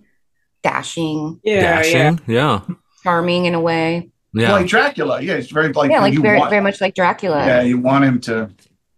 Dashing, 0.63 1.39
Yeah, 1.43 1.53
yeah. 1.55 1.61
dashing. 1.61 2.21
Yeah. 2.27 2.61
charming 3.03 3.45
in 3.45 3.53
a 3.53 3.61
way. 3.61 4.11
Yeah. 4.33 4.51
Like 4.51 4.67
Dracula. 4.67 5.21
Yeah, 5.21 5.35
it's 5.35 5.49
very 5.51 5.71
like 5.71 5.89
yeah, 5.89 6.01
like 6.01 6.13
you 6.13 6.21
very, 6.21 6.37
want, 6.37 6.49
very 6.49 6.61
much 6.61 6.81
like 6.81 6.93
Dracula. 6.93 7.45
Yeah, 7.45 7.61
you 7.61 7.79
want 7.79 8.03
him 8.05 8.19
to. 8.21 8.49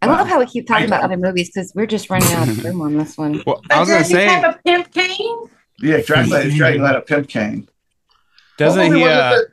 I 0.01 0.07
love 0.07 0.27
how 0.27 0.39
we 0.39 0.47
keep 0.47 0.65
talking 0.67 0.83
I- 0.83 0.87
about 0.87 1.03
other 1.03 1.15
movies 1.17 1.49
because 1.53 1.71
we're 1.75 1.85
just 1.85 2.09
running 2.09 2.31
out 2.33 2.49
of 2.49 2.63
room 2.65 2.81
on 2.81 2.97
this 2.97 3.17
one. 3.17 3.43
Well, 3.45 3.61
I 3.69 3.79
was 3.79 3.87
gonna 3.89 4.03
say, 4.03 4.25
have 4.25 4.55
a 4.55 4.59
pimp 4.65 4.91
cane? 4.91 5.49
Yeah, 5.79 6.01
Dracula. 6.01 6.39
Is 6.41 6.55
Dracula 6.55 6.87
had 6.87 6.95
a 6.95 7.01
pimp 7.01 7.29
cane. 7.29 7.69
doesn't 8.57 8.87
What 8.89 8.97
he? 8.97 9.03
was 9.03 9.11
Uh, 9.11 9.29
that- 9.29 9.45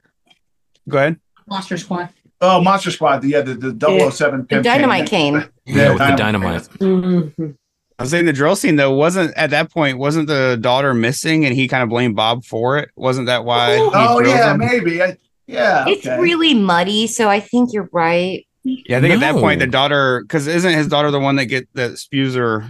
go 0.89 0.99
ahead. 0.99 1.21
Monster 1.47 1.77
Squad. 1.77 2.09
Oh, 2.41 2.63
Monster 2.63 2.91
Squad. 2.91 3.25
Yeah, 3.25 3.41
the, 3.41 3.55
the 3.55 4.11
007 4.11 4.47
The 4.49 4.63
dynamite 4.63 5.09
cane. 5.09 5.41
cane. 5.41 5.49
Yeah, 5.67 5.91
with 5.91 5.99
the 5.99 6.15
dynamite. 6.17 6.63
Mhm. 6.79 7.57
I 7.99 8.05
was 8.05 8.11
saying 8.13 8.27
the 8.27 8.33
drill 8.33 8.55
scene 8.55 8.77
though 8.77 8.93
wasn't 8.93 9.37
at 9.37 9.51
that 9.51 9.73
point 9.73 9.99
wasn't 9.99 10.29
the 10.29 10.57
daughter 10.61 10.95
missing 10.95 11.45
and 11.45 11.53
he 11.53 11.67
kind 11.67 11.83
of 11.83 11.89
blamed 11.89 12.15
Bob 12.15 12.45
for 12.45 12.79
it. 12.79 12.91
Wasn't 12.95 13.27
that 13.27 13.45
why? 13.45 13.75
he 13.77 13.91
Oh 13.93 14.21
yeah, 14.21 14.53
him? 14.53 14.59
maybe. 14.59 15.03
I, 15.03 15.17
yeah. 15.49 15.85
It's 15.89 16.07
okay. 16.07 16.21
really 16.21 16.55
muddy, 16.55 17.09
so 17.09 17.29
I 17.29 17.41
think 17.41 17.73
you're 17.73 17.89
right. 17.93 18.47
Yeah, 18.63 18.99
I 18.99 19.01
think 19.01 19.15
at 19.15 19.21
that 19.21 19.35
point 19.35 19.59
the 19.59 19.67
daughter, 19.67 20.21
because 20.23 20.47
isn't 20.47 20.73
his 20.75 20.87
daughter 20.87 21.11
the 21.11 21.19
one 21.19 21.35
that 21.37 21.47
get 21.47 21.69
that 21.75 21.99
spews 21.99 22.37
her 22.37 22.69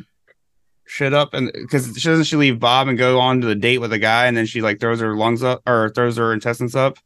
shit 0.86 1.12
up, 1.12 1.34
and 1.34 1.50
because 1.52 1.92
doesn't 2.02 2.24
she 2.24 2.36
leave 2.36 2.58
Bob 2.58 2.88
and 2.88 2.96
go 2.96 3.20
on 3.20 3.42
to 3.42 3.46
the 3.46 3.54
date 3.54 3.78
with 3.78 3.92
a 3.92 3.98
guy, 3.98 4.26
and 4.26 4.34
then 4.36 4.46
she 4.46 4.62
like 4.62 4.80
throws 4.80 5.00
her 5.00 5.14
lungs 5.14 5.42
up 5.42 5.60
or 5.66 5.90
throws 5.90 6.16
her 6.16 6.32
intestines 6.32 6.74
up, 6.74 6.96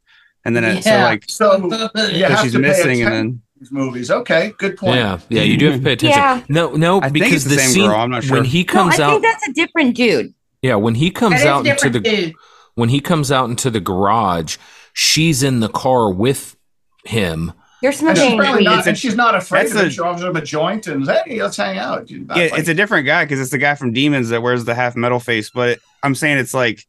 and 0.44 0.56
then 0.56 0.64
it, 0.64 0.82
so 0.84 0.90
like 0.90 1.24
So 1.28 1.56
you 1.56 1.70
so 1.70 2.28
have 2.28 2.38
she's 2.40 2.52
to 2.52 2.58
pay 2.58 2.68
missing, 2.68 3.02
and 3.02 3.12
then 3.12 3.42
these 3.58 3.70
movies. 3.72 4.10
Okay, 4.10 4.52
good 4.58 4.76
point. 4.76 4.96
Yeah. 4.96 5.18
Yeah. 5.28 5.42
You 5.42 5.56
do 5.56 5.66
have 5.70 5.80
to 5.80 5.84
pay 5.84 5.92
attention. 5.92 6.18
Yeah. 6.18 6.42
No, 6.48 6.72
no, 6.72 6.98
I 7.00 7.10
think 7.10 7.14
because 7.24 7.32
it's 7.34 7.44
the 7.44 7.50
the 7.50 7.56
same 7.60 7.70
scene 7.70 7.86
girl, 7.90 7.96
I'm 8.00 8.10
not 8.10 8.24
sure. 8.24 8.36
when 8.36 8.44
he 8.44 8.64
No, 8.64 8.70
I 8.70 8.72
comes 8.74 8.96
think 8.96 9.08
out 9.08 9.22
that's 9.22 9.48
a 9.48 9.52
different 9.52 9.94
dude. 9.96 10.34
Yeah, 10.62 10.76
when 10.76 10.94
he 10.96 11.10
comes 11.10 11.42
out 11.42 11.66
into 11.66 11.90
the 11.90 12.00
dude. 12.00 12.34
when 12.74 12.88
he 12.88 13.00
comes 13.00 13.30
out 13.32 13.50
into 13.50 13.70
the 13.70 13.80
garage, 13.80 14.56
she's 14.92 15.42
in 15.42 15.60
the 15.60 15.68
car 15.68 16.10
with 16.12 16.56
him. 17.04 17.52
You're 17.82 17.90
And 17.90 17.94
she's 17.98 18.00
smoking 18.16 18.38
really 18.38 18.58
weed. 18.58 18.64
not, 18.64 18.86
and 18.86 18.96
she's 18.96 19.16
not 19.16 19.34
afraid 19.34 19.62
That's 19.62 19.72
of 19.74 19.80
him. 19.80 19.86
a- 19.86 19.90
She 19.90 20.00
offers 20.00 20.22
him 20.22 20.36
a 20.36 20.40
joint 20.42 20.86
and 20.86 21.04
hey, 21.08 21.42
let's 21.42 21.56
hang 21.56 21.78
out. 21.78 22.08
yeah, 22.08 22.20
it's 22.36 22.68
a 22.68 22.74
different 22.74 23.06
guy 23.06 23.24
because 23.24 23.40
it's 23.40 23.50
the 23.50 23.58
guy 23.58 23.74
from 23.74 23.92
Demons 23.92 24.28
that 24.28 24.40
wears 24.40 24.64
the 24.64 24.74
half 24.74 24.94
metal 24.94 25.18
face. 25.18 25.50
But 25.50 25.80
I'm 26.04 26.14
saying 26.14 26.38
it's 26.38 26.54
like 26.54 26.86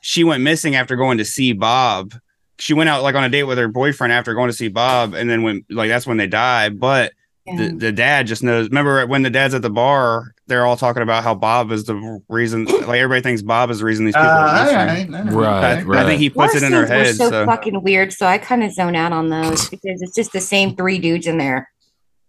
she 0.00 0.24
went 0.24 0.42
missing 0.42 0.74
after 0.76 0.96
going 0.96 1.18
to 1.18 1.26
see 1.26 1.52
Bob. 1.52 2.14
She 2.60 2.74
went 2.74 2.88
out 2.88 3.02
like 3.02 3.14
on 3.14 3.24
a 3.24 3.28
date 3.28 3.44
with 3.44 3.58
her 3.58 3.68
boyfriend 3.68 4.12
after 4.12 4.34
going 4.34 4.50
to 4.50 4.56
see 4.56 4.68
Bob, 4.68 5.14
and 5.14 5.28
then 5.28 5.42
when 5.42 5.64
like 5.70 5.88
that's 5.88 6.06
when 6.06 6.16
they 6.18 6.26
die. 6.26 6.68
But 6.68 7.12
the, 7.46 7.68
the 7.76 7.90
dad 7.92 8.26
just 8.28 8.42
knows. 8.44 8.68
Remember 8.68 9.04
when 9.06 9.22
the 9.22 9.30
dad's 9.30 9.54
at 9.54 9.62
the 9.62 9.70
bar, 9.70 10.34
they're 10.46 10.64
all 10.66 10.76
talking 10.76 11.02
about 11.02 11.24
how 11.24 11.34
Bob 11.34 11.72
is 11.72 11.84
the 11.84 12.20
reason. 12.28 12.64
Like 12.66 13.00
everybody 13.00 13.22
thinks 13.22 13.42
Bob 13.42 13.70
is 13.70 13.80
the 13.80 13.86
reason 13.86 14.04
these 14.04 14.14
people 14.14 14.28
Uh, 14.28 14.32
are 14.32 14.48
all 14.48 14.64
missing. 14.64 15.12
right, 15.34 15.78
I, 15.78 15.82
right. 15.82 16.04
I 16.04 16.06
think 16.06 16.20
he 16.20 16.28
War 16.28 16.44
puts 16.46 16.56
it 16.56 16.62
in 16.62 16.72
her 16.72 16.86
scenes 16.86 16.90
were 16.90 16.94
head. 17.04 17.14
so, 17.16 17.30
So, 17.30 17.46
fucking 17.46 17.82
weird, 17.82 18.12
so 18.12 18.26
I 18.26 18.38
kind 18.38 18.62
of 18.62 18.72
zone 18.72 18.94
out 18.94 19.12
on 19.12 19.30
those 19.30 19.68
because 19.68 20.00
it's 20.02 20.14
just 20.14 20.32
the 20.32 20.40
same 20.40 20.76
three 20.76 20.98
dudes 20.98 21.26
in 21.26 21.38
there. 21.38 21.68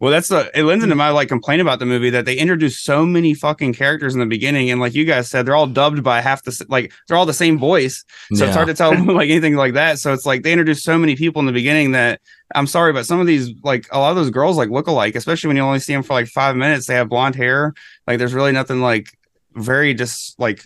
Well, 0.01 0.09
that's 0.09 0.29
the 0.29 0.49
it 0.57 0.63
lends 0.63 0.83
into 0.83 0.95
hmm. 0.95 0.99
my 0.99 1.09
like 1.11 1.27
complaint 1.27 1.61
about 1.61 1.77
the 1.77 1.85
movie 1.85 2.09
that 2.09 2.25
they 2.25 2.35
introduced 2.35 2.83
so 2.83 3.05
many 3.05 3.35
fucking 3.35 3.75
characters 3.75 4.15
in 4.15 4.19
the 4.19 4.25
beginning, 4.25 4.71
and 4.71 4.81
like 4.81 4.95
you 4.95 5.05
guys 5.05 5.29
said, 5.29 5.45
they're 5.45 5.55
all 5.55 5.67
dubbed 5.67 6.03
by 6.03 6.21
half 6.21 6.41
the 6.43 6.65
like 6.69 6.91
they're 7.07 7.15
all 7.15 7.27
the 7.27 7.33
same 7.33 7.59
voice. 7.59 8.03
So 8.33 8.45
it's 8.45 8.55
hard 8.55 8.67
to 8.67 8.73
tell 8.73 8.91
like 9.05 9.29
anything 9.29 9.55
like 9.55 9.75
that. 9.75 9.99
So 9.99 10.11
it's 10.11 10.25
like 10.25 10.41
they 10.41 10.53
introduced 10.53 10.83
so 10.83 10.97
many 10.97 11.15
people 11.15 11.39
in 11.39 11.45
the 11.45 11.51
beginning 11.51 11.91
that 11.91 12.19
I'm 12.55 12.65
sorry, 12.65 12.93
but 12.93 13.05
some 13.05 13.19
of 13.19 13.27
these 13.27 13.51
like 13.63 13.87
a 13.91 13.99
lot 13.99 14.09
of 14.09 14.15
those 14.15 14.31
girls 14.31 14.57
like 14.57 14.71
look 14.71 14.87
alike, 14.87 15.15
especially 15.15 15.49
when 15.49 15.57
you 15.57 15.63
only 15.63 15.79
see 15.79 15.93
them 15.93 16.01
for 16.01 16.13
like 16.13 16.27
five 16.27 16.55
minutes. 16.55 16.87
They 16.87 16.95
have 16.95 17.07
blonde 17.07 17.35
hair. 17.35 17.75
Like 18.07 18.17
there's 18.17 18.33
really 18.33 18.51
nothing 18.51 18.81
like 18.81 19.15
very 19.53 19.93
just 19.93 20.39
like 20.39 20.65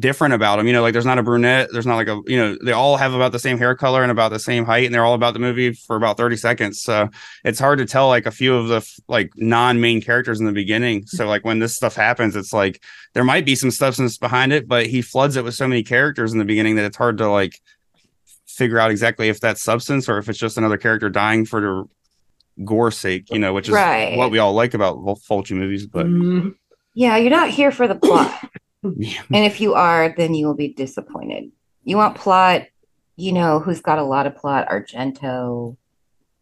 different 0.00 0.34
about 0.34 0.56
them. 0.56 0.66
You 0.66 0.72
know, 0.72 0.82
like 0.82 0.92
there's 0.92 1.06
not 1.06 1.18
a 1.18 1.22
brunette. 1.22 1.68
There's 1.72 1.86
not 1.86 1.96
like 1.96 2.08
a 2.08 2.20
you 2.26 2.36
know 2.36 2.56
they 2.64 2.72
all 2.72 2.96
have 2.96 3.12
about 3.14 3.32
the 3.32 3.38
same 3.38 3.58
hair 3.58 3.74
color 3.76 4.02
and 4.02 4.10
about 4.10 4.30
the 4.32 4.38
same 4.40 4.64
height, 4.64 4.86
and 4.86 4.94
they're 4.94 5.04
all 5.04 5.14
about 5.14 5.34
the 5.34 5.38
movie 5.40 5.72
for 5.72 5.94
about 5.96 6.16
30 6.16 6.36
seconds. 6.36 6.80
So 6.80 7.08
it's 7.44 7.58
hard 7.60 7.78
to 7.78 7.86
tell 7.86 8.08
like 8.08 8.26
a 8.26 8.30
few 8.30 8.54
of 8.56 8.68
the 8.68 9.00
like 9.06 9.30
non-main 9.36 10.00
characters 10.02 10.40
in 10.40 10.46
the 10.46 10.52
beginning. 10.52 11.06
So 11.06 11.26
like 11.28 11.44
when 11.44 11.58
this 11.60 11.76
stuff 11.76 11.94
happens, 11.94 12.34
it's 12.34 12.52
like 12.52 12.82
there 13.14 13.24
might 13.24 13.44
be 13.44 13.54
some 13.54 13.70
substance 13.70 14.18
behind 14.18 14.52
it, 14.52 14.66
but 14.66 14.86
he 14.86 15.02
floods 15.02 15.36
it 15.36 15.44
with 15.44 15.54
so 15.54 15.68
many 15.68 15.82
characters 15.82 16.32
in 16.32 16.38
the 16.38 16.44
beginning 16.44 16.74
that 16.76 16.84
it's 16.86 16.96
hard 16.96 17.18
to 17.18 17.28
like 17.30 17.60
figure 18.46 18.78
out 18.78 18.90
exactly 18.90 19.28
if 19.28 19.40
that's 19.40 19.62
substance 19.62 20.08
or 20.08 20.18
if 20.18 20.28
it's 20.28 20.38
just 20.38 20.58
another 20.58 20.76
character 20.76 21.08
dying 21.08 21.46
for 21.46 21.60
the 21.60 21.84
gore 22.64 22.90
sake, 22.90 23.30
you 23.30 23.38
know, 23.38 23.54
which 23.54 23.68
is 23.68 23.74
Right. 23.74 24.16
what 24.18 24.30
we 24.30 24.38
all 24.38 24.52
like 24.52 24.74
about 24.74 24.96
Ful- 24.96 25.42
Fulci 25.42 25.52
movies. 25.56 25.86
But 25.86 26.06
Mhm. 26.06 26.54
Yeah, 26.94 27.16
you're 27.16 27.30
not 27.30 27.48
here 27.50 27.70
for 27.70 27.86
the 27.88 27.94
plot. 27.94 28.34
Yeah. 28.82 29.22
And 29.32 29.44
if 29.44 29.60
you 29.60 29.74
are, 29.74 30.14
then 30.16 30.34
you 30.34 30.46
will 30.46 30.54
be 30.54 30.68
disappointed. 30.68 31.50
You 31.84 31.96
want 31.96 32.16
plot, 32.16 32.66
you 33.16 33.32
know, 33.32 33.60
who's 33.60 33.80
got 33.80 33.98
a 33.98 34.04
lot 34.04 34.26
of 34.26 34.36
plot? 34.36 34.68
Argento, 34.68 35.76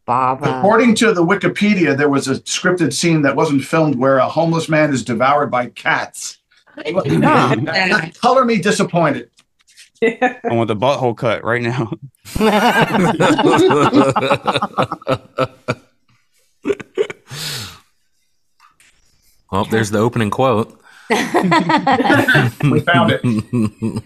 Bava. 0.07 0.59
According 0.59 0.95
to 0.97 1.12
the 1.12 1.24
Wikipedia, 1.24 1.97
there 1.97 2.09
was 2.09 2.28
a 2.28 2.36
scripted 2.36 2.93
scene 2.93 3.22
that 3.22 3.36
wasn't 3.36 3.64
filmed 3.64 3.97
where 3.97 4.18
a 4.18 4.28
homeless 4.28 4.68
man 4.68 4.93
is 4.93 5.05
devoured 5.05 5.51
by 5.51 5.66
cats. 5.66 6.39
Color 8.20 8.45
me 8.45 8.59
disappointed. 8.59 9.30
I 10.03 10.39
want 10.45 10.68
the 10.68 10.76
butthole 10.76 11.16
cut 11.16 11.43
right 11.43 11.61
now. 11.61 11.91
well, 19.51 19.64
there's 19.64 19.91
the 19.91 19.99
opening 19.99 20.30
quote. 20.30 20.80
We 22.70 22.80
found 22.80 23.12
it. 23.12 23.22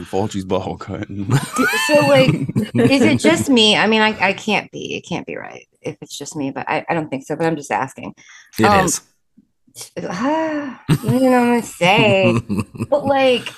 Fulci's 0.00 0.44
butthole 0.46 0.78
cut. 0.80 1.06
so 1.08 2.06
like 2.08 2.30
is 2.90 3.02
it 3.02 3.18
just 3.18 3.50
me 3.50 3.76
i 3.76 3.86
mean 3.86 4.00
I, 4.00 4.28
I 4.28 4.32
can't 4.32 4.70
be 4.72 4.96
it 4.96 5.02
can't 5.02 5.26
be 5.26 5.36
right 5.36 5.66
if 5.82 5.98
it's 6.00 6.16
just 6.16 6.34
me 6.36 6.50
but 6.50 6.66
i, 6.68 6.84
I 6.88 6.94
don't 6.94 7.10
think 7.10 7.24
so 7.26 7.36
but 7.36 7.44
i'm 7.46 7.56
just 7.56 7.70
asking 7.70 8.14
It 8.58 8.64
Um, 8.64 8.86
is. 8.86 9.02
ah, 10.08 10.82
you 11.04 11.10
know 11.10 11.10
what 11.10 11.34
i'm 11.34 11.46
gonna 11.60 11.62
say 11.62 12.34
but 12.88 13.04
like 13.04 13.52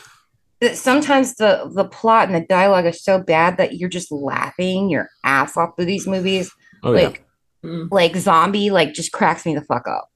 that 0.61 0.77
sometimes 0.77 1.37
the 1.37 1.71
the 1.73 1.85
plot 1.85 2.27
and 2.29 2.35
the 2.35 2.47
dialogue 2.47 2.87
is 2.87 3.05
so 3.05 3.21
bad 3.21 3.57
that 3.59 3.75
you're 3.77 3.89
just 3.91 4.11
laughing 4.11 4.91
your 4.91 5.11
ass 5.25 5.57
off 5.57 5.77
through 5.77 5.87
these 5.87 6.07
movies. 6.09 6.51
Oh, 6.85 6.93
yeah. 6.95 7.09
like 7.09 7.25
like 7.91 8.17
zombie, 8.17 8.71
like 8.71 8.95
just 8.95 9.11
cracks 9.13 9.45
me 9.45 9.55
the 9.57 9.61
fuck 9.63 9.87
up. 9.89 10.09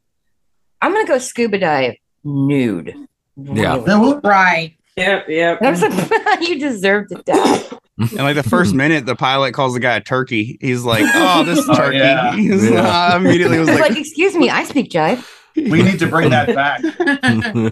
I'm 0.83 0.93
gonna 0.93 1.07
go 1.07 1.19
scuba 1.19 1.59
dive 1.59 1.95
nude. 2.25 2.95
Yeah. 3.37 3.83
Really. 3.85 4.21
Right. 4.23 4.75
Yep, 4.97 5.29
yep. 5.29 5.61
I 5.63 5.71
was 5.71 5.83
like, 5.83 5.93
you 6.49 6.59
deserve 6.59 7.09
to 7.09 7.17
die. 7.27 7.63
And 7.99 8.13
like 8.15 8.35
the 8.37 8.43
first 8.43 8.75
minute, 8.83 9.05
the 9.07 9.15
pilot 9.17 9.53
calls 9.53 9.75
the 9.75 9.81
guy 9.81 9.97
a 9.97 10.01
turkey. 10.01 10.57
He's 10.61 10.85
like, 10.85 11.05
"Oh, 11.15 11.45
this 11.45 11.65
Oh, 11.69 11.75
turkey." 11.75 11.99
yeah. 11.99 12.35
He's, 12.35 12.71
Yeah. 12.71 13.13
uh, 13.13 13.17
immediately 13.17 13.59
was 13.59 13.69
like, 13.69 13.81
like, 13.91 13.99
excuse 13.99 14.35
me, 14.35 14.49
I 14.51 14.65
speak 14.65 14.91
jive. 14.91 15.27
We 15.55 15.83
need 15.83 15.99
to 16.01 16.07
bring 16.07 16.31
that 16.31 16.55
back. 16.55 16.81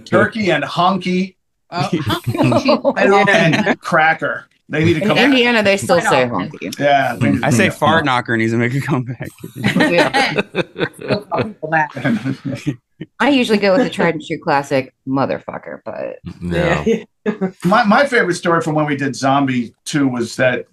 Turkey 0.07 0.51
and 0.51 0.65
honky 0.65 1.37
Oh, 1.71 2.95
and 2.97 3.81
cracker. 3.81 4.47
They 4.69 4.85
need 4.85 4.95
to 4.95 5.01
come. 5.01 5.11
In 5.13 5.17
come 5.17 5.33
Indiana, 5.33 5.63
they 5.63 5.77
still 5.77 6.01
Quite 6.01 6.09
say 6.11 6.25
honky. 6.27 6.79
Yeah. 6.79 7.17
we 7.19 7.31
need 7.33 7.41
to 7.41 7.47
I 7.47 7.51
say 7.51 7.69
fart 7.71 8.05
knocker 8.07 8.37
needs 8.37 8.53
to 8.53 8.59
make 8.59 8.75
a 8.75 8.81
comeback. 8.81 9.29
that. 11.71 12.77
I 13.21 13.31
usually 13.31 13.59
go 13.59 13.73
with 13.77 13.85
the 13.85 13.91
tried 13.91 14.15
and 14.15 14.25
true 14.25 14.39
classic 14.39 14.95
motherfucker, 15.07 15.81
but 15.85 16.19
Yeah. 16.43 17.05
my, 17.65 17.85
my 17.85 18.07
favorite 18.07 18.35
story 18.35 18.61
from 18.61 18.75
when 18.75 18.87
we 18.87 18.97
did 18.97 19.15
Zombie 19.17 19.75
2 19.87 20.07
was 20.09 20.37
that 20.37 20.67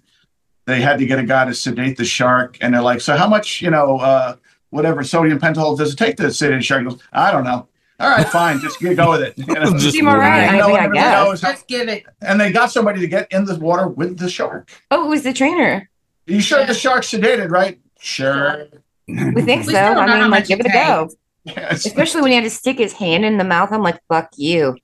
they 0.66 0.80
had 0.80 0.98
to 0.98 1.06
get 1.06 1.18
a 1.18 1.24
guy 1.24 1.44
to 1.46 1.54
sedate 1.54 1.96
the 1.96 2.04
shark. 2.04 2.58
And 2.60 2.74
they're 2.74 2.82
like, 2.82 3.00
So, 3.00 3.16
how 3.16 3.28
much, 3.28 3.60
you 3.62 3.70
know, 3.70 3.98
uh, 3.98 4.36
whatever 4.70 5.02
sodium 5.04 5.38
pentothal 5.40 5.76
does 5.76 5.92
it 5.92 5.96
take 5.96 6.16
to 6.16 6.32
sedate 6.32 6.58
a 6.58 6.62
shark? 6.62 6.82
He 6.82 6.88
goes, 6.88 7.00
I 7.12 7.30
don't 7.32 7.44
know. 7.44 7.68
All 8.00 8.08
right, 8.10 8.26
fine. 8.28 8.58
Just 8.60 8.80
get- 8.80 8.96
go 8.96 9.10
with 9.10 9.22
it. 9.22 9.34
You 9.46 9.54
know? 9.54 9.72
Just 9.78 9.92
seem 9.92 10.08
all 10.08 10.16
right. 10.18 10.48
I 10.48 10.66
mean, 10.66 10.76
I 10.76 10.88
guess. 10.88 11.42
knows 11.42 11.62
give 11.68 11.88
it. 11.88 12.04
and 12.20 12.40
they 12.40 12.50
got 12.52 12.70
somebody 12.72 13.00
to 13.00 13.06
get 13.06 13.30
in 13.32 13.44
the 13.44 13.56
water 13.58 13.86
with 13.88 14.18
the 14.18 14.28
shark. 14.28 14.70
oh, 14.90 15.06
it 15.06 15.08
was 15.08 15.22
the 15.22 15.32
trainer. 15.32 15.88
You 16.26 16.40
sure 16.40 16.64
the 16.66 16.74
shark's 16.74 17.10
sedated, 17.10 17.50
right? 17.50 17.80
Sure. 18.00 18.66
We 19.08 19.14
think 19.42 19.66
We 19.66 19.72
so. 19.74 19.78
still 19.80 19.94
don't 19.94 20.06
know 20.06 20.12
I 20.14 20.16
how 20.16 20.22
mean, 20.22 20.30
like, 20.30 20.46
give 20.46 20.60
it 20.60 20.66
it 20.66 20.70
a 20.70 20.72
go. 20.72 21.08
Yes. 21.44 21.86
Especially 21.86 22.22
when 22.22 22.30
he 22.30 22.36
had 22.36 22.44
to 22.44 22.50
stick 22.50 22.78
his 22.78 22.92
hand 22.92 23.24
in 23.24 23.36
the 23.38 23.44
mouth. 23.44 23.72
I'm 23.72 23.82
like, 23.82 24.00
fuck 24.08 24.30
you. 24.36 24.76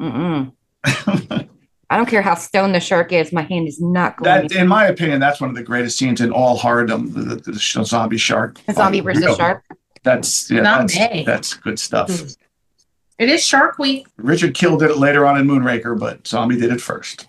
Mm-mm. 0.00 0.52
I 1.90 1.96
don't 1.96 2.06
care 2.06 2.22
how 2.22 2.34
stoned 2.34 2.74
the 2.74 2.80
shark 2.80 3.12
is. 3.12 3.32
My 3.32 3.42
hand 3.42 3.66
is 3.66 3.80
not 3.80 4.18
going. 4.18 4.48
That, 4.48 4.52
in 4.52 4.68
my 4.68 4.86
opinion, 4.86 5.20
that's 5.20 5.40
one 5.40 5.50
of 5.50 5.56
the 5.56 5.62
greatest 5.62 5.98
scenes 5.98 6.20
in 6.20 6.30
all 6.30 6.58
horrordom. 6.58 7.14
The, 7.14 7.36
the, 7.36 7.52
the 7.52 7.84
zombie 7.84 8.18
shark. 8.18 8.60
A 8.68 8.74
zombie 8.74 9.00
versus 9.00 9.24
Real. 9.24 9.36
shark. 9.36 9.64
That's 10.02 10.50
yeah, 10.50 10.62
that's, 10.62 10.94
Zombie. 10.94 11.24
that's 11.24 11.54
good 11.54 11.78
stuff. 11.78 12.08
Mm-hmm. 12.08 12.42
It 13.18 13.28
is 13.30 13.44
Shark 13.44 13.78
Week. 13.78 14.06
Richard 14.16 14.54
Kiel 14.54 14.76
did 14.76 14.90
it 14.90 14.98
later 14.98 15.26
on 15.26 15.38
in 15.38 15.46
Moonraker, 15.46 15.98
but 15.98 16.26
Zombie 16.26 16.56
did 16.56 16.70
it 16.70 16.80
first. 16.80 17.26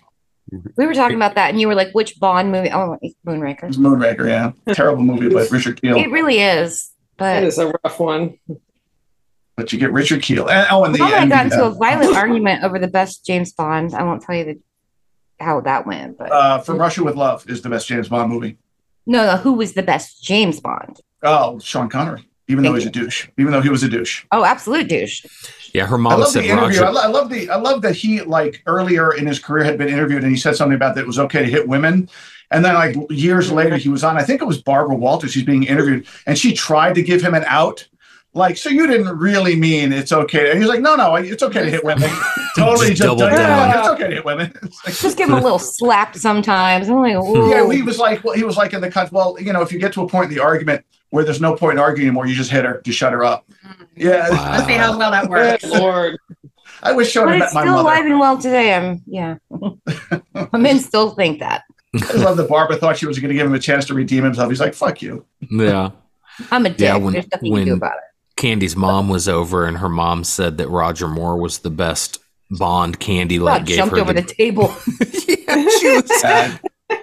Mm-hmm. 0.52 0.68
We 0.76 0.86
were 0.86 0.94
talking 0.94 1.16
about 1.16 1.34
that, 1.34 1.50
and 1.50 1.60
you 1.60 1.66
were 1.66 1.74
like, 1.74 1.92
which 1.92 2.18
Bond 2.20 2.52
movie? 2.52 2.70
Oh, 2.70 2.96
Moonraker. 3.26 3.64
It's 3.64 3.76
Moonraker, 3.76 4.28
yeah, 4.28 4.52
terrible 4.74 5.02
movie, 5.02 5.28
but 5.28 5.50
Richard 5.50 5.80
Kiel. 5.82 5.96
It 5.96 6.10
really 6.10 6.38
is. 6.38 6.92
That 7.20 7.40
But 7.40 7.44
is 7.44 7.58
a 7.58 7.68
rough 7.84 8.00
one. 8.00 8.38
But 9.56 9.72
you 9.72 9.78
get 9.78 9.92
Richard 9.92 10.22
Kiel. 10.22 10.48
And, 10.48 10.66
oh, 10.70 10.84
and 10.84 10.94
the 10.94 10.98
Mom 10.98 11.12
I 11.12 11.26
got 11.26 11.48
the, 11.50 11.54
into 11.54 11.66
a 11.66 11.70
violent 11.74 12.16
argument 12.16 12.64
over 12.64 12.78
the 12.78 12.88
best 12.88 13.24
James 13.26 13.52
Bond. 13.52 13.94
I 13.94 14.02
won't 14.02 14.22
tell 14.22 14.34
you 14.34 14.44
the, 14.44 14.60
how 15.38 15.60
that 15.60 15.86
went, 15.86 16.16
but 16.18 16.32
uh, 16.32 16.58
From 16.60 16.78
Russia 16.78 17.04
with 17.04 17.14
Love 17.16 17.48
is 17.48 17.62
the 17.62 17.68
best 17.68 17.86
James 17.86 18.08
Bond 18.08 18.30
movie. 18.32 18.56
no, 19.06 19.24
no, 19.26 19.36
who 19.36 19.52
was 19.52 19.74
the 19.74 19.82
best 19.82 20.22
James 20.22 20.60
Bond? 20.60 21.00
Oh, 21.22 21.58
Sean 21.58 21.88
Connery, 21.90 22.26
even 22.48 22.64
though 22.64 22.70
Thank 22.72 22.80
he's 22.84 22.86
a 22.88 22.90
douche, 22.90 23.28
even 23.38 23.52
though 23.52 23.60
he 23.60 23.68
was 23.68 23.82
a 23.82 23.88
douche. 23.88 24.24
Oh, 24.32 24.44
absolute 24.44 24.88
douche. 24.88 25.24
Yeah, 25.74 25.86
her 25.86 25.96
I 25.96 25.98
mom 25.98 26.20
love 26.20 26.30
said 26.30 26.44
the 26.44 26.48
interview. 26.48 26.80
Roger. 26.80 26.84
I, 26.86 26.90
lo- 26.90 27.02
I 27.02 27.06
love 27.06 27.28
the. 27.30 27.50
I 27.50 27.56
love 27.56 27.82
that 27.82 27.94
he 27.96 28.22
like 28.22 28.62
earlier 28.66 29.14
in 29.14 29.26
his 29.26 29.38
career 29.38 29.64
had 29.64 29.76
been 29.78 29.88
interviewed 29.88 30.22
and 30.24 30.32
he 30.32 30.38
said 30.38 30.56
something 30.56 30.74
about 30.74 30.94
that 30.94 31.02
it 31.02 31.06
was 31.06 31.18
okay 31.18 31.40
to 31.40 31.50
hit 31.50 31.68
women, 31.68 32.08
and 32.50 32.64
then 32.64 32.74
like 32.74 32.96
years 33.10 33.50
later 33.52 33.76
he 33.76 33.88
was 33.88 34.02
on. 34.04 34.16
I 34.16 34.22
think 34.22 34.42
it 34.42 34.46
was 34.46 34.60
Barbara 34.62 34.96
Walters. 34.96 35.32
She's 35.32 35.44
being 35.44 35.62
interviewed 35.64 36.06
and 36.26 36.36
she 36.38 36.52
tried 36.54 36.94
to 36.96 37.02
give 37.02 37.22
him 37.22 37.34
an 37.34 37.44
out. 37.46 37.86
Like, 38.32 38.56
so 38.56 38.68
you 38.68 38.86
didn't 38.86 39.18
really 39.18 39.56
mean 39.56 39.92
it's 39.92 40.12
okay. 40.12 40.50
And 40.52 40.60
he's 40.60 40.68
like, 40.68 40.80
no, 40.80 40.94
no, 40.94 41.16
it's 41.16 41.42
okay 41.42 41.64
to 41.64 41.70
hit 41.70 41.82
women. 41.84 42.08
totally 42.56 42.90
Just 42.90 43.02
just, 43.02 43.18
double 43.18 43.22
yeah, 43.32 43.72
down. 43.72 43.78
It's 43.80 43.88
okay 43.88 44.08
to 44.08 44.14
hit 44.14 44.24
women. 44.24 44.52
Like- 44.86 44.94
Just 44.94 45.18
give 45.18 45.28
him 45.28 45.34
a 45.34 45.40
little 45.40 45.58
slap 45.58 46.14
sometimes. 46.14 46.88
I'm 46.88 46.98
like, 47.00 47.12
yeah, 47.50 47.64
Ooh. 47.64 47.70
he 47.70 47.82
was 47.82 47.98
like, 47.98 48.22
well, 48.22 48.34
he 48.36 48.44
was 48.44 48.56
like 48.56 48.72
in 48.72 48.80
the 48.82 48.90
cut. 48.90 49.10
Well, 49.10 49.36
you 49.40 49.52
know, 49.52 49.62
if 49.62 49.72
you 49.72 49.80
get 49.80 49.92
to 49.94 50.02
a 50.02 50.08
point 50.08 50.30
in 50.30 50.36
the 50.36 50.42
argument 50.42 50.84
where 51.10 51.24
there's 51.24 51.40
no 51.40 51.56
point 51.56 51.72
in 51.72 51.78
arguing 51.80 52.06
anymore, 52.06 52.26
you 52.26 52.36
just 52.36 52.52
hit 52.52 52.64
her, 52.64 52.80
just 52.84 52.96
shut 52.98 53.12
her 53.12 53.24
up. 53.24 53.46
Mm. 53.66 53.86
Yeah, 53.96 54.28
Let's 54.30 54.64
see 54.66 54.74
how 54.74 54.96
well 54.96 55.10
that 55.10 55.22
Good 55.22 55.30
works. 55.30 55.64
Lord. 55.64 56.16
I 56.84 56.92
wish 56.92 57.10
Sean 57.10 57.26
but 57.26 57.32
had 57.34 57.42
it's 57.42 57.52
met 57.52 57.54
my 57.54 57.62
still 57.64 57.72
mother. 57.82 57.88
alive 57.88 58.06
and 58.06 58.20
well 58.20 58.38
today. 58.38 58.74
I'm 58.74 59.02
yeah. 59.06 59.36
Men 60.56 60.78
still 60.78 61.10
think 61.10 61.40
that. 61.40 61.64
I 61.94 62.12
love 62.14 62.36
that 62.36 62.48
Barbara 62.48 62.76
thought 62.76 62.96
she 62.96 63.06
was 63.06 63.18
going 63.18 63.30
to 63.30 63.34
give 63.34 63.46
him 63.46 63.54
a 63.54 63.58
chance 63.58 63.86
to 63.86 63.94
redeem 63.94 64.24
himself. 64.24 64.48
He's 64.48 64.60
like, 64.60 64.74
fuck 64.74 65.02
you. 65.02 65.24
Yeah. 65.50 65.90
I'm 66.50 66.64
a 66.66 66.70
dick. 66.70 66.80
Yeah, 66.80 66.96
when- 66.96 67.14
There's 67.14 67.26
nothing 67.32 67.46
you 67.46 67.56
can 67.56 67.64
do 67.66 67.74
about 67.74 67.94
it. 67.94 68.04
Candy's 68.36 68.74
mom 68.74 69.10
was 69.10 69.28
over, 69.28 69.66
and 69.66 69.76
her 69.78 69.88
mom 69.90 70.24
said 70.24 70.56
that 70.58 70.68
Roger 70.68 71.08
Moore 71.08 71.36
was 71.36 71.58
the 71.58 71.68
best 71.68 72.20
Bond. 72.50 72.98
Candy 72.98 73.38
like 73.38 73.60
God 73.60 73.66
gave 73.66 73.76
jumped 73.76 73.96
her 73.96 74.00
over 74.00 74.12
the, 74.12 74.22
the, 74.22 74.34
table. 74.34 74.74
yeah, 75.28 75.68
she 75.78 75.88
was, 75.88 76.60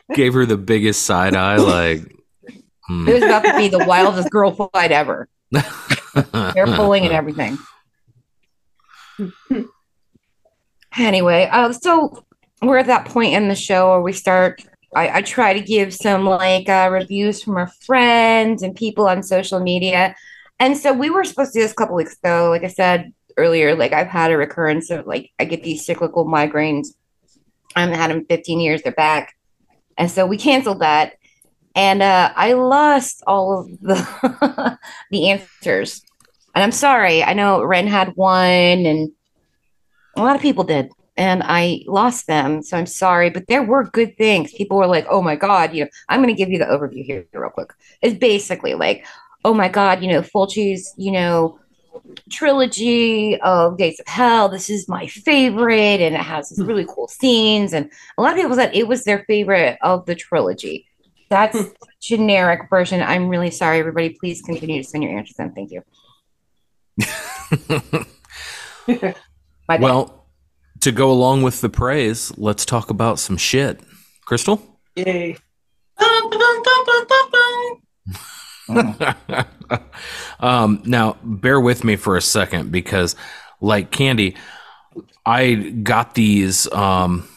gave 0.16 0.34
her 0.34 0.46
the 0.46 0.58
biggest 0.58 1.04
side 1.04 1.36
eye. 1.36 1.58
Like, 1.58 2.02
hmm. 2.88 3.08
It 3.08 3.14
was 3.14 3.24
about 3.24 3.44
to 3.46 3.58
be 3.58 3.68
the 3.70 3.86
wildest 3.86 4.30
girl 4.30 4.52
fight 4.52 4.92
ever. 4.92 5.30
Hair 5.54 6.66
pulling 6.66 7.06
and 7.06 7.14
everything. 7.14 7.58
Anyway, 10.98 11.48
uh, 11.52 11.72
so 11.72 12.26
we're 12.62 12.78
at 12.80 12.88
that 12.88 13.06
point 13.06 13.34
in 13.34 13.48
the 13.48 13.56
show 13.56 13.92
where 13.92 14.02
we 14.02 14.14
start. 14.14 14.64
I, 14.98 15.18
I 15.18 15.22
try 15.22 15.54
to 15.54 15.60
give 15.60 15.94
some 15.94 16.26
like 16.26 16.68
uh, 16.68 16.90
reviews 16.92 17.44
from 17.44 17.56
our 17.56 17.68
friends 17.86 18.64
and 18.64 18.76
people 18.76 19.08
on 19.08 19.22
social 19.22 19.60
media. 19.60 20.16
And 20.60 20.76
so 20.76 20.92
we 20.92 21.12
were 21.12 21.24
supposed 21.24 21.54
to 21.54 21.60
do 21.60 21.64
this 21.64 21.72
a 21.72 21.76
couple 21.76 21.96
weeks 21.96 22.18
ago. 22.18 22.50
Like 22.50 22.64
I 22.64 22.68
said 22.68 23.14
earlier, 23.38 23.76
like 23.76 23.94
I've 23.94 24.08
had 24.08 24.32
a 24.32 24.38
recurrence 24.38 24.90
of 24.90 25.06
like 25.06 25.32
I 25.38 25.46
get 25.46 25.64
these 25.64 25.86
cyclical 25.86 26.26
migraines. 26.26 26.88
I 27.76 27.82
haven't 27.82 28.00
had 28.00 28.10
them 28.10 28.26
15 28.26 28.60
years. 28.60 28.82
They're 28.82 28.92
back. 28.92 29.36
And 30.00 30.10
so 30.10 30.26
we 30.26 30.36
canceled 30.36 30.80
that. 30.80 31.14
And 31.76 32.02
uh, 32.02 32.34
I 32.36 32.54
lost 32.54 33.22
all 33.28 33.60
of 33.60 33.80
the 33.82 34.80
the 35.12 35.30
answers. 35.30 36.02
And 36.56 36.64
I'm 36.64 36.72
sorry. 36.72 37.24
I 37.24 37.34
know 37.34 37.64
Ren 37.64 37.86
had 37.86 38.14
one 38.16 38.42
and 38.42 39.12
a 40.16 40.24
lot 40.24 40.36
of 40.36 40.42
people 40.42 40.64
did. 40.64 40.90
And 41.18 41.42
I 41.44 41.84
lost 41.88 42.28
them. 42.28 42.62
So 42.62 42.78
I'm 42.78 42.86
sorry. 42.86 43.30
But 43.30 43.48
there 43.48 43.64
were 43.64 43.84
good 43.84 44.16
things. 44.18 44.54
People 44.54 44.78
were 44.78 44.88
like, 44.88 45.08
oh 45.10 45.22
my 45.22 45.36
God, 45.36 45.74
you 45.74 45.84
know, 45.84 45.90
I'm 46.10 46.22
going 46.22 46.34
to 46.34 46.38
give 46.38 46.50
you 46.50 46.60
the 46.60 46.66
overview 46.66 47.04
here 47.04 47.26
real 47.34 47.50
quick. 47.50 47.74
It's 48.02 48.18
basically 48.18 48.76
like, 48.76 49.06
oh 49.44 49.54
my 49.54 49.68
God, 49.68 50.02
you 50.04 50.10
know, 50.10 50.22
Fulci's, 50.22 50.94
you 50.98 51.12
know, 51.12 51.60
trilogy 52.30 53.40
of 53.42 53.78
Gates 53.78 54.00
of 54.00 54.08
Hell. 54.08 54.50
This 54.50 54.70
is 54.70 54.88
my 54.88 55.08
favorite. 55.08 56.02
And 56.02 56.16
it 56.16 56.22
has 56.22 56.50
these 56.50 56.64
really 56.64 56.84
hmm. 56.84 56.92
cool 56.92 57.08
scenes. 57.08 57.74
And 57.74 57.90
a 58.18 58.22
lot 58.22 58.34
of 58.34 58.38
people 58.38 58.56
said 58.56 58.76
it 58.76 58.88
was 58.88 59.04
their 59.04 59.24
favorite 59.26 59.78
of 59.82 60.06
the 60.06 60.16
trilogy. 60.16 60.88
That's 61.30 61.60
hmm. 61.60 61.68
generic 62.00 62.70
version. 62.70 63.02
I'm 63.02 63.28
really 63.28 63.52
sorry, 63.52 63.80
everybody. 63.80 64.10
Please 64.12 64.42
continue 64.42 64.82
to 64.82 64.88
send 64.88 65.04
your 65.04 65.18
answers 65.18 65.40
in. 65.40 65.52
Thank 65.54 65.72
you. 65.72 65.82
My 69.68 69.78
bad. 69.78 69.82
well, 69.82 70.17
to 70.82 70.92
go 70.92 71.12
along 71.12 71.44
with 71.44 71.62
the 71.62 71.70
praise, 71.70 72.36
let's 72.38 72.66
talk 72.66 72.90
about 72.90 73.20
some 73.20 73.38
shit. 73.38 73.82
Crystal? 74.26 74.62
Yay. 74.96 75.38
Um, 80.40 80.82
now, 80.86 81.18
bear 81.24 81.60
with 81.60 81.84
me 81.84 81.96
for 81.96 82.16
a 82.16 82.22
second 82.22 82.72
because, 82.72 83.16
like 83.60 83.92
Candy, 83.92 84.36
I 85.26 85.56
got 85.56 86.16
these 86.16 86.72
um, 86.72 87.28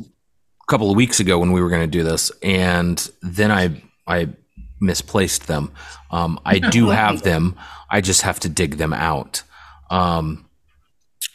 a 0.00 0.66
couple 0.68 0.90
of 0.90 0.96
weeks 0.96 1.20
ago 1.20 1.38
when 1.38 1.52
we 1.52 1.60
were 1.60 1.70
going 1.70 1.82
to 1.88 1.98
do 1.98 2.02
this, 2.02 2.32
and 2.42 3.08
then 3.22 3.50
I 3.50 3.82
I 4.06 4.30
misplaced 4.80 5.46
them. 5.46 5.72
Um, 6.10 6.40
I 6.44 6.58
do 6.58 6.88
have 6.90 7.22
them. 7.22 7.56
I 7.88 8.00
just 8.00 8.22
have 8.22 8.40
to 8.40 8.48
dig 8.48 8.76
them 8.76 8.92
out. 8.92 9.42
Um, 9.90 10.46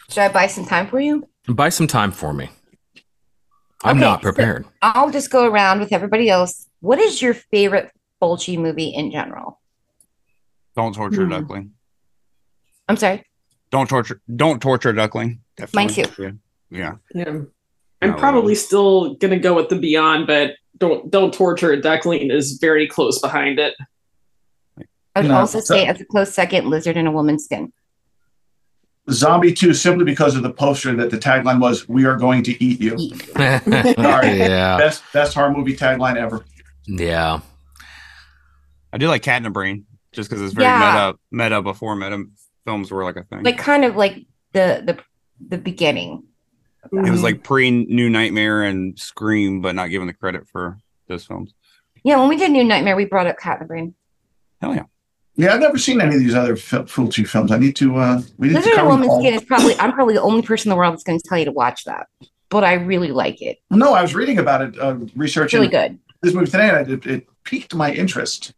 Should 0.09 0.19
I 0.19 0.29
buy 0.29 0.47
some 0.47 0.65
time 0.65 0.87
for 0.87 0.99
you? 0.99 1.27
buy 1.49 1.69
some 1.69 1.87
time 1.87 2.11
for 2.11 2.33
me. 2.33 2.49
I'm 3.83 3.97
Okay, 3.97 4.05
not 4.05 4.19
so- 4.19 4.23
prepared. 4.31 4.65
I'll 4.81 5.11
just 5.11 5.29
go 5.31 5.45
around 5.45 5.79
with 5.79 5.93
everybody 5.93 6.29
else. 6.29 6.67
What 6.81 6.99
is 6.99 7.21
your 7.21 7.33
favorite 7.33 7.91
Fulci 8.21 8.57
movie 8.57 8.89
in 8.89 9.11
general? 9.11 9.59
Don't 10.75 10.93
torture 10.95 11.21
a 11.21 11.25
Hmm. 11.25 11.31
duckling. 11.31 11.71
I'm 12.89 12.97
sorry. 12.97 13.23
Don't 13.71 13.87
torture. 13.89 14.21
Don't 14.33 14.61
torture 14.61 14.89
a 14.89 14.95
duckling. 14.95 15.41
Mine 15.73 15.87
Definitely. 15.87 16.25
Yeah. 16.25 16.31
Yeah. 16.69 16.93
Yeah, 17.13 17.29
I'm 18.01 18.09
well. 18.11 18.19
probably 18.19 18.55
still 18.55 19.15
gonna 19.15 19.39
go 19.39 19.53
with 19.53 19.69
the 19.69 19.75
Beyond, 19.77 20.27
but 20.27 20.55
don't 20.77 21.09
don't 21.11 21.33
torture 21.33 21.71
a 21.71 21.81
duckling 21.81 22.29
is 22.31 22.53
very 22.59 22.87
close 22.87 23.19
behind 23.19 23.59
it. 23.59 23.73
I 25.15 25.21
would 25.21 25.29
No, 25.29 25.37
also 25.39 25.59
so- 25.59 25.73
say, 25.75 25.85
as 25.87 25.99
a 25.99 26.05
close 26.05 26.33
second, 26.33 26.69
Lizard 26.69 26.95
in 26.97 27.07
a 27.07 27.11
Woman's 27.11 27.45
Skin. 27.45 27.73
Zombie 29.09 29.53
2 29.53 29.73
simply 29.73 30.03
because 30.03 30.35
of 30.35 30.43
the 30.43 30.51
poster 30.51 30.95
that 30.95 31.11
the 31.11 31.17
tagline 31.17 31.59
was, 31.59 31.87
We 31.87 32.05
are 32.05 32.17
going 32.17 32.43
to 32.43 32.63
eat 32.63 32.81
you. 32.81 32.97
Sorry. 33.35 34.37
yeah. 34.37 34.77
Best 34.77 35.03
best 35.13 35.33
horror 35.33 35.51
movie 35.51 35.75
tagline 35.75 36.17
ever. 36.17 36.45
Yeah. 36.85 37.39
I 38.91 38.97
do 38.97 39.07
like 39.07 39.21
Cat 39.21 39.37
in 39.37 39.43
the 39.43 39.49
Brain 39.49 39.85
just 40.11 40.29
because 40.29 40.41
it's 40.41 40.53
very 40.53 40.67
Yeah. 40.67 41.13
meta 41.31 41.45
meta 41.49 41.61
before 41.61 41.95
meta 41.95 42.25
films 42.65 42.91
were 42.91 43.03
like 43.03 43.15
a 43.15 43.23
thing. 43.23 43.43
Like 43.43 43.57
kind 43.57 43.85
of 43.85 43.95
like 43.95 44.25
the 44.53 44.83
the 44.85 44.99
the 45.49 45.57
beginning. 45.57 46.23
it 46.91 47.09
was 47.09 47.23
like 47.23 47.35
mm-hmm. 47.35 47.43
pre 47.43 47.71
New 47.71 48.09
Nightmare 48.09 48.63
and 48.63 48.97
Scream, 48.99 49.61
but 49.61 49.75
not 49.75 49.87
given 49.87 50.07
the 50.07 50.13
credit 50.13 50.47
for 50.49 50.77
those 51.07 51.25
films. 51.25 51.53
Yeah, 52.03 52.19
when 52.19 52.29
we 52.29 52.37
did 52.37 52.51
New 52.51 52.63
Nightmare, 52.63 52.95
we 52.95 53.05
brought 53.05 53.27
up 53.27 53.37
Cat 53.37 53.57
in 53.57 53.59
the 53.59 53.67
Brain. 53.67 53.95
Hell 54.61 54.75
yeah. 54.75 54.83
Yeah, 55.37 55.53
I've 55.53 55.59
never 55.59 55.77
seen 55.77 56.01
any 56.01 56.15
of 56.15 56.19
these 56.21 56.33
other 56.35 56.55
Fil- 56.55 56.83
Fulci 56.85 57.27
films. 57.27 57.51
I 57.51 57.57
need 57.59 57.75
to. 57.77 57.95
uh 57.97 58.21
We 58.37 58.47
need 58.47 58.53
to 58.53 58.59
Lizard 58.59 58.71
and 58.73 58.77
cover 58.79 58.89
Woman's. 58.89 59.13
Skin 59.19 59.33
is 59.35 59.43
probably 59.43 59.75
I'm 59.79 59.91
probably 59.93 60.15
the 60.15 60.21
only 60.21 60.41
person 60.41 60.69
in 60.69 60.75
the 60.75 60.77
world 60.77 60.93
that's 60.93 61.03
going 61.03 61.19
to 61.19 61.27
tell 61.27 61.37
you 61.37 61.45
to 61.45 61.51
watch 61.51 61.83
that, 61.85 62.07
but 62.49 62.63
I 62.63 62.73
really 62.73 63.11
like 63.11 63.41
it. 63.41 63.59
No, 63.69 63.93
I 63.93 64.01
was 64.01 64.15
reading 64.15 64.39
about 64.39 64.61
it, 64.61 64.79
uh, 64.79 64.97
It's 65.01 65.15
researching 65.15 65.59
really 65.59 65.71
good. 65.71 65.99
this 66.23 66.33
movie 66.33 66.47
today, 66.49 66.69
and 66.69 66.89
it, 66.91 67.05
it 67.05 67.27
piqued 67.43 67.75
my 67.75 67.91
interest. 67.93 68.53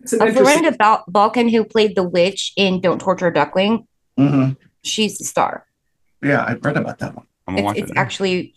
It's 0.00 0.12
an 0.14 0.22
Uh, 0.22 0.26
interesting- 0.26 0.70
Bal- 0.78 1.04
Bolkan, 1.10 1.50
who 1.50 1.64
played 1.64 1.94
the 1.94 2.02
witch 2.02 2.52
in 2.56 2.80
Don't 2.80 3.00
Torture 3.00 3.26
a 3.28 3.32
Duckling, 3.34 3.86
hmm 4.16 4.50
she's 4.82 5.18
the 5.18 5.24
star. 5.24 5.66
Yeah, 6.22 6.42
I 6.42 6.54
read 6.54 6.76
about 6.78 6.98
that 7.00 7.14
one. 7.16 7.26
I'm 7.46 7.58
It's, 7.58 7.78
it's 7.80 7.90
it. 7.90 7.96
actually 7.98 8.54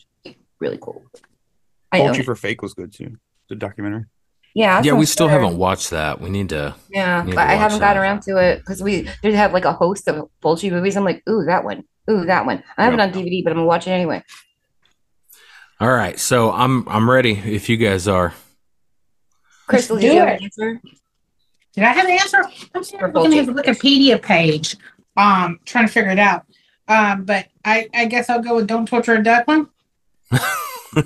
really 0.60 0.78
cool. 0.82 1.04
I 1.92 2.00
know. 2.00 2.12
Fulci 2.14 2.24
for 2.24 2.36
Fake 2.36 2.62
was 2.62 2.74
good 2.74 2.94
too. 2.94 3.18
The 3.50 3.56
documentary. 3.56 4.06
Yeah, 4.58 4.82
Yeah, 4.84 4.94
we 4.94 5.00
sounds 5.06 5.12
still 5.12 5.28
good. 5.28 5.34
haven't 5.34 5.58
watched 5.60 5.92
that. 5.92 6.20
We 6.20 6.30
need 6.32 6.50
to. 6.50 6.74
Yeah, 6.90 7.22
need 7.24 7.34
to 7.34 7.40
I 7.40 7.54
haven't 7.54 7.80
that. 7.80 7.94
gotten 7.94 8.02
around 8.02 8.22
to 8.24 8.38
it 8.38 8.58
because 8.60 8.82
we 8.82 9.08
they 9.22 9.32
have 9.34 9.54
like 9.54 9.66
a 9.66 9.74
host 9.74 10.08
of 10.08 10.30
Fulci 10.42 10.72
movies. 10.72 10.98
I'm 10.98 11.04
like, 11.04 11.22
ooh, 11.30 11.46
that 11.46 11.64
one, 11.64 11.84
ooh, 12.10 12.26
that 12.26 12.46
one. 12.48 12.64
I 12.78 12.86
have 12.86 12.94
it 12.96 13.00
on 13.00 13.12
DVD, 13.12 13.44
but 13.44 13.52
I'm 13.52 13.58
gonna 13.58 13.68
watch 13.68 13.86
it 13.88 13.92
anyway. 13.92 14.24
All 15.80 15.92
right, 15.92 16.18
so 16.20 16.52
I'm 16.52 16.88
I'm 16.90 17.08
ready 17.10 17.34
if 17.34 17.70
you 17.70 17.78
guys 17.78 18.08
are. 18.08 18.34
Crystal, 19.68 19.96
Let's 19.96 20.06
did 20.06 20.10
do 20.10 20.16
you 20.16 20.20
have 20.22 20.30
it. 20.30 20.38
an 20.40 20.44
answer? 20.46 20.82
Did 21.74 21.84
I 21.84 21.88
have 21.94 22.06
an 22.06 22.12
answer? 22.12 22.44
I'm 22.74 22.84
sorry, 22.84 23.12
looking 23.12 23.38
at 23.40 23.46
the 23.46 23.54
Wikipedia 23.54 24.20
page, 24.20 24.76
um, 25.18 25.60
trying 25.66 25.86
to 25.86 25.92
figure 25.94 26.10
it 26.12 26.18
out. 26.20 26.46
Um, 26.88 27.26
but 27.26 27.46
I, 27.64 27.90
I 27.94 28.06
guess 28.06 28.28
I'll 28.30 28.42
go 28.42 28.56
with 28.56 28.66
"Don't 28.66 28.88
Torture 28.88 29.14
a 29.16 29.24
Duckling." 29.24 29.68
I 30.32 30.42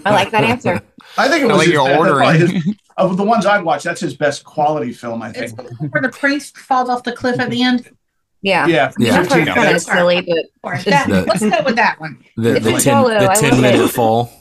like 0.05 0.31
that 0.31 0.45
answer. 0.45 0.81
I 1.17 1.27
think 1.27 1.43
it 1.43 1.49
I 1.51 1.53
was 1.53 1.57
like 1.57 1.67
your 1.67 1.83
best- 1.85 1.99
that's 1.99 2.13
probably 2.13 2.21
ordering. 2.21 2.39
his- 2.39 2.75
of 2.97 3.17
the 3.17 3.23
ones 3.23 3.45
I've 3.45 3.63
watched. 3.63 3.83
That's 3.85 4.01
his 4.01 4.15
best 4.15 4.43
quality 4.43 4.91
film, 4.93 5.21
I 5.21 5.29
It's 5.35 5.53
think. 5.53 5.69
where 5.91 6.01
the 6.01 6.09
priest 6.09 6.57
falls 6.57 6.89
off 6.89 7.03
the 7.03 7.11
cliff 7.13 7.39
at 7.39 7.49
the 7.49 7.63
end. 7.63 7.89
Yeah, 8.43 8.65
Yeah, 8.67 8.91
Yeah. 8.97 9.11
That 9.21 9.27
part's 9.29 9.33
15 9.35 9.53
kind 9.53 9.75
of 9.75 9.81
silly, 9.81 10.21
but 10.63 10.83
that- 10.85 11.07
The- 11.09 11.23
let's 11.27 11.41
go 11.41 11.63
with 11.63 11.75
that 11.75 11.99
one. 11.99 12.23
The 12.37 12.53
the 12.53 12.71
ten, 12.71 12.79
solo, 12.79 13.09
the 13.19 13.27
10 13.39 13.61
minute 13.61 13.81
it. 13.81 13.87
fall. 13.89 14.31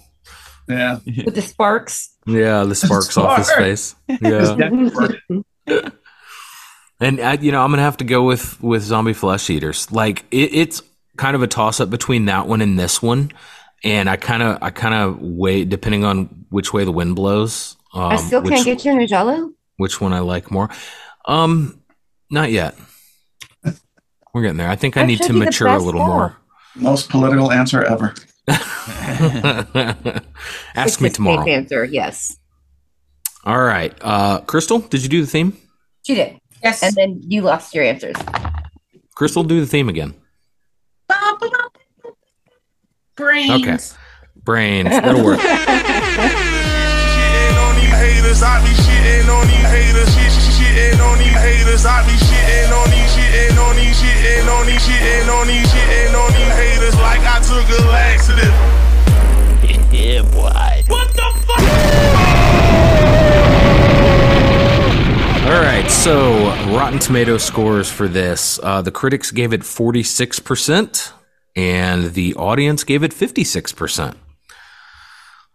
Yeah. 0.68 0.98
with 1.24 1.34
the 1.34 1.42
sparks. 1.42 2.10
Yeah, 2.26 2.64
the 2.64 2.74
sparks 2.74 3.16
off 3.18 3.38
his 3.38 3.50
face. 3.52 3.94
Yeah. 4.22 5.90
And 7.02 7.18
uh, 7.18 7.36
you 7.40 7.50
know, 7.52 7.62
I'm 7.64 7.70
gonna 7.70 7.82
have 7.82 7.96
to 7.98 8.04
go 8.04 8.24
with 8.24 8.62
with 8.62 8.82
zombie 8.82 9.14
flesh 9.14 9.48
eaters. 9.48 9.90
Like 9.90 10.24
it, 10.30 10.52
it's 10.52 10.82
kind 11.16 11.34
of 11.34 11.42
a 11.42 11.46
toss 11.46 11.80
up 11.80 11.88
between 11.88 12.26
that 12.26 12.46
one 12.46 12.60
and 12.60 12.78
this 12.78 13.00
one, 13.00 13.32
and 13.82 14.08
I 14.10 14.16
kind 14.16 14.42
of 14.42 14.58
I 14.62 14.68
kind 14.70 14.94
of 14.94 15.18
wait 15.20 15.70
depending 15.70 16.04
on 16.04 16.44
which 16.50 16.74
way 16.74 16.84
the 16.84 16.92
wind 16.92 17.16
blows. 17.16 17.76
Um, 17.92 18.02
I 18.12 18.16
still 18.16 18.40
can't 18.42 18.54
which, 18.54 18.64
get 18.64 18.84
you 18.84 18.98
in 19.00 19.06
Jello. 19.06 19.50
which 19.76 20.00
one 20.00 20.12
I 20.12 20.20
like 20.20 20.50
more. 20.50 20.68
Um, 21.24 21.82
not 22.30 22.50
yet. 22.52 22.76
We're 24.32 24.42
getting 24.42 24.58
there. 24.58 24.68
I 24.68 24.76
think 24.76 24.96
I 24.96 25.00
That 25.02 25.06
need 25.06 25.22
to 25.22 25.32
mature 25.32 25.66
a 25.68 25.78
little 25.78 26.00
call. 26.00 26.08
more. 26.08 26.36
Most 26.76 27.08
political 27.10 27.50
answer 27.50 27.82
ever. 27.82 28.14
Ask 30.74 31.00
me 31.00 31.10
tomorrow. 31.10 31.46
Answer 31.48 31.84
yes, 31.84 32.36
All 33.44 33.60
right, 33.62 33.92
uh, 34.00 34.40
Crystal, 34.42 34.78
did 34.80 35.02
you 35.02 35.08
do 35.08 35.20
the 35.22 35.26
theme? 35.26 35.56
she 36.02 36.14
did, 36.14 36.38
Yes. 36.62 36.82
and 36.82 36.94
then 36.94 37.20
you 37.26 37.42
lost 37.42 37.74
your 37.74 37.84
answers. 37.84 38.16
Crystal, 39.16 39.42
do 39.44 39.60
the 39.60 39.66
theme 39.66 39.88
again. 39.88 40.14
Brains. 43.16 43.50
Okay. 43.50 43.78
Brains. 44.42 44.88
That'll 44.88 45.24
work. 45.24 45.40
Shitting 48.40 48.48
on 48.48 48.56
these 48.56 48.56
haters, 48.56 48.56
I 48.56 48.64
be 48.64 48.72
shitting 48.72 49.28
on 49.36 49.48
these 49.48 49.68
haters, 49.68 50.14
shit, 50.16 50.32
shit, 50.32 50.54
shitting 50.56 51.00
on 51.04 51.18
these 51.18 51.36
haters, 51.36 51.84
I 51.84 52.00
be 52.06 52.16
shitting 52.16 52.72
on 52.72 52.88
these, 52.88 53.12
shitting 53.12 53.58
on 53.60 53.76
these, 53.76 54.00
shitting 54.00 54.48
on 54.48 54.66
these, 54.66 54.80
shitting 54.80 55.28
on 55.28 55.46
these, 55.46 55.68
shitting 55.68 56.14
on 56.16 56.32
these 56.32 56.54
haters 56.56 56.96
like 56.96 57.20
I 57.20 57.38
took 57.44 57.68
a 57.68 57.82
laxative. 57.88 58.54
Yeah, 59.92 60.22
boy. 60.22 60.84
What 60.86 61.08
the 61.08 61.28
fuck? 61.44 61.60
All 65.44 65.60
right, 65.60 65.90
so 65.90 66.46
Rotten 66.74 66.98
Tomato 66.98 67.36
scores 67.36 67.90
for 67.90 68.08
this. 68.08 68.58
Uh, 68.62 68.80
the 68.80 68.90
critics 68.90 69.30
gave 69.32 69.52
it 69.52 69.60
46%, 69.60 71.12
and 71.56 72.14
the 72.14 72.34
audience 72.36 72.84
gave 72.84 73.02
it 73.02 73.12
56%. 73.12 74.14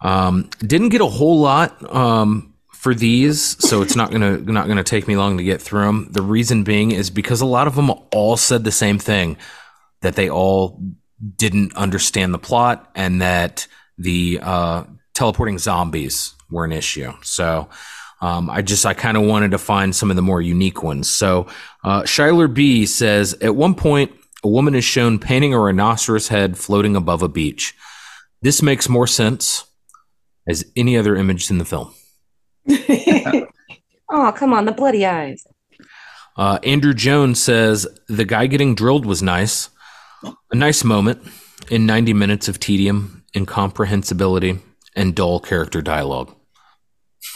Um, 0.02 0.50
didn't 0.60 0.90
get 0.90 1.02
a 1.02 1.08
whole 1.08 1.40
lot 1.40 1.82
um, 1.94 2.55
for 2.86 2.94
these, 2.94 3.58
so 3.68 3.82
it's 3.82 3.96
not 3.96 4.12
gonna 4.12 4.38
not 4.38 4.68
gonna 4.68 4.84
take 4.84 5.08
me 5.08 5.18
long 5.18 5.38
to 5.38 5.44
get 5.44 5.60
through 5.60 5.88
them. 5.88 6.08
The 6.12 6.22
reason 6.22 6.64
being 6.64 6.92
is 6.92 7.10
because 7.10 7.42
a 7.42 7.46
lot 7.48 7.66
of 7.66 7.74
them 7.74 7.90
all 8.14 8.38
said 8.38 8.64
the 8.64 8.72
same 8.72 9.00
thing 9.00 9.38
that 10.04 10.16
they 10.16 10.30
all 10.30 10.80
didn't 11.36 11.76
understand 11.76 12.32
the 12.32 12.38
plot 12.38 12.88
and 12.94 13.24
that 13.24 13.66
the 13.98 14.40
uh, 14.40 14.84
teleporting 15.16 15.58
zombies 15.58 16.36
were 16.52 16.64
an 16.64 16.72
issue. 16.72 17.12
So 17.24 17.70
um, 18.22 18.52
I 18.52 18.62
just 18.62 18.86
I 18.86 18.94
kind 18.94 19.18
of 19.18 19.24
wanted 19.24 19.50
to 19.50 19.58
find 19.58 19.96
some 19.96 20.12
of 20.12 20.16
the 20.16 20.22
more 20.22 20.40
unique 20.40 20.84
ones. 20.84 21.10
So 21.10 21.48
uh, 21.84 22.04
Shiler 22.04 22.54
B 22.54 22.86
says 22.86 23.34
at 23.42 23.56
one 23.56 23.74
point 23.74 24.12
a 24.44 24.48
woman 24.48 24.76
is 24.76 24.86
shown 24.86 25.18
painting 25.18 25.56
a 25.56 25.60
rhinoceros 25.60 26.28
head 26.28 26.56
floating 26.56 26.96
above 26.96 27.24
a 27.24 27.28
beach. 27.28 27.74
This 28.44 28.62
makes 28.62 28.88
more 28.88 29.08
sense 29.08 29.66
as 30.48 30.64
any 30.76 30.96
other 30.96 31.16
image 31.16 31.50
in 31.50 31.58
the 31.58 31.66
film. 31.66 31.92
Oh, 34.10 34.32
come 34.32 34.54
on, 34.54 34.66
the 34.66 34.72
bloody 34.72 35.06
eyes. 35.06 35.46
Uh, 36.38 36.60
Andrew 36.64 36.94
Jones 36.94 37.42
says 37.42 37.88
the 38.08 38.26
guy 38.26 38.48
getting 38.48 38.76
drilled 38.76 39.06
was 39.06 39.24
nice, 39.24 39.70
a 40.24 40.56
nice 40.56 40.84
moment 40.84 41.28
in 41.70 41.86
90 41.86 42.14
minutes 42.14 42.48
of 42.48 42.60
tedium, 42.60 43.24
incomprehensibility, 43.36 44.60
and 44.96 45.16
dull 45.16 45.40
character 45.40 45.82
dialogue. 45.82 46.36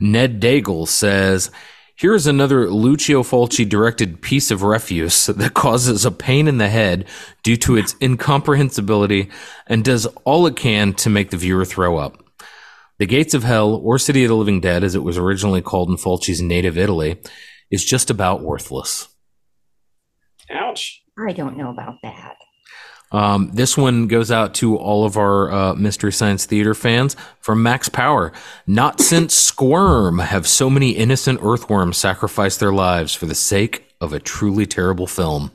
Ned 0.00 0.40
Daigle 0.40 0.88
says, 0.88 1.50
Here's 1.96 2.26
another 2.26 2.68
Lucio 2.70 3.22
Fulci 3.22 3.68
directed 3.68 4.20
piece 4.20 4.50
of 4.50 4.62
refuse 4.62 5.26
that 5.28 5.54
causes 5.54 6.04
a 6.04 6.10
pain 6.10 6.48
in 6.48 6.58
the 6.58 6.68
head 6.68 7.06
due 7.44 7.56
to 7.58 7.76
its 7.76 7.94
incomprehensibility 8.02 9.30
and 9.68 9.84
does 9.84 10.06
all 10.24 10.46
it 10.48 10.56
can 10.56 10.92
to 10.94 11.08
make 11.08 11.30
the 11.30 11.36
viewer 11.36 11.64
throw 11.64 11.96
up. 11.98 12.23
The 12.98 13.06
Gates 13.06 13.34
of 13.34 13.42
Hell, 13.42 13.74
or 13.74 13.98
City 13.98 14.24
of 14.24 14.28
the 14.28 14.36
Living 14.36 14.60
Dead, 14.60 14.84
as 14.84 14.94
it 14.94 15.02
was 15.02 15.18
originally 15.18 15.62
called 15.62 15.88
in 15.88 15.96
Fulci's 15.96 16.40
native 16.40 16.78
Italy, 16.78 17.20
is 17.70 17.84
just 17.84 18.10
about 18.10 18.42
worthless. 18.42 19.08
Ouch. 20.50 21.02
I 21.18 21.32
don't 21.32 21.56
know 21.56 21.70
about 21.70 21.96
that. 22.02 22.36
Um, 23.12 23.50
this 23.52 23.76
one 23.76 24.08
goes 24.08 24.32
out 24.32 24.54
to 24.54 24.76
all 24.76 25.04
of 25.04 25.16
our 25.16 25.52
uh, 25.52 25.74
Mystery 25.74 26.12
Science 26.12 26.46
Theater 26.46 26.74
fans 26.74 27.14
from 27.40 27.62
Max 27.62 27.88
Power. 27.88 28.32
Not 28.66 29.00
since 29.00 29.34
Squirm 29.34 30.18
have 30.18 30.46
so 30.46 30.68
many 30.68 30.90
innocent 30.90 31.40
earthworms 31.42 31.96
sacrificed 31.96 32.60
their 32.60 32.72
lives 32.72 33.14
for 33.14 33.26
the 33.26 33.34
sake 33.34 33.94
of 34.00 34.12
a 34.12 34.20
truly 34.20 34.66
terrible 34.66 35.06
film. 35.06 35.52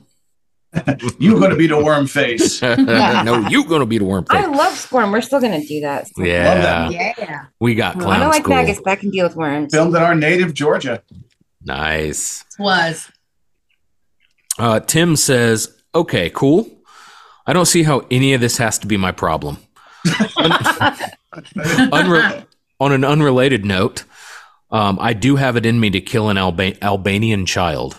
You're 1.18 1.38
going 1.40 1.50
to 1.50 1.56
be 1.56 1.66
the 1.66 1.82
worm 1.82 2.06
face. 2.06 2.62
no, 2.62 3.44
you're 3.50 3.64
gonna 3.64 3.86
be 3.86 3.98
the 3.98 4.04
worm 4.04 4.24
face. 4.24 4.38
I 4.44 4.46
love 4.46 4.72
Squirm. 4.76 5.10
We're 5.10 5.20
still 5.20 5.40
gonna 5.40 5.64
do 5.66 5.80
that. 5.80 6.08
Yeah, 6.16 6.88
Yeah. 6.90 7.46
we 7.58 7.74
got 7.74 7.96
I 7.96 8.18
don't 8.20 8.28
like 8.28 8.44
school. 8.44 8.54
maggots, 8.54 8.80
but 8.84 8.90
I 8.92 8.96
can 8.96 9.10
deal 9.10 9.26
with 9.26 9.34
worms. 9.34 9.74
Filmed 9.74 9.96
in 9.96 10.00
our 10.02 10.14
native 10.14 10.54
Georgia. 10.54 11.02
Nice. 11.64 12.44
Was. 12.58 13.10
Uh, 14.58 14.78
Tim 14.80 15.16
says, 15.16 15.74
"Okay, 15.94 16.30
cool. 16.30 16.68
I 17.46 17.52
don't 17.52 17.66
see 17.66 17.82
how 17.82 18.06
any 18.10 18.32
of 18.34 18.40
this 18.40 18.58
has 18.58 18.78
to 18.78 18.86
be 18.86 18.96
my 18.96 19.10
problem." 19.10 19.58
Unre- 20.06 21.10
on 22.78 22.92
an 22.92 23.04
unrelated 23.04 23.64
note, 23.64 24.04
um, 24.70 24.98
I 25.00 25.14
do 25.14 25.34
have 25.36 25.56
it 25.56 25.66
in 25.66 25.80
me 25.80 25.90
to 25.90 26.00
kill 26.00 26.28
an 26.28 26.38
Alba- 26.38 26.82
Albanian 26.82 27.44
child. 27.46 27.98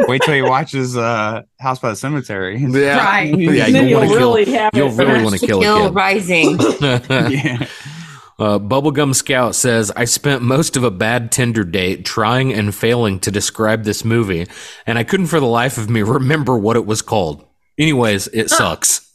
Wait 0.00 0.20
till 0.22 0.34
he 0.34 0.42
watches 0.42 0.96
uh, 0.96 1.42
House 1.58 1.78
by 1.78 1.90
the 1.90 1.96
Cemetery. 1.96 2.58
Yeah, 2.58 2.96
Right. 3.04 3.36
yeah. 3.38 3.70
Then 3.70 3.88
You'll 3.88 4.04
you'll 4.04 4.30
want 4.30 4.44
to 4.44 4.44
kill. 4.44 4.54
have 4.58 4.70
You'll 4.74 4.90
really 4.90 5.22
want 5.22 5.34
to 5.34 5.40
To 5.40 5.46
kill 5.46 5.60
kill 5.62 5.84
a 5.84 5.88
kid. 5.88 5.94
rising. 5.94 6.58
yeah. 6.80 7.66
Uh, 8.38 8.58
Bubblegum 8.58 9.14
Scout 9.14 9.54
says, 9.54 9.90
I 9.96 10.04
spent 10.04 10.42
most 10.42 10.76
of 10.76 10.84
a 10.84 10.90
bad 10.90 11.32
Tinder 11.32 11.64
date 11.64 12.04
trying 12.04 12.52
and 12.52 12.74
failing 12.74 13.18
to 13.20 13.30
describe 13.30 13.84
this 13.84 14.04
movie, 14.04 14.46
and 14.86 14.98
I 14.98 15.04
couldn't 15.04 15.28
for 15.28 15.40
the 15.40 15.46
life 15.46 15.78
of 15.78 15.88
me 15.88 16.02
remember 16.02 16.58
what 16.58 16.76
it 16.76 16.84
was 16.84 17.00
called. 17.00 17.46
Anyways, 17.78 18.26
it 18.28 18.50
sucks. 18.50 19.05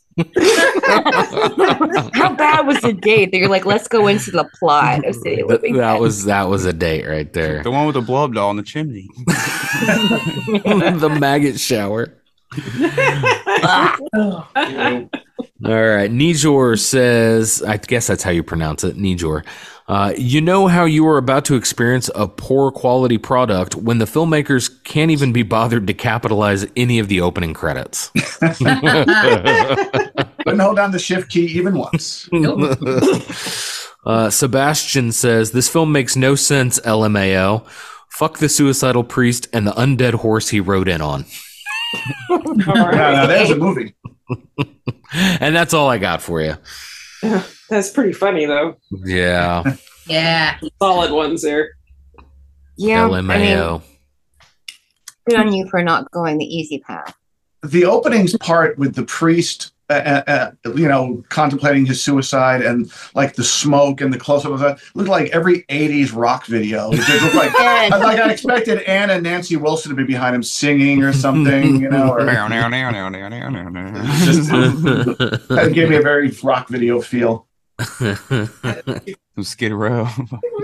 How 2.13 2.33
bad 2.35 2.67
was 2.67 2.81
the 2.81 2.93
date 2.93 3.31
that 3.31 3.37
you're 3.37 3.49
like, 3.49 3.65
let's 3.65 3.87
go 3.87 4.07
into 4.07 4.31
the 4.31 4.43
plot 4.59 5.05
of 5.05 5.15
City 5.15 5.43
Living 5.43 5.75
that 5.77 5.93
Dead? 5.93 6.01
was 6.01 6.25
that 6.25 6.49
was 6.49 6.65
a 6.65 6.73
date 6.73 7.07
right 7.07 7.31
there. 7.33 7.63
The 7.63 7.71
one 7.71 7.85
with 7.85 7.95
the 7.95 8.01
blow 8.01 8.25
up 8.25 8.33
doll 8.33 8.51
in 8.51 8.57
the 8.57 8.63
chimney. 8.63 9.07
the 9.25 11.17
maggot 11.19 11.59
shower. 11.59 12.17
All 15.63 15.85
right. 15.85 16.11
Nijor 16.11 16.79
says, 16.79 17.61
I 17.63 17.77
guess 17.77 18.07
that's 18.07 18.23
how 18.23 18.31
you 18.31 18.43
pronounce 18.43 18.83
it, 18.83 18.97
Nijor. 18.97 19.45
Uh, 19.87 20.13
you 20.17 20.41
know 20.41 20.67
how 20.67 20.85
you 20.85 21.05
are 21.07 21.17
about 21.17 21.43
to 21.45 21.55
experience 21.55 22.09
a 22.15 22.27
poor 22.27 22.71
quality 22.71 23.17
product 23.17 23.75
when 23.75 23.97
the 23.97 24.05
filmmakers 24.05 24.83
can't 24.83 25.11
even 25.11 25.33
be 25.33 25.43
bothered 25.43 25.85
to 25.87 25.93
capitalize 25.93 26.65
any 26.75 26.97
of 26.99 27.09
the 27.09 27.21
opening 27.21 27.53
credits. 27.53 28.09
Couldn't 30.43 30.59
hold 30.59 30.75
down 30.77 30.91
the 30.91 30.99
shift 30.99 31.29
key 31.29 31.45
even 31.45 31.75
once. 31.75 32.29
uh, 34.05 34.29
Sebastian 34.29 35.11
says, 35.11 35.51
This 35.51 35.69
film 35.69 35.91
makes 35.91 36.15
no 36.15 36.35
sense, 36.35 36.79
LMAO. 36.81 37.67
Fuck 38.09 38.39
the 38.39 38.49
suicidal 38.49 39.03
priest 39.03 39.47
and 39.53 39.65
the 39.65 39.71
undead 39.71 40.15
horse 40.15 40.49
he 40.49 40.59
rode 40.59 40.87
in 40.87 41.01
on. 41.01 41.25
Now, 42.29 42.91
now 42.91 43.25
there's 43.25 43.49
a 43.51 43.55
movie. 43.57 43.95
And 45.13 45.53
that's 45.53 45.73
all 45.73 45.89
I 45.89 45.97
got 45.97 46.21
for 46.21 46.39
you. 46.41 46.55
That's 47.69 47.89
pretty 47.89 48.13
funny 48.13 48.45
though. 48.45 48.77
Yeah. 49.03 49.75
Yeah. 50.07 50.57
Solid 50.81 51.11
ones 51.11 51.41
there. 51.41 51.71
Yeah, 52.77 53.07
I 53.09 53.21
mean, 53.21 53.25
LMAO. 53.25 53.81
good 55.27 55.37
on 55.37 55.51
you 55.51 55.67
for 55.69 55.83
not 55.83 56.09
going 56.11 56.37
the 56.37 56.45
easy 56.45 56.79
path. 56.79 57.13
the 57.61 57.83
openings 57.85 58.37
part 58.37 58.77
with 58.77 58.95
the 58.95 59.03
priest 59.03 59.73
uh, 59.91 60.23
uh, 60.27 60.51
uh, 60.65 60.73
you 60.73 60.87
know 60.87 61.23
contemplating 61.29 61.85
his 61.85 62.01
suicide 62.01 62.61
and 62.61 62.91
like 63.15 63.35
the 63.35 63.43
smoke 63.43 64.01
and 64.01 64.13
the 64.13 64.17
close-up 64.17 64.51
of 64.51 64.59
that 64.59 64.79
looked 64.95 65.09
like 65.09 65.29
every 65.31 65.63
80s 65.63 66.15
rock 66.15 66.45
video 66.45 66.91
it 66.91 66.97
just 66.97 67.23
looked 67.23 67.35
like 67.35 67.53
I, 67.55 67.87
like 67.89 68.19
i 68.19 68.31
expected 68.31 68.81
anna 68.83 69.13
and 69.13 69.23
nancy 69.23 69.55
wilson 69.57 69.89
to 69.89 69.95
be 69.95 70.03
behind 70.03 70.35
him 70.35 70.43
singing 70.43 71.03
or 71.03 71.13
something 71.13 71.81
you 71.81 71.89
know 71.89 72.11
or 72.11 72.25
just 74.25 74.49
that 74.49 75.71
gave 75.73 75.89
me 75.89 75.95
a 75.97 76.01
very 76.01 76.29
rock 76.43 76.69
video 76.69 77.01
feel 77.01 77.47
Some 77.79 79.43
Skid 79.43 79.71
Row. 79.71 80.07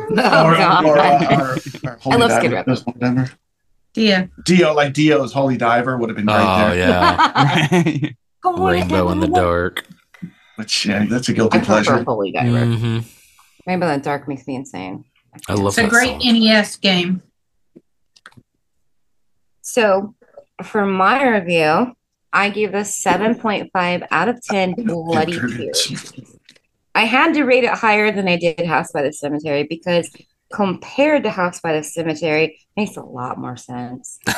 Oh, 0.09 0.47
or, 0.47 0.55
God. 0.55 0.85
or, 0.85 0.97
or, 0.97 1.57
or 1.83 1.97
Holy 1.99 2.15
I 2.15 2.19
love 2.19 2.31
Skid 2.31 2.51
Row. 2.53 2.63
those 2.65 2.85
one 2.85 3.29
dio 4.43 4.73
like 4.73 4.93
dio's 4.93 5.33
holy 5.33 5.57
diver 5.57 5.97
would 5.97 6.09
have 6.09 6.15
been 6.15 6.29
Oh, 6.29 6.33
right 6.33 6.73
there 6.75 7.87
yeah. 7.89 8.09
Rainbow 8.45 9.09
in 9.09 9.19
the 9.19 9.27
dark. 9.27 9.85
which 10.55 10.85
yeah, 10.85 11.05
that's 11.05 11.29
a 11.29 11.33
guilty 11.33 11.57
I 11.57 11.59
prefer 11.59 11.83
pleasure 11.83 12.03
Holy 12.03 12.31
Diver. 12.31 12.49
Mhm. 12.65 13.03
Rainbow 13.65 13.87
in 13.87 13.99
the 13.99 14.03
Dark 14.03 14.27
makes 14.27 14.47
me 14.47 14.55
insane. 14.55 15.03
I 15.47 15.53
love 15.53 15.65
it. 15.65 15.67
It's 15.67 15.77
a 15.77 15.81
that 15.83 15.89
great 15.89 16.21
song. 16.21 16.39
NES 16.39 16.75
game. 16.77 17.21
So, 19.61 20.15
for 20.63 20.85
my 20.85 21.27
review, 21.27 21.93
I 22.31 22.49
gave 22.49 22.71
this 22.71 22.97
7.5 23.03 24.03
out 24.09 24.29
of 24.29 24.41
10 24.41 24.73
bloody 24.85 25.33
tears. 25.39 26.13
I 26.95 27.03
had 27.05 27.33
to 27.35 27.43
rate 27.43 27.63
it 27.65 27.71
higher 27.71 28.11
than 28.11 28.27
I 28.27 28.37
did 28.37 28.65
House 28.65 28.91
by 28.91 29.03
the 29.03 29.13
Cemetery 29.13 29.63
because 29.69 30.09
compared 30.51 31.23
to 31.23 31.29
House 31.29 31.59
by 31.59 31.73
the 31.73 31.83
Cemetery, 31.83 32.57
makes 32.75 32.95
a 32.95 33.03
lot 33.03 33.37
more 33.37 33.57
sense. 33.57 34.19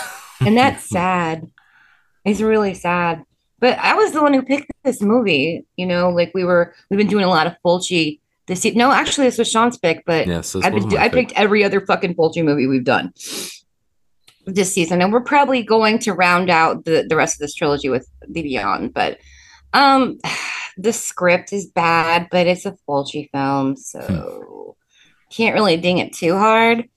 And 0.42 0.58
that's 0.58 0.88
sad. 0.90 1.52
It's 2.24 2.40
really 2.40 2.74
sad. 2.74 3.24
But 3.60 3.78
I 3.80 3.94
was 3.96 4.12
the 4.12 4.22
one 4.22 4.34
who 4.34 4.42
picked 4.42 4.72
this 4.84 5.02
movie. 5.02 5.66
You 5.76 5.86
know, 5.86 6.10
like 6.10 6.32
we 6.34 6.44
were, 6.44 6.74
we've 6.90 6.98
been 6.98 7.08
doing 7.08 7.26
a 7.26 7.30
lot 7.30 7.48
of 7.48 7.56
Fulci 7.66 8.20
this 8.48 8.64
year. 8.66 8.74
No, 8.76 8.92
actually, 8.92 9.28
this 9.28 9.38
was 9.38 9.50
Sean's 9.50 9.78
pick, 9.78 10.04
but 10.06 10.28
Yes, 10.28 10.56
I've 10.56 10.74
been, 10.74 10.98
I 10.98 11.10
pick. 11.10 11.14
picked 11.28 11.32
every 11.40 11.64
other 11.64 11.82
fucking 11.82 12.16
Fulci 12.16 12.44
movie 12.44 12.68
we've 12.68 12.84
done 12.84 13.14
this 14.46 14.74
season, 14.74 15.02
and 15.02 15.14
we're 15.14 15.22
probably 15.22 15.64
going 15.64 16.00
to 16.00 16.14
round 16.14 16.50
out 16.50 16.86
the 16.86 17.06
the 17.08 17.16
rest 17.16 17.36
of 17.36 17.40
this 17.40 17.54
trilogy 17.54 17.90
with 17.90 18.10
the 18.28 18.42
Beyond. 18.42 18.94
But 18.94 19.20
um, 19.74 20.20
the 20.78 20.94
script 20.94 21.54
is 21.54 21.68
bad, 21.68 22.28
but 22.32 22.48
it's 22.48 22.66
a 22.66 22.78
Fulci 22.88 23.30
film, 23.32 23.76
so 23.76 24.76
can't 25.30 25.54
really 25.54 25.78
ding 25.78 26.00
it 26.00 26.14
too 26.14 26.38
hard. 26.38 26.90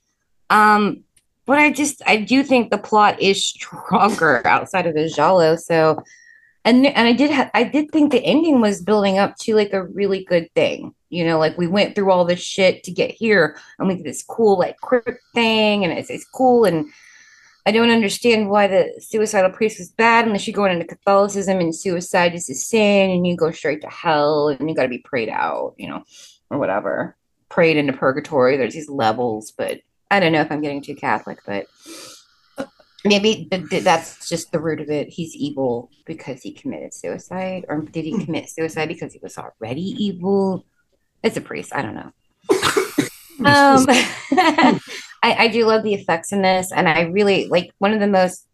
Um, 0.48 1.04
but 1.44 1.58
I 1.58 1.72
just 1.72 2.02
I 2.06 2.16
do 2.18 2.42
think 2.42 2.70
the 2.70 2.78
plot 2.78 3.20
is 3.20 3.46
stronger 3.48 4.46
outside 4.46 4.86
of 4.86 4.94
the 4.94 5.08
Giallo. 5.08 5.56
So, 5.56 6.02
and 6.64 6.86
and 6.86 7.08
I 7.08 7.12
did 7.12 7.30
ha- 7.30 7.50
I 7.54 7.64
did 7.64 7.90
think 7.90 8.12
the 8.12 8.24
ending 8.24 8.60
was 8.60 8.82
building 8.82 9.18
up 9.18 9.36
to 9.38 9.54
like 9.54 9.72
a 9.72 9.84
really 9.84 10.24
good 10.24 10.52
thing. 10.54 10.94
You 11.10 11.24
know, 11.24 11.38
like 11.38 11.58
we 11.58 11.66
went 11.66 11.94
through 11.94 12.10
all 12.10 12.24
this 12.24 12.40
shit 12.40 12.84
to 12.84 12.92
get 12.92 13.10
here, 13.10 13.56
and 13.78 13.88
we 13.88 13.96
get 13.96 14.04
this 14.04 14.22
cool 14.22 14.58
like 14.58 14.76
crypt 14.78 15.20
thing, 15.34 15.84
and 15.84 15.92
it's 15.92 16.10
it's 16.10 16.24
cool. 16.24 16.64
And 16.64 16.90
I 17.66 17.72
don't 17.72 17.90
understand 17.90 18.48
why 18.48 18.66
the 18.68 18.92
suicidal 19.00 19.50
priest 19.50 19.78
was 19.78 19.90
bad 19.90 20.26
unless 20.26 20.46
you're 20.46 20.54
going 20.54 20.72
into 20.72 20.86
Catholicism 20.86 21.58
and 21.58 21.74
suicide 21.74 22.34
is 22.34 22.48
a 22.48 22.54
sin, 22.54 23.10
and 23.10 23.26
you 23.26 23.36
go 23.36 23.50
straight 23.50 23.82
to 23.82 23.88
hell, 23.88 24.48
and 24.48 24.68
you 24.68 24.76
got 24.76 24.84
to 24.84 24.88
be 24.88 24.98
prayed 24.98 25.28
out, 25.28 25.74
you 25.78 25.88
know, 25.88 26.04
or 26.50 26.58
whatever, 26.58 27.16
prayed 27.48 27.76
into 27.76 27.92
purgatory. 27.92 28.56
There's 28.56 28.74
these 28.74 28.88
levels, 28.88 29.52
but 29.52 29.80
I 30.12 30.20
don't 30.20 30.32
know 30.32 30.42
if 30.42 30.52
I'm 30.52 30.60
getting 30.60 30.82
too 30.82 30.94
Catholic, 30.94 31.40
but 31.46 31.66
maybe 33.04 33.48
th- 33.50 33.68
th- 33.68 33.84
that's 33.84 34.28
just 34.28 34.52
the 34.52 34.60
root 34.60 34.80
of 34.80 34.90
it. 34.90 35.08
He's 35.08 35.34
evil 35.34 35.90
because 36.06 36.42
he 36.42 36.52
committed 36.52 36.94
suicide, 36.94 37.64
or 37.68 37.80
did 37.80 38.04
he 38.04 38.24
commit 38.24 38.48
suicide 38.48 38.88
because 38.88 39.12
he 39.12 39.20
was 39.22 39.38
already 39.38 39.82
evil? 39.98 40.64
It's 41.22 41.36
a 41.36 41.40
priest. 41.40 41.74
I 41.74 41.82
don't 41.82 41.94
know. 41.94 42.12
um, 43.44 43.86
I, 45.22 45.44
I 45.44 45.48
do 45.48 45.66
love 45.66 45.82
the 45.82 45.94
effects 45.94 46.32
in 46.32 46.42
this, 46.42 46.72
and 46.72 46.88
I 46.88 47.02
really 47.02 47.48
like 47.48 47.72
one 47.78 47.92
of 47.92 48.00
the 48.00 48.08
most 48.08 48.46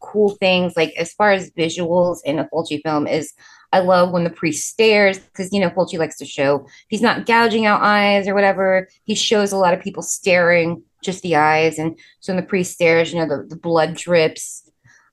cool 0.00 0.30
things, 0.30 0.76
like 0.76 0.94
as 0.96 1.12
far 1.12 1.32
as 1.32 1.50
visuals 1.50 2.18
in 2.24 2.38
a 2.38 2.46
Fulci 2.46 2.80
film, 2.82 3.06
is 3.06 3.32
I 3.72 3.80
love 3.80 4.12
when 4.12 4.24
the 4.24 4.30
priest 4.30 4.68
stares 4.68 5.18
because 5.18 5.52
you 5.52 5.60
know 5.60 5.70
Fulci 5.70 5.98
likes 5.98 6.16
to 6.18 6.24
show 6.24 6.66
he's 6.88 7.02
not 7.02 7.26
gouging 7.26 7.66
out 7.66 7.82
eyes 7.82 8.26
or 8.26 8.34
whatever. 8.34 8.88
He 9.04 9.14
shows 9.14 9.52
a 9.52 9.58
lot 9.58 9.74
of 9.74 9.80
people 9.80 10.02
staring, 10.02 10.82
just 11.02 11.22
the 11.22 11.36
eyes, 11.36 11.78
and 11.78 11.98
so 12.20 12.32
when 12.32 12.42
the 12.42 12.48
priest 12.48 12.72
stares, 12.72 13.12
you 13.12 13.18
know 13.18 13.28
the, 13.28 13.44
the 13.44 13.56
blood 13.56 13.94
drips. 13.94 14.70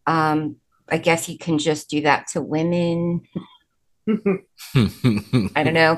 Um, 0.07 0.57
I 0.89 0.97
guess 0.97 1.25
he 1.25 1.37
can 1.37 1.57
just 1.57 1.89
do 1.89 2.01
that 2.01 2.27
to 2.33 2.41
women. 2.41 3.21
I 4.07 5.63
don't 5.63 5.73
know. 5.73 5.95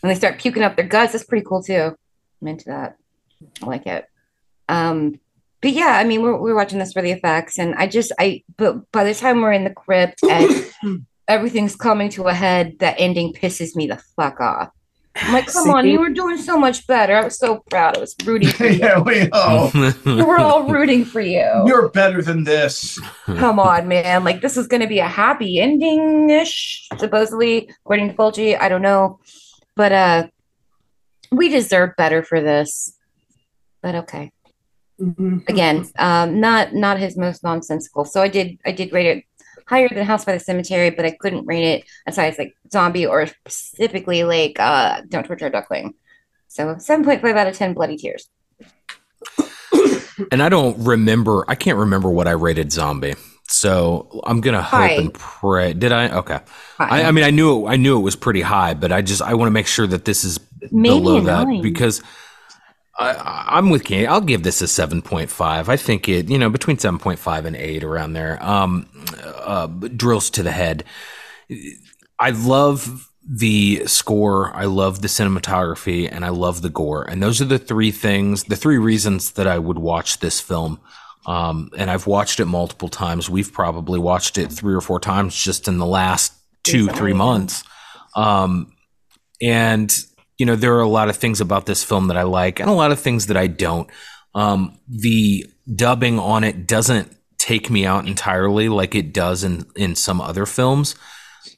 When 0.00 0.08
they 0.08 0.14
start 0.14 0.38
puking 0.38 0.62
up 0.62 0.76
their 0.76 0.86
guts, 0.86 1.12
that's 1.12 1.24
pretty 1.24 1.44
cool 1.44 1.62
too. 1.62 1.96
I'm 2.40 2.48
into 2.48 2.64
that. 2.66 2.96
I 3.62 3.66
like 3.66 3.86
it. 3.86 4.06
Um, 4.68 5.20
but 5.60 5.72
yeah, 5.72 5.98
I 5.98 6.04
mean, 6.04 6.22
we're 6.22 6.36
we're 6.36 6.56
watching 6.56 6.78
this 6.78 6.92
for 6.92 7.02
the 7.02 7.12
effects, 7.12 7.58
and 7.58 7.74
I 7.76 7.86
just 7.86 8.12
I 8.18 8.42
but 8.56 8.90
by 8.90 9.04
the 9.04 9.14
time 9.14 9.40
we're 9.40 9.52
in 9.52 9.64
the 9.64 9.70
crypt 9.70 10.22
and 10.24 11.06
everything's 11.28 11.76
coming 11.76 12.08
to 12.10 12.24
a 12.24 12.34
head, 12.34 12.78
that 12.80 12.96
ending 12.98 13.32
pisses 13.32 13.76
me 13.76 13.86
the 13.86 14.02
fuck 14.16 14.40
off. 14.40 14.70
I'm 15.16 15.32
like, 15.34 15.46
come 15.46 15.68
on, 15.70 15.86
you 15.86 16.00
were 16.00 16.08
doing 16.08 16.38
so 16.38 16.58
much 16.58 16.86
better. 16.86 17.14
I 17.16 17.24
was 17.24 17.38
so 17.38 17.62
proud. 17.70 17.96
I 17.96 18.00
was 18.00 18.16
rooting 18.24 18.48
for 18.48 18.66
you. 18.66 18.78
yeah 18.78 18.98
we 18.98 19.28
know 19.28 19.70
we 20.06 20.22
were 20.22 20.38
all 20.38 20.66
rooting 20.68 21.04
for 21.04 21.20
you. 21.20 21.46
you're 21.66 21.88
better 21.90 22.22
than 22.22 22.44
this 22.44 22.98
Come 23.26 23.58
on, 23.58 23.88
man. 23.88 24.24
Like 24.24 24.40
this 24.40 24.56
is 24.56 24.66
gonna 24.66 24.86
be 24.86 24.98
a 25.00 25.08
happy 25.08 25.60
ending 25.60 26.30
ish, 26.30 26.88
supposedly, 26.98 27.70
according 27.84 28.08
to 28.08 28.14
Fulci. 28.14 28.58
I 28.58 28.68
don't 28.68 28.82
know. 28.82 29.20
But 29.76 29.92
uh 29.92 30.26
we 31.30 31.48
deserve 31.48 31.90
better 31.96 32.22
for 32.22 32.40
this. 32.40 32.96
But 33.82 33.94
okay. 33.96 34.32
Again, 35.48 35.88
um, 35.98 36.38
not 36.40 36.74
not 36.74 36.98
his 36.98 37.16
most 37.16 37.42
nonsensical. 37.42 38.04
So 38.04 38.22
I 38.22 38.28
did 38.28 38.58
I 38.64 38.72
did 38.72 38.92
rate 38.92 39.06
it 39.06 39.24
higher 39.66 39.88
than 39.88 40.04
House 40.04 40.24
by 40.24 40.32
the 40.32 40.40
Cemetery, 40.40 40.90
but 40.90 41.04
I 41.04 41.12
couldn't 41.12 41.46
rate 41.46 41.64
it 41.64 41.84
aside 42.06 42.36
like 42.38 42.54
zombie 42.70 43.06
or 43.06 43.26
specifically 43.26 44.24
like 44.24 44.58
uh 44.58 45.02
Don't 45.08 45.26
Torture 45.26 45.46
a 45.46 45.50
Duckling. 45.50 45.94
So 46.48 46.76
seven 46.78 47.04
point 47.04 47.22
five 47.22 47.36
out 47.36 47.46
of 47.46 47.56
ten 47.56 47.74
bloody 47.74 47.96
tears. 47.96 48.28
and 50.30 50.42
I 50.42 50.48
don't 50.48 50.76
remember. 50.84 51.44
I 51.48 51.54
can't 51.54 51.78
remember 51.78 52.10
what 52.10 52.28
I 52.28 52.32
rated 52.32 52.72
Zombie. 52.72 53.14
So 53.48 54.20
I'm 54.24 54.40
gonna 54.40 54.62
hope 54.62 54.80
High. 54.80 54.90
and 54.92 55.14
pray. 55.14 55.72
Did 55.72 55.92
I? 55.92 56.10
Okay. 56.18 56.40
I, 56.78 57.04
I 57.04 57.10
mean, 57.12 57.24
I 57.24 57.30
knew 57.30 57.66
I 57.66 57.76
knew 57.76 57.98
it 57.98 58.02
was 58.02 58.16
pretty 58.16 58.40
high, 58.40 58.74
but 58.74 58.92
I 58.92 59.02
just 59.02 59.22
I 59.22 59.34
want 59.34 59.48
to 59.48 59.52
make 59.52 59.66
sure 59.66 59.86
that 59.86 60.04
this 60.04 60.24
is 60.24 60.40
Maybe 60.70 61.00
below 61.00 61.20
that 61.22 61.60
because 61.62 62.02
I- 62.98 63.44
I'm 63.56 63.70
with 63.70 63.84
Kenny. 63.84 64.06
I'll 64.06 64.20
give 64.20 64.42
this 64.42 64.60
a 64.62 64.68
seven 64.68 65.02
point 65.02 65.30
five. 65.30 65.68
I 65.68 65.76
think 65.76 66.08
it 66.08 66.28
you 66.28 66.38
know 66.38 66.50
between 66.50 66.78
seven 66.78 66.98
point 66.98 67.18
five 67.18 67.46
and 67.46 67.56
eight 67.56 67.84
around 67.84 68.12
there. 68.12 68.42
Um, 68.44 68.86
uh, 69.24 69.66
drills 69.66 70.30
to 70.30 70.42
the 70.42 70.52
head. 70.52 70.84
I 72.18 72.30
love 72.30 73.08
the 73.24 73.86
score, 73.86 74.54
I 74.54 74.64
love 74.64 75.00
the 75.00 75.08
cinematography, 75.08 76.08
and 76.10 76.24
I 76.24 76.30
love 76.30 76.60
the 76.62 76.68
gore. 76.70 77.04
And 77.08 77.22
those 77.22 77.40
are 77.40 77.44
the 77.46 77.58
three 77.58 77.90
things, 77.92 78.44
the 78.44 78.56
three 78.56 78.78
reasons 78.78 79.32
that 79.32 79.46
I 79.46 79.58
would 79.58 79.78
watch 79.78 80.18
this 80.18 80.40
film. 80.40 80.80
Um, 81.26 81.70
and 81.76 81.88
I've 81.88 82.08
watched 82.08 82.40
it 82.40 82.46
multiple 82.46 82.88
times. 82.88 83.30
We've 83.30 83.52
probably 83.52 84.00
watched 84.00 84.38
it 84.38 84.50
three 84.50 84.74
or 84.74 84.80
four 84.80 84.98
times 84.98 85.36
just 85.40 85.68
in 85.68 85.78
the 85.78 85.86
last 85.86 86.32
two, 86.64 86.88
three 86.88 87.12
months. 87.12 87.62
Um, 88.16 88.72
and 89.40 89.96
you 90.42 90.46
know, 90.46 90.56
there 90.56 90.74
are 90.74 90.80
a 90.80 90.88
lot 90.88 91.08
of 91.08 91.14
things 91.14 91.40
about 91.40 91.66
this 91.66 91.84
film 91.84 92.08
that 92.08 92.16
I 92.16 92.24
like, 92.24 92.58
and 92.58 92.68
a 92.68 92.72
lot 92.72 92.90
of 92.90 92.98
things 92.98 93.28
that 93.28 93.36
I 93.36 93.46
don't. 93.46 93.88
Um, 94.34 94.76
the 94.88 95.46
dubbing 95.72 96.18
on 96.18 96.42
it 96.42 96.66
doesn't 96.66 97.16
take 97.38 97.70
me 97.70 97.86
out 97.86 98.08
entirely 98.08 98.68
like 98.68 98.96
it 98.96 99.12
does 99.12 99.44
in 99.44 99.66
in 99.76 99.94
some 99.94 100.20
other 100.20 100.44
films. 100.44 100.96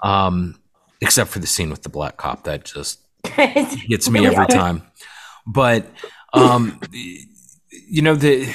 Um, 0.03 0.61
except 1.01 1.31
for 1.31 1.39
the 1.39 1.47
scene 1.47 1.71
with 1.71 1.83
the 1.83 1.89
black 1.89 2.19
cop 2.19 2.45
that 2.45 2.67
just 2.67 3.01
gets 3.89 4.11
me 4.11 4.27
every 4.27 4.49
time. 4.49 4.83
But 5.47 5.87
um, 6.35 6.79
you 6.93 8.03
know 8.03 8.17
the 8.17 8.55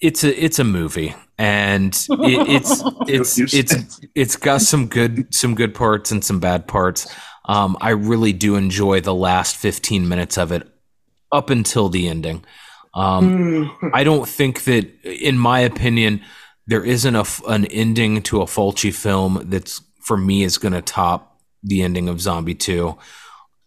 it's 0.00 0.24
a 0.24 0.44
it's 0.44 0.58
a 0.58 0.64
movie 0.64 1.14
and 1.38 1.94
it, 1.94 2.48
it's 2.48 2.82
it's 3.38 3.54
it's 3.54 4.00
it's 4.16 4.34
got 4.34 4.60
some 4.60 4.88
good 4.88 5.32
some 5.32 5.54
good 5.54 5.72
parts 5.72 6.10
and 6.10 6.24
some 6.24 6.40
bad 6.40 6.66
parts. 6.66 7.14
Um, 7.46 7.76
I 7.80 7.90
really 7.90 8.32
do 8.32 8.56
enjoy 8.56 9.00
the 9.00 9.14
last 9.14 9.56
15 9.56 10.08
minutes 10.08 10.36
of 10.36 10.52
it 10.52 10.68
up 11.32 11.48
until 11.50 11.88
the 11.88 12.08
ending. 12.08 12.44
Um, 12.94 13.70
I 13.92 14.04
don't 14.04 14.28
think 14.28 14.64
that, 14.64 14.88
in 15.04 15.38
my 15.38 15.60
opinion, 15.60 16.22
there 16.66 16.84
isn't 16.84 17.14
a, 17.14 17.20
f- 17.20 17.42
an 17.46 17.66
ending 17.66 18.22
to 18.22 18.40
a 18.40 18.46
Fulci 18.46 18.92
film 18.92 19.42
that's 19.44 19.80
for 20.02 20.16
me 20.16 20.42
is 20.42 20.58
going 20.58 20.72
to 20.72 20.82
top 20.82 21.38
the 21.62 21.82
ending 21.82 22.08
of 22.08 22.20
Zombie 22.20 22.54
2 22.54 22.96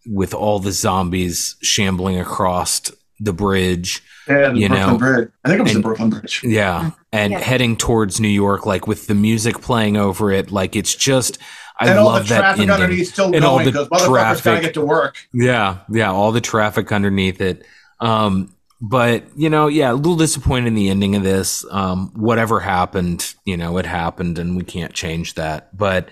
with 0.07 0.33
all 0.33 0.59
the 0.59 0.71
zombies 0.71 1.55
shambling 1.61 2.19
across 2.19 2.81
the 3.19 3.33
bridge. 3.33 4.01
Yeah, 4.27 4.49
the 4.49 4.59
you 4.59 4.67
Brooklyn 4.69 4.91
know, 4.93 4.97
Bridge. 4.97 5.29
I 5.43 5.49
think 5.49 5.59
it 5.59 5.63
was 5.63 5.73
the 5.73 5.79
Brooklyn 5.81 6.09
Bridge. 6.09 6.41
Yeah, 6.43 6.91
and 7.11 7.33
Yeah. 7.33 7.39
heading 7.39 7.75
towards 7.77 8.19
New 8.19 8.27
York, 8.29 8.65
like 8.65 8.87
with 8.87 9.07
the 9.07 9.15
music 9.15 9.61
playing 9.61 9.95
over 9.97 10.31
it, 10.31 10.51
like 10.51 10.75
it's 10.75 10.95
just. 10.95 11.37
I 11.79 11.89
and 11.89 11.99
all 11.99 12.07
love 12.07 12.23
the 12.23 12.29
that 12.35 12.39
traffic 12.39 12.61
ending. 12.61 12.73
underneath 12.73 13.13
still 13.13 13.33
and 13.33 13.41
going 13.41 13.65
because 13.65 13.87
motherfuckers 13.87 14.43
gotta 14.43 14.61
get 14.61 14.73
to 14.73 14.85
work. 14.85 15.17
Yeah, 15.33 15.79
yeah, 15.89 16.11
all 16.11 16.31
the 16.31 16.41
traffic 16.41 16.91
underneath 16.91 17.39
it. 17.41 17.65
Um, 17.99 18.55
but 18.81 19.25
you 19.35 19.49
know, 19.49 19.67
yeah, 19.67 19.91
a 19.91 19.93
little 19.93 20.15
disappointed 20.15 20.67
in 20.67 20.75
the 20.75 20.89
ending 20.89 21.15
of 21.15 21.23
this. 21.23 21.65
Um, 21.71 22.11
whatever 22.15 22.59
happened, 22.59 23.33
you 23.45 23.57
know, 23.57 23.77
it 23.77 23.85
happened, 23.85 24.39
and 24.39 24.57
we 24.57 24.63
can't 24.63 24.93
change 24.93 25.35
that. 25.35 25.75
But 25.77 26.09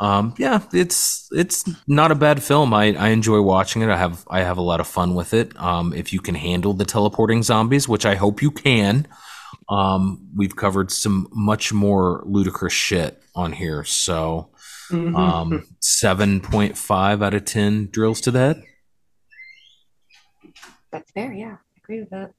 um, 0.00 0.34
yeah, 0.38 0.60
it's 0.72 1.28
it's 1.32 1.64
not 1.86 2.10
a 2.10 2.14
bad 2.14 2.42
film. 2.42 2.74
I, 2.74 2.94
I 2.94 3.08
enjoy 3.08 3.40
watching 3.40 3.82
it. 3.82 3.88
I 3.88 3.96
have 3.96 4.26
I 4.28 4.40
have 4.40 4.58
a 4.58 4.62
lot 4.62 4.80
of 4.80 4.86
fun 4.86 5.14
with 5.14 5.32
it. 5.32 5.58
Um, 5.58 5.92
if 5.92 6.12
you 6.12 6.20
can 6.20 6.34
handle 6.34 6.74
the 6.74 6.84
teleporting 6.84 7.42
zombies, 7.42 7.88
which 7.88 8.04
I 8.06 8.14
hope 8.14 8.42
you 8.42 8.50
can. 8.50 9.06
Um, 9.68 10.28
we've 10.36 10.54
covered 10.54 10.90
some 10.90 11.28
much 11.32 11.72
more 11.72 12.22
ludicrous 12.26 12.72
shit 12.72 13.20
on 13.34 13.52
here, 13.52 13.82
so 13.84 14.50
Mm-hmm. 14.90 15.16
um, 15.16 15.66
seven 15.80 16.40
point 16.40 16.78
five 16.78 17.22
out 17.22 17.34
of 17.34 17.44
ten 17.44 17.88
drills 17.90 18.20
to 18.22 18.30
the 18.30 18.38
head. 18.38 18.62
That's 20.92 21.10
fair. 21.10 21.32
Yeah, 21.32 21.56
I 21.56 21.78
agree 21.82 22.00
with 22.00 22.10
that. 22.10 22.32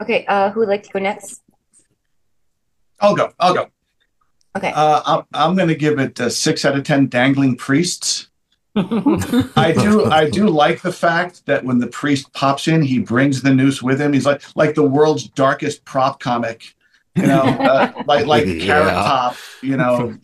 Okay, 0.00 0.24
uh, 0.26 0.50
who 0.50 0.60
would 0.60 0.68
like 0.68 0.84
to 0.84 0.90
go 0.90 0.98
next? 1.00 1.42
I'll 3.00 3.16
go. 3.16 3.32
I'll 3.40 3.54
go. 3.54 3.68
Okay. 4.56 4.72
Uh, 4.74 5.02
I'm, 5.04 5.24
I'm 5.34 5.56
going 5.56 5.68
to 5.68 5.74
give 5.74 5.98
it 5.98 6.18
a 6.20 6.30
six 6.30 6.64
out 6.64 6.76
of 6.76 6.84
ten. 6.84 7.06
Dangling 7.06 7.56
priests. 7.56 8.28
I 8.76 9.74
do. 9.76 10.04
I 10.04 10.30
do 10.30 10.48
like 10.48 10.82
the 10.82 10.92
fact 10.92 11.46
that 11.46 11.64
when 11.64 11.78
the 11.78 11.88
priest 11.88 12.32
pops 12.32 12.68
in, 12.68 12.82
he 12.82 13.00
brings 13.00 13.42
the 13.42 13.52
noose 13.52 13.82
with 13.82 14.00
him. 14.00 14.12
He's 14.12 14.26
like 14.26 14.42
like 14.54 14.74
the 14.74 14.84
world's 14.84 15.28
darkest 15.28 15.84
prop 15.84 16.20
comic. 16.20 16.74
You 17.16 17.26
know, 17.26 17.42
uh, 17.42 18.04
like 18.06 18.26
like 18.26 18.44
Carrot 18.60 18.92
Top. 18.92 19.36
You 19.62 19.76
know. 19.76 20.16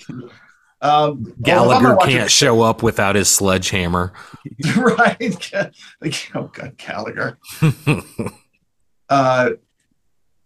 Um, 0.80 1.34
well, 1.40 1.70
if 1.70 1.76
I'm 1.76 1.82
Gallagher 1.82 1.94
gonna 1.96 2.10
can't 2.10 2.30
show 2.30 2.60
up 2.62 2.82
without 2.82 3.14
his 3.14 3.28
sledgehammer. 3.28 4.12
right? 4.76 5.52
Like, 6.01 6.30
oh 6.34 6.51
God, 6.52 6.76
Gallagher. 6.76 7.38
uh, 9.09 9.51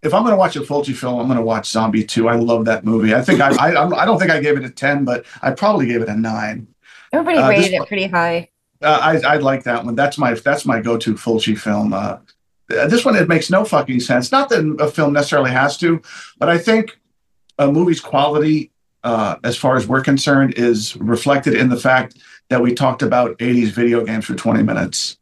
if 0.03 0.15
I'm 0.15 0.23
going 0.23 0.33
to 0.33 0.37
watch 0.37 0.55
a 0.57 0.61
Fulci 0.61 0.95
film, 0.95 1.19
I'm 1.19 1.27
going 1.27 1.39
to 1.39 1.45
watch 1.45 1.67
Zombie 1.69 2.05
2. 2.05 2.29
I 2.29 2.37
love 2.37 2.67
that 2.67 2.85
movie. 2.85 3.15
I 3.15 3.23
think 3.23 3.41
I, 3.41 3.49
I, 3.57 3.73
I'm- 3.75 3.91
don't 3.91 4.19
think 4.19 4.31
I 4.31 4.41
gave 4.41 4.57
it 4.57 4.65
a 4.65 4.71
10, 4.71 5.05
but 5.05 5.25
I 5.43 5.51
probably 5.51 5.87
gave 5.87 6.03
it 6.03 6.09
a 6.09 6.15
nine. 6.17 6.69
Everybody 7.13 7.39
Uh, 7.39 7.49
rated 7.49 7.73
one- 7.73 7.83
it 7.83 7.89
pretty 7.89 8.07
high. 8.07 8.51
Uh, 8.81 9.01
I, 9.27 9.35
I 9.35 9.37
like 9.39 9.65
that 9.65 9.85
one. 9.85 9.97
That's 9.97 10.19
my, 10.19 10.35
that's 10.35 10.65
my 10.65 10.81
go-to 10.81 11.15
Fulci 11.15 11.59
film. 11.59 11.93
Uh, 11.93 12.19
uh, 12.71 12.87
this 12.87 13.05
one, 13.05 13.17
it 13.17 13.27
makes 13.27 13.51
no 13.51 13.65
fucking 13.65 13.99
sense. 13.99 14.31
Not 14.31 14.51
that 14.51 14.77
a 14.79 14.89
film 14.89 15.15
necessarily 15.15 15.51
has 15.51 15.77
to, 15.79 16.01
but 16.39 16.49
I 16.49 16.59
think 16.59 16.97
a 17.59 17.73
movie's 17.73 17.99
quality, 18.01 18.71
uh, 19.09 19.39
as 19.43 19.57
far 19.57 19.77
as 19.77 19.89
we're 19.89 20.03
concerned, 20.03 20.55
is 20.59 20.95
reflected 20.97 21.55
in 21.55 21.71
the 21.71 21.79
fact 21.79 22.19
that 22.51 22.61
we 22.61 22.75
talked 22.75 23.03
about 23.03 23.39
80s 23.39 23.69
video 23.69 24.05
games 24.05 24.27
for 24.27 24.35
20 24.35 24.63
minutes. 24.63 25.17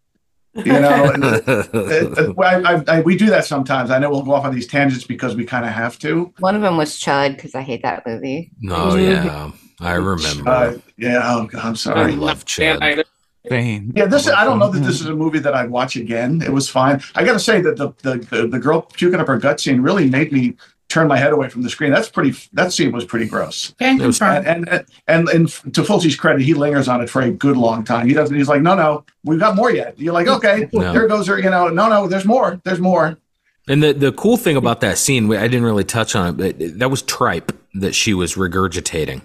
You 0.54 0.72
know, 0.72 1.10
and, 1.14 1.24
uh, 1.24 1.40
uh, 1.46 2.32
I, 2.42 2.74
I, 2.74 2.84
I, 2.88 3.00
we 3.02 3.16
do 3.16 3.26
that 3.26 3.44
sometimes. 3.44 3.90
I 3.90 3.98
know 3.98 4.10
we'll 4.10 4.22
go 4.22 4.32
off 4.32 4.44
on 4.44 4.54
these 4.54 4.66
tangents 4.66 5.04
because 5.04 5.36
we 5.36 5.44
kind 5.44 5.64
of 5.64 5.70
have 5.70 5.98
to. 6.00 6.32
One 6.38 6.56
of 6.56 6.62
them 6.62 6.76
was 6.76 6.98
Chud 6.98 7.36
because 7.36 7.54
I 7.54 7.60
hate 7.60 7.82
that 7.82 8.04
movie. 8.06 8.50
Oh 8.68 8.96
yeah, 8.96 9.52
I 9.80 9.92
remember. 9.92 10.50
Uh, 10.50 10.78
yeah, 10.96 11.20
oh, 11.22 11.46
God, 11.46 11.64
I'm 11.64 11.76
sorry. 11.76 12.00
I 12.00 12.02
sorry. 12.04 12.16
love 12.16 12.44
Chud. 12.46 13.04
Yeah, 13.48 14.06
this 14.06 14.26
I 14.28 14.44
don't 14.44 14.58
know 14.58 14.70
that 14.70 14.80
this 14.80 15.00
is 15.00 15.06
a 15.06 15.14
movie 15.14 15.38
that 15.38 15.54
I'd 15.54 15.70
watch 15.70 15.94
again. 15.94 16.42
It 16.42 16.52
was 16.52 16.68
fine. 16.68 17.00
I 17.14 17.22
got 17.22 17.34
to 17.34 17.38
say 17.38 17.60
that 17.60 17.76
the, 17.76 17.92
the 18.02 18.18
the 18.18 18.48
the 18.48 18.58
girl 18.58 18.82
puking 18.82 19.20
up 19.20 19.28
her 19.28 19.38
gut 19.38 19.60
scene 19.60 19.80
really 19.80 20.10
made 20.10 20.32
me 20.32 20.56
turn 20.88 21.08
my 21.08 21.16
head 21.16 21.32
away 21.32 21.48
from 21.48 21.62
the 21.62 21.70
screen. 21.70 21.90
That's 21.92 22.08
pretty. 22.08 22.34
That 22.52 22.72
scene 22.72 22.92
was 22.92 23.04
pretty 23.04 23.26
gross. 23.26 23.74
And 23.80 24.00
confirm. 24.00 24.44
and 24.46 24.68
and, 24.68 24.84
and, 25.08 25.28
and 25.28 25.48
to 25.74 25.82
Fulci's 25.82 26.16
credit, 26.16 26.42
he 26.42 26.54
lingers 26.54 26.88
on 26.88 27.00
it 27.00 27.10
for 27.10 27.22
a 27.22 27.30
good 27.30 27.56
long 27.56 27.84
time. 27.84 28.06
He 28.06 28.14
doesn't. 28.14 28.34
He's 28.36 28.48
like, 28.48 28.62
no, 28.62 28.74
no, 28.74 29.04
we've 29.24 29.40
got 29.40 29.56
more 29.56 29.70
yet. 29.72 29.98
You're 29.98 30.14
like, 30.14 30.28
okay, 30.28 30.68
No. 30.72 30.92
there 30.92 31.08
goes 31.08 31.26
her. 31.26 31.38
You 31.38 31.50
know, 31.50 31.68
no, 31.68 31.88
no, 31.88 32.06
there's 32.08 32.24
more. 32.24 32.60
There's 32.64 32.80
more. 32.80 33.18
And 33.68 33.82
the 33.82 33.92
the 33.92 34.12
cool 34.12 34.36
thing 34.36 34.56
about 34.56 34.80
that 34.82 34.96
scene, 34.96 35.32
I 35.34 35.48
didn't 35.48 35.64
really 35.64 35.82
touch 35.84 36.14
on 36.14 36.28
it, 36.28 36.36
but 36.58 36.78
that 36.78 36.88
was 36.90 37.02
tripe 37.02 37.50
that 37.74 37.94
she 37.96 38.14
was 38.14 38.36
regurgitating, 38.36 39.22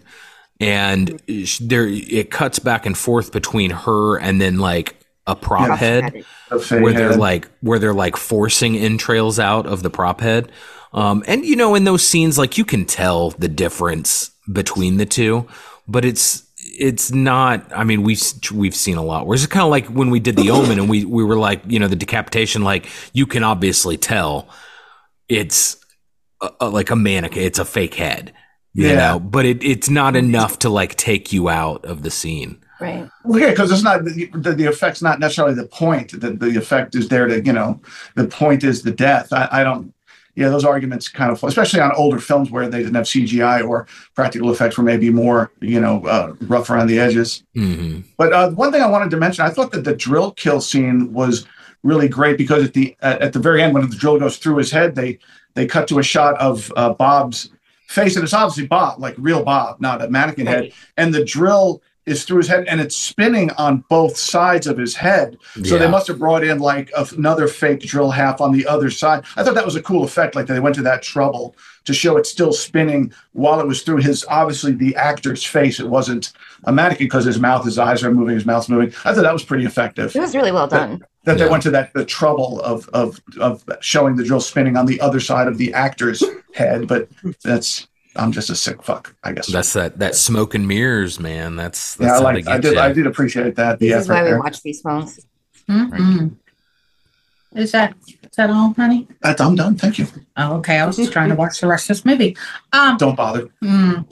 and 0.59 1.21
there 1.61 1.87
it 1.87 2.31
cuts 2.31 2.59
back 2.59 2.85
and 2.85 2.97
forth 2.97 3.31
between 3.31 3.71
her 3.71 4.17
and 4.17 4.41
then 4.41 4.57
like 4.59 4.95
a 5.27 5.35
prop 5.35 5.67
Yeah. 5.67 5.75
head, 5.75 6.25
A 6.49 6.57
where 6.79 6.91
they're 6.93 7.09
head. 7.11 7.19
like 7.19 7.49
where 7.61 7.77
they're 7.79 7.93
like 7.93 8.17
forcing 8.17 8.75
entrails 8.75 9.39
out 9.39 9.67
of 9.67 9.83
the 9.83 9.89
prop 9.91 10.21
head. 10.21 10.51
Um, 10.93 11.23
and 11.27 11.45
you 11.45 11.55
know, 11.55 11.75
in 11.75 11.83
those 11.85 12.05
scenes, 12.07 12.37
like 12.37 12.57
you 12.57 12.65
can 12.65 12.85
tell 12.85 13.31
the 13.31 13.47
difference 13.47 14.31
between 14.51 14.97
the 14.97 15.05
two, 15.05 15.47
but 15.87 16.03
it's 16.05 16.43
it's 16.79 17.11
not. 17.11 17.65
I 17.75 17.83
mean, 17.83 18.03
we've 18.03 18.21
we've 18.53 18.75
seen 18.75 18.97
a 18.97 19.03
lot. 19.03 19.25
Whereas 19.27 19.43
it's 19.43 19.51
kind 19.51 19.63
of 19.63 19.69
like 19.69 19.87
when 19.87 20.09
we 20.09 20.19
did 20.19 20.35
the 20.35 20.49
Omen, 20.51 20.79
and 20.79 20.89
we 20.89 21.05
we 21.05 21.23
were 21.23 21.37
like, 21.37 21.61
you 21.67 21.79
know, 21.79 21.87
the 21.87 21.95
decapitation. 21.95 22.63
Like 22.63 22.87
you 23.13 23.25
can 23.25 23.43
obviously 23.43 23.97
tell 23.97 24.49
it's 25.29 25.77
a, 26.41 26.49
a- 26.61 26.69
like 26.69 26.89
a 26.89 26.95
mannequin. 26.95 27.43
It's 27.43 27.59
a 27.59 27.65
fake 27.65 27.95
head, 27.95 28.33
you 28.73 28.87
Yeah. 28.87 28.95
know. 28.95 29.19
But 29.19 29.45
it 29.45 29.63
it's 29.63 29.89
not 29.89 30.15
enough 30.15 30.59
to 30.59 30.69
like 30.69 30.95
take 30.95 31.31
you 31.31 31.49
out 31.49 31.85
of 31.85 32.03
the 32.03 32.11
scene. 32.11 32.57
Right. 32.79 33.07
Well, 33.23 33.39
yeah, 33.39 33.51
because 33.51 33.71
it's 33.71 33.83
not 33.83 34.03
the, 34.05 34.25
the 34.33 34.53
the 34.53 34.65
effect's 34.65 35.01
not 35.03 35.19
necessarily 35.19 35.53
the 35.53 35.67
point. 35.67 36.19
The 36.19 36.31
the 36.31 36.57
effect 36.57 36.95
is 36.95 37.07
there 37.09 37.27
to 37.27 37.39
you 37.45 37.53
know 37.53 37.79
the 38.15 38.25
point 38.27 38.63
is 38.63 38.81
the 38.81 38.91
death. 38.91 39.31
I, 39.31 39.47
I 39.51 39.63
don't. 39.63 39.93
Yeah, 40.35 40.49
those 40.49 40.63
arguments 40.63 41.07
kind 41.09 41.31
of, 41.31 41.43
especially 41.43 41.81
on 41.81 41.91
older 41.93 42.19
films 42.19 42.51
where 42.51 42.67
they 42.69 42.79
didn't 42.79 42.95
have 42.95 43.05
CGI 43.05 43.67
or 43.67 43.87
practical 44.15 44.51
effects 44.51 44.77
were 44.77 44.83
maybe 44.83 45.09
more, 45.09 45.51
you 45.59 45.79
know, 45.79 46.05
uh, 46.05 46.33
rough 46.41 46.69
around 46.69 46.87
the 46.87 46.99
edges. 46.99 47.43
hmm 47.53 47.99
But 48.17 48.31
uh, 48.31 48.51
one 48.51 48.71
thing 48.71 48.81
I 48.81 48.87
wanted 48.87 49.11
to 49.11 49.17
mention, 49.17 49.45
I 49.45 49.49
thought 49.49 49.71
that 49.71 49.83
the 49.83 49.95
drill 49.95 50.31
kill 50.31 50.61
scene 50.61 51.11
was 51.11 51.45
really 51.83 52.07
great 52.07 52.37
because 52.37 52.63
at 52.63 52.73
the 52.73 52.95
at, 53.01 53.21
at 53.21 53.33
the 53.33 53.39
very 53.39 53.61
end, 53.61 53.73
when 53.73 53.89
the 53.89 53.95
drill 53.95 54.19
goes 54.19 54.37
through 54.37 54.57
his 54.57 54.71
head, 54.71 54.95
they 54.95 55.19
they 55.53 55.65
cut 55.65 55.87
to 55.89 55.99
a 55.99 56.03
shot 56.03 56.37
of 56.39 56.71
uh, 56.77 56.93
Bob's 56.93 57.49
face, 57.87 58.15
and 58.15 58.23
it's 58.23 58.33
obviously 58.33 58.67
Bob, 58.67 58.99
like 58.99 59.15
real 59.17 59.43
Bob, 59.43 59.81
not 59.81 60.01
a 60.01 60.09
mannequin 60.09 60.47
head, 60.47 60.71
and 60.97 61.13
the 61.13 61.25
drill 61.25 61.81
is 62.07 62.23
through 62.25 62.37
his 62.37 62.47
head 62.47 62.65
and 62.67 62.81
it's 62.81 62.95
spinning 62.95 63.51
on 63.51 63.83
both 63.89 64.17
sides 64.17 64.65
of 64.65 64.77
his 64.77 64.95
head. 64.95 65.37
So 65.63 65.77
they 65.77 65.87
must 65.89 66.07
have 66.07 66.17
brought 66.17 66.43
in 66.43 66.57
like 66.59 66.89
a- 66.97 67.07
another 67.15 67.47
fake 67.47 67.81
drill 67.81 68.09
half 68.09 68.41
on 68.41 68.51
the 68.51 68.65
other 68.65 68.89
side. 68.89 69.23
I 69.35 69.43
thought 69.43 69.53
that 69.53 69.65
was 69.65 69.75
a 69.75 69.83
cool 69.83 70.03
effect. 70.03 70.35
Like 70.35 70.47
they 70.47 70.59
went 70.59 70.75
to 70.75 70.81
that 70.81 71.03
trouble 71.03 71.55
to 71.85 71.93
show 71.93 72.17
it 72.17 72.25
still 72.25 72.53
spinning 72.53 73.13
while 73.33 73.59
it 73.59 73.67
was 73.67 73.83
through 73.83 73.97
his 73.97 74.25
obviously 74.29 74.71
the 74.71 74.95
actor's 74.95 75.43
face. 75.43 75.79
It 75.79 75.87
wasn't 75.89 76.33
a 76.63 76.71
mannequin 76.71 77.05
because 77.05 77.25
his 77.25 77.39
mouth, 77.39 77.65
his 77.65 77.77
eyes 77.77 78.03
are 78.03 78.11
moving, 78.11 78.33
his 78.35 78.45
mouth's 78.47 78.69
moving. 78.69 78.89
I 79.05 79.13
thought 79.13 79.21
that 79.23 79.33
was 79.33 79.45
pretty 79.45 79.65
effective. 79.65 80.15
It 80.15 80.19
was 80.19 80.35
really 80.35 80.51
well 80.51 80.67
done. 80.67 81.01
That 81.25 81.37
they 81.37 81.45
Yeah. 81.45 81.51
went 81.51 81.61
to 81.63 81.69
that 81.71 81.93
the 81.93 82.03
trouble 82.03 82.61
of 82.61 82.89
of 82.93 83.21
of 83.39 83.63
showing 83.81 84.15
the 84.15 84.23
drill 84.23 84.41
spinning 84.41 84.75
on 84.75 84.87
the 84.87 84.99
other 85.01 85.19
side 85.19 85.47
of 85.47 85.59
the 85.59 85.71
actor's 85.71 86.23
head, 86.55 86.87
but 86.87 87.07
that's 87.43 87.87
I'm 88.15 88.31
just 88.31 88.49
a 88.49 88.55
sick 88.55 88.83
fuck, 88.83 89.15
I 89.23 89.31
guess. 89.31 89.47
That's 89.47 89.73
that 89.73 89.99
that 89.99 90.15
smoke 90.15 90.53
and 90.55 90.67
mirrors, 90.67 91.19
man. 91.19 91.55
That's 91.55 91.95
that's 91.95 92.09
yeah, 92.11 92.15
I 92.17 92.19
like. 92.33 92.47
I 92.47 92.57
did. 92.57 92.73
ya. 92.75 92.83
I 92.83 92.91
did 92.93 93.07
appreciate 93.07 93.55
that. 93.55 93.79
The 93.79 93.89
This 93.89 94.03
is 94.03 94.09
why 94.09 94.23
we 94.23 94.29
there. 94.29 94.39
watch 94.39 94.61
these 94.61 94.81
films. 94.81 95.19
Mhm. 95.69 96.35
Is 97.55 97.71
that 97.73 97.95
is 98.07 98.35
that 98.37 98.49
all, 98.49 98.73
honey? 98.73 99.07
That's- 99.21 99.39
I'm 99.45 99.55
done. 99.55 99.75
Thank 99.75 99.99
you. 99.99 100.07
Oh, 100.37 100.55
okay. 100.57 100.79
I 100.79 100.85
was 100.85 100.97
just 100.97 101.11
trying 101.11 101.29
to 101.29 101.35
watch 101.35 101.59
the 101.59 101.67
rest 101.67 101.89
of 101.89 101.95
this 101.97 102.05
movie. 102.05 102.35
Um, 102.73 102.97
Don't 102.97 103.15
bother. 103.15 103.49
mm, 103.63 104.05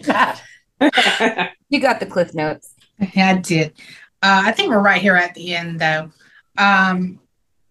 you 1.69 1.79
got 1.79 1.99
the 1.99 2.05
cliff 2.05 2.33
notes. 2.33 2.73
yeah, 3.13 3.29
I 3.31 3.33
did. 3.37 3.73
Uh, 4.21 4.43
I 4.45 4.51
think 4.51 4.69
we're 4.69 4.79
right 4.79 5.01
here 5.01 5.15
at 5.15 5.33
the 5.35 5.55
end, 5.55 5.79
though. 5.79 6.11
Um, 6.57 7.19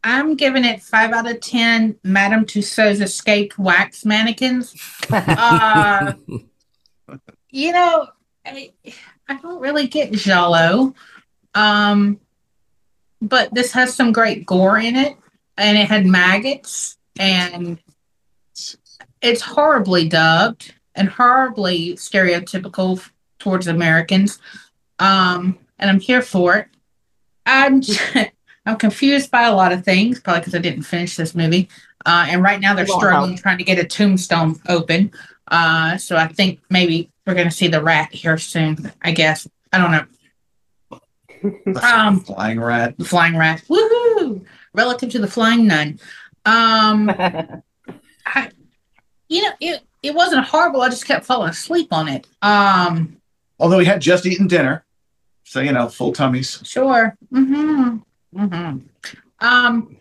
I'm 0.04 0.36
giving 0.36 0.64
it 0.64 0.82
five 0.82 1.12
out 1.12 1.30
of 1.30 1.40
ten. 1.40 1.96
Madame 2.04 2.44
Tussauds 2.44 3.00
escaped 3.00 3.58
wax 3.58 4.04
mannequins. 4.04 4.74
Uh, 5.10 6.12
you 7.50 7.72
know, 7.72 8.08
I, 8.46 8.72
I 9.28 9.36
don't 9.36 9.60
really 9.60 9.86
get 9.86 10.12
Giallo, 10.12 10.94
um, 11.54 12.20
but 13.20 13.52
this 13.52 13.72
has 13.72 13.94
some 13.94 14.12
great 14.12 14.46
gore 14.46 14.78
in 14.78 14.96
it, 14.96 15.16
and 15.56 15.76
it 15.76 15.88
had 15.88 16.06
maggots, 16.06 16.96
and 17.18 17.78
it's 19.20 19.40
horribly 19.40 20.08
dubbed 20.08 20.74
and 20.94 21.08
horribly 21.08 21.94
stereotypical 21.94 23.02
towards 23.38 23.66
Americans. 23.66 24.38
Um, 24.98 25.58
and 25.78 25.90
I'm 25.90 26.00
here 26.00 26.22
for 26.22 26.56
it. 26.56 26.68
I'm 27.46 27.80
I'm 28.68 28.76
confused 28.76 29.30
by 29.30 29.44
a 29.44 29.54
lot 29.54 29.72
of 29.72 29.82
things, 29.82 30.20
probably 30.20 30.40
because 30.40 30.54
I 30.54 30.58
didn't 30.58 30.82
finish 30.82 31.16
this 31.16 31.34
movie. 31.34 31.70
Uh, 32.04 32.26
and 32.28 32.42
right 32.42 32.60
now 32.60 32.74
they're 32.74 32.86
struggling 32.86 33.30
help. 33.30 33.40
trying 33.40 33.56
to 33.58 33.64
get 33.64 33.78
a 33.78 33.84
tombstone 33.84 34.60
open. 34.68 35.10
Uh, 35.50 35.96
so 35.96 36.16
I 36.18 36.28
think 36.28 36.60
maybe 36.68 37.10
we're 37.26 37.32
going 37.32 37.48
to 37.48 37.54
see 37.54 37.68
the 37.68 37.82
rat 37.82 38.12
here 38.12 38.36
soon. 38.36 38.92
I 39.00 39.12
guess 39.12 39.48
I 39.72 39.78
don't 39.78 39.92
know. 39.92 40.04
Um, 41.80 42.18
Flying 42.20 42.60
rat. 42.60 42.96
flying 43.06 43.36
rat. 43.36 43.62
Woohoo! 43.68 44.44
Relative 44.74 45.08
to 45.10 45.20
the 45.20 45.28
flying 45.28 45.68
nun. 45.68 46.00
Um, 46.44 47.08
I, 48.26 48.50
you 49.28 49.42
know, 49.42 49.52
it 49.60 49.82
it 50.02 50.14
wasn't 50.16 50.44
horrible. 50.46 50.82
I 50.82 50.88
just 50.88 51.06
kept 51.06 51.24
falling 51.24 51.50
asleep 51.50 51.92
on 51.92 52.08
it. 52.08 52.26
Um, 52.42 53.18
Although 53.60 53.78
we 53.78 53.84
had 53.84 54.00
just 54.00 54.26
eaten 54.26 54.48
dinner, 54.48 54.84
so 55.44 55.60
you 55.60 55.70
know, 55.70 55.88
full 55.88 56.12
tummies. 56.12 56.60
Sure. 56.64 57.16
Mm-hmm. 57.32 57.98
Mm-hmm. 58.34 58.78
Um, 59.40 59.96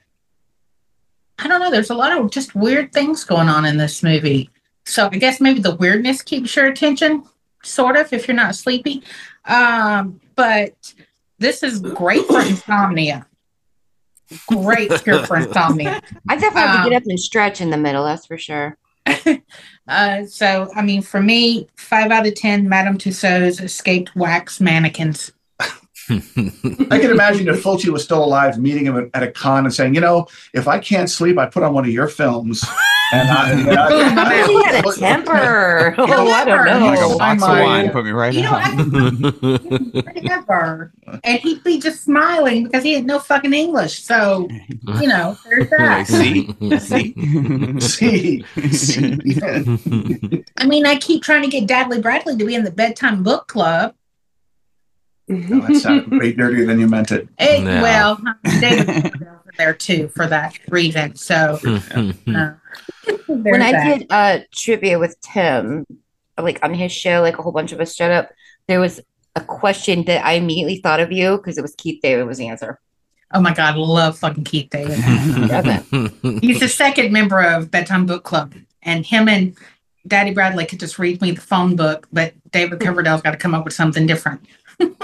I 1.39 1.47
don't 1.47 1.59
know. 1.59 1.71
There's 1.71 1.89
a 1.91 1.95
lot 1.95 2.17
of 2.17 2.31
just 2.31 2.55
weird 2.55 2.91
things 2.91 3.23
going 3.23 3.47
on 3.49 3.65
in 3.65 3.77
this 3.77 4.01
movie. 4.03 4.49
So 4.85 5.09
I 5.11 5.17
guess 5.17 5.39
maybe 5.41 5.59
the 5.59 5.75
weirdness 5.75 6.21
keeps 6.21 6.55
your 6.55 6.67
attention, 6.67 7.23
sort 7.63 7.97
of, 7.97 8.11
if 8.13 8.27
you're 8.27 8.35
not 8.35 8.55
sleepy. 8.55 9.03
Um, 9.45 10.19
but 10.35 10.93
this 11.39 11.61
is 11.63 11.79
great 11.79 12.25
for 12.25 12.41
insomnia. 12.41 13.27
Great 14.47 14.91
cure 15.03 15.25
for 15.25 15.37
insomnia. 15.37 16.01
I 16.27 16.35
definitely 16.35 16.61
have 16.61 16.75
to 16.75 16.81
Um, 16.83 16.89
get 16.89 17.01
up 17.01 17.03
and 17.07 17.19
stretch 17.19 17.61
in 17.61 17.69
the 17.69 17.77
middle. 17.77 18.03
That's 18.03 18.25
for 18.25 18.37
sure. 18.37 18.77
Uh, 19.89 20.25
so 20.25 20.69
I 20.75 20.81
mean, 20.81 21.01
for 21.01 21.21
me, 21.21 21.65
five 21.77 22.11
out 22.11 22.27
of 22.27 22.35
ten, 22.35 22.67
Madame 22.67 22.97
Tussauds 22.97 23.63
escaped 23.63 24.13
wax 24.17 24.59
mannequins. 24.59 25.31
I 26.91 26.99
can 26.99 27.11
imagine 27.11 27.47
if 27.49 27.61
Fulci 27.63 27.89
was 27.89 28.03
still 28.03 28.23
alive, 28.23 28.57
meeting 28.59 28.85
him 28.85 28.97
at- 28.97 29.09
at 29.13 29.23
a 29.23 29.31
con 29.31 29.65
and 29.65 29.73
saying, 29.73 29.93
"You 29.95 30.01
know, 30.01 30.27
if 30.53 30.67
I 30.67 30.79
can't 30.79 31.09
sleep, 31.09 31.37
I 31.37 31.45
put 31.47 31.63
on 31.63 31.73
one 31.73 31.83
of 31.85 31.91
your 31.91 32.07
films." 32.07 32.63
And 33.13 33.29
I, 33.29 33.51
and 33.51 33.69
I- 34.19 34.47
He 34.47 34.63
had 34.63 34.85
a 34.85 34.93
temper. 34.93 35.95
Oh, 35.97 36.31
I 36.31 36.45
don't 36.45 36.65
know. 36.65 36.85
Like 36.87 36.99
a 36.99 37.17
box 37.17 37.43
of 37.43 37.49
wine, 37.49 37.89
put 37.91 38.05
me 38.05 38.11
right 38.11 38.33
You 38.33 38.43
know, 38.43 38.61
out. 40.49 40.89
And 41.23 41.39
he'd 41.39 41.63
be 41.63 41.79
just 41.79 42.03
smiling 42.03 42.65
because 42.65 42.83
he 42.83 42.93
had 42.93 43.05
no 43.05 43.19
fucking 43.19 43.53
English. 43.53 44.03
So, 44.03 44.47
you 44.99 45.07
know, 45.07 45.37
there's 45.45 45.69
Like, 45.71 45.79
that. 45.79 46.07
see, 46.07 46.47
see, 47.79 47.79
see, 47.79 48.43
see. 48.71 50.43
I 50.57 50.65
mean, 50.65 50.85
I 50.85 50.97
keep 50.97 51.23
trying 51.23 51.43
to 51.43 51.49
get 51.49 51.67
Daddy 51.67 52.01
Bradley 52.01 52.37
to 52.37 52.45
be 52.45 52.55
in 52.55 52.63
the 52.63 52.71
bedtime 52.71 53.23
book 53.23 53.47
club. 53.47 53.93
No, 55.29 55.59
that 55.61 55.75
sounded 55.75 56.19
way 56.19 56.31
dirtier 56.33 56.65
than 56.65 56.79
you 56.79 56.87
meant 56.87 57.11
it. 57.11 57.27
Hey, 57.37 57.61
No. 57.63 57.81
well, 57.81 58.21
David 58.61 58.87
Coverdale's 58.87 59.41
there 59.57 59.73
too 59.73 60.07
for 60.09 60.25
that 60.27 60.57
reason. 60.69 61.15
So, 61.15 61.59
uh, 61.63 62.11
when 63.27 63.61
I 63.61 63.71
that. 63.71 63.99
did 63.99 64.07
uh 64.09 64.39
trivia 64.53 64.99
with 64.99 65.19
Tim, 65.21 65.85
like 66.39 66.59
on 66.63 66.73
his 66.73 66.91
show, 66.91 67.21
like 67.21 67.37
a 67.37 67.41
whole 67.41 67.51
bunch 67.51 67.71
of 67.71 67.79
us 67.81 67.93
showed 67.95 68.11
up. 68.11 68.29
There 68.67 68.79
was 68.79 69.01
a 69.35 69.41
question 69.41 70.03
that 70.05 70.25
I 70.25 70.33
immediately 70.33 70.77
thought 70.77 70.99
of 70.99 71.11
you 71.11 71.37
because 71.37 71.57
it 71.57 71.61
was 71.61 71.75
Keith 71.77 71.99
David 72.01 72.25
was 72.25 72.37
the 72.37 72.47
answer. 72.47 72.79
Oh 73.33 73.41
my 73.41 73.53
God, 73.53 73.75
love 73.75 74.17
fucking 74.17 74.45
Keith 74.45 74.69
David. 74.69 74.99
Mm-hmm. 74.99 76.37
He's 76.39 76.61
the 76.61 76.69
second 76.69 77.11
member 77.11 77.41
of 77.41 77.69
Bedtime 77.69 78.05
Book 78.05 78.23
Club, 78.23 78.53
and 78.83 79.05
him 79.05 79.27
and 79.27 79.57
Daddy 80.07 80.33
Bradley 80.33 80.65
could 80.65 80.79
just 80.79 80.97
read 80.97 81.21
me 81.21 81.31
the 81.31 81.41
phone 81.41 81.75
book, 81.75 82.07
but 82.13 82.33
David 82.51 82.79
Coverdale's 82.79 83.21
got 83.21 83.31
to 83.31 83.37
come 83.37 83.53
up 83.53 83.65
with 83.65 83.73
something 83.73 84.07
different. 84.07 84.39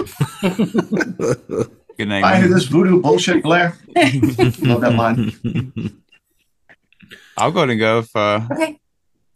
Good 1.96 2.08
night. 2.08 2.24
I 2.24 2.38
hear 2.40 2.48
this 2.48 2.64
voodoo 2.64 3.00
bullshit, 3.00 3.42
Blair. 3.42 3.76
Love 3.96 4.80
that 4.80 4.94
line. 4.96 6.02
I'll 7.36 7.50
go 7.52 7.60
ahead 7.60 7.70
and 7.70 7.80
go. 7.80 7.98
If 7.98 8.14
uh, 8.16 8.40
Okay. 8.52 8.78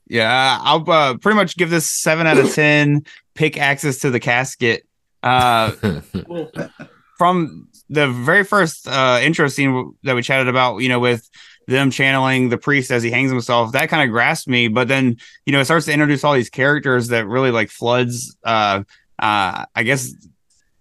yeah, 0.06 0.58
I'll 0.60 0.88
uh, 0.90 1.16
pretty 1.18 1.36
much 1.36 1.56
give 1.56 1.70
this 1.70 1.88
seven 1.88 2.26
out 2.26 2.38
of 2.38 2.52
ten. 2.52 3.04
Pick 3.34 3.58
access 3.58 3.98
to 4.00 4.10
the 4.10 4.20
casket. 4.20 4.84
Uh, 5.22 5.72
from 7.18 7.68
the 7.90 8.08
very 8.08 8.44
first 8.44 8.86
uh, 8.86 9.18
intro 9.22 9.48
scene 9.48 9.94
that 10.04 10.14
we 10.14 10.22
chatted 10.22 10.46
about, 10.48 10.78
you 10.78 10.88
know, 10.88 11.00
with 11.00 11.28
them 11.66 11.90
channeling 11.90 12.48
the 12.48 12.58
priest 12.58 12.90
as 12.90 13.02
he 13.02 13.10
hangs 13.10 13.30
himself, 13.30 13.72
that 13.72 13.88
kind 13.88 14.02
of 14.08 14.12
grasped 14.12 14.48
me. 14.48 14.68
But 14.68 14.88
then, 14.88 15.16
you 15.44 15.52
know, 15.52 15.60
it 15.60 15.64
starts 15.64 15.86
to 15.86 15.92
introduce 15.92 16.22
all 16.24 16.34
these 16.34 16.50
characters 16.50 17.08
that 17.08 17.26
really 17.26 17.50
like 17.50 17.70
floods. 17.70 18.36
Uh, 18.44 18.84
uh, 19.18 19.64
I 19.74 19.82
guess 19.82 20.14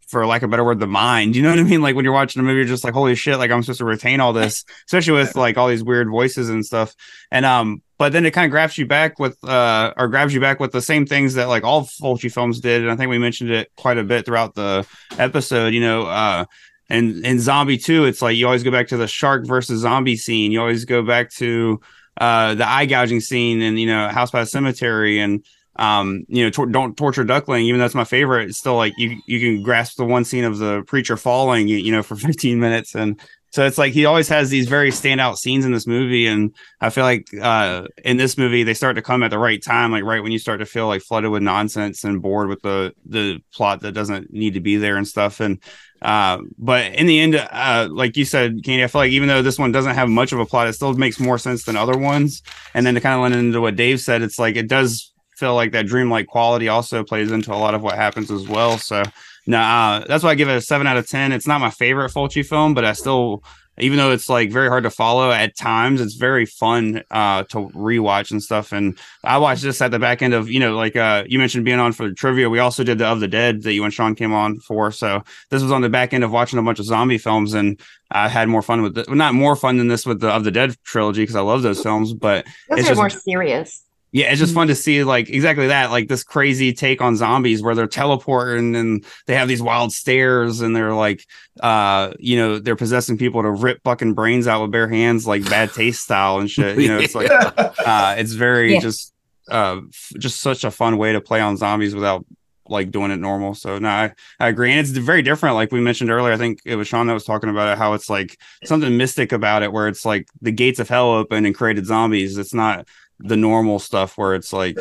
for 0.08 0.26
lack 0.26 0.42
of 0.42 0.50
a 0.50 0.52
better 0.52 0.64
word, 0.64 0.80
the 0.80 0.88
mind. 0.88 1.36
You 1.36 1.44
know 1.44 1.50
what 1.50 1.60
I 1.60 1.64
mean? 1.64 1.82
Like 1.82 1.96
when 1.96 2.06
you're 2.06 2.14
watching 2.14 2.40
a 2.40 2.44
movie, 2.44 2.60
you're 2.60 2.66
just 2.66 2.84
like, 2.84 2.94
holy 2.94 3.14
shit, 3.16 3.38
like 3.38 3.52
I'm 3.52 3.62
supposed 3.62 3.80
to 3.80 3.86
retain 3.86 4.20
all 4.20 4.34
this, 4.34 4.64
especially 4.86 5.14
with 5.14 5.36
like 5.36 5.58
all 5.58 5.68
these 5.68 5.84
weird 5.84 6.10
voices 6.10 6.50
and 6.50 6.66
stuff. 6.66 6.96
And 7.30 7.46
um, 7.46 7.82
but 7.98 8.14
then 8.14 8.26
it 8.26 8.32
kind 8.32 8.46
of 8.46 8.52
grabs 8.52 8.78
you 8.78 8.86
back 8.86 9.20
with 9.20 9.44
uh 9.44 9.94
or 9.98 10.08
grabs 10.08 10.34
you 10.34 10.40
back 10.40 10.60
with 10.60 10.72
the 10.72 10.82
same 10.82 11.06
things 11.06 11.34
that 11.34 11.50
like 11.50 11.64
all 11.64 11.84
Fulci 11.84 12.32
films 12.32 12.60
did. 12.60 12.82
And 12.82 12.92
I 12.92 12.96
think 12.96 13.10
we 13.10 13.18
mentioned 13.18 13.52
it 13.52 13.72
quite 13.76 13.98
a 13.98 14.04
bit 14.04 14.26
throughout 14.26 14.56
the 14.56 14.88
episode, 15.18 15.74
you 15.74 15.82
know, 15.82 16.04
uh 16.04 16.46
and 16.90 17.26
in 17.26 17.38
zombie 17.38 17.78
2 17.78 18.06
it's 18.06 18.22
like 18.22 18.38
you 18.38 18.46
always 18.46 18.64
go 18.64 18.72
back 18.72 18.88
to 18.88 18.96
the 18.96 19.08
shark 19.08 19.46
versus 19.46 19.82
zombie 19.82 20.16
scene 20.16 20.54
you 20.54 20.62
always 20.62 20.86
go 20.86 21.04
back 21.04 21.30
to 21.30 21.82
uh 22.22 22.56
the 22.56 22.66
eye 22.66 22.86
gouging 22.86 23.20
scene 23.20 23.62
and 23.62 23.78
you 23.78 23.86
know 23.86 24.08
house 24.08 24.32
by 24.32 24.40
the 24.40 24.46
cemetery 24.46 25.20
and 25.20 25.44
um 25.78 26.24
you 26.28 26.44
know 26.44 26.50
tor- 26.50 26.66
don't 26.66 26.98
torture 26.98 27.24
duckling 27.24 27.66
even 27.66 27.80
though 27.80 27.86
it's 27.86 27.96
my 27.96 28.04
favorite 28.04 28.50
it's 28.50 28.58
still 28.58 28.76
like 28.76 28.94
you 28.98 29.20
you 29.28 29.40
can 29.40 29.64
grasp 29.64 29.98
the 29.98 30.06
one 30.06 30.24
scene 30.24 30.44
of 30.44 30.58
the 30.58 30.84
preacher 30.88 31.18
falling 31.18 31.68
you, 31.68 31.78
you 31.78 31.92
know 31.92 32.04
for 32.04 32.16
15 32.28 32.60
minutes 32.60 32.96
and 32.96 33.20
so 33.50 33.66
it's 33.66 33.78
like 33.78 33.94
he 33.94 34.06
always 34.06 34.28
has 34.28 34.50
these 34.50 34.68
very 34.68 34.92
standout 34.92 35.38
scenes 35.38 35.66
in 35.66 35.72
this 35.72 35.88
movie 35.88 36.28
and 36.28 36.54
i 36.82 36.90
feel 36.90 37.04
like 37.04 37.28
uh 37.42 37.86
in 38.04 38.18
this 38.18 38.38
movie 38.38 38.64
they 38.64 38.74
start 38.74 38.96
to 38.96 39.02
come 39.02 39.24
at 39.24 39.32
the 39.32 39.40
right 39.40 39.64
time 39.64 39.92
like 39.92 40.04
right 40.04 40.24
when 40.24 40.32
you 40.32 40.40
start 40.40 40.60
to 40.60 40.66
feel 40.66 40.88
like 40.88 41.02
flooded 41.02 41.32
with 41.32 41.44
nonsense 41.44 42.04
and 42.04 42.22
bored 42.22 42.50
with 42.50 42.62
the 42.62 42.94
the 43.06 43.40
plot 43.54 43.82
that 43.82 43.94
doesn't 43.94 44.32
need 44.32 44.54
to 44.54 44.60
be 44.60 44.78
there 44.78 44.98
and 44.98 45.08
stuff 45.08 45.40
and 45.40 45.62
uh, 46.02 46.40
but 46.58 46.94
in 46.94 47.08
the 47.08 47.20
end, 47.20 47.36
uh, 47.36 47.88
like 47.92 48.18
you 48.18 48.26
said, 48.26 48.64
Candy, 48.64 48.84
I 48.84 48.88
feel 48.88 49.02
like 49.02 49.12
even 49.12 49.28
though 49.28 49.42
this 49.42 49.58
one 49.58 49.72
doesn't 49.72 49.96
have 49.96 50.10
much 50.10 50.32
of 50.32 50.40
a 50.40 50.46
plot, 50.46 50.68
it 50.68 50.74
still 50.74 50.94
makes 50.94 51.20
more 51.20 51.38
sense 51.38 51.64
than 51.66 51.76
other 51.76 51.98
ones. 51.98 52.44
And 52.74 52.86
then 52.86 52.94
to 52.94 53.02
kind 53.02 53.16
of 53.16 53.22
lend 53.22 53.36
into 53.36 53.62
what 53.62 53.76
Dave 53.76 54.00
said, 54.00 54.22
it's 54.22 54.38
like 54.38 54.56
it 54.56 54.68
does 54.68 55.12
feel 55.38 55.56
like 55.56 55.72
that 55.72 55.86
dreamlike 55.86 56.28
quality 56.28 56.68
also 56.68 57.04
plays 57.04 57.32
into 57.32 57.54
a 57.54 57.56
lot 57.56 57.76
of 57.76 57.84
what 57.84 57.96
happens 57.96 58.32
as 58.32 58.48
well. 58.48 58.78
So, 58.78 59.04
no, 59.46 59.60
uh, 59.60 60.06
that's 60.08 60.24
why 60.24 60.32
I 60.32 60.36
give 60.36 60.50
it 60.50 60.56
a 60.56 60.62
seven 60.62 60.88
out 60.88 60.98
of 60.98 61.08
ten. 61.08 61.32
It's 61.32 61.48
not 61.48 61.62
my 61.62 61.70
favorite 61.70 62.12
Fulci 62.12 62.46
film, 62.46 62.74
but 62.74 62.84
I 62.84 62.94
still, 62.94 63.44
even 63.78 63.98
though 63.98 64.12
it's 64.12 64.28
like 64.28 64.52
very 64.52 64.68
hard 64.68 64.84
to 64.84 64.90
follow 64.90 65.30
at 65.32 65.56
times, 65.56 66.02
it's 66.02 66.16
very 66.16 66.46
fun 66.48 67.04
uh, 67.12 67.44
to 67.44 67.70
rewatch 67.70 68.32
and 68.32 68.42
stuff. 68.42 68.72
And 68.72 68.98
I 69.24 69.38
watched 69.38 69.62
this 69.62 69.80
at 69.82 69.92
the 69.92 70.00
back 70.00 70.24
end 70.24 70.34
of, 70.34 70.50
you 70.50 70.60
know, 70.60 70.76
like 70.76 70.96
uh, 70.96 71.24
you 71.28 71.38
mentioned 71.38 71.64
being 71.64 71.80
on 71.80 71.94
for 71.94 72.10
the 72.10 72.16
trivia. 72.16 72.50
We 72.50 72.60
also 72.60 72.84
did 72.84 72.98
the 72.98 73.06
Of 73.06 73.20
the 73.20 73.28
Dead 73.28 73.62
that 73.62 73.74
you 73.74 73.84
and 73.84 73.94
Sean 73.94 74.16
came 74.16 74.34
on 74.34 74.60
for. 74.60 74.92
So 74.92 75.24
this 75.52 75.62
was 75.62 75.72
on 75.72 75.84
the 75.84 75.90
back 75.90 76.14
end 76.14 76.24
of 76.24 76.32
watching 76.32 76.58
a 76.58 76.64
bunch 76.64 76.80
of 76.80 76.86
zombie 76.86 77.20
films, 77.20 77.54
and 77.54 77.80
I 78.10 78.28
had 78.30 78.50
more 78.50 78.64
fun 78.64 78.82
with 78.82 78.98
it. 78.98 79.10
Not 79.10 79.36
more 79.36 79.56
fun 79.56 79.78
than 79.78 79.88
this 79.88 80.06
with 80.06 80.20
the 80.20 80.30
Of 80.30 80.44
the 80.44 80.52
Dead 80.52 80.76
trilogy 80.84 81.22
because 81.22 81.36
I 81.36 81.42
love 81.42 81.62
those 81.62 81.82
films, 81.82 82.14
but 82.14 82.46
Those 82.70 82.80
it's 82.80 82.88
are 82.88 82.92
just 82.92 83.00
more 83.00 83.10
serious. 83.12 83.84
Yeah, 84.12 84.32
it's 84.32 84.40
just 84.40 84.54
fun 84.56 84.68
to 84.68 84.76
see 84.76 85.04
like 85.04 85.30
exactly 85.30 85.68
that, 85.68 85.92
like 85.92 86.08
this 86.08 86.24
crazy 86.24 86.74
take 86.74 87.02
on 87.02 87.16
zombies 87.16 87.62
where 87.62 87.76
they're 87.76 87.88
teleporting 87.88 88.76
and 88.76 89.06
they 89.26 89.36
have 89.36 89.48
these 89.48 89.62
wild 89.62 89.92
stares 89.92 90.62
and 90.62 90.76
they're 90.76 90.94
like, 90.94 91.26
uh, 91.62 92.14
you 92.20 92.38
know, 92.38 92.58
they're 92.60 92.76
possessing 92.76 93.18
people 93.18 93.42
to 93.42 93.52
rip 93.52 93.82
fucking 93.84 94.14
brains 94.14 94.48
out 94.48 94.62
with 94.62 94.72
bare 94.72 94.88
hands, 94.88 95.28
like 95.28 95.44
bad 95.50 95.72
taste 95.74 96.04
style 96.04 96.40
and 96.40 96.50
shit. 96.50 96.80
You 96.80 96.88
know, 96.88 97.00
it's 97.00 97.16
like, 97.16 97.30
uh, 97.86 98.16
it's 98.18 98.32
very 98.34 98.76
Yeah. 98.76 98.80
just 98.80 99.14
uh, 99.52 99.82
f- 99.90 100.12
just 100.18 100.42
such 100.42 100.64
a 100.64 100.72
fun 100.72 100.98
way 100.98 101.14
to 101.14 101.22
play 101.22 101.40
on 101.42 101.58
zombies 101.58 101.94
without 101.96 102.26
like 102.70 102.92
doing 102.92 103.12
it 103.12 103.16
normal. 103.18 103.54
So 103.56 103.78
no, 103.80 103.88
I, 103.88 104.14
I 104.42 104.50
agree, 104.50 104.72
and 104.72 104.80
it's 104.82 104.90
very 104.90 105.22
different. 105.22 105.56
Like 105.56 105.72
we 105.72 105.80
mentioned 105.80 106.10
earlier, 106.12 106.34
I 106.34 106.38
think 106.38 106.60
it 106.66 106.76
was 106.76 106.86
Sean 106.88 107.08
that 107.08 107.14
was 107.14 107.24
talking 107.24 107.50
about 107.50 107.72
it. 107.72 107.78
How 107.78 107.94
it's 107.94 108.10
like 108.10 108.38
something 108.66 108.98
mystic 108.98 109.32
about 109.32 109.64
it, 109.64 109.72
where 109.72 109.88
it's 109.88 110.06
like 110.06 110.28
the 110.42 110.52
gates 110.52 110.80
of 110.80 110.90
hell 110.90 111.12
open 111.12 111.46
and 111.46 111.56
created 111.56 111.86
zombies. 111.86 112.38
It's 112.38 112.54
not 112.54 112.86
the 113.20 113.38
normal 113.38 113.80
stuff 113.80 114.18
where 114.18 114.36
it's 114.36 114.54
like 114.54 114.78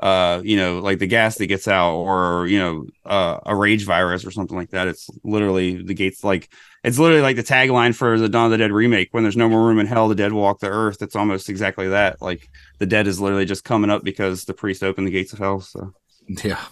uh 0.00 0.40
you 0.44 0.56
know 0.56 0.78
like 0.78 0.98
the 0.98 1.06
gas 1.06 1.36
that 1.36 1.46
gets 1.46 1.66
out 1.66 1.94
or 1.94 2.46
you 2.46 2.58
know 2.58 2.84
uh, 3.06 3.38
a 3.46 3.56
rage 3.56 3.84
virus 3.84 4.26
or 4.26 4.30
something 4.30 4.56
like 4.56 4.70
that 4.70 4.88
it's 4.88 5.08
literally 5.24 5.82
the 5.82 5.94
gates 5.94 6.22
like 6.22 6.50
it's 6.84 6.98
literally 6.98 7.22
like 7.22 7.36
the 7.36 7.42
tagline 7.42 7.94
for 7.94 8.18
the 8.18 8.28
dawn 8.28 8.46
of 8.46 8.50
the 8.52 8.56
dead 8.56 8.70
remake. 8.70 9.08
When 9.10 9.24
there's 9.24 9.36
no 9.36 9.48
more 9.48 9.66
room 9.66 9.80
in 9.80 9.86
hell 9.86 10.06
the 10.06 10.14
dead 10.14 10.32
walk 10.32 10.60
the 10.60 10.68
earth. 10.68 11.02
It's 11.02 11.16
almost 11.16 11.48
exactly 11.48 11.88
that. 11.88 12.22
Like 12.22 12.48
the 12.78 12.86
dead 12.86 13.08
is 13.08 13.20
literally 13.20 13.46
just 13.46 13.64
coming 13.64 13.90
up 13.90 14.04
because 14.04 14.44
the 14.44 14.54
priest 14.54 14.84
opened 14.84 15.08
the 15.08 15.10
gates 15.10 15.32
of 15.32 15.40
hell 15.40 15.60
so. 15.60 15.92
Yeah 16.44 16.64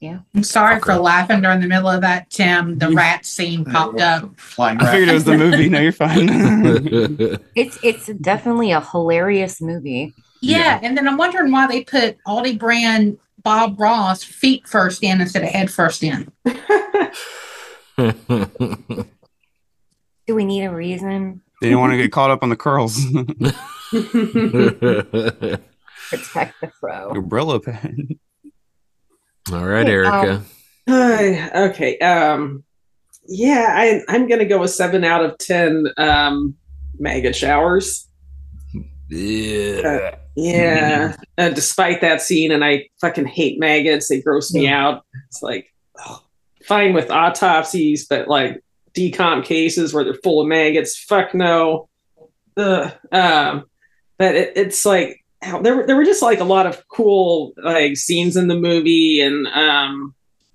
Yeah. 0.00 0.18
I'm 0.34 0.42
sorry 0.42 0.80
for 0.80 0.94
laughing 0.96 1.40
during 1.40 1.60
the 1.60 1.66
middle 1.66 1.88
of 1.88 2.02
that, 2.02 2.28
Tim. 2.30 2.78
The 2.78 2.90
rat 2.90 3.24
scene 3.24 3.64
popped 3.72 4.00
up. 4.00 4.38
Flying 4.38 4.78
i 4.80 4.90
figured 4.92 5.08
it 5.08 5.14
was 5.14 5.24
the 5.24 5.38
movie 5.38 5.68
no 5.70 5.80
you're 5.80 5.92
fine 5.92 6.28
It's 7.54 7.78
it's 7.82 8.06
definitely 8.20 8.72
a 8.72 8.80
hilarious 8.82 9.60
movie. 9.62 10.12
Yeah, 10.42 10.78
and 10.82 10.94
then 10.96 11.08
I'm 11.08 11.16
wondering 11.16 11.50
why 11.50 11.66
they 11.66 11.84
put 11.84 12.18
Aldi 12.26 12.58
brand 12.58 13.18
Bob 13.42 13.80
Ross 13.80 14.22
feet 14.22 14.66
first 14.68 15.02
in 15.02 15.20
instead 15.22 15.42
of 15.42 15.48
head 15.48 15.70
first 15.70 16.02
in. 16.02 16.30
Do 20.26 20.34
we 20.34 20.44
need 20.44 20.64
a 20.64 20.74
reason? 20.74 21.40
they 21.60 21.68
didn't 21.68 21.80
want 21.80 21.92
to 21.92 21.96
get 21.96 22.10
caught 22.12 22.30
up 22.30 22.42
on 22.42 22.48
the 22.50 22.56
curls 22.56 23.00
Protect 26.10 26.60
the 26.60 26.70
fro. 26.80 27.12
your 27.14 27.22
brillo 27.22 27.62
pen 27.62 28.18
All 29.52 29.64
right, 29.66 29.86
Hey, 29.86 29.92
Erica. 29.92 30.42
um, 30.88 31.50
okay. 31.70 31.98
Um, 31.98 32.64
yeah, 33.26 33.66
I, 33.70 34.00
I'm 34.08 34.26
gonna 34.28 34.44
go 34.44 34.60
with 34.60 34.70
seven 34.70 35.04
out 35.04 35.24
of 35.24 35.38
ten. 35.38 35.86
Um, 35.96 36.54
maggot 36.98 37.34
showers. 37.36 38.08
Yeah. 39.08 39.80
Uh, 40.12 40.16
yeah. 40.36 41.16
Uh, 41.38 41.50
despite 41.50 42.00
that 42.00 42.22
scene, 42.22 42.50
and 42.52 42.64
I 42.64 42.88
fucking 43.00 43.26
hate 43.26 43.58
maggots. 43.58 44.08
They 44.08 44.20
gross 44.20 44.52
me 44.52 44.68
out. 44.68 45.04
It's 45.28 45.42
like 45.42 45.72
ugh, 46.04 46.20
fine 46.64 46.92
with 46.94 47.10
autopsies, 47.10 48.06
but 48.06 48.28
like 48.28 48.62
decomp 48.94 49.44
cases 49.44 49.92
where 49.92 50.04
they're 50.04 50.14
full 50.22 50.40
of 50.40 50.48
maggots. 50.48 50.98
Fuck 50.98 51.34
no. 51.34 51.88
Ugh. 52.56 52.92
Um, 53.12 53.64
but 54.18 54.34
it, 54.34 54.52
it's 54.56 54.84
like 54.86 55.23
there 55.62 55.76
were 55.76 55.86
there 55.86 55.96
were 55.96 56.04
just 56.04 56.22
like 56.22 56.40
a 56.40 56.44
lot 56.44 56.66
of 56.66 56.86
cool 56.88 57.52
like 57.56 57.96
scenes 57.96 58.36
in 58.36 58.48
the 58.48 58.56
movie 58.56 59.20
and 59.20 59.46
um 59.48 60.14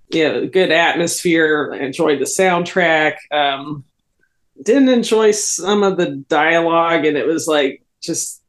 yeah 0.10 0.46
good 0.46 0.72
atmosphere. 0.72 1.72
I 1.74 1.80
enjoyed 1.86 2.20
the 2.20 2.26
soundtrack. 2.26 3.16
Um, 3.32 3.84
didn't 4.62 4.90
enjoy 4.90 5.32
some 5.32 5.84
of 5.84 5.98
the 5.98 6.18
dialogue, 6.28 7.06
and 7.06 7.18
it 7.18 7.26
was 7.26 7.48
like 7.48 7.84
just 8.02 8.42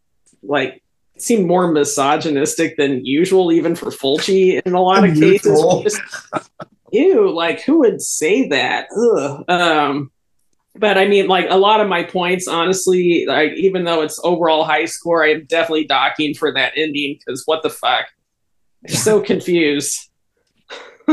like 0.42 0.82
seemed 1.18 1.46
more 1.46 1.70
misogynistic 1.70 2.76
than 2.76 3.04
usual, 3.04 3.52
even 3.52 3.76
for 3.76 3.90
Fulci 3.90 4.60
in 4.64 4.74
a 4.74 4.82
lot 4.82 5.08
of 5.08 5.14
cases. 5.14 5.62
Just, 5.82 6.00
ew, 6.92 7.30
like 7.30 7.60
who 7.60 7.80
would 7.80 8.00
say 8.00 8.48
that? 8.48 8.88
Ugh. 8.96 9.44
Um, 9.48 10.10
but 10.80 10.96
I 10.96 11.06
mean, 11.06 11.28
like 11.28 11.46
a 11.50 11.58
lot 11.58 11.80
of 11.80 11.88
my 11.88 12.02
points, 12.02 12.48
honestly, 12.48 13.26
like 13.28 13.52
even 13.52 13.84
though 13.84 14.00
it's 14.00 14.18
overall 14.24 14.64
high 14.64 14.86
score, 14.86 15.22
I'm 15.24 15.44
definitely 15.44 15.84
docking 15.84 16.34
for 16.34 16.52
that 16.54 16.72
ending 16.74 17.18
because 17.18 17.42
what 17.44 17.62
the 17.62 17.68
fuck? 17.70 18.06
I'm 18.88 18.94
so 18.94 19.20
confused. 19.20 20.10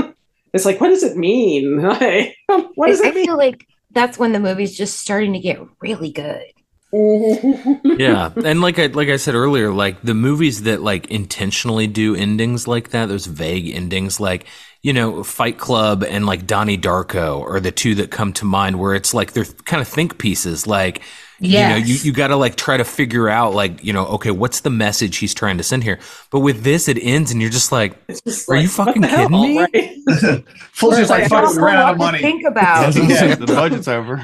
it's 0.54 0.66
like, 0.66 0.80
what 0.80 0.88
does 0.88 1.04
it 1.04 1.18
mean? 1.18 1.82
What 2.76 2.88
does 2.88 3.02
I 3.02 3.10
it 3.10 3.16
mean? 3.16 3.26
feel 3.26 3.38
like 3.38 3.68
that's 3.92 4.18
when 4.18 4.32
the 4.32 4.40
movie's 4.40 4.78
just 4.78 5.00
starting 5.00 5.34
to 5.34 5.40
get 5.40 5.60
really 5.82 6.12
good. 6.12 6.46
Mm-hmm. 6.94 8.00
yeah 8.00 8.32
and 8.46 8.62
like 8.62 8.80
i 8.80 8.86
like 8.86 9.10
i 9.10 9.18
said 9.18 9.36
earlier 9.36 9.74
like 9.74 10.02
the 10.04 10.14
movies 10.14 10.64
that 10.64 10.82
like 10.82 11.12
intentionally 11.12 11.86
do 11.86 12.16
endings 12.16 12.66
like 12.66 12.92
that 12.92 13.08
those 13.08 13.26
vague 13.26 13.70
endings 13.76 14.22
like 14.22 14.46
you 14.84 14.94
know 14.94 15.22
fight 15.22 15.58
club 15.58 16.02
and 16.02 16.26
like 16.26 16.48
donnie 16.48 16.78
darko 16.78 17.42
are 17.42 17.60
the 17.60 17.74
two 17.74 17.96
that 17.96 18.10
come 18.10 18.32
to 18.32 18.46
mind 18.46 18.80
where 18.80 18.96
it's 18.96 19.14
like 19.14 19.34
they're 19.34 19.44
kind 19.66 19.82
of 19.82 19.88
think 19.88 20.18
pieces 20.18 20.66
like 20.66 21.02
you 21.40 21.60
know 21.60 21.76
you, 21.76 21.96
you 21.96 22.12
got 22.12 22.28
to 22.28 22.36
like 22.36 22.56
try 22.56 22.78
to 22.78 22.84
figure 22.84 23.30
out 23.30 23.54
like 23.54 23.84
you 23.84 23.94
know 23.94 24.06
okay 24.08 24.32
what's 24.32 24.62
the 24.62 24.70
message 24.70 25.18
he's 25.18 25.34
trying 25.34 25.58
to 25.58 25.64
send 25.64 25.84
here 25.84 26.00
but 26.32 26.40
with 26.40 26.64
this 26.64 26.88
it 26.88 26.98
ends 27.02 27.32
and 27.32 27.42
you're 27.42 27.52
just 27.52 27.72
like 27.72 27.96
just 28.26 28.50
Are 28.50 28.56
you 28.56 28.68
like, 28.68 28.78
what 28.78 28.86
fucking 28.88 29.02
the 29.04 29.08
hell, 29.08 29.30
kidding 29.30 29.56
me? 29.56 29.60
right? 29.60 29.74
Fulci's 30.74 31.10
like, 31.10 31.22
Like, 31.24 31.30
fuck, 31.30 31.44
Not 31.44 31.56
we 31.56 31.62
ran 31.62 31.76
out 31.78 31.92
of 31.94 31.98
money. 31.98 32.20
think 32.20 32.46
about. 32.46 32.96
Yeah. 32.96 33.36
the 33.36 33.46
budget's 33.46 33.88
over 33.88 34.16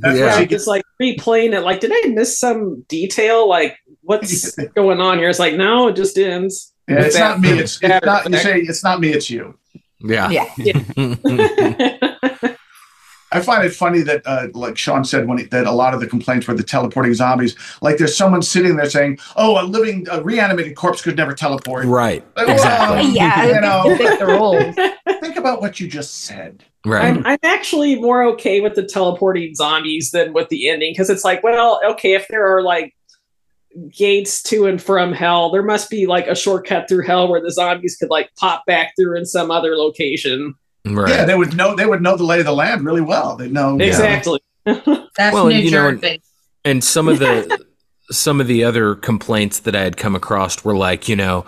That's 0.00 0.18
Yeah. 0.18 0.38
what 0.40 0.50
she 0.50 0.58
Like, 0.70 0.82
replaying 1.00 1.52
it. 1.54 1.60
Like, 1.62 1.80
did 1.80 1.90
I 1.92 2.08
miss 2.08 2.38
some 2.38 2.82
detail? 2.88 3.48
Like, 3.48 3.76
what's 4.02 4.54
going 4.74 5.00
on 5.00 5.18
here? 5.18 5.28
It's 5.28 5.38
like, 5.38 5.54
no, 5.54 5.88
it 5.88 5.96
just 5.96 6.16
ends. 6.18 6.72
Yeah, 6.88 6.96
with 6.96 7.06
it's 7.06 7.16
that 7.16 7.28
not 7.30 7.40
me. 7.40 7.50
It's, 7.58 7.78
it's 7.82 8.04
not. 8.06 8.30
You 8.30 8.36
say 8.38 8.60
it's 8.60 8.84
not 8.84 9.00
me. 9.00 9.08
It's 9.12 9.30
you. 9.30 9.58
yeah 10.00 10.30
Yeah. 10.58 11.96
I 13.32 13.40
find 13.40 13.64
it 13.64 13.70
funny 13.70 14.00
that, 14.02 14.22
uh, 14.26 14.48
like 14.54 14.76
Sean 14.76 15.04
said, 15.04 15.28
when 15.28 15.38
he, 15.38 15.44
that 15.46 15.66
a 15.66 15.72
lot 15.72 15.94
of 15.94 16.00
the 16.00 16.06
complaints 16.06 16.48
were 16.48 16.54
the 16.54 16.62
teleporting 16.62 17.14
zombies. 17.14 17.56
Like 17.80 17.98
there's 17.98 18.16
someone 18.16 18.42
sitting 18.42 18.76
there 18.76 18.90
saying, 18.90 19.18
"Oh, 19.36 19.62
a 19.62 19.64
living, 19.64 20.06
a 20.10 20.22
reanimated 20.22 20.76
corpse 20.76 21.02
could 21.02 21.16
never 21.16 21.34
teleport." 21.34 21.86
right 21.86 22.24
Like, 22.36 22.48
exactly 22.48 22.96
well, 22.96 23.10
yeah, 23.14 23.46
you 23.46 23.60
know, 23.60 23.96
the 23.96 24.26
roles. 24.26 24.74
think 25.20 25.36
about 25.36 25.60
what 25.60 25.78
you 25.80 25.86
just 25.88 26.22
said. 26.22 26.64
right 26.84 27.04
I'm, 27.04 27.24
I'm 27.26 27.38
actually 27.42 28.00
more 28.00 28.24
okay 28.32 28.60
with 28.60 28.74
the 28.74 28.84
teleporting 28.84 29.54
zombies 29.54 30.10
than 30.10 30.32
with 30.32 30.48
the 30.48 30.68
ending 30.68 30.92
because 30.92 31.10
it's 31.10 31.24
like, 31.24 31.42
well, 31.42 31.80
okay, 31.90 32.14
if 32.14 32.26
there 32.28 32.56
are 32.56 32.62
like 32.62 32.94
gates 33.96 34.42
to 34.44 34.66
and 34.66 34.82
from 34.82 35.12
hell, 35.12 35.50
there 35.50 35.62
must 35.62 35.90
be 35.90 36.06
like 36.06 36.26
a 36.26 36.34
shortcut 36.34 36.88
through 36.88 37.06
hell 37.06 37.28
where 37.28 37.40
the 37.40 37.52
zombies 37.52 37.96
could 37.96 38.10
like 38.10 38.30
pop 38.36 38.66
back 38.66 38.92
through 38.98 39.16
in 39.16 39.26
some 39.26 39.50
other 39.50 39.76
location. 39.76 40.54
Right 40.86 41.08
Yeah, 41.08 41.24
they 41.24 41.34
would 41.34 41.56
know. 41.56 41.74
They 41.76 41.86
would 41.86 42.02
know 42.02 42.16
the 42.16 42.24
lay 42.24 42.40
of 42.40 42.46
the 42.46 42.52
land 42.52 42.84
really 42.84 43.00
well. 43.00 43.36
They 43.36 43.48
know 43.48 43.78
Exactly. 43.78 44.40
That's 44.64 45.34
Well, 45.34 45.46
New 45.46 45.56
you 45.58 45.70
know, 45.70 45.88
and- 45.88 46.00
Jersey. 46.00 46.22
and 46.64 46.84
some 46.84 47.08
of 47.08 47.18
the 47.18 47.64
some 48.10 48.40
of 48.40 48.46
the 48.46 48.64
other 48.64 48.94
complaints 48.96 49.60
that 49.60 49.76
I 49.76 49.82
had 49.82 49.96
come 49.96 50.14
across 50.16 50.64
were 50.64 50.76
like, 50.76 51.08
you 51.08 51.16
know, 51.16 51.44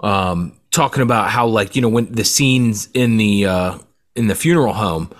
um, 0.00 0.58
talking 0.70 1.02
about 1.02 1.30
how 1.30 1.46
like 1.46 1.76
you 1.76 1.82
know 1.82 1.88
when 1.88 2.10
the 2.12 2.24
scenes 2.24 2.88
in 2.94 3.16
the 3.18 3.46
uh, 3.46 3.78
in 4.14 4.28
the 4.28 4.34
funeral 4.34 4.72
home 4.74 5.10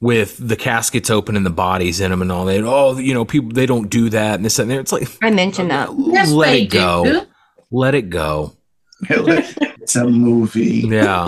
with 0.00 0.36
the 0.46 0.56
caskets 0.56 1.08
open 1.10 1.36
and 1.36 1.46
the 1.46 1.50
bodies 1.50 2.00
in 2.00 2.10
them 2.10 2.20
and 2.22 2.30
all 2.30 2.44
that. 2.44 2.62
Oh, 2.64 2.98
you 2.98 3.14
know, 3.14 3.24
people 3.24 3.50
they 3.50 3.66
don't 3.66 3.88
do 3.88 4.10
that 4.10 4.34
and 4.36 4.44
this 4.44 4.58
and 4.58 4.70
that. 4.70 4.78
It's 4.80 4.92
like 4.92 5.08
I 5.22 5.30
mentioned 5.30 5.70
that. 5.70 5.90
Yes, 5.98 6.30
let 6.30 6.46
they 6.50 6.62
it 6.62 6.70
go, 6.70 7.04
do. 7.04 7.22
let 7.70 7.94
it 7.94 8.10
go. 8.10 8.56
it's 9.10 9.96
a 9.96 10.06
movie. 10.06 10.84
Yeah, 10.88 11.26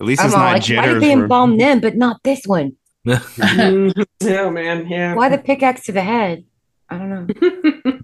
at 0.00 0.06
least 0.06 0.20
I'm 0.20 0.26
it's 0.26 0.34
all 0.34 0.40
not 0.42 0.52
like, 0.52 0.68
why 0.68 0.86
did 0.92 1.02
they 1.02 1.14
where- 1.14 1.22
embalm 1.24 1.58
them, 1.58 1.80
but 1.80 1.96
not 1.96 2.22
this 2.24 2.42
one? 2.46 2.72
Mhm. 3.06 4.04
oh 4.24 4.50
man, 4.50 4.86
yeah. 4.88 5.14
Why 5.14 5.28
the 5.28 5.38
pickaxe 5.38 5.82
to 5.86 5.92
the 5.92 6.02
head? 6.02 6.44
I 6.90 6.98
don't 6.98 7.10
know. 7.10 7.26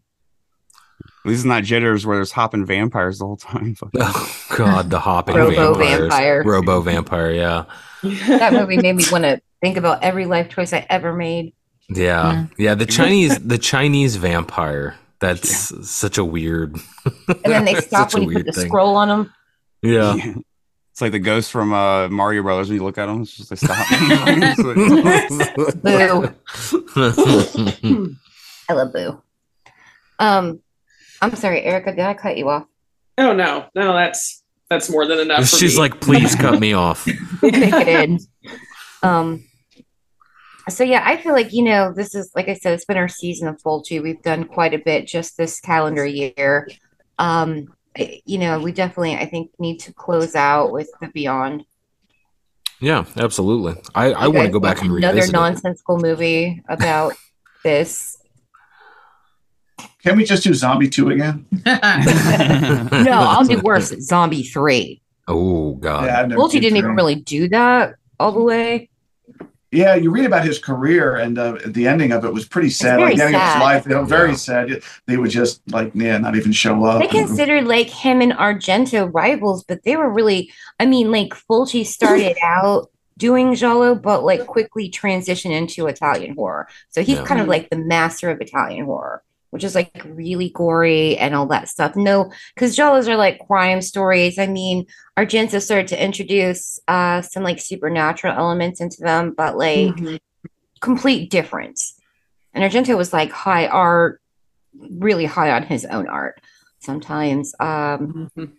At 1.27 1.31
least 1.31 1.41
it's 1.41 1.45
not 1.47 1.65
jitters 1.65 2.05
where 2.05 2.17
there's 2.19 2.33
hopping 2.33 2.67
vampires 2.67 3.19
the 3.19 3.25
whole 3.27 3.37
time. 3.37 3.77
Oh 3.97 4.57
god, 4.57 4.91
the 4.91 5.01
hopping 5.01 5.35
Robo 5.37 5.75
vampires. 5.75 6.01
vampire. 6.01 6.43
Robo 6.45 6.81
vampire. 6.81 7.33
Yeah, 7.33 7.65
That 8.03 8.53
movie 8.53 8.77
made 8.77 8.95
me 8.95 9.05
want 9.11 9.25
to 9.25 9.41
think 9.63 9.77
about 9.79 10.03
every 10.05 10.27
life 10.27 10.49
choice 10.51 10.73
I 10.73 10.87
ever 10.91 11.13
made. 11.15 11.55
yeah, 11.89 12.47
yeah. 12.59 12.75
The 12.75 12.87
Chinese, 12.87 13.39
the 13.41 13.59
Chinese 13.59 14.17
vampire. 14.17 14.97
That's 15.21 15.89
such 15.91 16.19
a 16.19 16.25
weird. 16.25 16.77
And 17.27 17.39
then 17.45 17.65
they 17.65 17.75
stop 17.81 18.13
when 18.15 18.25
you 18.25 18.33
put 18.35 18.47
the 18.47 18.53
thing. 18.53 18.67
scroll 18.69 18.97
on 18.97 19.09
them. 19.09 19.33
Yeah. 19.83 20.15
Yeah. 20.15 20.35
It's 20.95 21.01
like 21.01 21.11
the 21.11 21.19
ghost 21.19 21.51
from 21.51 21.73
uh, 21.73 22.09
Mario 22.09 22.45
Brothers. 22.45 22.69
When 22.69 22.77
you 22.79 22.85
look 22.85 22.99
at 22.99 23.07
them, 23.07 23.23
it's 23.23 23.37
just 23.37 23.51
they 23.51 23.57
stop. 23.57 23.85
Boo. 25.83 26.33
I 28.69 28.73
love 28.73 28.93
Boo. 28.93 29.21
Um, 30.21 30.61
I'm 31.21 31.35
sorry, 31.35 31.63
Erica. 31.65 31.91
Did 31.91 32.05
I 32.05 32.15
cut 32.15 32.37
you 32.37 32.49
off? 32.49 32.67
Oh 33.19 33.35
no, 33.35 33.67
no, 33.75 33.93
that's 33.93 34.45
that's 34.71 34.89
more 34.89 35.05
than 35.05 35.19
enough. 35.19 35.49
She's 35.49 35.75
me. 35.75 35.81
like, 35.81 36.01
please 36.01 36.37
cut 36.37 36.61
me 36.61 36.75
off. 36.75 37.09
Make 37.09 37.17
it 37.43 37.89
end. 37.89 38.21
Um. 39.03 39.43
So 40.69 40.85
yeah, 40.85 41.03
I 41.05 41.17
feel 41.17 41.33
like 41.33 41.53
you 41.53 41.65
know 41.65 41.93
this 41.93 42.15
is 42.15 42.31
like 42.37 42.49
I 42.49 42.55
said, 42.55 42.73
it's 42.73 42.85
been 42.85 42.99
our 42.99 43.09
season 43.09 43.49
of 43.49 43.61
Fulci. 43.61 44.01
We've 44.01 44.23
done 44.23 44.45
quite 44.45 44.75
a 44.75 44.79
bit 44.79 45.09
just 45.09 45.37
this 45.37 45.59
calendar 45.59 46.07
year. 46.07 46.69
Um, 47.19 47.67
I- 47.69 47.74
you 47.97 48.39
know, 48.39 48.61
we 48.61 48.73
definitely 48.73 49.15
I 49.17 49.27
think 49.27 49.51
need 49.59 49.79
to 49.81 49.93
close 49.93 50.35
out 50.35 50.73
with 50.73 50.91
the 51.01 51.09
Beyond. 51.09 51.65
Yeah, 52.81 53.05
absolutely. 53.17 53.81
I, 53.95 54.13
I 54.13 54.29
want 54.29 54.47
to 54.47 54.53
go 54.53 54.61
back 54.61 54.83
and 54.83 54.91
read 54.93 55.05
another 55.05 55.17
revisit 55.17 55.35
it. 55.35 55.39
nonsensical 55.39 55.99
movie 55.99 56.63
about 56.69 57.15
this. 57.63 58.19
Can 60.03 60.17
we 60.17 60.25
just 60.25 60.43
do 60.43 60.53
Zombie 60.53 60.89
2 60.89 61.11
again? 61.11 61.47
no, 61.65 63.13
I'll 63.13 63.45
do 63.45 63.59
worse. 63.61 63.89
Zombie 64.01 64.43
three. 64.43 65.01
Oh 65.27 65.75
God. 65.75 66.05
Yeah, 66.05 66.21
I've 66.21 66.29
never 66.29 66.41
Fulci 66.41 66.53
seen 66.53 66.63
didn't 66.63 66.79
even 66.79 66.95
really 66.95 67.15
do 67.15 67.49
that 67.49 67.95
all 68.21 68.33
the 68.33 68.43
way. 68.43 68.91
Yeah, 69.75 69.95
you 69.97 70.11
read 70.11 70.25
about 70.25 70.45
his 70.45 70.59
career, 70.59 71.17
and 71.17 71.39
uh, 71.39 71.59
the 71.67 71.87
ending 71.89 72.13
of 72.13 72.25
it 72.25 72.33
was 72.33 72.47
pretty 72.47 72.71
sad. 72.71 72.99
very 72.99 73.11
like 73.11 73.17
the 73.17 73.25
ending 73.25 73.41
of 73.41 73.47
sad. 73.47 73.55
his 73.55 73.63
life, 73.63 73.87
you 73.87 73.93
know, 73.93 74.05
very 74.05 74.31
Yeah. 74.31 74.37
sad. 74.37 74.83
They 75.07 75.17
would 75.17 75.31
just 75.31 75.61
like, 75.71 75.91
yeah, 75.95 76.19
not 76.19 76.37
even 76.37 76.53
show 76.53 76.85
up. 76.85 77.01
They 77.01 77.09
considered 77.09 77.67
like 77.67 77.89
him 77.89 78.21
and 78.21 78.33
Argento 78.33 79.11
rivals, 79.13 79.65
but 79.65 79.83
they 79.85 79.97
were 79.97 80.09
really, 80.11 80.53
I 80.79 80.87
mean, 80.87 81.11
like 81.11 81.31
Fulci 81.35 81.85
started 81.85 82.37
out 82.43 82.91
doing 83.19 83.55
Giallo, 83.55 83.95
but 83.95 84.25
like 84.25 84.47
quickly 84.47 84.91
transitioned 84.91 85.53
into 85.53 85.87
Italian 85.87 86.35
horror. 86.35 86.69
So 86.91 87.03
he's 87.03 87.19
Yeah. 87.19 87.25
kind 87.25 87.41
of 87.41 87.49
like 87.49 87.71
the 87.71 87.77
master 87.77 88.31
of 88.31 88.41
Italian 88.41 88.87
horror, 88.87 89.23
which 89.55 89.63
is 89.63 89.77
like 89.77 90.05
really 90.05 90.49
gory 90.51 91.17
and 91.17 91.33
all 91.33 91.47
that 91.47 91.69
stuff. 91.69 91.95
No, 91.95 92.33
because 92.57 92.77
Giallos 92.77 93.07
are 93.07 93.15
like 93.17 93.39
crime 93.47 93.81
stories. 93.83 94.37
I 94.37 94.49
mean, 94.49 94.85
Argento 95.17 95.63
started 95.63 95.87
to 95.89 96.05
introduce 96.05 96.81
uh 96.89 97.23
some 97.23 97.45
like 97.45 97.61
supernatural 97.61 98.37
elements 98.37 98.81
into 98.81 98.97
them, 99.01 99.33
but 99.37 99.57
like 99.57 99.95
Mhm. 99.95 100.19
complete 100.81 101.31
difference. 101.31 101.95
And 102.53 102.65
Argento 102.65 102.97
was 102.97 103.13
like 103.13 103.31
high 103.31 103.69
art, 103.69 104.21
really 104.91 105.25
high 105.25 105.53
on 105.53 105.63
his 105.63 105.85
own 105.85 106.09
art 106.09 106.41
sometimes. 106.81 107.55
Um, 107.61 108.29
Mhm. 108.37 108.51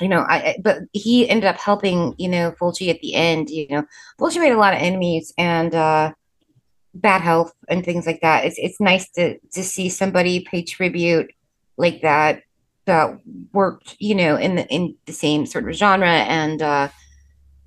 you 0.00 0.08
know, 0.08 0.22
I 0.28 0.36
I- 0.38 0.56
but 0.60 0.78
he 0.92 1.28
ended 1.28 1.44
up 1.48 1.58
helping, 1.58 2.16
you 2.18 2.28
know, 2.28 2.50
Fulci 2.60 2.90
at 2.90 2.98
the 3.00 3.14
end, 3.14 3.48
you 3.48 3.68
know. 3.70 3.84
Fulci 4.18 4.40
made 4.40 4.50
a 4.50 4.58
lot 4.58 4.74
of 4.74 4.80
enemies 4.82 5.32
and 5.38 5.72
uh 5.72 6.12
bad 6.94 7.20
health 7.20 7.52
and 7.68 7.84
things 7.84 8.06
like 8.06 8.20
that. 8.22 8.44
It's 8.44 8.58
it's 8.58 8.80
nice 8.80 9.10
to 9.12 9.38
to 9.38 9.62
see 9.62 9.88
somebody 9.88 10.40
pay 10.40 10.62
tribute 10.62 11.30
like 11.76 12.02
that 12.02 12.42
that 12.86 13.18
worked, 13.52 13.96
you 13.98 14.14
know, 14.14 14.36
in 14.36 14.56
the 14.56 14.66
in 14.68 14.94
the 15.06 15.12
same 15.12 15.46
sort 15.46 15.68
of 15.68 15.74
genre 15.74 16.08
and 16.08 16.62
uh 16.62 16.88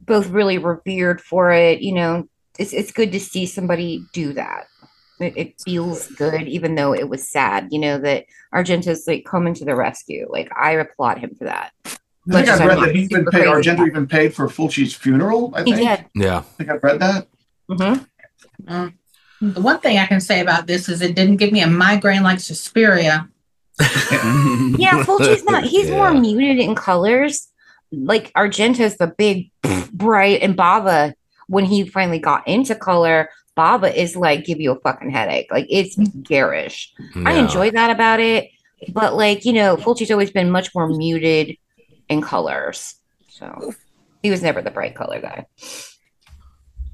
both 0.02 0.30
really 0.30 0.58
revered 0.58 1.22
for 1.22 1.52
it, 1.52 1.82
you 1.82 1.94
know. 1.94 2.28
It's 2.58 2.74
it's 2.74 2.92
good 2.92 3.12
to 3.12 3.20
see 3.20 3.46
somebody 3.46 4.06
do 4.14 4.34
that. 4.34 4.66
It, 5.20 5.34
it 5.36 5.62
feels 5.62 6.08
good, 6.10 6.48
even 6.48 6.76
though 6.76 6.94
it 6.94 7.10
was 7.10 7.28
sad, 7.28 7.70
you 7.72 7.80
know, 7.80 7.98
that 8.00 8.26
Argento's 8.54 9.08
like 9.08 9.26
coming 9.26 9.54
to 9.56 9.66
the 9.66 9.76
rescue. 9.76 10.28
Like 10.30 10.50
I 10.56 10.72
applaud 10.74 11.18
him 11.20 11.36
for 11.36 11.46
that. 11.46 11.72
I 11.86 12.44
think 12.44 12.50
I 12.50 12.54
I'm 12.62 12.68
read 12.68 12.80
that 12.80 12.96
he 12.96 13.04
even 13.04 13.20
super 13.20 13.32
paid, 13.32 13.46
crazy 13.46 13.70
Argento 13.70 13.88
even 13.88 14.08
paid 14.08 14.34
for 14.36 14.48
Fulci's 14.48 14.94
funeral. 14.94 15.54
I 15.56 15.64
He 15.64 15.74
think. 15.74 15.88
did. 15.88 16.06
Yeah. 16.16 16.38
I 16.38 16.42
think 16.42 16.70
I've 16.70 16.84
read 16.84 17.00
that. 17.00 17.28
hmm 17.70 17.94
Um, 18.68 18.94
the 19.42 19.62
one 19.62 19.80
thing 19.80 19.98
I 19.98 20.06
can 20.06 20.20
say 20.22 20.40
about 20.40 20.68
this 20.68 20.90
is 20.90 21.02
it 21.02 21.16
didn't 21.16 21.38
give 21.38 21.52
me 21.52 21.62
a 21.62 21.68
migraine 21.68 22.24
like 22.24 22.40
Suspiria. 22.40 23.28
Yeah, 23.80 25.04
Fulci's 25.04 25.44
not. 25.44 25.64
He's 25.64 25.90
more 25.90 26.12
muted 26.14 26.60
in 26.60 26.76
colors. 26.76 27.48
Like 27.92 28.32
Argento's 28.34 28.98
the 28.98 29.08
big, 29.08 29.50
bright, 29.94 30.42
and 30.42 30.58
Bava, 30.58 31.14
When 31.48 31.64
he 31.66 31.86
finally 31.88 32.20
got 32.20 32.48
into 32.48 32.76
color, 32.76 33.30
Bava 33.58 33.94
is 33.94 34.16
like 34.16 34.46
give 34.46 34.60
you 34.60 34.72
a 34.72 34.80
fucking 34.80 35.10
headache. 35.12 35.52
Like 35.52 35.68
it's 35.70 35.96
garish. 36.24 36.92
I 37.16 37.34
Yeah. 37.34 37.40
enjoy 37.44 37.72
that 37.72 37.90
about 37.90 38.20
it, 38.20 38.50
but 38.94 39.16
like 39.16 39.46
you 39.46 39.54
know, 39.54 39.78
Fulci's 39.78 40.12
always 40.12 40.32
been 40.32 40.50
much 40.52 40.74
more 40.76 40.88
muted 40.88 41.56
in 42.10 42.22
colors. 42.22 42.96
So 43.30 43.74
he 44.24 44.30
was 44.32 44.42
never 44.42 44.62
the 44.62 44.72
bright 44.72 44.96
color 44.96 45.22
guy. 45.22 45.46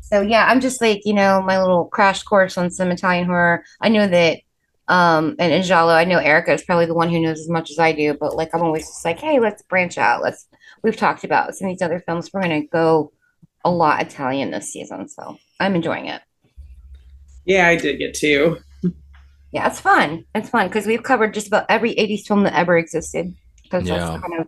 So 0.03 0.21
yeah, 0.21 0.45
I'm 0.47 0.59
just 0.61 0.81
like, 0.81 1.01
you 1.05 1.13
know, 1.13 1.41
my 1.41 1.59
little 1.59 1.85
crash 1.85 2.23
course 2.23 2.57
on 2.57 2.69
some 2.69 2.91
Italian 2.91 3.25
horror. 3.25 3.63
I 3.81 3.89
know 3.89 4.05
that 4.07 4.39
um 4.89 5.35
and 5.39 5.53
in 5.53 5.63
Giallo, 5.63 5.93
I 5.93 6.03
know 6.03 6.19
Erica 6.19 6.53
is 6.53 6.61
probably 6.63 6.85
the 6.85 6.93
one 6.93 7.09
who 7.09 7.21
knows 7.21 7.39
as 7.39 7.49
much 7.49 7.71
as 7.71 7.79
I 7.79 7.93
do, 7.93 8.13
but 8.13 8.35
like 8.35 8.49
I'm 8.53 8.61
always 8.61 8.85
just 8.85 9.05
like, 9.05 9.19
hey, 9.19 9.39
let's 9.39 9.61
branch 9.63 9.97
out. 9.97 10.21
Let's 10.21 10.45
we've 10.83 10.97
talked 10.97 11.23
about 11.23 11.55
some 11.55 11.67
of 11.69 11.73
these 11.73 11.81
other 11.81 11.99
films. 12.05 12.29
We're 12.33 12.41
gonna 12.41 12.65
go 12.67 13.11
a 13.63 13.71
lot 13.71 14.01
Italian 14.01 14.51
this 14.51 14.71
season. 14.73 15.07
So 15.07 15.37
I'm 15.59 15.75
enjoying 15.75 16.07
it. 16.07 16.21
Yeah, 17.45 17.67
I 17.67 17.77
did 17.77 17.97
get 17.97 18.13
two. 18.13 18.59
Yeah, 19.51 19.67
it's 19.67 19.79
fun. 19.79 20.25
It's 20.35 20.49
fun 20.49 20.67
because 20.67 20.85
we've 20.87 21.03
covered 21.03 21.33
just 21.33 21.47
about 21.47 21.65
every 21.69 21.93
80s 21.95 22.25
film 22.27 22.43
that 22.43 22.57
ever 22.57 22.77
existed. 22.77 23.35
Because 23.61 23.87
Yeah. 23.87 23.97
that's 23.99 24.21
kind 24.25 24.39
of 24.41 24.47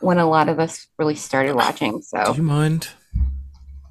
when 0.00 0.18
a 0.18 0.28
lot 0.28 0.48
of 0.48 0.58
us 0.60 0.86
really 0.98 1.16
started 1.16 1.54
watching. 1.56 2.00
So 2.00 2.32
Do 2.32 2.36
you 2.36 2.42
mind? 2.44 2.88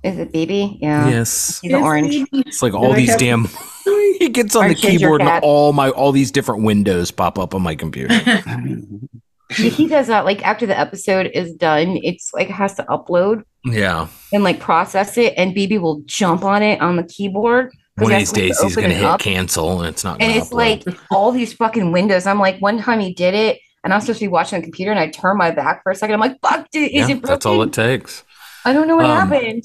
Is 0.03 0.17
it 0.17 0.31
BB? 0.31 0.79
Yeah. 0.81 1.09
Yes. 1.09 1.59
He's 1.61 1.73
orange. 1.73 2.25
It's 2.31 2.61
like 2.61 2.73
all 2.73 2.93
these 2.93 3.15
damn. 3.17 3.47
he 4.19 4.29
gets 4.29 4.55
on 4.55 4.61
the 4.63 4.67
Orange 4.67 4.81
ginger 4.81 4.97
keyboard 4.99 5.21
and 5.21 5.43
all 5.43 5.73
my 5.73 5.89
all 5.89 6.11
these 6.11 6.31
different 6.31 6.63
windows 6.63 7.11
pop 7.11 7.37
up 7.39 7.53
on 7.55 7.61
my 7.61 7.75
computer. 7.75 8.13
he 9.49 9.87
does 9.87 10.07
that 10.07 10.25
like 10.25 10.45
after 10.45 10.65
the 10.65 10.77
episode 10.77 11.31
is 11.33 11.53
done, 11.53 11.99
it's 12.03 12.33
like 12.33 12.49
it 12.49 12.53
has 12.53 12.75
to 12.75 12.83
upload 12.83 13.43
yeah. 13.65 14.07
and 14.31 14.43
like 14.43 14.59
process 14.59 15.17
it, 15.17 15.33
and 15.37 15.55
BB 15.55 15.81
will 15.81 16.01
jump 16.05 16.43
on 16.43 16.61
it 16.61 16.79
on 16.81 16.95
the 16.97 17.03
keyboard. 17.03 17.71
One 17.95 18.11
of 18.13 18.19
these 18.19 18.31
when 18.31 18.41
days 18.41 18.57
you 18.61 18.67
he's 18.67 18.77
open 18.77 18.83
gonna 18.89 18.95
hit 18.95 19.05
up, 19.05 19.19
cancel 19.19 19.79
and 19.79 19.89
it's 19.89 20.03
not. 20.03 20.21
and 20.21 20.29
Gonna 20.31 20.41
it's 20.41 20.49
upload. 20.49 20.87
like 20.87 20.99
all 21.11 21.31
these 21.31 21.53
fucking 21.53 21.91
windows. 21.91 22.25
I'm 22.25 22.39
like, 22.39 22.59
one 22.59 22.79
time 22.79 22.99
he 22.99 23.13
did 23.13 23.33
it, 23.33 23.59
and 23.83 23.93
I'm 23.93 23.99
supposed 24.01 24.19
to 24.19 24.25
be 24.25 24.29
watching 24.29 24.59
the 24.59 24.63
computer, 24.63 24.91
and 24.91 24.99
I 24.99 25.09
turn 25.09 25.35
my 25.37 25.51
back 25.51 25.83
for 25.83 25.91
a 25.91 25.95
second. 25.95 26.13
I'm 26.13 26.19
like, 26.21 26.39
fuck, 26.41 26.69
dude, 26.71 26.83
is 26.91 26.93
yeah, 26.93 27.03
it 27.03 27.07
broken? 27.07 27.21
that's 27.23 27.45
all 27.45 27.61
it 27.63 27.73
takes. 27.73 28.23
I 28.65 28.71
don't 28.73 28.87
know 28.87 28.95
what 28.97 29.05
Um, 29.05 29.29
happened. 29.29 29.63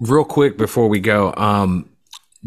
Real 0.00 0.24
quick 0.24 0.56
before 0.58 0.88
we 0.88 1.00
go, 1.00 1.32
um, 1.36 1.88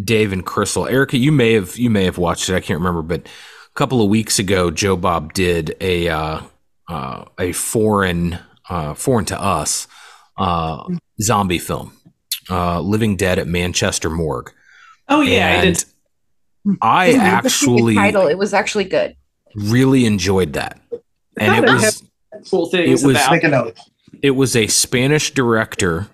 Dave 0.01 0.31
and 0.31 0.45
Crystal, 0.45 0.87
Erica, 0.87 1.17
you 1.17 1.31
may 1.31 1.53
have 1.53 1.77
you 1.77 1.89
may 1.89 2.03
have 2.05 2.17
watched 2.17 2.49
it. 2.49 2.55
I 2.55 2.59
can't 2.59 2.79
remember, 2.79 3.01
but 3.01 3.21
a 3.21 3.73
couple 3.75 4.01
of 4.01 4.09
weeks 4.09 4.37
ago, 4.39 4.69
Joe 4.69 4.95
Bob 4.95 5.33
did 5.33 5.75
a 5.81 6.07
uh, 6.09 6.41
uh, 6.87 7.25
a 7.39 7.51
foreign 7.53 8.37
uh, 8.69 8.93
foreign 8.93 9.25
to 9.25 9.41
us 9.41 9.87
uh, 10.37 10.83
zombie 11.21 11.57
film, 11.59 11.93
uh, 12.49 12.79
Living 12.81 13.15
Dead 13.15 13.39
at 13.39 13.47
Manchester 13.47 14.09
Morgue. 14.09 14.51
Oh 15.09 15.21
yeah, 15.21 15.59
I 15.59 15.65
did. 15.65 15.83
I 16.81 17.13
actually 17.13 17.95
title, 17.95 18.27
it 18.27 18.37
was 18.37 18.53
actually 18.53 18.83
good. 18.83 19.15
really 19.55 20.05
enjoyed 20.05 20.53
that, 20.53 20.79
and 21.39 21.63
it 21.65 21.69
was 21.69 22.03
Cool 22.51 22.67
thing. 22.69 22.83
it 22.89 23.01
was- 23.03 23.15
about. 23.15 23.31
Make 23.31 23.43
a 23.45 23.47
note. 23.47 23.77
it 24.21 24.31
was 24.31 24.55
a 24.55 24.67
Spanish 24.67 25.31
director, 25.31 26.07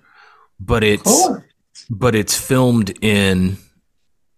but 0.65 0.84
it's 0.84 1.03
Cool. 1.03 1.44
but 1.90 2.15
it's 2.15 2.38
filmed 2.38 2.94
in 3.03 3.57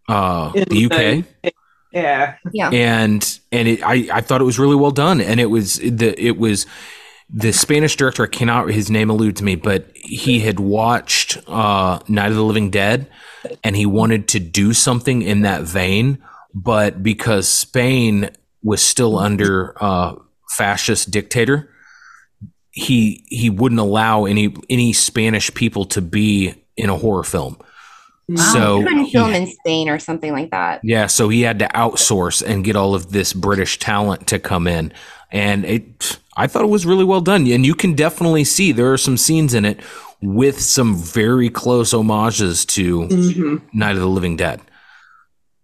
uh 0.10 0.52
In 0.56 0.64
the 0.70 0.86
UK 0.86 1.26
the- 1.44 1.54
Yeah. 1.92 2.36
Yeah. 2.52 2.70
and 2.72 3.40
and 3.52 3.68
it, 3.68 3.84
I 3.84 4.08
I 4.18 4.22
thought 4.22 4.42
it 4.42 4.46
was 4.46 4.60
really 4.60 4.76
well 4.76 4.92
done 4.92 5.22
and 5.22 5.40
it 5.40 5.50
was 5.50 5.76
the 5.78 6.14
it 6.22 6.38
was 6.38 6.66
the 7.30 7.52
Spanish 7.54 7.96
director 7.96 8.24
I 8.24 8.28
cannot 8.28 8.70
his 8.70 8.90
name 8.92 9.10
eludes 9.10 9.42
me 9.42 9.56
but 9.56 9.90
he 9.96 10.40
had 10.42 10.60
watched 10.60 11.38
uh 11.48 12.00
Night 12.08 12.30
of 12.30 12.36
the 12.36 12.44
Living 12.44 12.70
Dead 12.70 13.08
and 13.64 13.76
he 13.76 13.86
wanted 13.86 14.28
to 14.30 14.40
do 14.40 14.74
something 14.74 15.22
in 15.22 15.42
that 15.42 15.64
vein 15.64 16.20
but 16.54 17.02
because 17.04 17.48
Spain 17.48 18.30
was 18.64 18.82
still 18.84 19.18
under 19.18 19.74
uh 19.82 20.16
fascist 20.50 21.12
dictator 21.12 21.70
he 22.76 23.24
he 23.30 23.50
wouldn't 23.50 23.80
allow 23.82 24.26
any 24.26 24.54
any 24.70 24.94
Spanish 24.94 25.52
people 25.54 25.86
to 25.86 26.02
be 26.02 26.54
in 26.78 26.90
a 26.90 26.96
horror 26.98 27.24
film 27.24 27.58
so 28.36 28.82
couldn't 28.84 29.06
he- 29.06 29.12
film 29.12 29.34
in 29.34 29.46
Spain 29.48 29.88
or 29.88 30.00
something 30.00 30.32
like 30.34 30.50
that. 30.52 30.82
yeah, 30.84 31.06
so 31.06 31.30
he 31.30 31.42
had 31.44 31.60
to 31.60 31.68
outsource 31.70 32.42
and 32.46 32.64
get 32.64 32.76
all 32.76 32.96
of 32.96 33.12
this 33.12 33.34
British 33.34 33.78
talent 33.78 34.26
to 34.28 34.40
come 34.40 34.66
in. 34.68 34.92
And 35.32 35.64
it 35.64 36.20
I 36.36 36.48
thought 36.48 36.64
it 36.64 36.70
was 36.70 36.86
really 36.88 37.04
well 37.06 37.22
done. 37.22 37.46
And 37.48 37.64
you 37.66 37.76
can 37.76 37.94
definitely 37.94 38.44
see 38.44 38.72
there 38.72 38.92
are 38.92 38.98
some 38.98 39.16
scenes 39.16 39.54
in 39.54 39.64
it 39.64 39.80
with 40.22 40.60
some 40.60 40.96
very 40.96 41.50
close 41.52 41.92
homages 41.92 42.66
to 42.66 43.02
Mhm. 43.08 43.62
Night 43.74 43.96
of 43.96 44.02
the 44.02 44.08
Living 44.10 44.36
Dead. 44.38 44.60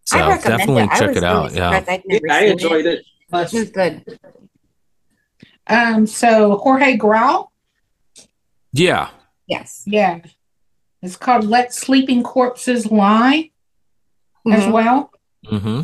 So 0.05 0.17
definitely 0.19 0.83
it. 0.83 0.89
I 0.91 0.99
check 0.99 1.07
was 1.09 1.17
it 1.17 1.21
really 1.23 1.25
out. 1.25 1.53
Yeah. 1.55 1.69
I'd 1.71 1.87
never 2.05 2.27
Yeah, 2.27 2.33
I 2.35 2.39
seen 2.41 2.51
enjoyed 2.51 2.85
it. 2.85 2.99
It 2.99 3.53
was 3.53 3.69
good. 3.71 4.03
Um, 5.71 6.07
so 6.07 6.57
Jorge 6.57 6.95
Grau, 6.97 7.49
Yeah. 8.73 9.09
Yes. 9.47 9.83
yeah, 9.85 10.19
it's 11.01 11.17
called 11.17 11.43
"Let 11.45 11.73
Sleeping 11.73 12.23
Corpses 12.23 12.89
Lie" 12.91 13.51
as 14.51 14.63
Mhm. 14.63 14.71
well. 14.71 15.11
Mm-hmm. 15.45 15.81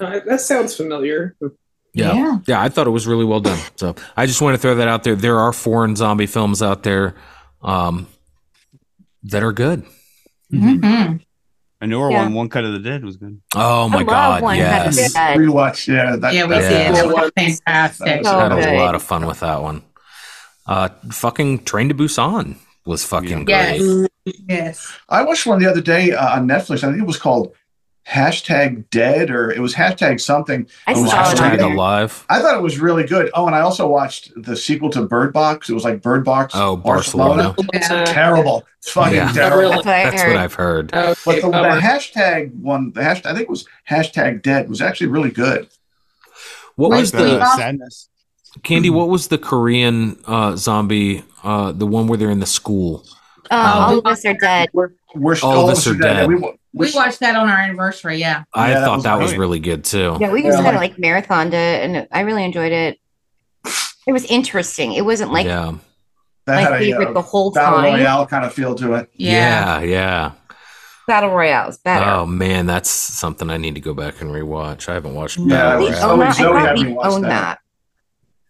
Uh, 0.00 0.20
that 0.26 0.40
sounds 0.40 0.74
familiar. 0.74 1.36
Yeah. 1.92 2.14
Yeah. 2.14 2.38
yeah. 2.46 2.62
I 2.62 2.68
thought 2.68 2.86
it 2.86 2.90
was 2.90 3.06
really 3.06 3.24
well 3.24 3.40
done. 3.40 3.58
So 3.76 3.94
I 4.16 4.24
just 4.26 4.40
want 4.40 4.54
to 4.54 4.58
throw 4.58 4.74
that 4.76 4.88
out 4.88 5.04
there. 5.04 5.14
There 5.16 5.38
are 5.38 5.52
foreign 5.52 5.96
zombie 5.96 6.26
films 6.26 6.62
out 6.62 6.82
there 6.84 7.14
um, 7.62 8.06
that 9.24 9.42
are 9.42 9.52
good. 9.52 9.84
A 11.82 11.86
newer 11.86 12.10
Yeah. 12.10 12.24
one, 12.24 12.34
One 12.34 12.48
Cut 12.50 12.64
of 12.64 12.72
the 12.74 12.78
Dead, 12.78 13.04
was 13.04 13.16
good. 13.16 13.40
Oh 13.56 13.88
my 13.88 13.98
love 13.98 14.06
God. 14.06 14.42
One 14.42 14.56
Yes. 14.56 14.96
the 14.96 15.12
Dead. 15.14 15.38
Rewatch. 15.38 15.88
Yeah. 15.88 16.16
That, 16.16 16.34
Yeah, 16.34 16.44
we 16.44 16.56
that- 16.56 16.68
did. 16.68 16.94
That 16.94 17.04
cool. 17.04 17.12
was 17.14 17.30
fantastic. 17.36 18.24
So 18.24 18.38
had 18.38 18.52
a 18.52 18.76
lot 18.78 18.94
of 18.94 19.02
fun 19.02 19.26
with 19.26 19.40
that 19.40 19.62
one. 19.62 19.82
Uh, 20.66 20.88
fucking 21.10 21.64
Train 21.64 21.88
to 21.88 21.94
Busan 21.94 22.56
was 22.84 23.04
fucking 23.04 23.46
Yes. 23.48 23.78
great. 23.80 24.10
Yes. 24.48 24.86
I 25.08 25.22
watched 25.22 25.46
one 25.46 25.58
the 25.58 25.68
other 25.70 25.80
day 25.80 26.12
uh, 26.12 26.36
on 26.36 26.46
Netflix. 26.46 26.84
I 26.84 26.88
think 26.90 26.98
it 27.00 27.06
was 27.06 27.16
called 27.18 27.52
hashtag 28.10 28.88
dead 28.90 29.30
or 29.30 29.50
it 29.50 29.60
was 29.60 29.74
hashtag 29.74 30.20
something. 30.20 30.66
I 30.86 30.92
It 30.92 30.96
was 30.98 31.10
saw 31.10 31.30
it. 31.30 31.36
Hashtag 31.36 31.58
really- 31.58 31.72
alive. 31.74 32.24
I 32.28 32.40
thought 32.40 32.56
it 32.56 32.62
was 32.62 32.78
really 32.80 33.04
good. 33.04 33.30
Oh, 33.34 33.46
and 33.46 33.54
I 33.54 33.60
also 33.60 33.86
watched 33.86 34.32
the 34.36 34.56
sequel 34.56 34.90
to 34.90 35.02
Bird 35.02 35.32
Box. 35.32 35.70
It 35.70 35.74
was 35.74 35.84
like 35.84 36.02
Bird 36.02 36.24
Box. 36.24 36.54
Oh, 36.56 36.76
Barcelona. 36.76 37.54
Yeah. 37.72 38.04
Terrible. 38.06 38.64
It's 38.78 38.90
fucking 38.90 39.14
Yeah. 39.14 39.32
terrible. 39.32 39.70
That's 39.82 39.86
what 39.86 39.94
I 39.94 40.10
That's 40.10 40.24
what 40.24 40.36
I've 40.36 40.54
heard. 40.54 40.92
Okay, 40.94 41.14
But 41.24 41.36
the, 41.42 41.50
the 41.50 41.80
hashtag 41.80 42.52
one, 42.60 42.92
the 42.92 43.00
hashtag 43.02 43.26
I 43.26 43.30
think 43.34 43.42
it 43.42 43.50
was 43.50 43.66
hashtag 43.88 44.42
dead 44.42 44.68
was 44.68 44.80
actually 44.82 45.08
really 45.08 45.30
good. 45.30 45.68
What 46.76 46.90
Wait, 46.90 47.00
was 47.00 47.12
wait, 47.12 47.20
the 47.22 47.56
sadness. 47.56 48.08
Candy? 48.64 48.90
What 48.90 49.08
was 49.08 49.28
the 49.28 49.38
Korean 49.38 50.18
uh, 50.26 50.56
zombie? 50.56 51.22
Uh, 51.44 51.72
the 51.72 51.86
one 51.86 52.06
where 52.06 52.18
they're 52.18 52.30
in 52.30 52.40
the 52.40 52.46
school. 52.46 53.04
Um, 53.50 53.60
all 53.60 53.98
of 53.98 54.06
us 54.06 54.24
are 54.24 54.34
dead. 54.34 54.68
We're, 54.72 54.90
we're 55.14 55.36
All 55.42 55.68
of 55.68 55.76
us 55.76 55.86
are 55.86 55.94
dead. 55.94 56.28
We, 56.28 56.36
we, 56.36 56.52
We 56.72 56.90
watched 56.94 57.20
that 57.20 57.34
on 57.36 57.48
our 57.48 57.56
anniversary. 57.58 58.16
Yeah. 58.18 58.44
I 58.54 58.68
Yeah, 58.68 58.80
that 58.80 58.84
thought 58.86 58.94
was 58.96 59.04
that 59.04 59.18
was 59.18 59.36
really 59.36 59.58
good 59.58 59.84
too. 59.84 60.16
Yeah, 60.20 60.30
we 60.30 60.42
just 60.42 60.58
Yeah. 60.58 60.64
kind 60.64 60.76
of 60.76 60.80
like 60.80 60.96
marathoned 60.96 61.48
it, 61.48 61.54
and 61.84 62.06
I 62.12 62.20
really 62.20 62.44
enjoyed 62.44 62.72
it. 62.72 62.98
It 64.06 64.12
was 64.12 64.24
interesting. 64.26 64.92
It 64.92 65.04
wasn't 65.04 65.32
like 65.32 65.46
yeah, 65.46 65.72
that 66.46 66.54
my 66.54 66.60
had 66.62 66.72
a, 66.74 66.78
favorite 66.78 67.08
uh, 67.08 67.12
the 67.12 67.22
whole 67.22 67.50
battle 67.50 67.78
time. 67.80 67.94
royale 67.94 68.26
kind 68.26 68.44
of 68.44 68.52
feel 68.54 68.74
to 68.76 68.94
it. 68.94 69.10
yeah, 69.14 69.80
yeah. 69.80 70.32
Battle 71.06 71.30
Royale 71.30 71.68
is 71.68 71.76
better. 71.78 72.04
Oh 72.08 72.24
man, 72.24 72.66
that's 72.66 72.88
something 72.88 73.50
I 73.50 73.56
need 73.56 73.74
to 73.74 73.80
go 73.80 73.94
back 73.94 74.20
and 74.20 74.30
rewatch. 74.30 74.88
I 74.88 74.94
haven't 74.94 75.14
watched. 75.14 75.38
Yeah, 75.38 75.76
Battle 75.76 75.80
we 75.80 75.90
Royale. 75.90 76.10
own 76.12 76.18
that. 76.20 76.28
I 76.28 76.32
thought 76.66 76.78
we 76.78 76.84
me 76.84 76.92
watch 76.92 77.06
owned 77.12 77.24
that. 77.24 77.28
that. 77.30 77.58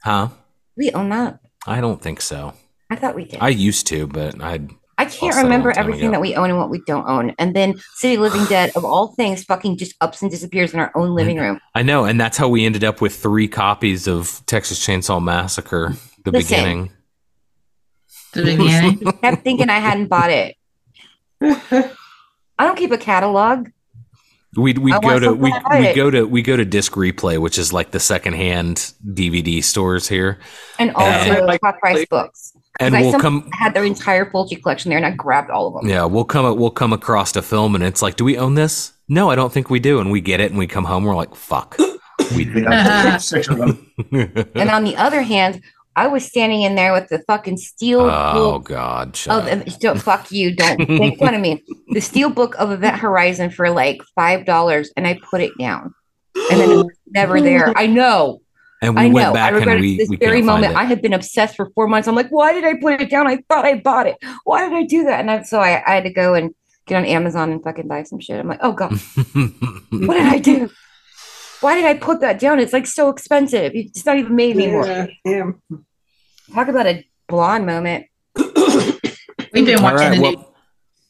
Huh? 0.04 0.28
We 0.76 0.90
own 0.92 1.08
that. 1.08 1.40
I 1.66 1.80
don't 1.80 2.02
think 2.02 2.20
so. 2.20 2.52
I 2.90 2.96
thought 2.96 3.14
we 3.14 3.24
did. 3.24 3.38
I 3.40 3.48
used 3.48 3.86
to, 3.88 4.06
but 4.06 4.42
I 4.42 4.60
I 5.00 5.04
can't 5.06 5.34
that 5.34 5.42
remember 5.42 5.70
long 5.70 5.78
everything 5.78 6.02
ago. 6.04 6.12
that 6.12 6.20
we 6.20 6.34
own 6.36 6.50
and 6.50 6.58
what 6.58 6.68
we 6.70 6.80
don't 6.86 7.08
own. 7.08 7.34
And 7.38 7.54
then 7.56 7.80
City 7.94 8.16
Living 8.18 8.44
Dead, 8.48 8.70
of 8.76 8.84
all 8.84 9.08
things, 9.14 9.42
fucking 9.44 9.76
just 9.78 9.94
ups 10.00 10.22
and 10.22 10.30
disappears 10.30 10.74
in 10.74 10.80
our 10.80 10.92
own 10.94 11.14
living 11.14 11.38
room. 11.38 11.58
I 11.74 11.82
know, 11.82 12.04
and 12.04 12.20
that's 12.20 12.36
how 12.36 12.48
we 12.48 12.64
ended 12.66 12.84
up 12.84 13.00
with 13.00 13.14
three 13.16 13.48
copies 13.48 14.06
of 14.06 14.42
Texas 14.46 14.84
Chainsaw 14.86 15.22
Massacre: 15.22 15.94
The 16.24 16.30
Listen. 16.32 16.56
Beginning. 16.56 16.92
The 18.32 18.42
beginning. 18.44 19.02
I 19.08 19.12
kept 19.12 19.42
thinking 19.44 19.70
I 19.70 19.78
hadn't 19.78 20.08
bought 20.08 20.30
it. 20.30 20.56
I 21.42 21.90
don't 22.58 22.76
keep 22.76 22.92
a 22.92 22.98
catalog. 22.98 23.68
We'd 24.56 24.78
we 24.78 24.92
I 24.92 24.98
go 24.98 25.18
to 25.20 25.32
we 25.32 25.52
we 25.78 25.94
go 25.94 26.10
to 26.10 26.24
we 26.24 26.42
go 26.42 26.56
to 26.56 26.64
Disc 26.64 26.92
Replay, 26.92 27.38
which 27.38 27.56
is 27.56 27.72
like 27.72 27.92
the 27.92 28.00
secondhand 28.00 28.92
DVD 29.06 29.62
stores 29.62 30.08
here, 30.08 30.40
And 30.78 30.90
also 30.92 31.08
And- 31.08 31.46
Like- 31.46 31.60
top 31.60 31.78
price 31.78 32.04
books. 32.10 32.52
'Cause 32.80 32.86
and 32.86 32.96
I 32.96 33.02
we'll 33.02 33.12
some- 33.12 33.20
come. 33.20 33.50
had 33.52 33.74
their 33.74 33.84
entire 33.84 34.24
Fulci 34.24 34.60
collection 34.60 34.88
there 34.88 34.96
and 34.98 35.06
I 35.06 35.10
grabbed 35.12 35.50
all 35.50 35.68
of 35.68 35.74
them. 35.82 35.88
Yeah, 35.90 36.04
we'll 36.06 36.24
come 36.24 36.56
we'll 36.58 36.70
come 36.70 36.92
across 36.92 37.36
a 37.36 37.42
film, 37.42 37.74
and 37.74 37.84
it's 37.84 38.02
like, 38.02 38.16
do 38.16 38.24
we 38.24 38.36
own 38.38 38.54
this? 38.54 38.92
No, 39.08 39.30
I 39.30 39.34
don't 39.36 39.52
think 39.52 39.70
we 39.70 39.78
do. 39.80 40.00
And 40.00 40.10
we 40.10 40.20
get 40.20 40.40
it, 40.40 40.50
and 40.50 40.58
we 40.58 40.66
come 40.66 40.84
home, 40.84 41.04
we're 41.04 41.14
like, 41.14 41.34
fuck. 41.34 41.76
We 42.36 42.44
We 42.46 42.60
got 42.62 43.20
six 43.22 43.48
of 43.48 43.56
them. 43.58 43.92
And 44.54 44.70
on 44.70 44.84
the 44.84 44.94
other 44.96 45.22
hand, 45.22 45.62
I 45.96 46.06
was 46.06 46.24
standing 46.24 46.62
in 46.62 46.76
there 46.76 46.92
with 46.92 47.08
the 47.08 47.18
fucking 47.26 47.56
steel 47.56 48.02
oh 48.02 48.32
book 48.32 48.64
God, 48.68 49.16
shut 49.16 49.48
of 49.52 49.78
don't 49.80 50.00
fuck 50.00 50.30
you, 50.30 50.54
don't 50.54 50.88
make 50.88 51.18
fun 51.18 51.34
of 51.34 51.40
me. 51.40 51.64
The 51.88 52.00
steel 52.00 52.30
book 52.30 52.54
of 52.58 52.70
Event 52.70 52.96
Horizon 52.98 53.50
for 53.50 53.68
like 53.70 54.00
five 54.14 54.44
dollars, 54.46 54.92
and 54.96 55.06
I 55.08 55.18
put 55.28 55.40
it 55.40 55.50
down, 55.58 55.92
and 56.50 56.60
then 56.60 56.70
it 56.70 56.76
was 56.76 56.86
never 57.08 57.40
there. 57.50 57.72
I 57.76 57.86
know, 57.88 58.42
And 58.82 58.94
we 58.94 59.02
I 59.02 59.06
went 59.08 59.14
know. 59.26 59.30
I 59.30 59.34
back 59.34 59.52
regret 59.54 59.76
and 59.76 59.80
we 59.80 59.96
this 59.98 60.08
we 60.08 60.16
very 60.16 60.38
can't 60.38 60.46
moment. 60.46 60.74
find 60.74 60.78
I 60.78 60.84
had 60.84 61.02
been 61.02 61.12
obsessed 61.12 61.56
for 61.56 61.70
four 61.74 61.86
months. 61.86 62.08
I'm 62.08 62.14
like, 62.14 62.30
why 62.30 62.52
did 62.52 62.64
I 62.64 62.74
put 62.80 63.00
it 63.00 63.10
down? 63.10 63.26
I 63.26 63.38
thought 63.48 63.64
I 63.66 63.74
bought 63.74 64.06
it. 64.06 64.16
Why 64.44 64.66
did 64.66 64.76
I 64.76 64.84
do 64.84 65.04
that? 65.04 65.20
And 65.20 65.30
I, 65.30 65.42
so 65.42 65.60
I, 65.60 65.82
I 65.86 65.96
had 65.96 66.04
to 66.04 66.10
go 66.10 66.34
and 66.34 66.54
get 66.86 66.96
on 66.96 67.04
Amazon 67.04 67.52
and 67.52 67.62
fucking 67.62 67.88
buy 67.88 68.04
some 68.04 68.20
shit. 68.20 68.40
I'm 68.40 68.48
like, 68.48 68.60
oh 68.62 68.72
god, 68.72 68.92
what 69.90 70.14
did 70.14 70.26
I 70.26 70.38
do? 70.38 70.70
Why 71.60 71.74
did 71.74 71.84
I 71.84 71.94
put 71.94 72.20
that 72.20 72.38
down? 72.40 72.58
It's 72.58 72.72
like 72.72 72.86
so 72.86 73.10
expensive. 73.10 73.72
It's 73.74 74.06
not 74.06 74.16
even 74.16 74.34
made 74.34 74.56
anymore. 74.56 74.86
Yeah, 74.86 75.06
yeah. 75.24 75.50
Talk 76.54 76.68
about 76.68 76.86
a 76.86 77.06
blonde 77.28 77.66
moment. 77.66 78.06
We've 79.52 79.66
been 79.66 79.82
watching 79.82 79.98
right, 79.98 80.16
the 80.16 80.36
new 80.36 80.44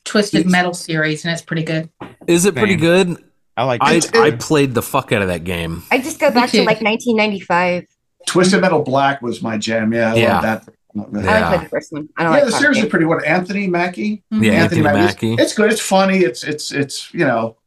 Twisted 0.04 0.46
Metal 0.46 0.74
series, 0.74 1.24
and 1.24 1.32
it's 1.32 1.42
pretty 1.42 1.62
good. 1.62 1.88
is 2.26 2.46
it 2.46 2.56
pretty 2.56 2.76
good? 2.76 3.16
I 3.60 3.64
like 3.64 3.80
I. 3.82 4.00
I 4.14 4.30
played 4.30 4.72
the 4.72 4.80
fuck 4.80 5.12
out 5.12 5.20
of 5.20 5.28
that 5.28 5.44
game. 5.44 5.82
I 5.90 5.98
just 5.98 6.18
go 6.18 6.30
back 6.30 6.48
to 6.50 6.58
like 6.64 6.80
1995. 6.80 7.86
Twisted 8.26 8.60
Metal 8.62 8.82
Black 8.82 9.20
was 9.20 9.42
my 9.42 9.58
jam. 9.58 9.92
Yeah, 9.92 10.12
I 10.12 10.16
Yeah. 10.16 10.32
love 10.32 10.42
that. 10.42 10.64
I 10.66 10.98
Yeah. 10.98 11.46
only 11.46 11.58
played 11.58 11.66
the 11.66 11.68
first 11.68 11.92
one. 11.92 12.08
I 12.16 12.22
don't 12.22 12.32
Yeah, 12.32 12.38
like 12.38 12.44
the 12.46 12.50
Cloud 12.52 12.60
series 12.60 12.78
is 12.78 12.86
pretty 12.86 13.04
good. 13.04 13.22
Anthony 13.24 13.66
Mackie. 13.66 14.22
Yeah, 14.30 14.52
Anthony 14.52 14.80
Mackie. 14.80 14.98
Mackie. 14.98 15.42
It's 15.42 15.52
good. 15.52 15.70
It's 15.70 15.80
funny. 15.80 16.20
It's 16.20 16.42
it's 16.42 16.72
it's 16.72 17.12
you 17.12 17.26
know, 17.26 17.58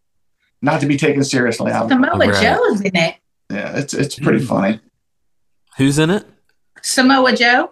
not 0.63 0.81
to 0.81 0.87
be 0.87 0.97
taken 0.97 1.23
seriously. 1.23 1.71
I'm- 1.71 1.87
Samoa 1.89 2.17
Right. 2.17 2.41
Joe's 2.41 2.81
in 2.81 2.95
it. 2.95 3.15
yeah, 3.51 3.77
it's 3.77 3.93
it's 3.93 4.17
pretty 4.17 4.39
hmm. 4.39 4.45
funny. 4.47 4.79
Who's 5.77 5.99
in 5.99 6.09
it? 6.09 6.25
Samoa 6.81 7.35
Joe. 7.35 7.71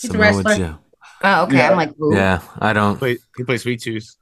He's 0.00 0.10
a 0.10 0.12
Samoa 0.14 0.26
wrestler. 0.26 0.56
Joe. 0.56 0.78
Oh, 1.22 1.42
okay. 1.44 1.56
Yeah. 1.58 1.70
I'm 1.70 1.76
like, 1.76 2.00
ooh. 2.00 2.14
Yeah, 2.14 2.40
I 2.58 2.72
don't. 2.72 2.94
He 2.94 2.98
plays, 2.98 3.26
he 3.36 3.44
plays 3.44 3.62
Sweet 3.62 3.80
Tooth. 3.82 4.16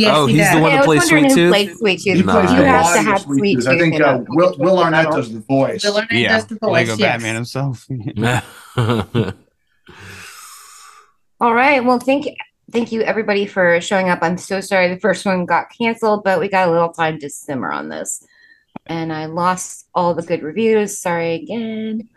Yes, 0.00 0.16
Oh, 0.16 0.26
he 0.26 0.34
he's 0.34 0.42
does. 0.46 0.54
the 0.54 0.60
one 0.60 0.70
Yeah, 0.72 0.76
that 0.78 0.84
I 0.84 0.86
was 0.88 0.98
plays 0.98 1.12
wondering 1.12 1.30
Sweet 1.30 1.30
who 1.30 1.36
Tooth? 1.36 1.50
played 1.52 1.76
Sweet 1.78 2.00
Tooth. 2.16 2.26
Nice. 2.26 2.50
You 2.50 2.56
have 2.64 2.94
to 2.94 3.02
have 3.02 3.20
Sweet 3.20 3.38
Sweet 3.38 3.54
Tooth. 3.56 3.64
Tooth. 3.64 3.72
I 3.74 3.78
think 3.78 4.00
uh, 4.00 4.18
Will, 4.28 4.54
Will 4.58 4.78
Arnett 4.78 5.10
does 5.10 5.32
the 5.32 5.40
voice. 5.40 5.84
Will 5.84 5.96
Arnett 5.96 6.12
Yeah, 6.12 6.28
does 6.36 6.46
the 6.46 6.54
voice. 6.56 6.72
Lego 6.88 6.94
yes. 6.96 6.98
Batman 6.98 7.34
himself. 7.34 7.86
All 11.40 11.54
right. 11.54 11.84
Well, 11.84 11.98
thank 11.98 12.26
thank 12.70 12.92
you 12.92 13.02
everybody 13.02 13.46
for 13.46 13.80
showing 13.80 14.08
up. 14.10 14.18
I'm 14.22 14.36
so 14.38 14.60
sorry 14.60 14.88
the 14.92 15.00
first 15.00 15.24
one 15.24 15.46
got 15.46 15.66
canceled, 15.76 16.22
but 16.24 16.38
we 16.40 16.48
got 16.48 16.68
a 16.68 16.70
little 16.70 16.92
time 16.92 17.18
to 17.20 17.30
simmer 17.30 17.72
on 17.72 17.88
this. 17.88 18.22
And 18.86 19.12
I 19.12 19.26
lost 19.26 19.86
all 19.94 20.14
the 20.14 20.22
good 20.22 20.42
reviews. 20.42 20.98
Sorry 20.98 21.34
again. 21.34 22.08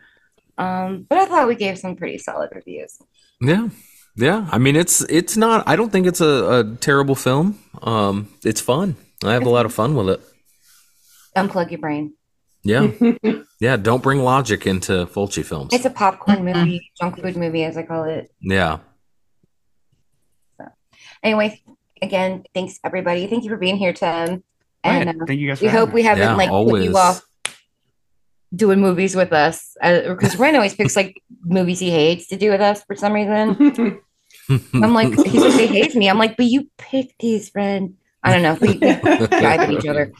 Um, 0.57 1.05
but 1.09 1.17
I 1.17 1.25
thought 1.25 1.47
we 1.47 1.55
gave 1.55 1.77
some 1.79 1.95
pretty 1.95 2.17
solid 2.17 2.51
reviews. 2.53 2.99
yeah, 3.41 3.69
yeah. 4.15 4.47
I 4.51 4.57
mean, 4.57 4.75
it's 4.75 5.01
it's 5.09 5.35
not. 5.37 5.67
I 5.67 5.75
don't 5.75 5.91
think 5.91 6.07
it's 6.07 6.21
a, 6.21 6.59
a 6.59 6.75
terrible 6.79 7.15
film. 7.15 7.59
Um, 7.81 8.29
it's 8.43 8.61
fun. 8.61 8.95
I 9.23 9.33
have 9.33 9.45
a 9.45 9.49
lot 9.49 9.65
of 9.65 9.73
fun 9.73 9.95
with 9.95 10.09
it. 10.09 10.21
Unplug 11.35 11.71
your 11.71 11.79
brain. 11.79 12.13
Yeah, 12.63 12.91
yeah. 13.59 13.75
Don't 13.77 14.01
bring 14.03 14.19
logic 14.19 14.65
into 14.67 15.05
Fulci 15.05 15.43
films. 15.43 15.73
It's 15.73 15.85
a 15.85 15.89
popcorn 15.89 16.45
movie, 16.45 16.91
junk 16.99 17.19
food 17.21 17.35
movie, 17.35 17.63
as 17.63 17.75
I 17.75 17.83
call 17.83 18.05
it. 18.05 18.31
Yeah. 18.41 18.77
So, 20.57 20.67
Anyway, 21.21 21.61
again, 22.01 22.43
thanks 22.53 22.79
everybody. 22.83 23.27
Thank 23.27 23.43
you 23.43 23.49
for 23.49 23.57
being 23.57 23.75
here, 23.77 23.93
Tim. 23.93 24.43
Yeah. 24.85 24.91
And 24.91 25.09
uh, 25.21 25.25
Thank 25.25 25.39
you 25.39 25.47
guys. 25.49 25.61
we 25.61 25.67
for 25.67 25.71
hope 25.73 25.89
having 25.89 25.93
we 25.95 26.01
me. 26.01 26.07
haven't 26.07 26.23
Yeah, 26.23 26.35
like 26.35 26.49
put 26.49 26.83
you 26.83 26.97
off 26.97 27.21
doing 28.55 28.79
movies 28.79 29.15
with 29.15 29.33
us 29.33 29.75
because 29.81 30.35
Ren 30.37 30.55
always 30.55 30.75
picks 30.75 30.95
like 30.95 31.21
movies 31.43 31.79
he 31.79 31.89
hates 31.89 32.27
to 32.27 32.37
do 32.37 32.51
with 32.51 32.61
us 32.61 32.83
for 32.83 32.95
some 32.95 33.13
reason. 33.13 33.99
I'm 34.73 34.93
like, 34.93 35.13
he's 35.25 35.41
like, 35.41 35.53
they 35.55 35.67
hate 35.67 35.95
me. 35.95 36.09
I'm 36.09 36.17
like, 36.17 36.35
but 36.37 36.45
you 36.47 36.69
picked 36.77 37.19
these, 37.19 37.51
Ren. 37.55 37.95
I 38.23 38.31
don't 38.31 38.41
know. 38.43 38.57
We, 38.61 38.73
we 38.73 38.77
drive 38.77 39.59
at 39.61 39.71
each 39.71 39.85
other. 39.85 40.11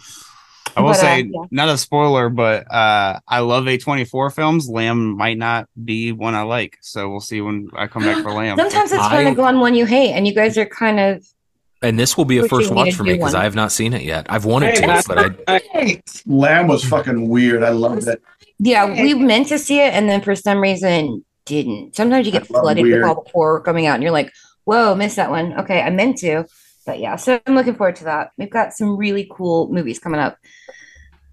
I 0.76 0.82
will 0.82 0.90
But, 0.90 0.98
uh, 0.98 1.02
say, 1.02 1.22
yeah. 1.32 1.42
not 1.52 1.70
a 1.70 1.78
spoiler, 1.78 2.30
but 2.30 2.72
uh, 2.74 3.20
I 3.28 3.40
love 3.40 3.66
A24 3.66 4.34
films. 4.34 4.68
Lamb 4.68 5.16
might 5.18 5.38
not 5.38 5.68
be 5.84 6.12
one 6.12 6.34
I 6.36 6.42
like, 6.42 6.78
so 6.82 7.10
we'll 7.10 7.20
see 7.20 7.42
when 7.42 7.68
I 7.76 7.86
come 7.88 8.04
back 8.04 8.24
for 8.24 8.32
Lamb. 8.32 8.58
Sometimes 8.58 8.92
it's 8.92 9.02
fun 9.04 9.28
I- 9.28 9.30
to 9.30 9.36
go 9.36 9.44
on 9.44 9.60
one 9.60 9.76
you 9.76 9.86
hate, 9.86 10.14
and 10.14 10.26
you 10.28 10.34
guys 10.34 10.58
are 10.58 10.66
kind 10.66 11.00
of 11.00 11.24
And 11.84 12.00
this 12.00 12.18
will 12.18 12.26
be 12.26 12.38
a 12.38 12.42
Pushing 12.44 12.58
first 12.60 12.74
watch 12.74 12.94
for 12.94 13.04
me 13.04 13.14
because. 13.14 13.36
I 13.36 13.44
have 13.44 13.56
not 13.56 13.72
seen 13.72 13.94
it 13.94 14.04
yet. 14.04 14.26
I've 14.30 14.46
wanted 14.46 14.78
Hey, 14.78 15.02
to, 15.02 15.04
but 15.08 15.20
I 15.48 15.62
I 15.74 16.02
Lamb 16.26 16.68
was 16.68 16.84
fucking 16.86 17.28
weird. 17.28 17.62
I 17.64 17.70
loved 17.70 18.08
it. 18.08 18.22
yeah. 18.60 18.86
We 18.86 19.14
meant 19.14 19.48
to 19.50 19.60
see 19.60 19.80
it, 19.80 19.94
and 19.94 20.08
then 20.10 20.22
for 20.22 20.36
some 20.36 20.60
reason 20.60 21.24
didn't. 21.46 21.96
Sometimes 21.96 22.26
you 22.26 22.32
get 22.32 22.48
flooded 22.48 22.84
weird. 22.84 23.02
with 23.02 23.10
all 23.10 23.24
the 23.24 23.30
horror 23.32 23.60
coming 23.60 23.86
out, 23.86 23.96
and 23.96 24.04
you're 24.04 24.12
like, 24.14 24.32
whoa, 24.64 24.96
missed 24.96 25.18
that 25.18 25.30
one. 25.30 25.60
Okay, 25.60 25.82
I 25.82 25.90
meant 25.90 26.18
to, 26.20 26.46
but 26.86 27.00
yeah. 27.00 27.18
So 27.18 27.40
I'm 27.46 27.56
looking 27.56 27.76
forward 27.76 27.98
to 27.98 28.06
that. 28.06 28.32
We've 28.38 28.50
got 28.50 28.74
some 28.74 28.96
really 28.96 29.30
cool 29.30 29.68
movies 29.72 30.00
coming 30.00 30.22
up. 30.22 30.38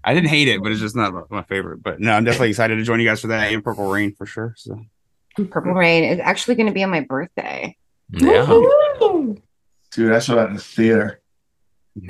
I 0.03 0.13
didn't 0.13 0.29
hate 0.29 0.47
it, 0.47 0.61
but 0.61 0.71
it's 0.71 0.81
just 0.81 0.95
not 0.95 1.29
my 1.31 1.43
favorite. 1.43 1.81
But 1.83 1.99
no, 2.01 2.11
I'm 2.11 2.23
definitely 2.25 2.49
excited 2.49 2.75
to 2.75 2.83
join 2.83 2.99
you 2.99 3.05
guys 3.07 3.21
for 3.21 3.27
that 3.27 3.53
and 3.53 3.63
Purple 3.63 3.89
Rain 3.89 4.13
for 4.15 4.25
sure. 4.25 4.53
So 4.57 4.83
Purple 5.49 5.73
Rain 5.73 6.03
is 6.03 6.19
actually 6.19 6.55
going 6.55 6.67
to 6.67 6.73
be 6.73 6.83
on 6.83 6.89
my 6.89 7.01
birthday. 7.01 7.77
yeah. 8.09 8.45
Dude, 9.91 10.13
I 10.13 10.19
saw 10.19 10.35
that 10.35 10.49
in 10.49 10.55
the 10.55 10.61
theater. 10.61 11.21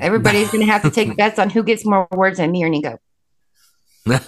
Everybody's 0.00 0.50
going 0.50 0.64
to 0.64 0.70
have 0.72 0.82
to 0.82 0.90
take 0.90 1.16
bets 1.16 1.38
on 1.38 1.50
who 1.50 1.62
gets 1.62 1.84
more 1.84 2.06
words 2.12 2.38
than 2.38 2.52
me 2.52 2.64
or 2.64 2.68
Nico. 2.68 2.98
yeah, 4.06 4.22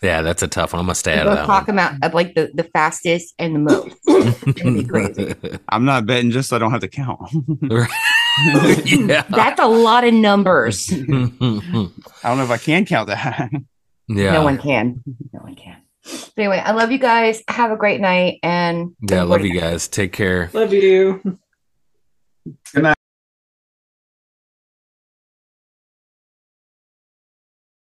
that's 0.00 0.42
a 0.42 0.48
tough 0.48 0.72
one. 0.72 0.80
I'm 0.80 0.86
gonna 0.86 0.96
stay 0.96 1.12
We'll 1.14 1.20
out 1.20 1.28
of 1.28 1.36
that 1.36 1.46
talk 1.46 1.68
about 1.68 1.94
of 2.02 2.12
like 2.12 2.34
the, 2.34 2.50
the 2.52 2.64
fastest 2.64 3.34
and 3.38 3.54
the 3.54 3.60
most. 3.60 3.96
It's 4.04 4.60
gonna 4.60 4.78
be 4.78 4.84
crazy. 4.84 5.26
one. 5.26 5.60
I'm 5.68 5.84
not 5.84 6.06
betting 6.06 6.32
just 6.32 6.48
so 6.48 6.56
I 6.56 6.58
don't 6.58 6.72
have 6.72 6.80
to 6.80 6.88
count. 6.88 7.20
yeah. 8.84 9.22
That's 9.28 9.60
a 9.60 9.68
lot 9.68 10.02
of 10.02 10.12
numbers. 10.12 10.90
I 10.92 10.96
don't 10.96 11.92
know 12.36 12.42
if 12.42 12.50
I 12.50 12.56
can 12.56 12.84
count 12.84 13.06
that. 13.08 13.48
yeah. 14.08 14.32
No 14.32 14.42
one 14.42 14.58
can. 14.58 15.04
No 15.32 15.40
one 15.40 15.54
can. 15.54 15.76
But 16.04 16.32
anyway, 16.36 16.58
I 16.58 16.72
love 16.72 16.90
you 16.90 16.98
guys. 16.98 17.44
Have 17.46 17.70
a 17.70 17.76
great 17.76 18.00
night 18.00 18.40
and 18.42 18.96
yeah, 19.08 19.20
I 19.20 19.22
love 19.22 19.44
you 19.44 19.58
guys. 19.58 19.86
Take 19.86 20.12
care. 20.12 20.50
Love 20.52 20.72
you. 20.72 21.38